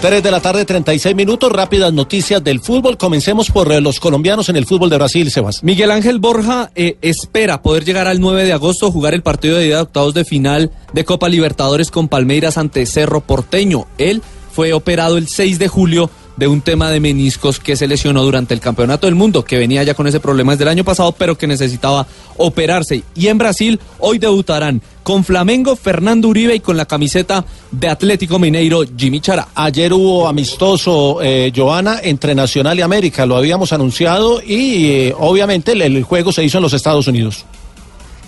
3 0.00 0.22
de 0.22 0.30
la 0.30 0.40
tarde, 0.40 0.64
36 0.64 1.14
minutos. 1.14 1.52
Rápidas 1.52 1.92
noticias 1.92 2.42
del 2.42 2.60
fútbol. 2.60 2.96
Comencemos 2.96 3.50
por 3.50 3.70
eh, 3.70 3.82
los 3.82 4.00
colombianos 4.00 4.48
en 4.48 4.56
el 4.56 4.64
fútbol 4.64 4.88
de 4.88 4.96
Brasil, 4.96 5.30
Sebas. 5.30 5.62
Miguel 5.62 5.90
Ángel 5.90 6.18
Borja 6.18 6.70
eh, 6.74 6.96
espera 7.02 7.60
poder 7.60 7.84
llegar 7.84 8.08
al 8.08 8.20
9 8.20 8.44
de 8.44 8.54
agosto, 8.54 8.90
jugar 8.90 9.12
el 9.12 9.22
partido 9.22 9.58
de 9.58 9.66
ida 9.66 9.76
de 9.76 9.82
octavos 9.82 10.14
de 10.14 10.24
final 10.24 10.70
de 10.94 11.04
Copa 11.04 11.28
Libertadores 11.28 11.90
con 11.90 12.08
Palmeiras 12.08 12.56
ante 12.56 12.86
Cerro 12.86 13.20
Porteño. 13.20 13.86
Él 13.98 14.22
fue 14.50 14.72
operado 14.72 15.18
el 15.18 15.28
6 15.28 15.58
de 15.58 15.68
julio 15.68 16.10
de 16.38 16.46
un 16.46 16.60
tema 16.60 16.90
de 16.90 17.00
meniscos 17.00 17.58
que 17.58 17.74
se 17.74 17.88
lesionó 17.88 18.22
durante 18.22 18.54
el 18.54 18.60
Campeonato 18.60 19.08
del 19.08 19.16
Mundo, 19.16 19.44
que 19.44 19.58
venía 19.58 19.82
ya 19.82 19.94
con 19.94 20.06
ese 20.06 20.20
problema 20.20 20.52
desde 20.52 20.62
el 20.64 20.68
año 20.68 20.84
pasado, 20.84 21.10
pero 21.12 21.36
que 21.36 21.48
necesitaba 21.48 22.06
operarse. 22.36 23.02
Y 23.16 23.26
en 23.26 23.38
Brasil 23.38 23.80
hoy 23.98 24.18
debutarán 24.18 24.80
con 25.02 25.24
Flamengo, 25.24 25.74
Fernando 25.74 26.28
Uribe 26.28 26.54
y 26.54 26.60
con 26.60 26.76
la 26.76 26.84
camiseta 26.84 27.44
de 27.72 27.88
Atlético 27.88 28.38
Mineiro, 28.38 28.84
Jimmy 28.96 29.20
Chará. 29.20 29.48
Ayer 29.54 29.92
hubo 29.92 30.28
amistoso, 30.28 31.20
eh, 31.22 31.52
Joana, 31.54 31.98
entre 32.02 32.36
Nacional 32.36 32.78
y 32.78 32.82
América. 32.82 33.26
Lo 33.26 33.36
habíamos 33.36 33.72
anunciado 33.72 34.40
y 34.40 34.86
eh, 34.86 35.14
obviamente 35.18 35.72
el 35.72 36.04
juego 36.04 36.30
se 36.30 36.44
hizo 36.44 36.58
en 36.58 36.62
los 36.62 36.72
Estados 36.72 37.08
Unidos. 37.08 37.44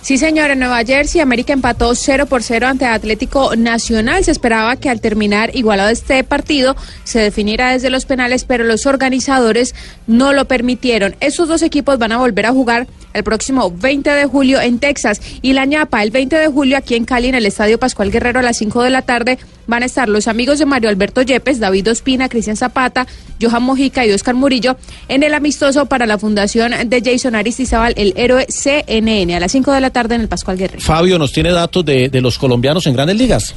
Sí, 0.01 0.17
señor, 0.17 0.49
en 0.49 0.57
Nueva 0.57 0.83
Jersey 0.83 1.21
América 1.21 1.53
empató 1.53 1.93
0 1.93 2.25
por 2.25 2.41
0 2.41 2.65
ante 2.65 2.85
Atlético 2.85 3.55
Nacional. 3.55 4.23
Se 4.23 4.31
esperaba 4.31 4.75
que 4.75 4.89
al 4.89 4.99
terminar 4.99 5.55
igualado 5.55 5.89
este 5.89 6.23
partido 6.23 6.75
se 7.03 7.19
definiera 7.19 7.71
desde 7.71 7.91
los 7.91 8.05
penales, 8.05 8.43
pero 8.43 8.63
los 8.63 8.87
organizadores 8.87 9.75
no 10.07 10.33
lo 10.33 10.45
permitieron. 10.45 11.15
Esos 11.19 11.47
dos 11.47 11.61
equipos 11.61 11.99
van 11.99 12.13
a 12.13 12.17
volver 12.17 12.47
a 12.47 12.51
jugar 12.51 12.87
el 13.13 13.23
próximo 13.23 13.71
20 13.71 14.09
de 14.09 14.25
julio 14.25 14.61
en 14.61 14.79
Texas 14.79 15.21
y 15.41 15.53
la 15.53 15.65
ñapa 15.65 16.03
el 16.03 16.11
20 16.11 16.35
de 16.37 16.47
julio 16.47 16.77
aquí 16.77 16.95
en 16.95 17.05
Cali 17.05 17.27
en 17.29 17.35
el 17.35 17.45
Estadio 17.45 17.79
Pascual 17.79 18.11
Guerrero 18.11 18.39
a 18.39 18.43
las 18.43 18.57
5 18.57 18.83
de 18.83 18.89
la 18.89 19.01
tarde 19.01 19.37
van 19.67 19.83
a 19.83 19.85
estar 19.85 20.09
los 20.09 20.27
amigos 20.27 20.59
de 20.59 20.65
Mario 20.65 20.89
Alberto 20.89 21.21
Yepes, 21.21 21.59
David 21.59 21.89
Ospina, 21.89 22.29
Cristian 22.29 22.57
Zapata, 22.57 23.07
Johan 23.41 23.63
Mojica 23.63 24.05
y 24.05 24.11
Oscar 24.11 24.35
Murillo 24.35 24.75
en 25.07 25.23
el 25.23 25.33
amistoso 25.33 25.85
para 25.85 26.05
la 26.05 26.17
fundación 26.17 26.73
de 26.85 27.01
Jason 27.03 27.35
Aristizábal, 27.35 27.93
el 27.97 28.13
héroe 28.15 28.45
CNN, 28.49 29.35
a 29.35 29.39
las 29.39 29.51
5 29.51 29.71
de 29.71 29.81
la 29.81 29.89
tarde 29.89 30.15
en 30.15 30.21
el 30.21 30.27
Pascual 30.27 30.57
Guerrero. 30.57 30.81
Fabio 30.81 31.17
nos 31.17 31.31
tiene 31.31 31.51
datos 31.51 31.85
de, 31.85 32.09
de 32.09 32.21
los 32.21 32.37
colombianos 32.37 32.85
en 32.87 32.93
grandes 32.93 33.17
ligas. 33.17 33.55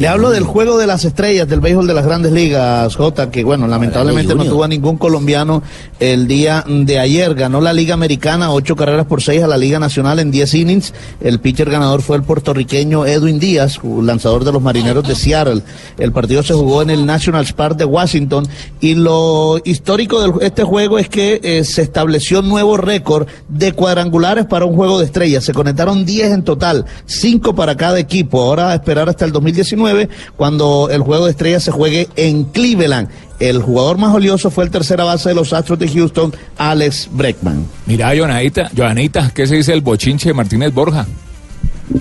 Le 0.00 0.08
hablo 0.08 0.30
del 0.30 0.44
juego 0.44 0.76
de 0.78 0.86
las 0.86 1.04
estrellas 1.04 1.48
del 1.48 1.60
béisbol 1.60 1.86
de 1.86 1.94
las 1.94 2.04
grandes 2.04 2.32
ligas, 2.32 2.94
Jota, 2.96 3.30
que 3.30 3.44
bueno, 3.44 3.66
lamentablemente 3.66 4.34
no 4.34 4.44
tuvo 4.44 4.64
a 4.64 4.68
ningún 4.68 4.96
colombiano 4.96 5.62
el 6.00 6.26
día 6.26 6.64
de 6.66 6.98
ayer. 6.98 7.34
Ganó 7.34 7.60
la 7.60 7.72
Liga 7.72 7.94
Americana, 7.94 8.50
ocho 8.50 8.76
carreras 8.76 9.06
por 9.06 9.22
seis 9.22 9.42
a 9.42 9.46
la 9.46 9.56
Liga 9.56 9.78
Nacional 9.78 10.18
en 10.18 10.30
diez 10.30 10.54
innings. 10.54 10.92
El 11.20 11.40
pitcher 11.40 11.70
ganador 11.70 12.02
fue 12.02 12.16
el 12.16 12.22
puertorriqueño 12.22 13.06
Edwin 13.06 13.38
Díaz, 13.38 13.78
lanzador 13.84 14.44
de 14.44 14.52
los 14.52 14.62
marineros 14.62 15.06
de 15.06 15.14
Seattle. 15.14 15.62
El 15.98 16.12
partido 16.12 16.42
se 16.42 16.54
jugó 16.54 16.82
en 16.82 16.90
el 16.90 17.06
National 17.06 17.46
Park 17.56 17.76
de 17.76 17.84
Washington. 17.84 18.46
Y 18.80 18.94
lo 18.94 19.58
histórico 19.64 20.20
de 20.20 20.46
este 20.46 20.64
juego 20.64 20.98
es 20.98 21.08
que 21.08 21.40
eh, 21.42 21.64
se 21.64 21.82
estableció 21.82 22.40
un 22.40 22.48
nuevo 22.48 22.76
récord 22.76 23.26
de 23.48 23.72
cuadrangulares 23.72 24.46
para 24.46 24.64
un 24.64 24.74
juego 24.74 24.98
de 24.98 25.06
estrellas. 25.06 25.44
Se 25.44 25.52
conectaron 25.52 26.04
10 26.04 26.32
en 26.32 26.42
total, 26.42 26.84
cinco 27.06 27.54
para 27.54 27.76
cada 27.76 27.98
equipo. 27.98 28.42
Ahora 28.42 28.70
a 28.70 28.74
esperar 28.74 29.08
hasta 29.08 29.24
el 29.24 29.32
2019, 29.44 30.08
cuando 30.36 30.88
el 30.90 31.02
juego 31.02 31.26
de 31.26 31.30
estrellas 31.32 31.62
se 31.62 31.70
juegue 31.70 32.08
en 32.16 32.44
Cleveland. 32.44 33.08
el 33.40 33.60
jugador 33.62 33.98
más 33.98 34.12
valioso 34.12 34.50
fue 34.50 34.64
el 34.64 34.70
tercera 34.70 35.04
base 35.04 35.28
de 35.30 35.34
los 35.34 35.52
Astros 35.52 35.78
de 35.78 35.88
Houston, 35.88 36.32
Alex 36.56 37.08
Breckman. 37.10 37.66
Mira, 37.86 38.12
Joanita, 38.16 38.70
Joanita, 38.76 39.30
¿qué 39.34 39.46
se 39.46 39.56
dice 39.56 39.72
el 39.72 39.80
bochinche 39.80 40.28
de 40.30 40.34
Martínez 40.34 40.72
Borja? 40.72 41.06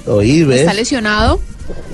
Oí, 0.07 0.43
¿ves? 0.43 0.61
Está 0.61 0.73
lesionado. 0.73 1.39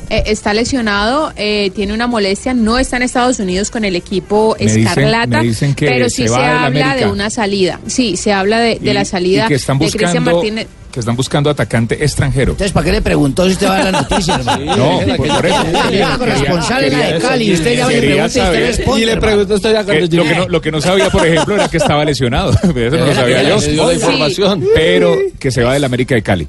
eh, 0.09 0.23
está 0.25 0.53
lesionado, 0.53 1.31
eh, 1.35 1.71
tiene 1.75 1.93
una 1.93 2.07
molestia, 2.07 2.53
no 2.55 2.79
está 2.79 2.97
en 2.97 3.03
Estados 3.03 3.39
Unidos 3.39 3.69
con 3.69 3.85
el 3.85 3.95
equipo 3.95 4.55
Me 4.59 4.65
Escarlata, 4.65 5.37
me 5.39 5.43
dicen 5.43 5.75
que 5.75 5.85
pero 5.85 6.09
se 6.09 6.15
sí 6.23 6.27
se, 6.27 6.33
habla 6.35 6.95
de 6.95 7.05
una 7.07 7.29
salida. 7.29 7.79
Sí, 7.87 8.17
se 8.17 8.33
habla 8.33 8.59
de, 8.59 8.79
de 8.79 8.91
Y- 8.91 8.93
la 8.93 9.05
salida 9.05 9.45
y 9.45 9.47
que 9.49 9.55
están 9.55 9.77
de 9.77 9.85
Cristian 9.85 10.11
buscando, 10.23 10.33
Martínez. 10.33 10.67
Que 10.91 10.99
están 10.99 11.15
buscando 11.15 11.49
atacante 11.49 12.03
extranjero. 12.03 12.53
Entonces, 12.53 12.71
¿para 12.71 12.85
qué 12.85 12.91
le 12.93 13.01
preguntó 13.01 13.45
si 13.45 13.51
usted 13.51 13.67
va 13.67 13.77
a 13.77 13.83
la 13.83 13.91
noticia, 14.01 14.35
hermano? 14.35 14.75
No, 14.75 14.99
por, 15.17 15.27
por 15.27 15.45
eso. 15.45 15.63
Quería 15.87 16.17
corresponsal 16.17 16.83
en 16.85 16.99
la 16.99 17.11
de 17.13 17.19
Cali, 17.19 17.45
y 17.45 17.53
usted 17.53 17.77
ya 17.77 17.87
Quería 17.87 17.99
pregunta 17.99 18.23
y 18.23 18.25
usted 18.27 18.41
saber- 18.41 18.65
responde. 18.65 19.01
Y 19.01 19.05
le 19.05 19.11
hermano. 19.11 19.27
pregunto, 19.27 19.55
estoy 19.55 19.71
de 19.71 19.77
acuerdo. 19.77 20.07
lo, 20.17 20.23
que 20.23 20.35
no, 20.35 20.47
lo 20.47 20.61
que 20.61 20.71
no 20.71 20.81
sabía, 20.81 21.09
por 21.09 21.27
ejemplo, 21.27 21.55
era 21.55 21.67
que 21.69 21.77
estaba 21.77 22.03
lesionado. 22.05 22.51
Eso 22.53 22.97
no 22.97 23.05
lo 23.05 23.13
sabía 23.13 23.43
yo. 23.43 23.57
Le 23.59 23.67
dio 23.71 23.87
la 23.87 23.93
información. 23.93 24.65
Pero 24.73 25.15
que 25.39 25.51
se 25.51 25.63
va 25.63 25.73
del 25.73 25.83
América 25.83 26.15
de 26.15 26.21
Cali. 26.23 26.47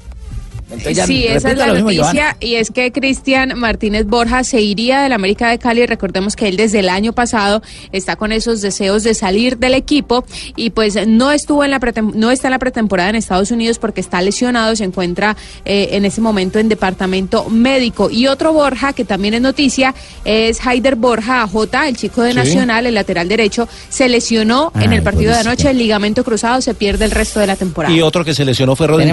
Sí, 1.05 1.25
esa 1.27 1.51
es 1.51 1.57
la 1.57 1.67
noticia 1.67 2.37
y 2.39 2.55
es 2.55 2.71
que 2.71 2.91
Cristian 2.91 3.57
Martínez 3.59 4.05
Borja 4.05 4.43
se 4.43 4.61
iría 4.61 5.01
del 5.01 5.13
América 5.13 5.49
de 5.49 5.59
Cali. 5.59 5.85
Recordemos 5.85 6.35
que 6.35 6.47
él 6.47 6.57
desde 6.57 6.79
el 6.79 6.89
año 6.89 7.13
pasado 7.13 7.61
está 7.91 8.15
con 8.15 8.31
esos 8.31 8.61
deseos 8.61 9.03
de 9.03 9.13
salir 9.13 9.57
del 9.57 9.73
equipo 9.73 10.23
y 10.55 10.71
pues 10.71 11.07
no 11.07 11.31
estuvo 11.31 11.63
en 11.63 11.71
la 11.71 11.79
no 12.13 12.31
está 12.31 12.47
en 12.47 12.51
la 12.51 12.59
pretemporada 12.59 13.09
en 13.09 13.15
Estados 13.15 13.51
Unidos 13.51 13.79
porque 13.79 14.01
está 14.01 14.21
lesionado, 14.21 14.75
se 14.75 14.83
encuentra 14.83 15.35
eh, 15.65 15.89
en 15.91 16.05
ese 16.05 16.21
momento 16.21 16.59
en 16.59 16.69
departamento 16.69 17.49
médico. 17.49 18.09
Y 18.09 18.27
otro 18.27 18.53
Borja 18.53 18.93
que 18.93 19.05
también 19.05 19.33
es 19.33 19.41
noticia 19.41 19.93
es 20.25 20.65
Haider 20.65 20.95
Borja 20.95 21.47
J, 21.47 21.87
el 21.87 21.97
chico 21.97 22.21
de 22.21 22.31
Sí. 22.31 22.37
Nacional, 22.37 22.85
el 22.87 22.95
lateral 22.95 23.27
derecho, 23.27 23.67
se 23.89 24.07
lesionó 24.07 24.71
en 24.79 24.93
el 24.93 25.03
partido 25.03 25.33
de 25.33 25.39
anoche, 25.39 25.69
el 25.69 25.77
ligamento 25.77 26.23
cruzado, 26.23 26.61
se 26.61 26.73
pierde 26.73 27.05
el 27.05 27.11
resto 27.11 27.39
de 27.39 27.47
la 27.47 27.55
temporada. 27.55 27.93
Y 27.93 28.01
otro 28.01 28.23
que 28.23 28.33
se 28.33 28.45
lesionó 28.45 28.75
fue 28.75 28.87
Rodin 28.87 29.11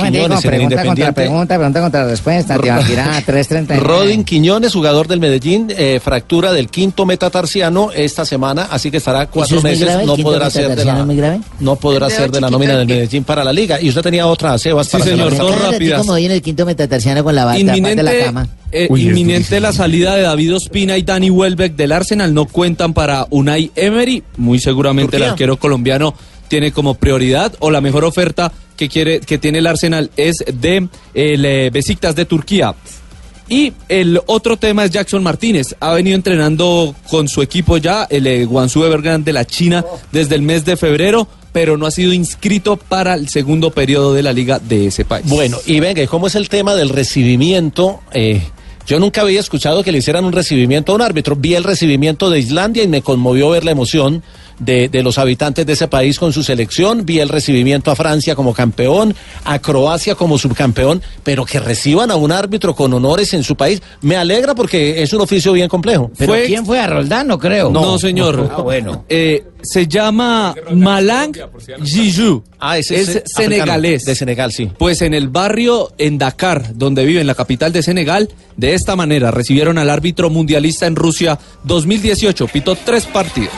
Pregunta 1.49 1.49
contra 1.49 1.49
Independiente. 1.49 1.49
pregunta, 1.49 1.55
pregunta 1.59 1.81
contra 1.81 2.07
respuesta. 2.07 2.59
Tibaquirá, 2.59 3.23
339. 3.25 3.83
Rodin 3.87 4.25
Quiñones, 4.25 4.73
jugador 4.73 5.09
del 5.09 5.21
Medellín, 5.21 5.73
eh, 5.77 6.01
fractura 6.03 6.53
del 6.53 6.69
quinto 6.69 7.07
metatarsiano 7.07 7.91
esta 7.93 8.25
semana, 8.25 8.69
así 8.71 8.91
que 8.91 8.99
estará 8.99 9.27
cuatro 9.27 9.59
es 9.59 9.65
meses. 9.65 10.07
No 10.07 10.17
podrá 10.17 10.51
ser 10.51 10.77
de 10.77 10.85
la, 10.85 11.05
no 11.61 11.77
podrá 11.77 12.11
ser 12.11 12.31
de 12.31 12.41
la 12.41 12.51
nómina 12.51 12.77
del. 12.77 12.87
Medellín 12.87 13.25
para 13.25 13.43
la 13.43 13.53
liga. 13.53 13.81
Y 13.81 13.89
usted 13.89 14.03
tenía 14.03 14.27
otra, 14.27 14.57
Sebas, 14.59 14.87
Sí, 14.87 14.93
para 14.93 15.05
señor, 15.05 15.33
la- 15.33 15.39
dos 15.39 15.61
rápidas. 15.63 16.01
como 16.01 16.13
hoy 16.13 16.27
en 16.27 16.33
el 16.33 16.43
quinto 16.43 16.65
metatarsiano 16.67 17.25
con 17.25 17.35
la 17.35 17.45
bata 17.45 17.59
de 17.59 17.65
la 17.65 17.77
Inminente, 17.77 18.25
cama. 18.25 18.49
eh, 18.71 18.87
Uy, 18.91 19.09
inminente 19.09 19.61
la 19.61 19.73
salida 19.73 20.15
de 20.17 20.23
David 20.23 20.55
Ospina 20.57 20.97
y 20.99 21.03
Dani 21.03 21.31
Welbeck 21.31 21.75
del 21.77 21.93
Arsenal. 21.93 22.35
No 22.35 22.45
cuentan 22.47 22.93
para 22.95 23.27
Unai 23.31 23.71
Emery. 23.75 24.23
Muy 24.37 24.59
seguramente 24.59 25.17
el 25.17 25.23
arquero 25.25 25.57
colombiano 25.59 26.15
tiene 26.49 26.73
como 26.73 26.95
prioridad 26.95 27.53
o 27.59 27.71
la 27.71 27.81
mejor 27.81 28.05
oferta 28.05 28.53
que 28.79 28.89
quiere 28.89 29.21
que 29.21 29.37
tiene 29.37 29.59
el 29.59 29.67
Arsenal 29.67 30.11
es 30.17 30.37
de 30.47 30.89
el 31.13 31.45
eh, 31.45 31.71
Besiktas 31.71 32.15
de 32.15 32.25
Turquía. 32.25 32.75
Y 33.51 33.73
el 33.89 34.21
otro 34.27 34.59
tema 34.59 34.85
es 34.85 34.91
Jackson 34.91 35.23
Martínez. 35.23 35.75
Ha 35.81 35.95
venido 35.95 36.15
entrenando 36.15 36.95
con 37.11 37.29
su 37.29 37.43
equipo 37.43 37.79
ya, 37.79 38.07
el 38.09 38.27
eh, 38.27 38.45
Guangzhou 38.45 38.85
Evergrande 38.85 39.25
de 39.27 39.33
la 39.33 39.47
China, 39.47 39.85
desde 40.13 40.35
el 40.35 40.43
mes 40.43 40.67
de 40.67 40.77
febrero, 40.77 41.27
pero 41.53 41.79
no 41.79 41.87
ha 41.87 41.91
sido 41.91 42.13
inscrito 42.13 42.77
para 42.77 43.15
el 43.15 43.29
segundo 43.29 43.71
periodo 43.71 44.13
de 44.13 44.23
la 44.23 44.35
liga 44.35 44.59
de 44.59 44.89
ese 44.89 45.07
país. 45.07 45.27
Bueno, 45.27 45.59
y 45.67 45.81
venga, 45.81 46.03
¿y 46.03 46.07
cómo 46.07 46.27
es 46.27 46.35
el 46.35 46.51
tema 46.51 46.75
del 46.75 46.91
recibimiento? 46.91 48.01
Eh, 48.13 48.43
yo 48.87 49.01
nunca 49.01 49.23
había 49.23 49.41
escuchado 49.41 49.83
que 49.83 49.93
le 49.93 49.99
hicieran 49.99 50.27
un 50.27 50.33
recibimiento 50.33 50.93
a 50.93 50.95
un 50.95 51.03
árbitro. 51.03 51.35
Vi 51.35 51.55
el 51.55 51.65
recibimiento 51.65 52.29
de 52.29 52.39
Islandia 52.39 52.83
y 52.83 52.89
me 52.89 53.01
conmovió 53.01 53.51
ver 53.51 53.65
la 53.65 53.71
emoción 53.71 54.23
de, 54.59 54.89
de 54.89 55.03
los 55.03 55.19
habitantes 55.19 55.67
de 55.67 55.73
ese 55.73 55.89
país 55.89 56.19
con 56.19 56.33
su 56.33 56.43
selección. 56.43 57.05
Vi 57.07 57.21
el 57.21 57.29
recibimiento 57.29 57.91
a 57.91 57.97
Francia 57.97 58.35
como 58.35 58.55
campeón, 58.55 59.15
a 59.45 59.59
Croacia 59.59 60.15
como 60.15 60.39
subcampeón, 60.39 61.03
pero 61.25 61.45
que 61.45 61.61
reciban 61.61 62.11
a 62.11 62.17
un 62.17 62.33
árbitro 62.33 62.75
con 62.75 62.93
honores 62.93 63.35
en 63.35 63.45
su 63.45 63.57
país. 63.57 63.81
Me 64.03 64.17
alegra 64.17 64.55
porque 64.55 65.03
es 65.03 65.13
un 65.13 65.21
oficio 65.21 65.53
bien 65.53 65.69
complejo. 65.69 66.11
¿Pero 66.19 66.33
Fue- 66.33 66.47
quién 66.47 66.65
fue 66.67 66.79
a 66.81 66.87
Roldán? 66.87 67.27
No 67.29 67.39
creo. 67.39 67.71
No, 67.71 67.99
señor. 67.99 68.51
Ah, 68.55 68.61
bueno. 68.63 69.05
Eh, 69.21 69.43
se 69.63 69.89
llama 69.89 70.55
Malang 70.73 71.33
Jiju. 71.85 72.45
Ah, 72.61 72.79
ese 72.79 73.01
es 73.01 73.09
africano, 73.09 73.25
senegalés. 73.37 74.05
De 74.05 74.15
Senegal, 74.15 74.53
sí. 74.53 74.71
Pues 74.79 75.03
en 75.03 75.15
el 75.15 75.29
barrio 75.29 75.93
en 75.99 76.19
Dakar, 76.19 76.75
donde 76.75 77.05
vive, 77.05 77.21
en 77.21 77.27
la 77.27 77.35
capital 77.35 77.73
de 77.73 77.83
Senegal, 77.83 78.29
de 78.57 78.75
esta 78.75 78.95
manera 78.97 79.31
recibieron 79.31 79.79
al 79.79 79.91
árbitro 79.91 80.31
mundialista 80.31 80.87
en 80.87 80.95
Rusia 80.97 81.39
2018. 81.65 82.47
Pitó 82.49 82.77
tres 82.77 83.07
partidos. 83.07 83.53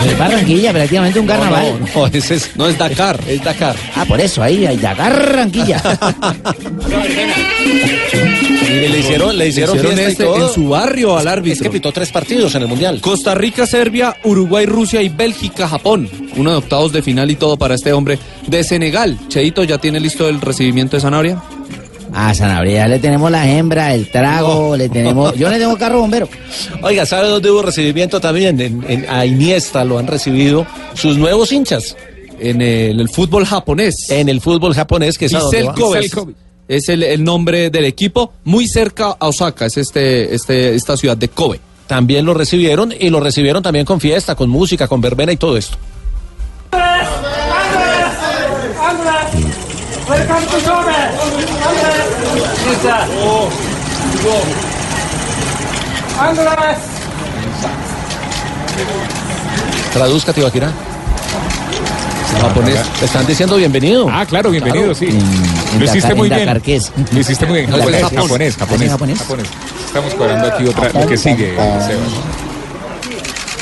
Eso 0.00 0.10
es 0.10 0.18
Barranquilla, 0.18 0.72
prácticamente 0.72 1.20
un 1.20 1.26
carnaval. 1.26 1.80
No, 1.94 2.00
no, 2.02 2.06
ese 2.06 2.34
es, 2.36 2.50
No 2.56 2.68
es 2.68 2.78
Dakar. 2.78 3.18
es 3.28 3.42
Dakar. 3.42 3.74
Ah, 3.96 4.04
por 4.04 4.20
eso, 4.20 4.42
ahí, 4.42 4.64
ahí, 4.66 4.76
de 4.76 4.94
Barranquilla. 4.94 5.82
Y 8.68 8.88
le 8.88 8.98
hicieron, 8.98 9.36
le 9.36 9.48
hicieron, 9.48 9.76
Hicieron 9.76 9.96
fiesta 9.96 10.22
y 10.22 10.26
este 10.26 10.42
en 10.44 10.48
su 10.54 10.68
barrio 10.68 11.12
al 11.16 11.18
Es 11.20 11.24
que 11.24 11.30
árbitro. 11.30 11.70
pitó 11.72 11.92
tres 11.92 12.10
partidos 12.10 12.54
en 12.54 12.62
el 12.62 12.68
Mundial. 12.68 13.00
Costa 13.00 13.34
Rica, 13.34 13.66
Serbia, 13.66 14.16
Uruguay, 14.24 14.66
Rusia 14.66 15.02
y 15.02 15.08
Bélgica, 15.08 15.66
Japón. 15.68 16.08
Uno 16.36 16.50
de 16.50 16.56
octavos 16.58 16.92
de 16.92 17.02
final 17.02 17.30
y 17.30 17.36
todo 17.36 17.56
para 17.56 17.74
este 17.74 17.92
hombre 17.92 18.18
de 18.46 18.62
Senegal. 18.64 19.18
Cheito, 19.28 19.64
¿ya 19.64 19.78
tiene 19.78 20.00
listo 20.00 20.28
el 20.28 20.40
recibimiento 20.40 20.96
de 20.96 21.00
Zanabria? 21.00 21.42
A 22.12 22.34
Sanabria 22.34 22.88
le 22.88 22.98
tenemos 22.98 23.30
la 23.30 23.48
hembra, 23.48 23.94
el 23.94 24.10
trago, 24.10 24.76
le 24.76 24.88
tenemos... 24.88 25.34
Yo 25.36 25.48
le 25.50 25.58
tengo 25.58 25.76
carro 25.76 26.00
bombero. 26.00 26.28
Oiga, 26.82 27.04
¿sabe 27.06 27.28
dónde 27.28 27.50
hubo 27.50 27.62
recibimiento 27.62 28.20
también? 28.20 28.60
En, 28.60 28.84
en- 28.88 29.06
a 29.10 29.24
Iniesta 29.26 29.84
lo 29.84 29.98
han 29.98 30.06
recibido 30.06 30.66
sus 30.94 31.16
nuevos 31.18 31.52
hinchas. 31.52 31.96
En 32.40 32.62
el, 32.62 33.00
el 33.00 33.08
fútbol 33.08 33.44
japonés. 33.44 34.10
En 34.10 34.28
el 34.28 34.40
fútbol 34.40 34.74
japonés, 34.74 35.18
que 35.18 35.26
es. 35.26 35.32
Es 36.68 36.88
el, 36.88 37.02
el 37.02 37.24
nombre 37.24 37.70
del 37.70 37.84
equipo, 37.86 38.32
muy 38.44 38.68
cerca 38.68 39.16
a 39.18 39.28
Osaka, 39.28 39.66
es 39.66 39.76
este, 39.78 40.34
este, 40.34 40.74
esta 40.74 40.96
ciudad 40.98 41.16
de 41.16 41.28
Kobe. 41.28 41.60
También 41.86 42.26
lo 42.26 42.34
recibieron 42.34 42.92
y 42.98 43.08
lo 43.08 43.20
recibieron 43.20 43.62
también 43.62 43.86
con 43.86 44.00
fiesta, 44.00 44.34
con 44.34 44.50
música, 44.50 44.86
con 44.86 45.00
verbena 45.00 45.32
y 45.32 45.36
todo 45.38 45.56
esto. 45.56 45.76
Traduzca, 59.92 60.32
Tibaquira. 60.32 60.72
Japonés. 62.40 62.80
Están 63.02 63.26
diciendo 63.26 63.56
bienvenido. 63.56 64.08
Ah, 64.10 64.24
claro, 64.26 64.50
bienvenido, 64.50 64.94
sí. 64.94 65.06
En 65.06 65.78
Lo 65.78 65.84
hiciste 65.84 66.14
muy 66.14 66.28
en 66.30 66.36
bien. 66.36 66.86
Lo 67.12 67.20
hiciste 67.20 67.46
muy 67.46 67.60
bien. 67.60 67.72
En 67.72 67.78
Japonés, 67.78 68.56
japonés. 68.56 69.18
Estamos 69.86 70.14
cuadrando 70.14 70.48
aquí 70.48 70.66
otra, 70.66 70.90
lo 71.00 71.06
que 71.06 71.16
sigue, 71.16 71.54
Sebas. 71.56 72.47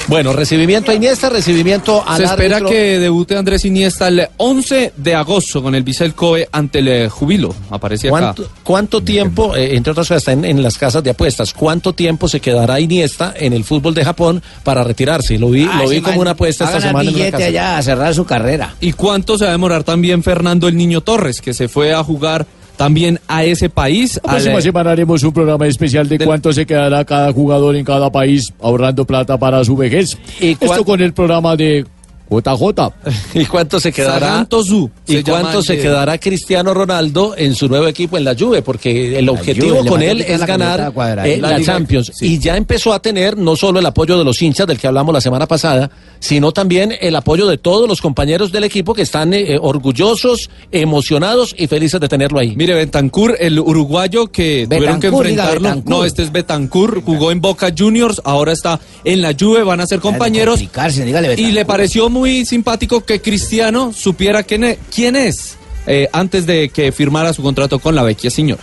Bueno, 0.08 0.32
recibimiento 0.32 0.92
a 0.92 0.94
Iniesta, 0.94 1.28
recibimiento 1.28 2.00
al 2.06 2.18
Se 2.18 2.24
espera 2.24 2.56
árbitro. 2.58 2.70
que 2.70 2.98
debute 3.00 3.36
Andrés 3.36 3.64
Iniesta 3.64 4.06
el 4.06 4.28
11 4.36 4.92
de 4.96 5.14
agosto 5.16 5.60
con 5.60 5.74
el 5.74 5.82
Vissel 5.82 6.14
Kobe 6.14 6.48
ante 6.52 6.78
el 6.78 6.86
eh, 6.88 7.08
Jubilo. 7.08 7.52
Aparece 7.70 8.06
acá. 8.08 8.18
¿Cuánto, 8.18 8.48
cuánto 8.62 9.00
tiempo, 9.02 9.56
eh, 9.56 9.74
entre 9.74 9.90
otras 9.90 10.06
cosas, 10.06 10.18
está 10.18 10.30
en, 10.32 10.44
en 10.44 10.62
las 10.62 10.78
casas 10.78 11.02
de 11.02 11.10
apuestas, 11.10 11.52
cuánto 11.52 11.92
tiempo 11.92 12.28
se 12.28 12.38
quedará 12.38 12.78
Iniesta 12.78 13.34
en 13.36 13.52
el 13.52 13.64
fútbol 13.64 13.94
de 13.94 14.04
Japón 14.04 14.42
para 14.62 14.84
retirarse? 14.84 15.40
Lo 15.40 15.50
vi, 15.50 15.64
Ah, 15.68 15.82
lo 15.82 15.88
vi 15.88 15.96
ese 15.96 16.02
como 16.04 16.12
man 16.18 16.20
una 16.20 16.30
apuesta 16.32 16.64
a 16.64 16.68
esta 16.68 16.80
semana 16.82 17.10
en 17.10 17.16
una 17.16 17.30
casa. 17.32 17.44
allá 17.44 17.76
a 17.78 17.82
cerrar 17.82 18.14
su 18.14 18.24
carrera. 18.24 18.76
¿Y 18.80 18.92
cuánto 18.92 19.36
se 19.36 19.42
va 19.44 19.50
a 19.50 19.52
demorar 19.52 19.82
también 19.82 20.22
Fernando 20.22 20.68
el 20.68 20.76
Niño 20.76 21.00
Torres, 21.00 21.40
que 21.40 21.52
se 21.52 21.66
fue 21.66 21.92
a 21.92 22.04
jugar 22.04 22.46
también 22.76 23.20
a 23.28 23.44
ese 23.44 23.68
país? 23.68 24.20
La 24.22 24.32
próxima 24.32 24.58
eh, 24.58 24.62
semana 24.62 24.90
haremos 24.90 25.22
un 25.22 25.32
programa 25.32 25.66
especial 25.66 26.08
de 26.08 26.18
cuánto 26.18 26.52
se 26.52 26.66
quedará 26.66 27.04
cada 27.04 27.32
jugador 27.32 27.76
en 27.76 27.84
cada 27.84 28.10
país 28.10 28.52
ahorrando 28.60 29.04
plata 29.04 29.38
para 29.38 29.64
su 29.64 29.76
vejez. 29.76 30.16
¿Y 30.40 30.52
Esto 30.52 30.84
con 30.84 31.00
el 31.00 31.12
programa 31.12 31.56
de 31.56 31.84
JJ. 32.30 32.92
¿Y 33.34 33.44
cuánto 33.46 33.80
se 33.80 33.92
quedará? 33.92 34.28
Sagantosu, 34.28 34.90
¿Y 35.06 35.14
se 35.14 35.24
cuánto 35.24 35.62
se 35.62 35.78
quedará 35.78 36.18
Cristiano 36.18 36.74
Ronaldo 36.74 37.34
en 37.36 37.54
su 37.54 37.68
nuevo 37.68 37.86
equipo 37.86 38.16
en 38.16 38.24
la 38.24 38.34
Juve? 38.34 38.62
Porque 38.62 39.18
el 39.18 39.28
objetivo 39.28 39.78
Juve, 39.78 39.88
con 39.88 40.02
él 40.02 40.22
es 40.22 40.40
la 40.40 40.46
ganar 40.46 40.92
eh, 41.24 41.38
La 41.38 41.60
Champions. 41.62 42.12
sí. 42.14 42.34
Y 42.34 42.38
ya 42.38 42.56
empezó 42.56 42.92
a 42.92 43.00
tener 43.00 43.36
no 43.36 43.56
solo 43.56 43.78
el 43.78 43.86
apoyo 43.86 44.18
de 44.18 44.24
los 44.24 44.40
hinchas 44.42 44.66
del 44.66 44.78
que 44.78 44.86
hablamos 44.86 45.12
la 45.12 45.20
semana 45.20 45.46
pasada, 45.46 45.90
sino 46.18 46.52
también 46.52 46.94
el 47.00 47.14
apoyo 47.16 47.46
de 47.46 47.58
todos 47.58 47.88
los 47.88 48.00
compañeros 48.00 48.52
del 48.52 48.64
equipo 48.64 48.94
que 48.94 49.02
están 49.02 49.32
eh, 49.32 49.54
eh, 49.54 49.58
orgullosos, 49.60 50.50
emocionados 50.72 51.54
y 51.56 51.66
felices 51.66 52.00
de 52.00 52.08
tenerlo 52.08 52.38
ahí. 52.38 52.54
Mire, 52.56 52.74
Bentancur, 52.74 53.36
el 53.38 53.58
uruguayo 53.58 54.26
que 54.28 54.66
tuvieron 54.68 55.00
que 55.00 55.10
diga 55.10 55.18
enfrentarlo. 55.18 55.82
No, 55.86 56.04
este 56.04 56.22
es 56.22 56.32
Betancur, 56.32 57.02
jugó 57.02 57.30
en 57.30 57.40
Boca 57.40 57.72
Juniors, 57.76 58.20
ahora 58.24 58.52
está 58.52 58.80
en 59.04 59.22
la 59.22 59.34
Juve, 59.38 59.62
van 59.62 59.80
a 59.80 59.86
ser 59.86 60.00
compañeros. 60.00 60.60
dígale 60.60 61.34
Y 61.40 61.52
le 61.52 61.64
pareció 61.64 62.08
muy 62.16 62.44
simpático 62.44 63.04
que 63.04 63.20
Cristiano 63.20 63.92
supiera 63.92 64.42
quién 64.42 64.64
es. 64.64 64.78
¿Quién 64.90 65.16
es? 65.16 65.56
eh, 65.86 66.08
antes 66.12 66.46
de 66.46 66.68
que 66.68 66.92
firmara 66.92 67.32
su 67.32 67.42
contrato 67.42 67.78
con 67.78 67.94
la 67.94 68.02
vecchia 68.02 68.30
señora. 68.30 68.62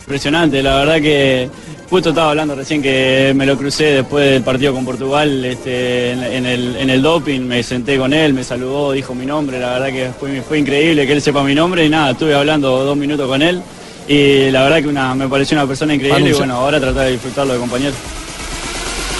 Impresionante, 0.00 0.62
la 0.62 0.76
verdad 0.76 1.00
que 1.00 1.48
justo 1.88 2.08
estaba 2.08 2.30
hablando 2.30 2.56
recién 2.56 2.82
que 2.82 3.32
me 3.36 3.46
lo 3.46 3.56
crucé 3.56 3.84
después 3.84 4.30
del 4.30 4.42
partido 4.42 4.74
con 4.74 4.84
Portugal 4.84 5.44
este, 5.44 6.10
en, 6.10 6.24
en 6.24 6.46
el, 6.46 6.76
en 6.76 6.90
el 6.90 7.00
doping, 7.00 7.42
me 7.42 7.62
senté 7.62 7.98
con 7.98 8.12
él, 8.12 8.32
me 8.32 8.42
saludó, 8.42 8.92
dijo 8.92 9.14
mi 9.14 9.26
nombre, 9.26 9.60
la 9.60 9.78
verdad 9.78 9.88
que 9.88 10.10
fue, 10.18 10.42
fue 10.42 10.58
increíble 10.58 11.06
que 11.06 11.12
él 11.12 11.22
sepa 11.22 11.44
mi 11.44 11.54
nombre 11.54 11.86
y 11.86 11.88
nada, 11.88 12.12
estuve 12.12 12.34
hablando 12.34 12.84
dos 12.84 12.96
minutos 12.96 13.28
con 13.28 13.42
él 13.42 13.62
y 14.08 14.50
la 14.50 14.64
verdad 14.64 14.82
que 14.82 14.88
una, 14.88 15.14
me 15.14 15.28
pareció 15.28 15.56
una 15.56 15.68
persona 15.68 15.94
increíble 15.94 16.30
y 16.30 16.32
bueno, 16.32 16.56
ahora 16.56 16.80
tratar 16.80 17.04
de 17.04 17.12
disfrutarlo 17.12 17.52
de 17.52 17.60
compañero. 17.60 17.94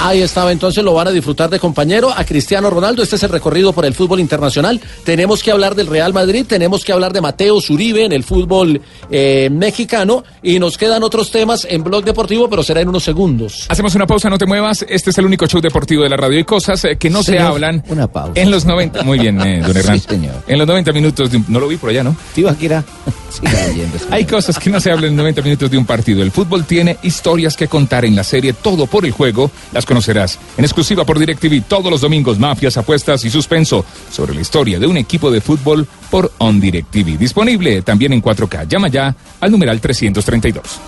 Ahí 0.04 0.20
estaba, 0.20 0.50
entonces 0.50 0.82
lo 0.82 0.94
van 0.94 1.06
a 1.06 1.10
disfrutar 1.12 1.48
de 1.48 1.60
compañero 1.60 2.10
a 2.10 2.24
Cristiano 2.24 2.68
Ronaldo. 2.70 3.04
Este 3.04 3.14
es 3.14 3.22
el 3.22 3.28
recorrido 3.30 3.72
por 3.72 3.84
el 3.84 3.94
fútbol 3.94 4.18
internacional. 4.18 4.80
Tenemos 5.04 5.44
que 5.44 5.52
hablar 5.52 5.76
del 5.76 5.86
Real 5.86 6.12
Madrid, 6.12 6.44
tenemos 6.48 6.84
que 6.84 6.92
hablar 6.92 7.12
de 7.12 7.20
Mateo 7.20 7.60
Zuribe 7.60 8.04
en 8.04 8.10
el 8.12 8.24
fútbol 8.24 8.80
eh, 9.12 9.48
mexicano 9.52 10.24
y 10.42 10.58
nos 10.58 10.76
quedan 10.76 11.04
otros 11.04 11.30
temas 11.30 11.64
en 11.70 11.84
Blog 11.84 12.04
Deportivo, 12.04 12.50
pero 12.50 12.64
será 12.64 12.80
en 12.80 12.88
unos 12.88 13.04
segundos. 13.04 13.66
Hacemos 13.68 13.94
una 13.94 14.06
pausa, 14.06 14.28
no 14.28 14.38
te 14.38 14.46
muevas. 14.46 14.84
Este 14.88 15.10
es 15.10 15.18
el 15.18 15.24
único 15.26 15.46
show 15.46 15.60
deportivo 15.60 16.02
de 16.02 16.08
la 16.08 16.16
radio. 16.16 16.36
Hay 16.38 16.44
cosas 16.44 16.84
eh, 16.84 16.96
que 16.96 17.08
no 17.08 17.22
se 17.22 17.32
Señor, 17.32 17.52
hablan 17.52 17.84
Una 17.88 18.08
pausa. 18.08 18.32
en 18.40 18.50
los 18.50 18.64
90. 18.64 19.04
Muy 19.04 19.20
bien, 19.20 19.40
eh, 19.40 19.62
don 19.64 19.76
Hernán. 19.76 20.00
En 20.48 20.58
los 20.58 20.66
90 20.66 20.92
minutos, 20.92 21.30
de 21.30 21.36
un- 21.36 21.44
no 21.48 21.60
lo 21.60 21.68
vi 21.68 21.76
por 21.76 21.90
allá, 21.90 22.02
¿no? 22.02 22.16
Tibaquira. 22.34 22.82
Hay 24.10 24.24
cosas 24.26 24.58
que 24.58 24.68
no 24.68 24.78
se 24.80 24.90
hablan 24.90 25.10
en 25.10 25.16
90 25.16 25.42
minutos 25.42 25.70
de 25.70 25.78
un 25.78 25.86
partido. 25.86 26.22
El 26.22 26.30
fútbol 26.30 26.64
tiene 26.64 26.98
historias 27.02 27.56
que 27.56 27.66
contar 27.68 28.04
en 28.04 28.14
la 28.14 28.24
serie 28.24 28.52
Todo 28.52 28.86
por 28.86 29.04
el 29.06 29.12
Juego. 29.12 29.50
Las 29.72 29.86
conocerás 29.92 30.38
en 30.56 30.64
exclusiva 30.64 31.04
por 31.04 31.18
DirecTV 31.18 31.64
todos 31.68 31.90
los 31.90 32.00
domingos. 32.00 32.38
Mafias, 32.38 32.78
apuestas 32.78 33.26
y 33.26 33.30
suspenso 33.30 33.84
sobre 34.10 34.34
la 34.34 34.40
historia 34.40 34.78
de 34.78 34.86
un 34.86 34.96
equipo 34.96 35.30
de 35.30 35.42
fútbol 35.42 35.86
por 36.10 36.32
On 36.38 36.58
DirecTV. 36.58 37.18
Disponible 37.18 37.82
también 37.82 38.14
en 38.14 38.22
4K. 38.22 38.66
Llama 38.66 38.88
ya 38.88 39.14
al 39.38 39.50
numeral 39.50 39.80
332. 39.82 40.80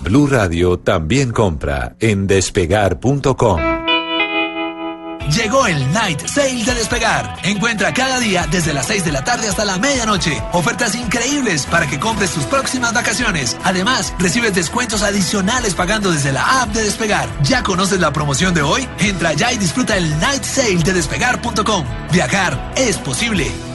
Blue 0.00 0.26
Radio 0.26 0.80
también 0.80 1.30
compra 1.30 1.94
en 2.00 2.26
despegar.com. 2.26 3.71
Llegó 5.42 5.66
el 5.66 5.92
Night 5.92 6.24
Sale 6.28 6.62
de 6.62 6.72
Despegar. 6.72 7.36
Encuentra 7.42 7.92
cada 7.92 8.20
día 8.20 8.46
desde 8.48 8.72
las 8.72 8.86
6 8.86 9.04
de 9.04 9.10
la 9.10 9.24
tarde 9.24 9.48
hasta 9.48 9.64
la 9.64 9.76
medianoche 9.76 10.40
ofertas 10.52 10.94
increíbles 10.94 11.66
para 11.66 11.88
que 11.88 11.98
compres 11.98 12.30
tus 12.30 12.44
próximas 12.44 12.94
vacaciones. 12.94 13.56
Además, 13.64 14.14
recibes 14.20 14.54
descuentos 14.54 15.02
adicionales 15.02 15.74
pagando 15.74 16.12
desde 16.12 16.30
la 16.30 16.62
app 16.62 16.68
de 16.68 16.84
Despegar. 16.84 17.28
¿Ya 17.42 17.64
conoces 17.64 17.98
la 17.98 18.12
promoción 18.12 18.54
de 18.54 18.62
hoy? 18.62 18.88
Entra 19.00 19.32
ya 19.32 19.52
y 19.52 19.58
disfruta 19.58 19.96
el 19.96 20.16
Night 20.20 20.44
Sale 20.44 20.76
de 20.76 20.92
Despegar.com. 20.92 21.84
Viajar 22.12 22.72
es 22.76 22.98
posible. 22.98 23.71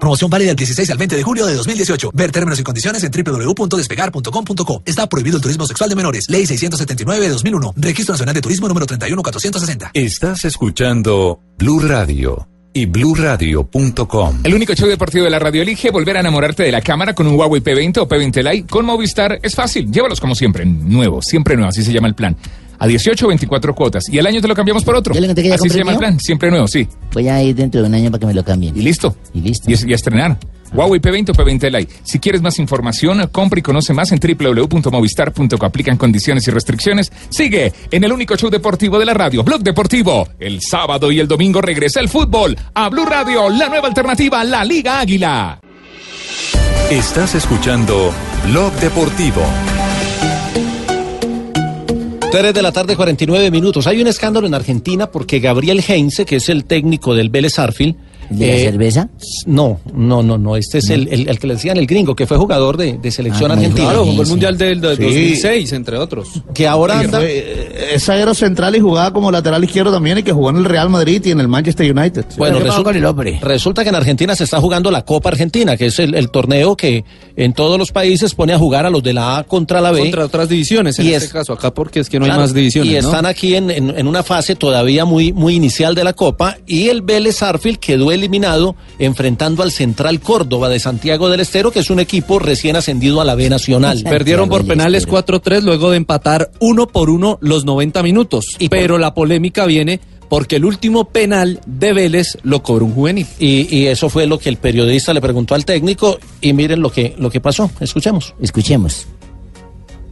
Promoción 0.00 0.30
válida 0.30 0.48
del 0.48 0.56
16 0.56 0.90
al 0.90 0.98
20 0.98 1.16
de 1.16 1.22
julio 1.22 1.46
de 1.46 1.54
2018. 1.54 2.10
Ver 2.14 2.32
términos 2.32 2.58
y 2.58 2.62
condiciones 2.62 3.04
en 3.04 3.10
www.despegar.com.co. 3.12 4.82
Está 4.86 5.06
prohibido 5.06 5.36
el 5.36 5.42
turismo 5.42 5.66
sexual 5.66 5.90
de 5.90 5.96
menores. 5.96 6.28
Ley 6.30 6.46
679 6.46 7.26
de 7.26 7.28
2001. 7.30 7.74
Registro 7.76 8.14
Nacional 8.14 8.34
de 8.34 8.40
Turismo 8.40 8.66
número 8.66 8.86
31460. 8.86 9.90
Estás 9.94 10.44
escuchando 10.46 11.40
Blue 11.58 11.80
Radio 11.80 12.48
y 12.72 12.86
bluradio.com. 12.86 14.40
El 14.44 14.54
único 14.54 14.74
show 14.74 14.88
deportivo 14.88 15.24
de 15.24 15.30
la 15.30 15.38
radio 15.38 15.62
elige 15.62 15.90
volver 15.90 16.16
a 16.16 16.20
enamorarte 16.20 16.62
de 16.62 16.72
la 16.72 16.80
cámara 16.80 17.14
con 17.14 17.26
un 17.26 17.34
Huawei 17.34 17.62
P20 17.62 17.98
o 17.98 18.08
P20 18.08 18.42
Lite 18.42 18.68
con 18.68 18.86
Movistar. 18.86 19.38
Es 19.42 19.54
fácil, 19.54 19.90
llévalos 19.90 20.20
como 20.20 20.34
siempre, 20.34 20.64
nuevo, 20.64 21.20
siempre 21.20 21.56
nuevo, 21.56 21.70
así 21.70 21.82
se 21.82 21.92
llama 21.92 22.08
el 22.08 22.14
plan. 22.14 22.36
A 22.80 22.86
18 22.88 23.24
o 23.24 23.28
24 23.28 23.74
cuotas. 23.74 24.08
Y 24.08 24.18
el 24.18 24.26
año 24.26 24.40
te 24.40 24.48
lo 24.48 24.54
cambiamos 24.54 24.82
por 24.84 24.96
otro. 24.96 25.14
¿Ya 25.14 25.20
le 25.20 25.26
conté 25.28 25.42
que 25.42 25.48
ya 25.50 25.54
Así 25.54 25.68
se 25.68 25.78
llama 25.78 25.92
el 25.92 25.96
mío? 25.98 26.00
plan, 26.00 26.18
siempre 26.18 26.50
nuevo, 26.50 26.66
sí. 26.66 26.88
Voy 27.12 27.28
a 27.28 27.42
ir 27.42 27.54
dentro 27.54 27.80
de 27.82 27.86
un 27.86 27.94
año 27.94 28.10
para 28.10 28.20
que 28.20 28.26
me 28.26 28.34
lo 28.34 28.42
cambien. 28.42 28.76
Y 28.76 28.80
listo. 28.80 29.14
Y 29.34 29.40
listo. 29.42 29.70
Y, 29.70 29.74
es- 29.74 29.84
y 29.84 29.92
a 29.92 29.94
estrenar. 29.96 30.38
Huawei 30.72 31.00
P20 31.00 31.30
o 31.30 31.34
P20 31.34 31.68
Lite. 31.70 31.92
Si 32.04 32.20
quieres 32.20 32.40
más 32.42 32.58
información, 32.60 33.28
compra 33.32 33.58
y 33.58 33.62
conoce 33.62 33.92
más 33.92 34.12
en 34.12 34.20
www.movistar.co. 34.20 35.66
Aplican 35.66 35.96
condiciones 35.96 36.46
y 36.46 36.50
restricciones. 36.52 37.10
Sigue 37.28 37.72
en 37.90 38.04
el 38.04 38.12
único 38.12 38.36
show 38.36 38.50
deportivo 38.50 38.98
de 38.98 39.04
la 39.04 39.14
radio, 39.14 39.42
Blog 39.42 39.62
Deportivo. 39.62 40.28
El 40.38 40.60
sábado 40.62 41.10
y 41.10 41.18
el 41.18 41.26
domingo 41.26 41.60
regresa 41.60 41.98
el 42.00 42.08
fútbol 42.08 42.56
a 42.72 42.88
Blue 42.88 43.04
Radio, 43.04 43.50
la 43.50 43.68
nueva 43.68 43.88
alternativa, 43.88 44.44
la 44.44 44.64
Liga 44.64 45.00
Águila. 45.00 45.60
Estás 46.90 47.34
escuchando 47.34 48.12
Blog 48.46 48.72
Deportivo. 48.74 49.42
3 52.30 52.54
de 52.54 52.62
la 52.62 52.70
tarde, 52.70 52.94
49 52.94 53.50
minutos. 53.50 53.88
Hay 53.88 54.00
un 54.00 54.06
escándalo 54.06 54.46
en 54.46 54.54
Argentina 54.54 55.10
porque 55.10 55.40
Gabriel 55.40 55.82
Heinze, 55.86 56.24
que 56.24 56.36
es 56.36 56.48
el 56.48 56.64
técnico 56.64 57.16
del 57.16 57.28
Vélez. 57.28 57.58
¿El 58.30 58.38
de 58.38 58.46
la 58.46 58.70
cerveza? 58.70 59.08
No, 59.46 59.80
no, 59.94 60.22
no, 60.22 60.38
no. 60.38 60.56
Este 60.56 60.78
es 60.78 60.90
el, 60.90 61.08
el- 61.08 61.28
el 61.28 61.38
que 61.38 61.46
le 61.46 61.54
decían 61.54 61.76
el 61.76 61.86
gringo, 61.86 62.14
que 62.14 62.26
fue 62.26 62.36
jugador 62.36 62.76
de, 62.76 62.98
de 62.98 63.10
selección 63.10 63.50
Ah, 63.50 63.54
argentina. 63.54 63.86
Claro, 63.88 64.04
jugó 64.06 64.22
el 64.22 64.28
Mundial 64.28 64.56
del, 64.56 64.80
del 64.80 64.96
Sí. 64.96 65.02
2006, 65.04 65.72
entre 65.72 65.96
otros. 65.98 66.28
Que 66.54 66.66
ahora 66.66 66.98
Que 67.00 67.04
anda. 67.06 67.18
eh, 67.22 67.90
es 67.94 68.04
zaguero 68.04 68.34
central 68.34 68.76
y 68.76 68.80
jugaba 68.80 69.12
como 69.12 69.30
lateral 69.30 69.62
izquierdo 69.64 69.92
también 69.92 70.18
y 70.18 70.22
que 70.22 70.32
jugó 70.32 70.50
en 70.50 70.56
el 70.58 70.64
Real 70.64 70.88
Madrid 70.90 71.22
y 71.24 71.30
en 71.32 71.40
el 71.40 71.48
Manchester 71.48 71.90
United. 71.96 72.24
Bueno, 72.38 72.58
resulta, 72.60 72.92
resulta 73.42 73.82
que 73.82 73.88
en 73.88 73.94
Argentina 73.94 74.34
se 74.36 74.44
está 74.44 74.60
jugando 74.60 74.90
la 74.90 75.04
Copa 75.04 75.30
Argentina, 75.30 75.76
que 75.76 75.86
es 75.86 75.98
el, 75.98 76.14
el 76.14 76.30
torneo 76.30 76.76
que 76.76 77.04
en 77.36 77.52
todos 77.52 77.78
los 77.78 77.90
países 77.92 78.34
pone 78.34 78.52
a 78.52 78.58
jugar 78.58 78.86
a 78.86 78.90
los 78.90 79.02
de 79.02 79.12
la 79.12 79.38
A 79.38 79.44
contra 79.44 79.80
la 79.80 79.90
B. 79.90 80.00
Contra 80.00 80.24
otras 80.26 80.48
divisiones, 80.48 80.98
en 80.98 81.06
Y 81.06 81.12
este 81.14 81.26
es- 81.26 81.32
caso, 81.32 81.52
acá 81.52 81.72
porque 81.74 82.00
es 82.00 82.08
que 82.08 82.18
no 82.20 82.26
hay 82.26 82.32
más 82.32 82.54
divisiones, 82.54 82.92
Y 82.92 82.94
¿no? 83.00 83.08
están 83.08 83.26
aquí 83.26 83.54
en, 83.54 83.70
en- 83.70 83.98
en 83.98 84.06
una 84.06 84.22
fase 84.22 84.54
todavía 84.56 85.04
muy, 85.04 85.32
muy 85.32 85.54
inicial 85.54 85.94
de 85.94 86.04
la 86.04 86.12
Copa 86.12 86.58
y 86.66 86.88
el 86.88 87.02
Vélez 87.02 87.42
Arfield 87.42 87.78
quedó 87.78 88.12
eliminado 88.20 88.76
enfrentando 88.98 89.62
al 89.62 89.72
Central 89.72 90.20
Córdoba 90.20 90.68
de 90.68 90.78
Santiago 90.78 91.28
del 91.28 91.40
Estero, 91.40 91.70
que 91.70 91.80
es 91.80 91.90
un 91.90 92.00
equipo 92.00 92.38
recién 92.38 92.76
ascendido 92.76 93.20
a 93.20 93.24
la 93.24 93.34
B 93.34 93.50
Nacional. 93.50 94.02
Perdieron 94.04 94.48
por 94.48 94.66
penales 94.66 95.08
4-3 95.08 95.62
luego 95.62 95.90
de 95.90 95.96
empatar 95.96 96.50
uno 96.60 96.86
por 96.86 97.10
uno 97.10 97.38
los 97.40 97.64
90 97.64 98.02
minutos. 98.02 98.56
Pero 98.70 98.98
la 98.98 99.14
polémica 99.14 99.66
viene 99.66 100.00
porque 100.28 100.56
el 100.56 100.64
último 100.64 101.06
penal 101.06 101.60
de 101.66 101.92
Vélez 101.92 102.38
lo 102.44 102.62
cobró 102.62 102.84
un 102.84 102.94
juvenil. 102.94 103.26
Y, 103.38 103.66
y 103.76 103.86
eso 103.88 104.08
fue 104.08 104.26
lo 104.26 104.38
que 104.38 104.48
el 104.48 104.58
periodista 104.58 105.12
le 105.12 105.20
preguntó 105.20 105.56
al 105.56 105.64
técnico 105.64 106.18
y 106.40 106.52
miren 106.52 106.80
lo 106.80 106.90
que, 106.92 107.14
lo 107.18 107.30
que 107.30 107.40
pasó. 107.40 107.70
Escuchemos. 107.80 108.34
Escuchemos. 108.40 109.06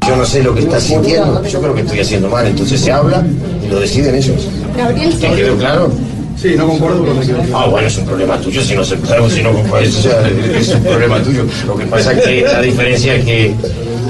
Yo 0.09 0.17
no 0.17 0.25
sé 0.25 0.43
lo 0.43 0.55
que 0.55 0.61
está 0.61 0.81
sintiendo, 0.81 1.45
yo 1.45 1.61
creo 1.61 1.75
que 1.75 1.83
estoy 1.83 2.01
haciendo 2.01 2.31
mal, 2.31 2.47
entonces 2.47 2.81
se 2.81 2.91
habla 2.91 3.23
y 3.63 3.69
lo 3.69 3.79
deciden 3.79 4.15
ellos. 4.15 4.49
Gabriel, 4.75 5.19
¿Te 5.19 5.29
quedó 5.35 5.57
claro? 5.59 5.93
Sí, 6.41 6.55
no 6.57 6.69
concuerdo, 6.69 7.03
me 7.03 7.27
quedo 7.27 7.43
Ah, 7.53 7.67
bueno, 7.67 7.89
es 7.89 7.99
un 7.99 8.07
problema 8.07 8.41
tuyo 8.41 8.63
si 8.63 8.75
no 8.77 8.85
se 8.85 8.97
claro, 8.97 9.29
si 9.29 9.43
no 9.43 9.53
concuerdas, 9.53 9.97
o 9.97 10.03
sea, 10.03 10.29
es 10.57 10.69
un 10.69 10.85
problema 10.85 11.21
tuyo. 11.21 11.45
Lo 11.67 11.77
que 11.77 11.87
pasa 11.87 12.13
es 12.13 12.23
que 12.23 12.43
la 12.43 12.61
diferencia 12.63 13.17
es 13.17 13.25
que, 13.25 13.55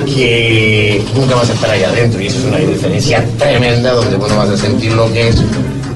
que 0.05 1.03
nunca 1.14 1.37
vas 1.37 1.49
a 1.49 1.55
estar 1.55 1.70
ahí 1.70 1.83
adentro 1.85 2.20
y 2.20 2.26
eso 2.26 2.39
es 2.39 2.45
una 2.45 2.59
diferencia 2.59 3.24
tremenda 3.39 3.93
donde 3.93 4.16
vos 4.16 4.29
no 4.29 4.37
vas 4.37 4.51
a 4.51 4.57
sentir 4.59 4.93
lo 4.93 5.11
que 5.11 5.29
es 5.29 5.37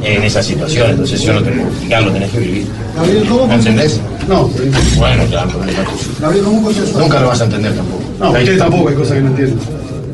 en 0.02 0.22
esa 0.22 0.42
situación. 0.42 0.90
Entonces 0.90 1.20
yo 1.20 1.34
no 1.34 1.42
te 1.42 1.50
puedo 1.50 1.68
explicar, 1.68 2.02
lo 2.02 2.12
tenés 2.12 2.30
que 2.30 2.38
vivir. 2.38 2.66
Gabriel, 2.96 3.26
¿cómo 3.28 3.46
¿Me 3.46 3.54
entendés? 3.54 4.00
No, 4.26 4.50
Bueno, 4.96 5.26
ya, 5.30 5.46
problema 5.46 5.84
tuyo. 5.84 6.14
Gabriel, 6.18 6.44
¿cómo 6.44 6.70
Nunca 6.98 7.20
lo 7.20 7.28
vas 7.28 7.40
a 7.42 7.44
entender 7.44 7.74
tampoco. 7.74 8.02
No, 8.18 8.30
usted 8.32 8.58
tampoco 8.58 8.88
hay 8.88 8.94
cosas 8.94 9.14
que 9.14 9.20
no 9.20 9.28
entiende. 9.28 9.56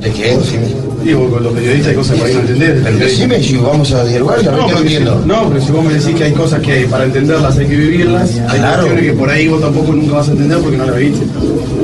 ¿De 0.01 0.11
qué? 0.12 0.38
Digo, 1.05 1.30
con 1.30 1.42
los 1.42 1.53
periodistas 1.55 1.88
hay 1.90 1.94
cosas 1.96 2.16
que 2.18 2.24
ahí 2.24 2.34
no 2.34 2.40
entender. 2.40 2.80
Pero 2.84 2.99
decime 2.99 3.42
si 3.42 3.57
vamos 3.57 3.92
a 3.92 4.05
dialogar, 4.05 4.44
No, 4.44 4.68
no, 4.68 4.78
entiendo. 4.78 5.22
no, 5.26 5.49
pero 5.49 5.61
si 5.64 5.72
vos 5.72 5.84
me 5.84 5.94
decís 5.94 6.14
que 6.14 6.24
hay 6.24 6.32
cosas 6.32 6.61
que 6.61 6.86
para 6.86 7.05
entenderlas 7.05 7.57
hay 7.59 7.66
que 7.66 7.76
vivirlas, 7.76 8.30
hay 8.49 8.59
Claro. 8.59 8.82
cuestiones 8.82 9.05
que 9.05 9.12
por 9.18 9.30
ahí 9.30 9.49
vos 9.49 9.61
tampoco 9.61 9.92
nunca 9.92 10.16
vas 10.16 10.28
a 10.28 10.32
entender 10.32 10.59
porque 10.59 10.76
no 10.76 10.86
las 10.86 10.96
viviste. 10.96 11.26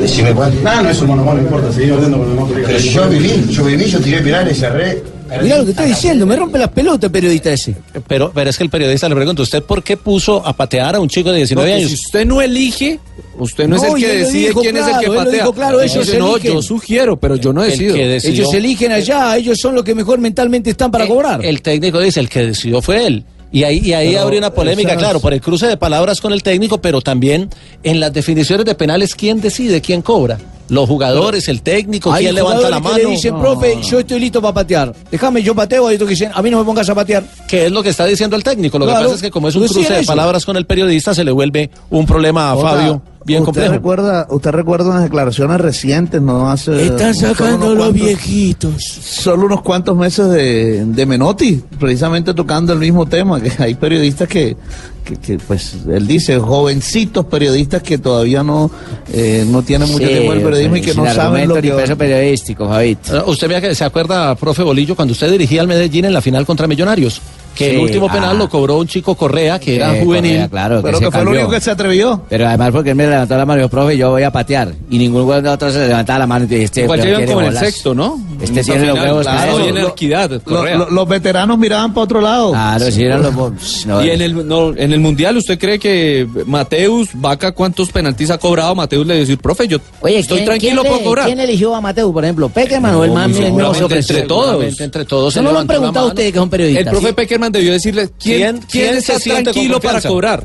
Decime 0.00 0.32
cuál. 0.32 0.52
No, 0.62 0.82
no, 0.82 0.90
eso 0.90 1.04
hermano, 1.04 1.34
no 1.34 1.40
importa, 1.40 1.72
seguí 1.72 1.90
hablando 1.90 2.18
con 2.18 2.26
los 2.28 2.36
demás 2.36 2.48
colegas. 2.52 2.72
Pero 2.72 2.84
yo 2.84 3.08
viví, 3.08 3.46
yo 3.50 3.64
viví, 3.64 3.84
yo 3.86 4.00
tiré 4.00 4.20
penales, 4.20 4.58
cerré. 4.58 5.02
Mirá 5.42 5.58
lo 5.58 5.64
que 5.64 5.70
está 5.70 5.84
diciendo, 5.84 6.26
me 6.26 6.36
rompe 6.36 6.58
las 6.58 6.68
pelotas 6.70 7.04
el 7.04 7.10
periodista 7.10 7.52
ese. 7.52 7.74
Pero, 8.06 8.30
pero 8.34 8.50
es 8.50 8.56
que 8.58 8.64
el 8.64 8.70
periodista 8.70 9.08
le 9.08 9.14
pregunta, 9.14 9.42
¿usted 9.42 9.62
por 9.62 9.82
qué 9.82 9.96
puso 9.96 10.46
a 10.46 10.52
patear 10.54 10.94
a 10.96 11.00
un 11.00 11.08
chico 11.08 11.30
de 11.30 11.38
19 11.38 11.68
Porque 11.70 11.82
años? 11.84 11.90
si 11.90 11.94
usted 12.06 12.24
no 12.26 12.40
elige, 12.42 12.98
usted 13.38 13.68
no, 13.68 13.76
No, 13.76 13.82
es 13.82 13.94
el 13.94 14.00
que 14.00 14.16
decide 14.18 14.48
dijo 14.48 14.60
quién 14.60 14.76
es 14.76 14.82
el 14.84 14.88
claro, 14.90 15.00
que 15.10 15.16
patea. 15.16 15.32
dijo 15.32 15.52
claro, 15.52 15.80
ellos 15.80 16.06
dice, 16.06 16.18
no, 16.18 16.32
eligen". 16.36 16.52
yo 16.54 16.62
sugiero, 16.62 17.16
pero 17.18 17.36
yo 17.36 17.52
no 17.52 17.62
decido. 17.62 17.94
decidió- 17.96 18.42
Ellos 18.44 18.54
eligen 18.54 18.92
allá, 18.92 19.36
ellos 19.36 19.58
son 19.58 19.74
los 19.74 19.84
que 19.84 19.94
mejor 19.94 20.18
mentalmente 20.18 20.70
están 20.70 20.90
para 20.90 21.06
cobrar. 21.06 21.44
El 21.44 21.62
técnico 21.62 22.00
dice, 22.00 22.20
el 22.20 22.28
que 22.28 22.46
decidió 22.46 22.80
fue 22.82 23.06
él. 23.06 23.24
Y 23.52 23.62
ahí, 23.62 23.78
y 23.84 23.92
ahí 23.92 24.16
abrió 24.16 24.38
una 24.40 24.50
polémica, 24.52 24.90
esas- 24.90 25.00
claro, 25.02 25.20
por 25.20 25.32
el 25.32 25.40
cruce 25.40 25.66
de 25.68 25.76
palabras 25.76 26.20
con 26.20 26.32
el 26.32 26.42
técnico, 26.42 26.78
pero 26.78 27.00
también 27.00 27.48
en 27.84 28.00
las 28.00 28.12
definiciones 28.12 28.66
de 28.66 28.74
penales, 28.74 29.14
¿quién 29.14 29.40
decide? 29.40 29.80
¿Quién 29.80 30.02
cobra? 30.02 30.38
Los 30.68 30.88
jugadores, 30.88 31.48
el 31.48 31.62
técnico, 31.62 32.12
Hay 32.12 32.24
¿quién 32.24 32.34
levanta 32.34 32.70
la 32.70 32.80
mano? 32.80 32.96
que 32.96 33.02
le 33.04 33.10
dicen, 33.10 33.38
profe, 33.38 33.78
yo 33.82 33.98
estoy 34.00 34.20
listo 34.20 34.40
para 34.40 34.54
patear. 34.54 34.94
Déjame, 35.10 35.42
yo 35.42 35.54
pateo. 35.54 35.86
Hay 35.86 35.96
otros 35.96 36.08
que 36.08 36.14
dicen, 36.14 36.30
a 36.34 36.40
mí 36.42 36.50
no 36.50 36.58
me 36.58 36.64
pongas 36.64 36.88
a 36.88 36.94
patear. 36.94 37.24
¿Qué 37.48 37.66
es 37.66 37.72
lo 37.72 37.82
que 37.82 37.90
está 37.90 38.06
diciendo 38.06 38.36
el 38.36 38.42
técnico? 38.42 38.78
Lo 38.78 38.86
que 38.86 38.92
pasa 38.92 39.14
es 39.14 39.22
que 39.22 39.30
como 39.30 39.48
es 39.48 39.56
un 39.56 39.66
cruce 39.66 39.92
de 39.92 40.04
palabras 40.04 40.44
con 40.44 40.56
el 40.56 40.66
periodista, 40.66 41.14
se 41.14 41.24
le 41.24 41.30
vuelve 41.30 41.70
un 41.90 42.06
problema 42.06 42.50
a 42.50 42.54
Otra, 42.54 42.70
Fabio 42.70 43.02
bien 43.24 43.40
usted 43.40 43.46
complejo. 43.46 43.72
Recuerda, 43.72 44.26
usted 44.30 44.50
recuerda 44.50 44.90
unas 44.90 45.02
declaraciones 45.04 45.60
recientes, 45.60 46.20
no 46.20 46.50
hace. 46.50 46.86
Están 46.86 47.14
solo 47.14 47.34
sacando 47.34 47.66
unos 47.66 47.76
los 47.76 47.86
cuantos- 47.86 47.94
viejitos. 48.06 48.82
Solo 48.84 49.46
unos 49.46 49.62
cuantos 49.62 49.96
meses 49.96 50.28
de, 50.30 50.84
de 50.86 51.06
Menotti, 51.06 51.62
precisamente 51.78 52.34
tocando 52.34 52.72
el 52.72 52.78
mismo 52.78 53.06
tema, 53.06 53.40
que 53.40 53.52
hay 53.62 53.74
periodistas 53.74 54.28
que, 54.28 54.56
que, 55.04 55.16
que, 55.16 55.38
pues 55.38 55.76
él 55.90 56.06
dice, 56.06 56.38
jovencitos 56.38 57.24
periodistas 57.26 57.82
que 57.82 57.98
todavía 57.98 58.42
no, 58.42 58.70
eh, 59.12 59.44
no 59.48 59.62
tienen 59.62 59.88
mucho 59.90 60.06
Sí, 60.06 60.12
tiempo 60.12 60.32
en 60.32 60.38
el 60.38 60.44
periodismo 60.44 60.76
y 60.76 60.80
que 60.82 60.92
sin 60.92 61.04
no 61.04 61.12
saben 61.14 61.48
lo 61.48 61.54
que... 61.56 61.70
peso 61.70 61.96
periodístico. 61.96 62.80
Eh, 62.80 62.96
Usted 63.26 63.48
vea 63.48 63.60
que 63.60 63.74
se 63.74 63.84
acuerda, 63.84 64.34
profe 64.34 64.62
Bolillo, 64.62 64.94
cuando 64.96 65.12
usted 65.12 65.30
dirigía 65.30 65.60
al 65.60 65.68
Medellín 65.68 66.04
en 66.06 66.12
la 66.12 66.20
final 66.20 66.44
contra 66.46 66.66
Millonarios, 66.66 67.20
que 67.54 67.70
el 67.70 67.76
Sí, 67.76 67.82
último 67.82 68.08
penal 68.08 68.30
ah. 68.32 68.34
lo 68.34 68.48
cobró 68.48 68.78
un 68.78 68.86
chico 68.86 69.14
Correa, 69.14 69.58
que 69.58 69.76
era 69.76 69.96
Eh, 69.96 70.02
juvenil. 70.04 70.32
Correa, 70.32 70.48
claro, 70.48 70.80
Pero 70.82 70.98
que 71.00 71.10
fue 71.10 71.20
el 71.22 71.28
único 71.28 71.48
que 71.50 71.60
se 71.60 71.70
atrevió. 71.70 72.22
Pero 72.28 72.46
además 72.48 72.70
porque 72.72 72.90
él 72.90 72.96
me 72.96 73.06
levantó 73.06 73.36
la 73.36 73.46
mano 73.46 73.58
y 73.60 73.62
dijo, 73.62 73.70
profe, 73.70 73.96
yo 73.96 74.10
voy 74.10 74.22
a 74.22 74.30
patear. 74.30 74.72
Y 74.90 74.98
ninguno 74.98 75.32
de 75.32 75.42
nosotros 75.42 75.72
se 75.72 75.78
le 75.80 75.88
levantaba 75.88 76.18
la 76.20 76.26
mano 76.26 76.44
y 76.44 76.48
dije, 76.48 76.64
este 76.64 76.82
Igual 76.82 77.00
llegan 77.02 77.26
como 77.26 77.40
en 77.42 77.46
el 77.48 77.58
sexto, 77.58 77.94
¿no? 77.94 78.18
Este 78.40 78.60
Esa 78.60 78.72
tiene 78.72 78.86
los 78.88 78.98
huevos 78.98 79.22
claro, 79.22 79.38
para 79.38 79.52
y 79.52 79.54
eso. 79.54 79.68
en 79.68 79.74
la 79.84 79.88
equidad, 79.90 80.30
Lo- 80.30 80.40
Correa. 80.40 80.76
lo- 80.76 80.90
los 80.90 81.08
veteranos 81.08 81.58
miraban 81.58 81.94
para 81.94 82.04
otro 82.04 82.20
lado. 82.20 82.50
Claro, 82.50 82.90
si 82.90 83.02
eran 83.04 83.22
los... 83.22 83.86
no, 83.86 84.04
Y 84.04 84.10
en 84.10 84.20
el, 84.22 84.46
no, 84.48 84.74
en 84.76 84.92
el 84.92 85.00
Mundial, 85.00 85.36
¿usted 85.36 85.58
cree 85.58 85.78
que 85.78 86.26
Mateus, 86.46 87.08
Vaca, 87.14 87.52
cuántos 87.52 87.90
penaltis 87.90 88.30
ha 88.30 88.38
cobrado? 88.38 88.74
Mateus 88.74 89.06
le 89.06 89.16
decir, 89.16 89.38
profe, 89.38 89.68
yo 89.68 89.78
Oye, 90.00 90.18
estoy 90.18 90.38
¿quién- 90.38 90.46
tranquilo, 90.46 90.82
quién, 90.82 90.94
le- 90.98 91.02
cobrar. 91.04 91.26
¿Quién 91.26 91.40
eligió 91.40 91.74
a 91.74 91.80
Mateo, 91.80 92.12
por 92.12 92.24
ejemplo? 92.24 92.48
¿Peckerman 92.48 92.94
o 92.96 93.04
el 93.04 93.14
No, 93.14 93.70
ofreció? 93.70 94.16
entre 94.16 94.22
todos. 94.22 94.80
Entre 94.80 95.04
todos. 95.04 95.36
¿No 95.36 95.52
lo 95.52 95.58
han 95.60 95.66
preguntado 95.66 96.08
ustedes 96.08 96.32
que 96.32 96.38
son 96.38 96.50
periodistas? 96.50 96.86
El 96.86 96.90
profe 96.90 97.08
¿sí? 97.08 97.14
Peckerman 97.44 97.52
debió 97.52 97.72
decirle, 97.72 98.08
¿quién, 98.18 98.38
¿Quién- 98.38 98.58
quién, 98.58 98.66
quién 98.86 98.96
está 98.96 99.14
se 99.14 99.20
siente 99.20 99.44
con 99.44 99.52
tranquilo 99.52 99.80
para 99.80 100.00
cobrar? 100.00 100.44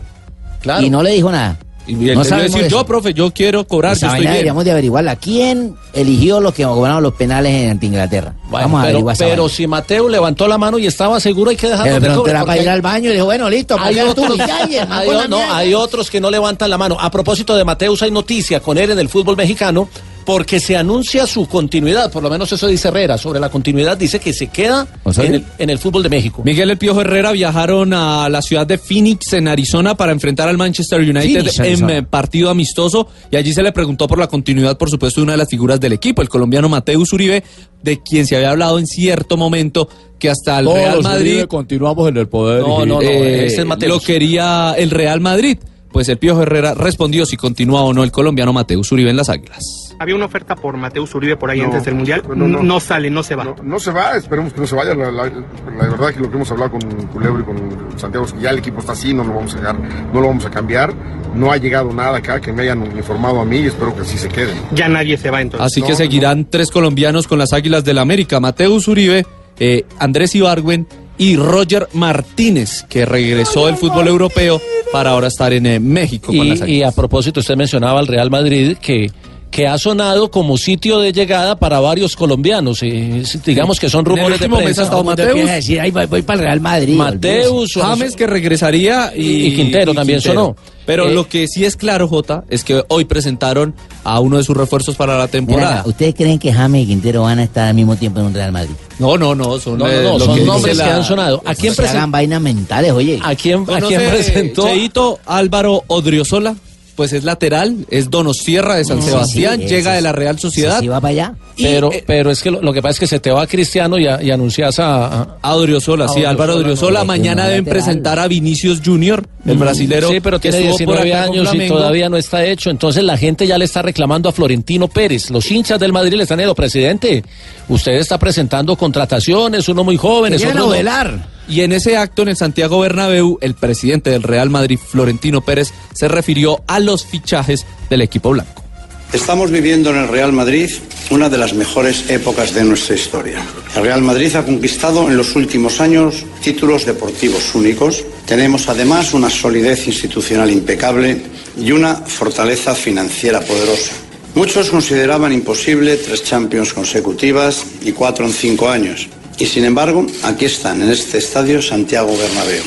Claro. 0.62 0.86
Y 0.86 0.90
no 0.90 1.02
le 1.04 1.12
dijo 1.12 1.32
nada. 1.32 1.58
Y 1.88 1.94
él 2.10 2.16
No 2.16 2.24
debió 2.24 2.44
decir, 2.44 2.62
eso. 2.66 2.70
yo, 2.70 2.86
profe, 2.86 3.16
yo 3.16 3.32
quiero 3.32 3.66
cobrar, 3.66 3.98
yo 3.98 4.06
estoy 4.06 4.20
bien. 4.22 4.34
deberíamos 4.34 4.64
de 4.64 4.72
averiguarla. 4.72 5.16
¿Quién 5.16 5.76
eligió 5.94 6.40
los 6.40 6.54
que 6.54 6.64
cobraron 6.64 7.02
los 7.02 7.14
penales 7.16 7.52
en 7.52 7.72
ante 7.72 7.88
Inglaterra? 7.88 8.36
Bueno, 8.44 8.66
Vamos 8.68 8.80
a 8.80 8.84
pero, 8.84 8.90
averiguar 8.98 9.16
pero 9.18 9.42
vaina. 9.44 9.56
si 9.56 9.66
Mateo 9.68 10.08
levantó 10.10 10.48
la 10.48 10.60
mano 10.60 10.78
y 10.78 10.86
estaba 10.86 11.20
seguro, 11.20 11.50
hay 11.50 11.56
que 11.56 11.68
dejarlo 11.68 11.94
Pero 11.94 12.00
que 12.02 12.06
pronto 12.12 12.30
era 12.30 12.46
para 12.46 12.62
ir 12.62 12.70
al 12.70 12.82
baño 12.84 13.10
y 13.10 13.14
dijo, 13.14 13.26
bueno, 13.26 13.50
listo, 13.50 13.76
hay 13.80 13.98
otros, 14.02 14.40
hay 14.40 15.10
la 15.10 15.28
no, 15.28 15.40
hay 15.52 15.74
otros 15.74 16.12
que 16.12 16.22
no 16.22 16.30
levantan 16.30 16.70
la 16.70 16.78
mano. 16.78 16.96
A 17.00 17.10
propósito 17.10 17.56
de 17.56 17.64
Mateus, 17.66 18.04
hay 18.04 18.12
noticia 18.12 18.60
con 18.60 18.78
él 18.78 18.92
en 18.92 19.00
el 19.00 19.10
fútbol 19.10 19.36
mexicano 19.36 19.90
porque 20.30 20.60
se 20.60 20.78
anuncia 20.78 21.26
su 21.26 21.48
continuidad, 21.48 22.12
por 22.12 22.22
lo 22.22 22.30
menos 22.30 22.52
eso 22.52 22.68
dice 22.68 22.90
Herrera, 22.90 23.18
sobre 23.18 23.40
la 23.40 23.50
continuidad 23.50 23.98
dice 23.98 24.20
que 24.20 24.32
se 24.32 24.46
queda 24.46 24.88
en 25.18 25.34
el, 25.34 25.46
en 25.58 25.72
el 25.72 25.80
fútbol 25.80 26.04
de 26.04 26.10
México. 26.10 26.44
Miguel 26.46 26.70
El 26.70 26.78
Piojo 26.78 27.02
Herrera 27.02 27.32
viajaron 27.32 27.94
a 27.96 28.30
la 28.30 28.44
ciudad 28.44 28.68
de 28.68 28.78
Phoenix, 28.78 29.34
en 29.34 29.48
Arizona, 29.48 29.96
para 29.96 30.12
enfrentar 30.12 30.48
al 30.48 30.56
Manchester 30.56 31.00
United 31.00 31.22
Phoenix, 31.22 31.58
en 31.58 31.66
Arizona. 31.66 31.98
eh, 31.98 32.04
partido 32.04 32.52
amistoso. 32.52 33.08
Y 33.32 33.38
allí 33.38 33.54
se 33.54 33.64
le 33.64 33.72
preguntó 33.72 34.08
por 34.08 34.20
la 34.20 34.28
continuidad, 34.28 34.78
por 34.78 34.92
supuesto, 34.92 35.20
de 35.20 35.24
una 35.24 35.34
de 35.34 35.40
las 35.40 35.50
figuras 35.50 35.80
del 35.80 35.94
equipo, 35.94 36.22
el 36.22 36.30
colombiano 36.30 36.70
Mateus 36.70 37.12
Uribe, 37.12 37.44
de 37.82 38.00
quien 38.04 38.28
se 38.28 38.36
había 38.36 38.52
hablado 38.52 38.78
en 38.78 38.86
cierto 38.86 39.36
momento 39.36 39.90
que 40.20 40.30
hasta 40.30 40.60
el 40.60 40.66
Todos 40.66 40.78
Real 40.78 41.02
Madrid 41.02 41.32
Uribe 41.32 41.48
continuamos 41.48 42.08
en 42.08 42.18
el 42.18 42.28
poder. 42.28 42.62
No, 42.62 42.86
no, 42.86 43.02
no, 43.02 43.02
eh, 43.02 43.48
ese 43.48 43.62
es 43.62 43.66
Mateus. 43.66 43.94
lo 43.94 44.00
quería 44.00 44.76
el 44.78 44.92
Real 44.92 45.22
Madrid. 45.22 45.58
Pues 45.92 46.08
el 46.10 46.18
Piojo 46.18 46.44
Herrera 46.44 46.76
respondió 46.76 47.26
si 47.26 47.36
continúa 47.36 47.82
o 47.82 47.94
no 47.94 48.04
el 48.04 48.12
colombiano 48.12 48.54
Mateus 48.54 48.92
Uribe 48.92 49.10
en 49.10 49.18
las 49.18 49.28
Águilas. 49.30 49.96
Había 50.00 50.16
una 50.16 50.26
oferta 50.26 50.56
por 50.56 50.78
Mateus 50.78 51.14
Uribe 51.16 51.36
por 51.36 51.50
ahí 51.50 51.60
No, 51.60 51.66
antes 51.66 51.84
del 51.84 51.96
Mundial. 51.96 52.24
no, 52.36 52.48
no. 52.48 52.62
No, 52.64 52.80
sale, 52.80 53.10
no 53.10 53.22
se 53.24 53.36
va. 53.36 53.44
No, 53.44 53.56
no 53.64 53.80
se 53.80 53.92
va, 53.92 54.16
esperemos 54.16 54.54
que 54.54 54.62
no 54.62 54.68
se 54.68 54.76
vaya. 54.76 54.94
La, 54.96 55.12
la- 55.12 55.26
la 55.26 55.88
verdad 55.90 56.14
que 56.14 56.20
lo 56.22 56.30
que 56.30 56.36
hemos 56.38 56.50
hablado 56.52 56.72
con 56.72 56.82
Culebro 57.08 57.42
y 57.42 57.44
con 57.44 58.00
Santiago 58.00 58.26
es 58.26 58.34
que 58.34 58.40
ya 58.42 58.52
el 58.52 58.60
equipo 58.60 58.80
está 58.80 58.94
así, 58.94 59.14
no 59.14 59.24
lo 59.24 59.34
vamos 59.34 59.54
a 59.56 59.58
dejar, 59.58 59.76
no 60.14 60.22
lo 60.22 60.28
vamos 60.28 60.46
a 60.46 60.50
cambiar. 60.52 60.94
No 61.36 61.52
ha 61.52 61.58
llegado 61.58 61.92
nada 61.92 62.18
acá 62.18 62.40
que 62.40 62.52
me 62.54 62.64
hayan 62.64 62.86
informado 62.96 63.40
a 63.42 63.46
mí 63.46 63.58
y 63.58 63.66
espero 63.68 63.94
que 63.96 64.02
así 64.02 64.18
se 64.18 64.30
queden. 64.30 64.56
Ya 64.74 64.88
nadie 64.88 65.18
se 65.18 65.30
va 65.32 65.42
entonces. 65.42 65.66
Así 65.66 65.82
que 65.82 65.90
No, 65.92 65.96
seguirán 65.96 66.46
tres 66.50 66.72
colombianos 66.72 67.28
con 67.28 67.38
las 67.40 67.52
Águilas 67.54 67.84
del 67.84 67.96
la 67.98 68.02
América, 68.04 68.40
Mateus 68.40 68.88
Uribe, 68.88 69.26
eh, 69.60 69.86
Andrés 70.00 70.34
Ibargüen 70.36 70.88
y 71.20 71.36
Roger 71.36 71.88
Martínez, 71.94 72.86
que 72.90 73.06
regresó 73.06 73.68
del 73.68 73.76
fútbol 73.76 74.08
europeo 74.08 74.60
para 74.92 75.12
ahora 75.12 75.28
estar 75.28 75.54
en 75.54 75.66
eh, 75.66 75.80
México 75.80 76.34
con 76.36 76.50
las 76.50 76.68
Y, 76.68 76.78
y 76.78 76.84
a 76.84 76.92
propósito, 76.92 77.42
usted 77.42 77.56
mencionaba 77.56 78.00
al 78.00 78.08
Real 78.08 78.32
Madrid 78.32 78.78
que, 78.82 79.12
que 79.52 79.68
ha 79.68 79.78
sonado 79.80 80.30
como 80.30 80.58
sitio 80.58 81.00
de 81.00 81.12
llegada 81.12 81.56
para 81.58 81.80
varios 81.80 82.16
colombianos. 82.16 82.84
eh, 82.84 83.24
digamos 83.46 83.80
que 83.80 83.90
son 83.90 84.06
rumores 84.06 84.40
de 84.40 84.46
último 84.46 84.58
mes 84.58 84.66
prensa. 84.66 84.82
ha 84.82 84.84
estado 84.86 85.04
Mateus. 85.04 85.50
a 85.50 85.54
decir, 85.54 85.80
ay, 85.80 85.90
voy, 85.92 86.06
voy 86.06 86.22
para 86.22 86.40
el 86.40 86.46
Real 86.46 86.62
Madrid. 86.62 86.96
Mateus, 86.96 87.76
o- 87.78 87.82
James 87.82 88.16
que 88.16 88.28
regresaría 88.28 89.12
y, 89.16 89.48
Y 89.48 89.56
Quintero 89.56 89.94
también 89.94 90.22
sonó. 90.22 90.56
Pero 90.86 91.08
Eh, 91.10 91.14
lo 91.14 91.28
que 91.28 91.48
sí 91.48 91.66
es 91.66 91.76
claro, 91.76 92.08
Jota, 92.08 92.44
es 92.50 92.64
que 92.64 92.84
hoy 92.88 93.06
presentaron 93.06 93.76
a 94.04 94.20
uno 94.20 94.38
de 94.38 94.44
sus 94.44 94.56
refuerzos 94.58 94.96
para 94.96 95.14
la 95.14 95.24
Mira, 95.26 95.32
temporada. 95.32 95.84
¿Ustedes 95.86 96.16
creen 96.16 96.40
que 96.40 96.52
James 96.54 96.84
y 96.84 96.88
Quintero 96.88 97.24
van 97.24 97.40
a 97.40 97.44
estar 97.44 97.68
al 97.68 97.76
mismo 97.76 97.96
tiempo 97.96 98.20
en 98.22 98.28
un 98.28 98.34
Real 98.34 98.52
Madrid? 98.52 98.72
No, 98.98 99.16
no, 99.18 99.36
no, 99.36 99.60
son, 99.60 99.78
No, 99.78 99.86
no, 99.86 99.92
eh, 99.92 100.04
no, 100.04 100.20
son 100.20 100.36
que 100.38 100.46
nombres 100.46 100.78
que 100.78 100.84
han 100.84 101.04
sonado. 101.04 101.42
¿A 101.46 101.54
quién, 101.54 101.72
No 101.72 101.76
se 101.76 101.84
presen- 101.84 101.90
hagan 101.90 102.12
vainas 102.12 102.42
mentales, 102.42 102.92
oye. 102.92 103.20
a 103.22 103.36
quién, 103.36 103.66
a 103.70 103.80
quién 103.82 104.02
presentó? 104.10 104.68
Cheito 104.68 105.20
Álvaro 105.28 105.84
Odriozola, 105.88 106.56
pues 107.00 107.14
es 107.14 107.24
lateral, 107.24 107.86
es 107.90 108.10
Donosierra 108.10 108.76
de 108.76 108.84
San 108.84 109.02
Sí, 109.02 109.08
Sebastián, 109.08 109.62
sí, 109.62 109.68
llega 109.68 109.92
ese 109.92 109.96
de 109.96 110.02
la 110.02 110.12
Real 110.12 110.36
sí, 110.36 110.42
Sociedad. 110.42 110.82
sí 110.82 110.90
va 110.90 111.00
para 111.00 111.12
allá. 111.14 111.34
Pero, 111.56 111.94
eh, 111.94 112.04
pero 112.06 112.30
es 112.30 112.42
que 112.44 112.52
lo, 112.52 112.62
lo 112.62 112.74
que 112.74 112.82
pasa 112.82 112.92
es 112.92 113.00
que 113.00 113.08
se 113.08 113.22
te 113.22 113.32
va 113.32 113.48
Cristiano 113.48 113.98
y, 113.98 114.06
a- 114.06 114.22
y 114.22 114.32
anuncias 114.32 114.78
a, 114.80 115.06
a- 115.06 115.38
A 115.42 115.56
Odriozola, 115.56 116.10
sí, 116.10 116.26
A 116.26 116.30
Álvaro 116.30 116.56
Odriozola, 116.58 117.00
no, 117.00 117.06
Mañana 117.06 117.44
no, 117.44 117.50
deben 117.52 117.64
lateral. 117.64 117.84
presentar 117.86 118.20
a 118.20 118.28
Vinicius 118.28 118.82
Junior, 118.84 119.26
el 119.46 119.58
brasilero. 119.58 120.10
Sí, 120.10 120.20
pero 120.20 120.40
tiene 120.42 120.58
estuvo 120.58 120.72
por 120.88 120.98
19 120.98 121.14
acá 121.14 121.28
con 121.28 121.38
años 121.38 121.56
y 121.56 121.68
todavía 121.70 122.10
no 122.10 122.18
está 122.18 122.44
hecho. 122.44 122.70
Entonces 122.70 123.02
la 123.02 123.16
gente 123.16 123.48
ya 123.48 123.58
le 123.58 123.64
está 123.64 123.82
reclamando 123.82 124.28
a 124.28 124.34
Florentino 124.34 124.90
Pérez. 124.90 125.30
Los 125.32 125.50
hinchas 125.50 125.80
del 125.80 125.94
Madrid 125.94 126.16
le 126.18 126.24
están 126.24 126.38
diciendo, 126.40 126.54
presidente, 126.54 127.24
usted 127.70 127.94
está 127.94 128.18
presentando 128.20 128.76
contrataciones, 128.76 129.70
uno 129.70 129.86
muy 129.86 129.96
joven, 129.96 130.34
es 130.34 130.44
otro 130.44 130.54
no". 130.60 130.66
novelar. 130.66 131.39
Y 131.50 131.62
en 131.62 131.72
ese 131.72 131.98
acto 131.98 132.22
en 132.22 132.28
el 132.28 132.38
Santiago 132.38 132.80
Bernabéu, 132.80 133.40
el 133.42 133.56
presidente 133.56 134.12
del 134.12 134.22
Real 134.22 134.52
Madrid, 134.52 134.78
Florentino 134.78 135.42
Pérez, 135.42 135.74
se 135.94 136.08
refirió 136.08 136.64
a 136.68 136.80
los 136.80 137.06
fichajes 137.06 137.66
del 137.90 138.04
equipo 138.04 138.30
blanco. 138.30 138.64
Estamos 139.12 139.50
viviendo 139.50 139.90
en 139.90 139.98
el 139.98 140.08
Real 140.08 140.32
Madrid 140.32 140.70
una 141.10 141.28
de 141.28 141.40
las 141.40 141.54
mejores 141.54 142.12
épocas 142.12 142.54
de 142.54 142.64
nuestra 142.64 142.94
historia. 142.94 143.42
El 143.76 143.82
Real 143.82 144.04
Madrid 144.04 144.36
ha 144.36 144.46
conquistado 144.46 145.10
en 145.10 145.18
los 145.18 145.36
últimos 145.36 145.82
años 145.82 146.24
títulos 146.44 146.86
deportivos 146.86 147.56
únicos. 147.56 148.04
Tenemos 148.28 148.70
además 148.70 149.16
una 149.16 149.32
solidez 149.32 149.88
institucional 149.88 150.52
impecable 150.52 151.24
y 151.60 151.72
una 151.72 151.96
fortaleza 151.96 152.76
financiera 152.76 153.40
poderosa. 153.42 153.94
Muchos 154.36 154.70
consideraban 154.70 155.34
imposible 155.34 155.98
tres 155.98 156.24
Champions 156.24 156.74
consecutivas 156.74 157.66
y 157.82 157.92
cuatro 157.94 158.28
en 158.28 158.34
cinco 158.34 158.70
años. 158.70 159.10
Y 159.40 159.46
sin 159.46 159.64
embargo, 159.66 160.06
aquí 160.24 160.46
están 160.46 160.82
en 160.82 160.90
este 160.90 161.18
estadio 161.18 161.62
Santiago 161.62 162.16
Bernabéu. 162.18 162.62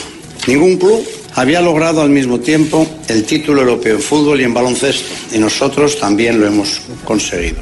Ningún 0.47 0.77
club 0.79 1.07
había 1.35 1.61
logrado 1.61 2.01
al 2.03 2.09
mismo 2.11 2.41
tiempo 2.41 2.87
el 3.09 3.25
título 3.25 3.61
europeo 3.63 3.97
en 3.97 4.03
fútbol 4.03 4.41
y 4.41 4.45
en 4.45 4.55
baloncesto, 4.55 5.05
y 5.35 5.39
nosotros 5.39 5.99
también 6.01 6.41
lo 6.41 6.47
hemos 6.47 6.81
conseguido. 7.05 7.59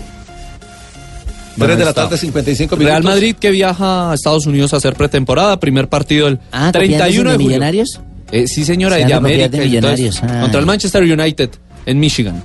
Tres 1.59 1.77
de 1.77 1.85
la 1.85 1.93
tarde, 1.93 2.17
55 2.17 2.77
minutos. 2.77 2.91
Real 2.91 3.03
Madrid 3.03 3.37
que 3.39 3.51
viaja 3.51 4.13
a 4.13 4.15
Estados 4.15 4.47
Unidos 4.47 4.73
a 4.73 4.79
hacer 4.79 4.95
pretemporada, 4.95 5.61
primer 5.61 5.89
partido 5.89 6.27
el 6.29 6.39
Ah, 6.53 6.71
31 6.73 7.31
de 7.31 7.37
julio. 7.37 7.49
Millonarios? 7.49 8.01
Eh, 8.33 8.47
sí, 8.49 8.65
señora, 8.65 8.95
Se 8.97 9.03
propiedad 9.03 9.19
América. 9.19 9.49
de 9.49 9.65
Millonarios, 9.67 10.15
entonces, 10.17 10.37
ah. 10.39 10.41
Contra 10.43 10.61
el 10.61 10.67
Manchester 10.67 11.03
United 11.03 11.51
en 11.85 12.01
Michigan. 12.01 12.43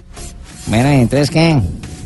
Bueno, 0.66 0.92
¿y 0.92 0.96
entonces 0.98 1.30
qué? 1.30 1.62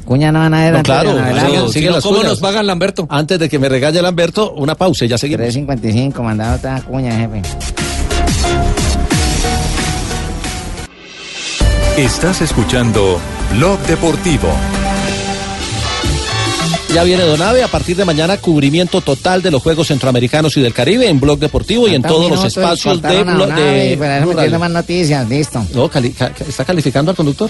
¿Cuña 0.09 0.31
no 0.31 0.39
van 0.39 0.55
a 0.55 0.61
ver 0.63 0.73
No, 0.73 0.81
claro, 0.81 1.13
navegar? 1.13 1.45
sigue- 1.45 1.57
Eso, 1.57 1.67
sigue 1.67 1.79
si 1.81 1.85
no, 1.85 1.91
las 1.97 2.03
¿Cómo 2.03 2.15
cuñas. 2.15 2.31
nos 2.31 2.39
pagan 2.39 2.65
Lamberto? 2.65 3.05
Antes 3.11 3.37
de 3.37 3.47
que 3.47 3.59
me 3.59 3.69
regañe 3.69 4.01
Lamberto, 4.01 4.53
una 4.53 4.73
pausa 4.73 5.05
y 5.05 5.07
ya 5.07 5.19
seguimos. 5.19 5.45
3.55, 5.45 6.23
mandado 6.23 6.55
otra 6.55 6.81
cuña, 6.81 7.11
jefe. 7.15 7.43
Estás 11.95 12.41
escuchando 12.41 13.19
Blog 13.55 13.77
Deportivo. 13.81 14.47
Ya 16.93 17.03
viene 17.03 17.23
Donave, 17.23 17.61
a 17.61 17.67
partir 17.67 17.95
de 17.95 18.03
mañana 18.03 18.37
cubrimiento 18.37 18.99
total 19.01 19.43
de 19.43 19.51
los 19.51 19.61
Juegos 19.61 19.87
Centroamericanos 19.87 20.57
y 20.57 20.61
del 20.61 20.73
Caribe 20.73 21.07
en 21.07 21.19
Blog 21.19 21.37
Deportivo 21.37 21.87
y 21.87 21.93
en 21.93 22.01
todos 22.01 22.31
los 22.31 22.43
espacios 22.43 22.99
de, 23.01 23.23
Donave, 23.23 23.61
de 23.95 23.97
pero 23.97 24.41
eso 24.41 24.59
más 24.59 24.71
noticias, 24.71 25.29
listo. 25.29 25.63
No, 25.75 25.87
cali- 25.87 26.11
ca- 26.11 26.31
ca- 26.33 26.43
¿Está 26.45 26.65
calificando 26.65 27.11
al 27.11 27.15
conductor? 27.17 27.47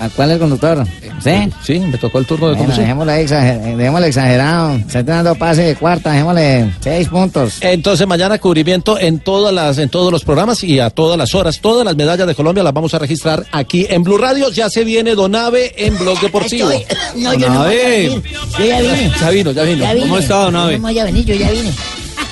¿a 0.00 0.08
¿Cuál 0.08 0.30
es 0.30 0.34
el 0.34 0.40
conductor? 0.40 0.86
¿Sí? 1.22 1.30
Sí, 1.62 1.78
me 1.80 1.98
tocó 1.98 2.18
el 2.20 2.26
turno 2.26 2.48
de 2.48 2.54
Bueno, 2.56 2.74
dejémosle, 2.74 3.22
exager- 3.26 3.76
dejémosle 3.76 4.06
exagerado. 4.08 4.78
Se 4.88 5.00
está 5.00 5.16
dando 5.16 5.34
pase 5.34 5.62
de 5.62 5.76
cuarta, 5.76 6.12
dejémosle 6.12 6.72
seis 6.80 7.06
puntos. 7.08 7.58
Entonces 7.60 8.06
mañana 8.06 8.38
cubrimiento 8.38 8.98
en 8.98 9.20
todas 9.20 9.52
las 9.52 9.76
en 9.76 9.90
todos 9.90 10.10
los 10.10 10.24
programas 10.24 10.64
y 10.64 10.80
a 10.80 10.88
todas 10.88 11.18
las 11.18 11.34
horas, 11.34 11.60
todas 11.60 11.84
las 11.84 11.96
medallas 11.96 12.26
de 12.26 12.34
Colombia 12.34 12.62
las 12.64 12.72
vamos 12.72 12.94
a 12.94 12.98
registrar 12.98 13.44
aquí 13.52 13.86
en 13.90 14.02
Blue 14.02 14.16
Radio. 14.16 14.50
Ya 14.50 14.70
se 14.70 14.84
viene 14.84 15.14
Donave 15.14 15.74
en 15.76 15.98
Blog 15.98 16.18
Deportivo. 16.20 16.70
Estoy- 16.70 16.96
No, 17.22 17.34
yo 17.34 17.50
no 17.50 17.64
voy 17.64 17.74
a 17.76 17.78
Donave. 17.78 17.98
venir. 18.08 18.22
Yo 18.58 18.69
ya 18.70 18.80
vine. 18.80 19.12
Ya 19.20 19.30
vino, 19.30 19.50
ya 19.52 19.62
vino. 19.62 19.84
Ya 19.84 19.92
vine. 19.94 20.06
¿Cómo 20.06 20.18
está, 20.18 20.34
Donave? 20.36 20.76
No 20.78 20.82
voy 20.82 20.98
a 20.98 21.04
venir, 21.04 21.24
yo 21.24 21.34
ya 21.34 21.50
vine. 21.50 21.72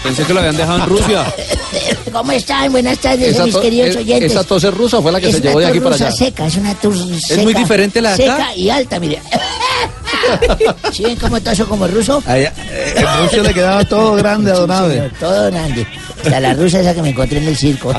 Pensé 0.02 0.22
que 0.24 0.32
lo 0.32 0.38
habían 0.40 0.56
dejado 0.56 0.78
en 0.78 0.86
Rusia. 0.86 1.24
¿Cómo 2.12 2.32
están? 2.32 2.70
Buenas 2.72 2.98
tardes, 2.98 3.34
Esa 3.34 3.44
mis 3.44 3.54
to- 3.54 3.60
queridos 3.60 3.90
es- 3.90 3.96
oyentes. 3.96 4.32
esa 4.32 4.44
tos 4.44 4.64
es 4.64 4.72
rusa 4.72 4.98
o 4.98 5.02
fue 5.02 5.12
la 5.12 5.20
que 5.20 5.28
es 5.28 5.34
se 5.36 5.40
llevó 5.42 5.58
de 5.60 5.66
aquí 5.66 5.80
para 5.80 5.94
allá? 5.96 6.10
seca, 6.12 6.46
es 6.46 6.56
una 6.56 6.74
tos 6.74 6.96
seca. 7.20 7.42
muy 7.42 7.52
diferente 7.54 8.00
la 8.00 8.16
de 8.16 8.24
acá? 8.24 8.36
Seca 8.36 8.56
y 8.56 8.70
alta, 8.70 8.98
mire. 9.00 9.20
¿Sí 10.92 11.02
ven 11.04 11.16
cómo 11.16 11.40
toso 11.40 11.66
como 11.68 11.86
ruso? 11.86 12.22
Allá, 12.26 12.52
eh, 12.70 12.94
en 12.96 13.18
Rusia 13.24 13.42
le 13.42 13.54
quedaba 13.54 13.84
todo 13.84 14.14
grande 14.14 14.50
a 14.50 14.54
Don 14.54 14.68
Sí, 14.70 14.74
Abe. 14.76 14.94
señor, 14.94 15.10
todo 15.20 15.46
grande. 15.50 15.86
La 16.28 16.54
rusa 16.54 16.80
esa 16.80 16.94
que 16.94 17.02
me 17.02 17.10
encontré 17.10 17.38
en 17.38 17.48
el 17.48 17.56
circo. 17.56 17.92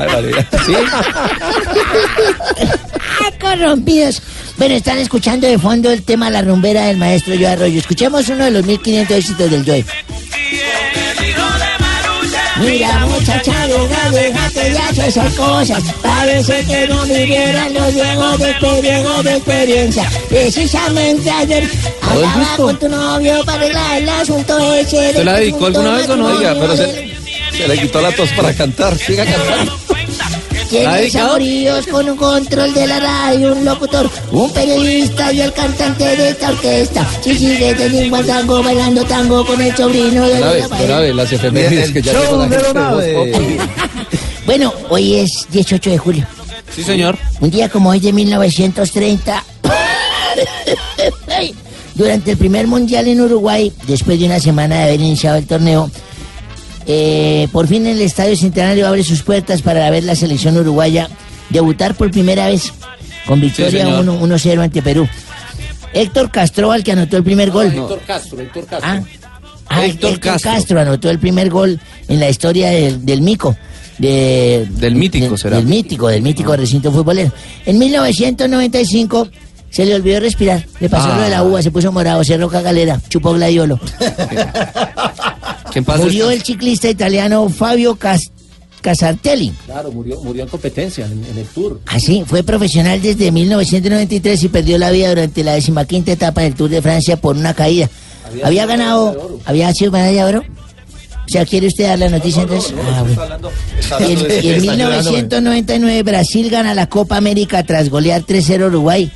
¿Sí? 0.66 0.74
¡Ah, 3.22 3.32
corrompidos! 3.40 4.22
Bueno, 4.58 4.76
están 4.76 4.98
escuchando 4.98 5.48
de 5.48 5.58
fondo 5.58 5.90
el 5.92 6.04
tema 6.04 6.30
La 6.30 6.42
rumbera 6.42 6.86
del 6.86 6.98
maestro 6.98 7.34
Joe 7.36 7.48
Arroyo. 7.48 7.80
Escuchemos 7.80 8.28
uno 8.30 8.46
de 8.46 8.52
los 8.52 8.66
1500 8.66 9.18
éxitos 9.18 9.52
del 9.52 9.66
Joe. 9.66 9.86
Mira, 12.60 13.06
muchacha, 13.06 13.68
deja, 13.68 14.10
déjate 14.12 14.74
ya 14.74 15.06
esas 15.06 15.34
cosas. 15.34 15.82
Parece 16.02 16.66
que 16.66 16.88
no 16.88 17.04
vivieran 17.04 17.74
los 17.74 17.94
viejos 17.94 18.40
de 18.40 18.52
este 18.52 18.82
viejo 18.82 19.24
de 19.24 19.32
experiencia. 19.38 20.12
Precisamente 20.28 21.32
ayer 21.32 21.70
hablaba 22.02 22.58
con 22.58 22.78
tu 22.78 22.90
novio 22.90 23.46
para 23.46 23.62
arreglar 23.62 24.02
el 24.02 24.10
asunto 24.10 24.74
ese. 24.74 25.14
¿Se 25.14 25.24
la 25.24 25.36
dedicó 25.36 25.68
alguna 25.68 25.94
vez 25.94 26.10
o 26.10 26.18
no? 26.18 26.26
Oiga, 26.26 26.54
pero 26.60 26.76
se, 26.76 27.09
Se 27.60 27.68
le 27.68 27.78
quitó 27.78 28.00
la 28.00 28.12
tos 28.14 28.30
para 28.32 28.54
cantar. 28.54 28.98
Siga 28.98 29.26
cantando. 29.26 29.74
¿La 29.90 29.98
ha 30.62 30.68
Tienes 30.70 30.94
dedicado? 31.02 31.28
amoríos 31.30 31.88
con 31.88 32.10
un 32.10 32.16
control 32.16 32.74
de 32.74 32.88
la 32.88 33.00
radio, 33.00 33.54
un 33.54 33.66
locutor, 33.66 34.10
un 34.32 34.54
periodista 34.54 35.34
y 35.34 35.42
el 35.42 35.52
cantante 35.52 36.16
de 36.16 36.30
esta 36.30 36.50
orquesta. 36.50 37.06
Si 37.22 37.36
sigue 37.36 37.74
teniendo 37.74 38.24
tango, 38.24 38.64
bailando 38.64 39.04
tango 39.04 39.46
con 39.46 39.60
el 39.60 39.76
sobrino 39.76 40.26
de 40.26 40.40
la 40.40 40.68
grave, 40.68 41.14
las 41.14 41.34
efemérides 41.34 41.92
que 41.92 42.02
ya 42.02 42.14
de 42.14 42.58
de. 42.58 43.60
Bueno, 44.46 44.74
hoy 44.90 45.16
es 45.16 45.48
18 45.52 45.90
de 45.90 45.98
julio. 45.98 46.28
Sí, 46.74 46.84
señor. 46.84 47.18
Un 47.42 47.50
día 47.50 47.68
como 47.68 47.90
hoy 47.90 48.00
de 48.00 48.14
1930, 48.14 49.44
durante 51.96 52.32
el 52.32 52.38
primer 52.38 52.68
mundial 52.68 53.08
en 53.08 53.20
Uruguay, 53.20 53.74
después 53.88 54.18
de 54.20 54.28
una 54.28 54.40
semana 54.40 54.78
de 54.78 54.84
haber 54.84 55.02
iniciado 55.02 55.38
el 55.38 55.48
torneo, 55.48 55.92
eh, 56.92 57.48
por 57.52 57.68
fin 57.68 57.86
el 57.86 58.02
Estadio 58.02 58.36
Centenario 58.36 58.88
abre 58.88 59.04
sus 59.04 59.22
puertas 59.22 59.62
para 59.62 59.88
ver 59.92 60.04
la 60.04 60.16
selección 60.16 60.58
uruguaya 60.58 61.08
debutar 61.52 61.94
por 61.94 62.10
primera 62.10 62.48
vez 62.48 62.74
con 63.28 63.40
victoria. 63.40 63.88
1 63.88 64.22
1-0 64.22 64.60
ante 64.60 64.82
Perú. 64.82 65.08
Héctor 65.94 66.32
Castro, 66.32 66.72
al 66.72 66.84
que 66.84 66.92
anotó 66.94 67.18
el 67.18 67.24
primer 67.24 67.52
gol. 67.52 67.68
Héctor 67.68 68.00
Castro, 68.08 68.40
Héctor 68.42 68.66
Castro. 68.66 68.90
Ah, 68.92 69.02
ah, 69.68 69.86
Héctor 69.86 70.12
Héctor 70.14 70.32
Castro. 70.34 70.52
Castro. 70.52 70.80
anotó 70.82 71.10
el 71.12 71.20
primer 71.20 71.50
gol 71.52 71.80
en 72.08 72.20
la 72.20 72.28
historia 72.30 72.70
del, 72.72 73.06
del 73.06 73.22
Mico. 73.22 73.56
de- 74.00 74.68
Del 74.72 74.96
mítico, 74.96 75.30
del- 75.30 75.38
será. 75.38 75.58
Del 75.58 75.66
mítico, 75.68 76.08
del 76.08 76.22
mítico 76.24 76.56
recinto 76.56 76.92
futbolero. 76.92 77.32
En 77.66 77.78
1995 77.78 79.28
se 79.70 79.86
le 79.86 79.94
olvidó 79.94 80.20
respirar. 80.22 80.66
Le 80.80 80.90
pasó 80.90 81.10
Ah. 81.12 81.18
lo 81.18 81.22
de 81.24 81.30
la 81.30 81.44
uva, 81.44 81.62
se 81.62 81.70
puso 81.70 81.92
morado, 81.92 82.24
cerró 82.24 82.50
cagalera, 82.50 83.00
chupó 83.10 83.34
gladiolo. 83.34 83.80
Murió 86.04 86.32
el 86.32 86.42
ciclista 86.44 86.90
italiano 86.90 87.48
Fabio 87.50 87.96
Cas- 87.96 88.32
Casartelli. 88.82 89.52
Claro, 89.66 89.92
murió, 89.92 90.22
murió 90.22 90.44
en 90.44 90.50
competencia, 90.50 91.06
en, 91.06 91.24
en 91.26 91.38
el 91.38 91.46
Tour. 91.46 91.82
Así, 91.86 92.24
fue 92.26 92.44
profesional 92.44 93.02
desde 93.02 93.32
1993 93.32 94.44
y 94.44 94.48
perdió 94.48 94.78
la 94.78 94.90
vida 94.92 95.10
durante 95.10 95.44
la 95.44 95.54
decimaquinta 95.54 96.12
etapa 96.14 96.42
del 96.42 96.56
Tour 96.56 96.70
de 96.70 96.82
Francia 96.82 97.18
por 97.18 97.36
una 97.36 97.54
caída. 97.54 97.90
Había, 98.44 98.66
ganado, 98.66 99.40
había 99.46 99.74
sido 99.74 99.92
medalla 99.92 100.26
de 100.26 100.36
oro. 100.38 100.44
O 101.26 101.32
sea, 101.32 101.46
¿quiere 101.46 101.68
usted 101.68 101.86
dar 101.88 102.00
la 102.00 102.10
noticia 102.10 102.42
entonces? 102.44 102.74
Ah, 102.92 103.04
bueno. 103.04 103.50
Y 104.00 104.14
en, 104.14 104.46
y 104.46 104.50
en 104.50 104.62
1999 104.62 106.04
Brasil 106.04 106.50
gana 106.50 106.74
la 106.74 106.88
Copa 106.88 107.18
América 107.18 107.64
tras 107.64 107.90
golear 107.90 108.24
3-0 108.24 108.68
Uruguay 108.68 109.12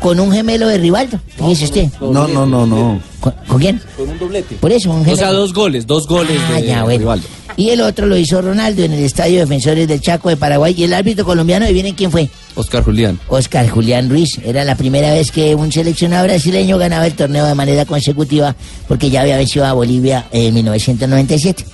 con 0.00 0.18
un 0.18 0.32
gemelo 0.32 0.66
de 0.68 0.78
Rivaldo. 0.78 1.18
Fíjese 1.36 1.64
usted. 1.64 1.88
No, 2.00 2.26
no, 2.26 2.46
no, 2.46 2.66
no. 2.66 3.00
¿Con, 3.20 3.34
con 3.46 3.58
quién? 3.60 3.80
Con 3.96 4.08
un 4.08 4.18
doblete. 4.18 4.56
Por 4.56 4.72
eso, 4.72 4.90
un 4.90 4.96
O 5.00 5.04
gemelo. 5.04 5.16
sea, 5.18 5.30
dos 5.32 5.52
goles, 5.52 5.86
dos 5.86 6.06
goles 6.08 6.38
Ah, 6.50 6.54
de 6.60 6.66
ya, 6.66 6.82
bueno. 6.84 6.98
Rivaldo. 6.98 7.26
Y 7.56 7.68
el 7.70 7.80
otro 7.82 8.06
lo 8.06 8.16
hizo 8.16 8.40
Ronaldo 8.40 8.82
en 8.82 8.92
el 8.92 9.04
Estadio 9.04 9.40
Defensores 9.40 9.86
del 9.86 10.00
Chaco 10.00 10.30
de 10.30 10.36
Paraguay. 10.36 10.74
Y 10.76 10.84
el 10.84 10.94
árbitro 10.94 11.24
colombiano, 11.26 11.66
¿adivinen 11.66 11.94
quién 11.94 12.10
fue? 12.10 12.30
Oscar 12.54 12.82
Julián. 12.82 13.18
Oscar 13.28 13.68
Julián 13.68 14.08
Ruiz. 14.08 14.38
Era 14.42 14.64
la 14.64 14.76
primera 14.76 15.12
vez 15.12 15.30
que 15.30 15.54
un 15.54 15.70
seleccionado 15.70 16.24
brasileño 16.24 16.78
ganaba 16.78 17.06
el 17.06 17.12
torneo 17.14 17.44
de 17.44 17.54
manera 17.54 17.84
consecutiva 17.84 18.56
porque 18.88 19.10
ya 19.10 19.20
había 19.20 19.36
vencido 19.36 19.66
a 19.66 19.72
Bolivia 19.74 20.26
en 20.32 20.54
1997. 20.54 21.66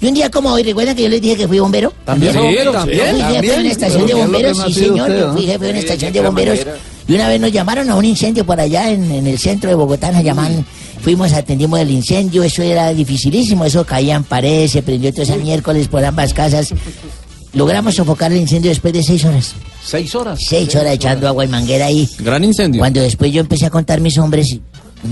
Y 0.00 0.06
un 0.06 0.14
día 0.14 0.30
como 0.30 0.50
hoy, 0.52 0.62
¿recuerdan 0.64 0.94
que 0.96 1.02
yo 1.04 1.08
les 1.08 1.22
dije 1.22 1.36
que 1.36 1.48
fui 1.48 1.60
bombero? 1.60 1.92
¿También? 2.04 2.32
Sí, 2.32 2.38
Yo 2.64 2.72
también. 2.72 2.98
fui 3.00 3.20
jefe 3.20 3.22
de 3.22 3.32
También. 3.32 3.60
una 3.60 3.70
estación 3.70 4.06
de 4.06 4.12
Pero 4.14 4.16
¿qué 4.16 4.22
es 4.22 4.26
lo 4.26 4.32
bomberos, 4.32 4.58
sí 4.66 4.72
señor, 4.74 5.10
usted, 5.10 5.20
yo 5.20 5.32
fui 5.32 5.42
jefe 5.46 5.64
de 5.64 5.70
una 5.70 5.78
estación 5.78 6.12
de 6.12 6.20
bomberos. 6.20 6.58
Y 7.12 7.14
una 7.14 7.28
vez 7.28 7.38
nos 7.38 7.52
llamaron 7.52 7.90
a 7.90 7.94
un 7.96 8.06
incendio 8.06 8.46
por 8.46 8.58
allá 8.58 8.90
en, 8.90 9.10
en 9.12 9.26
el 9.26 9.38
centro 9.38 9.68
de 9.68 9.74
Bogotá, 9.76 10.10
nos 10.10 10.24
llamaban, 10.24 10.64
fuimos, 11.02 11.30
atendimos 11.34 11.78
el 11.78 11.90
incendio, 11.90 12.42
eso 12.42 12.62
era 12.62 12.94
dificilísimo, 12.94 13.66
eso 13.66 13.84
caían 13.84 14.24
paredes, 14.24 14.70
se 14.70 14.82
prendió 14.82 15.12
todo 15.12 15.20
ese 15.24 15.36
miércoles 15.36 15.88
por 15.88 16.02
ambas 16.02 16.32
casas. 16.32 16.72
Logramos 17.52 17.96
sofocar 17.96 18.32
el 18.32 18.38
incendio 18.40 18.70
después 18.70 18.94
de 18.94 19.02
seis 19.02 19.26
horas. 19.26 19.52
Seis 19.84 20.14
horas. 20.14 20.40
Seis 20.42 20.74
horas 20.74 20.94
echando 20.94 21.28
agua 21.28 21.44
y 21.44 21.48
manguera 21.48 21.84
ahí. 21.84 22.08
Gran 22.20 22.44
incendio. 22.44 22.78
Cuando 22.80 23.02
después 23.02 23.30
yo 23.30 23.42
empecé 23.42 23.66
a 23.66 23.70
contar 23.70 24.00
mis 24.00 24.16
hombres, 24.16 24.50
y 24.52 24.62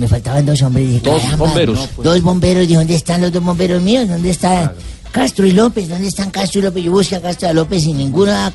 me 0.01 0.09
faltaban 0.09 0.47
dos 0.47 0.63
hombres. 0.63 0.89
Dije, 0.89 1.01
Dos 1.05 1.21
"Caramba, 1.21 1.45
bomberos. 1.49 1.79
no, 1.81 1.87
pues". 1.97 2.05
Dos 2.07 2.23
bomberos. 2.23 2.63
Dije, 2.67 2.79
¿dónde 2.79 2.95
están 2.95 3.21
los 3.21 3.31
dos 3.31 3.45
bomberos 3.45 3.83
míos? 3.83 4.09
¿Dónde 4.09 4.31
está 4.31 4.73
Castro 5.13 5.45
y 5.47 5.53
López? 5.53 5.87
¿Dónde 5.91 6.09
están 6.09 6.31
Castro 6.31 6.61
y 6.61 6.63
López? 6.63 6.83
Yo 6.83 6.93
busqué 6.93 7.17
a 7.17 7.21
Castro 7.21 7.49
y 7.49 7.51
a 7.51 7.53
López 7.53 7.85
y 7.85 7.93
ninguna. 7.93 8.51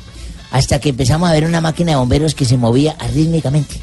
Hasta 0.56 0.78
que 0.78 0.88
empezamos 0.88 1.28
a 1.28 1.34
ver 1.34 1.44
una 1.44 1.60
máquina 1.60 1.92
de 1.92 1.98
bomberos 1.98 2.34
que 2.34 2.46
se 2.46 2.56
movía 2.56 2.96
arrítmicamente. 2.98 3.78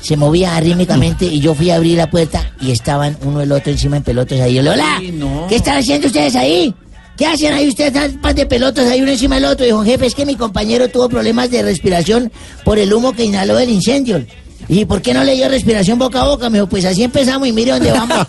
Se 0.00 0.16
movía 0.16 0.54
arrítmicamente 0.54 1.24
y 1.24 1.40
yo 1.40 1.56
fui 1.56 1.70
a 1.70 1.74
abrir 1.74 1.96
la 1.96 2.08
puerta 2.08 2.52
y 2.60 2.70
estaban 2.70 3.18
uno 3.24 3.40
el 3.40 3.50
otro 3.50 3.72
encima 3.72 3.96
en 3.96 4.04
pelotas 4.04 4.38
ahí. 4.38 4.54
Yo, 4.54 4.62
Lola, 4.62 5.02
¿qué 5.48 5.56
están 5.56 5.78
haciendo 5.78 6.06
ustedes 6.06 6.36
ahí? 6.36 6.72
¿Qué 7.16 7.26
hacen 7.26 7.52
ahí 7.52 7.66
ustedes? 7.66 7.92
Están 7.92 8.20
pan 8.20 8.36
de 8.36 8.46
pelotas 8.46 8.88
ahí 8.88 9.02
uno 9.02 9.10
encima 9.10 9.34
del 9.34 9.46
otro. 9.46 9.66
Dijo, 9.66 9.82
jefe, 9.82 10.06
es 10.06 10.14
que 10.14 10.24
mi 10.24 10.36
compañero 10.36 10.88
tuvo 10.88 11.08
problemas 11.08 11.50
de 11.50 11.64
respiración 11.64 12.30
por 12.64 12.78
el 12.78 12.94
humo 12.94 13.12
que 13.12 13.24
inhaló 13.24 13.56
del 13.56 13.70
incendio. 13.70 14.24
¿Y 14.68 14.84
por 14.84 15.02
qué 15.02 15.14
no 15.14 15.24
le 15.24 15.34
dio 15.34 15.48
respiración 15.48 15.98
boca 15.98 16.20
a 16.20 16.26
boca? 16.26 16.48
Me 16.48 16.58
dijo, 16.58 16.68
pues 16.68 16.84
así 16.84 17.02
empezamos 17.02 17.48
y 17.48 17.52
mire 17.52 17.72
dónde 17.72 17.90
vamos. 17.90 18.18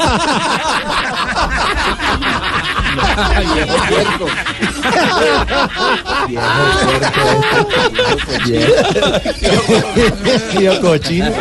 Tío 10.57 10.79
cochino. 10.81 11.31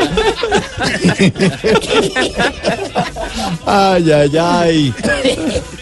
Ay, 3.67 4.11
ay, 4.13 4.31
ay. 4.39 4.95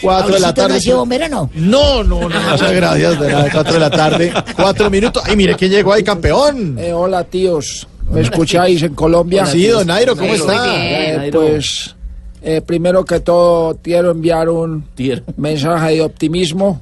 Cuatro 0.00 0.34
de 0.34 0.40
la 0.40 0.46
¿Mauricito 0.48 0.48
no 0.48 0.52
tarde. 0.68 0.80
sido 0.80 0.98
bombero 0.98 1.26
o 1.26 1.28
no? 1.28 1.50
No, 1.54 2.04
no, 2.04 2.28
no. 2.28 2.50
Muchas 2.50 2.72
gracias. 2.72 3.20
De 3.20 3.32
nada, 3.32 3.48
cuatro 3.52 3.72
de 3.74 3.80
la 3.80 3.90
tarde. 3.90 4.32
Cuatro 4.56 4.90
minutos. 4.90 5.22
Ay, 5.26 5.36
mire 5.36 5.54
quién 5.56 5.70
llegó 5.70 5.92
ahí, 5.92 6.02
campeón. 6.02 6.76
Eh, 6.78 6.92
hola, 6.92 7.24
tíos. 7.24 7.86
¿Me 8.10 8.20
escucháis 8.20 8.82
en 8.82 8.94
Colombia? 8.94 9.46
Sí, 9.46 9.66
don 9.68 9.86
Nairo, 9.86 10.14
¿cómo 10.16 10.28
Nairo. 10.28 10.44
está? 10.44 10.74
Eh, 10.76 11.30
pues, 11.32 11.94
eh, 12.42 12.60
primero 12.64 13.04
que 13.04 13.20
todo, 13.20 13.78
quiero 13.82 14.10
enviar 14.10 14.48
un 14.50 14.84
mensaje 15.36 15.94
de 15.94 16.02
optimismo 16.02 16.80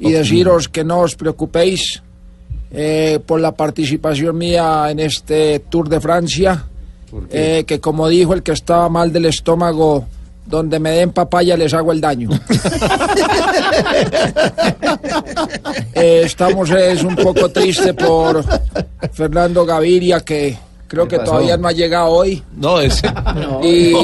y 0.00 0.12
deciros 0.12 0.68
que 0.68 0.82
no 0.82 1.00
os 1.00 1.14
preocupéis 1.14 2.02
eh, 2.72 3.20
por 3.24 3.40
la 3.40 3.52
participación 3.52 4.36
mía 4.36 4.90
en 4.90 4.98
este 5.00 5.60
Tour 5.60 5.88
de 5.88 6.00
Francia. 6.00 6.64
Eh, 7.30 7.64
que 7.66 7.80
como 7.80 8.08
dijo 8.08 8.34
el 8.34 8.42
que 8.44 8.52
estaba 8.52 8.88
mal 8.88 9.12
del 9.12 9.26
estómago, 9.26 10.06
donde 10.46 10.78
me 10.78 10.90
den 10.90 11.12
papaya 11.12 11.56
les 11.56 11.74
hago 11.74 11.92
el 11.92 12.00
daño. 12.00 12.30
Eh, 15.94 16.22
estamos 16.24 16.70
es 16.70 17.02
un 17.02 17.14
poco 17.16 17.50
triste 17.50 17.92
por 17.94 18.44
Fernando 19.12 19.66
Gaviria 19.66 20.20
que 20.20 20.56
creo 20.90 21.08
que 21.08 21.16
pasó? 21.18 21.30
todavía 21.32 21.56
no 21.56 21.68
ha 21.68 21.72
llegado 21.72 22.08
hoy 22.08 22.42
No, 22.56 22.80
ese. 22.80 23.06
y, 23.62 23.94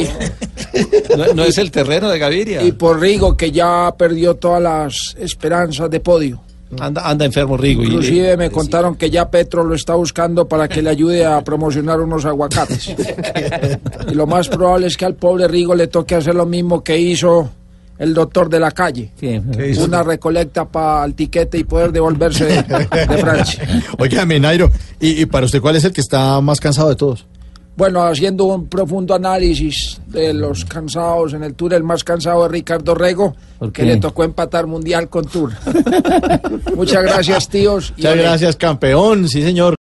No, 1.17 1.35
no 1.35 1.45
es 1.45 1.59
el 1.59 1.71
terreno 1.71 2.09
de 2.09 2.19
Gaviria. 2.19 2.63
y 2.63 2.73
por 2.73 3.01
Rigo 3.01 3.37
que 3.37 3.51
ya 3.51 3.93
perdió 3.99 4.35
todas 4.37 4.63
las 4.63 5.17
esperanzas 5.19 5.91
de 5.91 6.01
podio. 6.01 6.41
Anda, 6.81 7.09
anda 7.09 7.25
enfermo 7.25 7.57
Rigo. 7.57 7.83
y- 7.83 7.87
Inclusive 7.87 8.37
me 8.37 8.51
contaron 8.51 8.97
que 8.97 9.09
ya 9.11 9.29
Petro 9.31 9.63
lo 9.65 9.75
está 9.75 9.95
buscando 9.95 10.47
para 10.49 10.69
que 10.69 10.83
le 10.83 10.91
ayude 10.91 11.25
a 11.25 11.43
promocionar 11.43 12.01
unos 12.01 12.25
aguacates. 12.25 12.95
Y 14.11 14.15
lo 14.15 14.27
más 14.27 14.49
probable 14.49 14.87
es 14.87 14.97
que 14.97 15.05
al 15.05 15.15
pobre 15.15 15.47
Rigo 15.49 15.75
le 15.75 15.87
toque 15.89 16.15
hacer 16.15 16.35
lo 16.35 16.47
mismo 16.47 16.83
que 16.85 16.99
hizo 16.99 17.51
el 17.99 18.15
doctor 18.15 18.49
de 18.49 18.61
la 18.61 18.71
calle. 18.71 19.13
Una 19.79 20.03
recolecta 20.03 20.65
para 20.67 21.05
el 21.05 21.15
tiquete 21.15 21.59
y 21.59 21.65
poder 21.65 21.93
devolverse 21.93 22.45
de, 22.45 22.63
de 22.63 23.19
Francia. 23.19 23.67
Óigame, 23.99 24.39
Nairo, 24.41 24.71
¿y, 25.01 25.23
y 25.23 25.27
para 25.27 25.47
usted 25.47 25.61
cuál 25.61 25.77
es 25.77 25.85
el 25.85 25.93
que 25.93 26.01
está 26.01 26.41
más 26.41 26.61
cansado 26.61 26.89
de 26.89 26.97
todos? 26.97 27.27
Bueno, 27.77 28.03
haciendo 28.03 28.45
un 28.47 28.69
profundo 28.69 29.15
análisis 29.15 30.01
de 30.07 30.33
los 30.33 30.65
cansados 30.65 31.35
en 31.35 31.43
el 31.43 31.55
Tour, 31.55 31.75
el 31.75 31.83
más 31.83 32.05
cansado 32.05 32.47
es 32.47 32.51
Ricardo 32.51 32.95
Rego, 32.95 33.37
que 33.75 33.83
le 33.83 33.99
tocó 33.99 34.25
empatar 34.25 34.67
mundial 34.67 35.11
con 35.11 35.27
Tour. 35.27 35.53
Muchas 36.75 37.03
gracias, 37.03 37.49
tíos. 37.51 37.93
y 37.97 38.01
Muchas 38.01 38.13
ole. 38.15 38.23
gracias, 38.23 38.57
campeón. 38.57 39.29
Sí, 39.29 39.43
señor. 39.43 39.75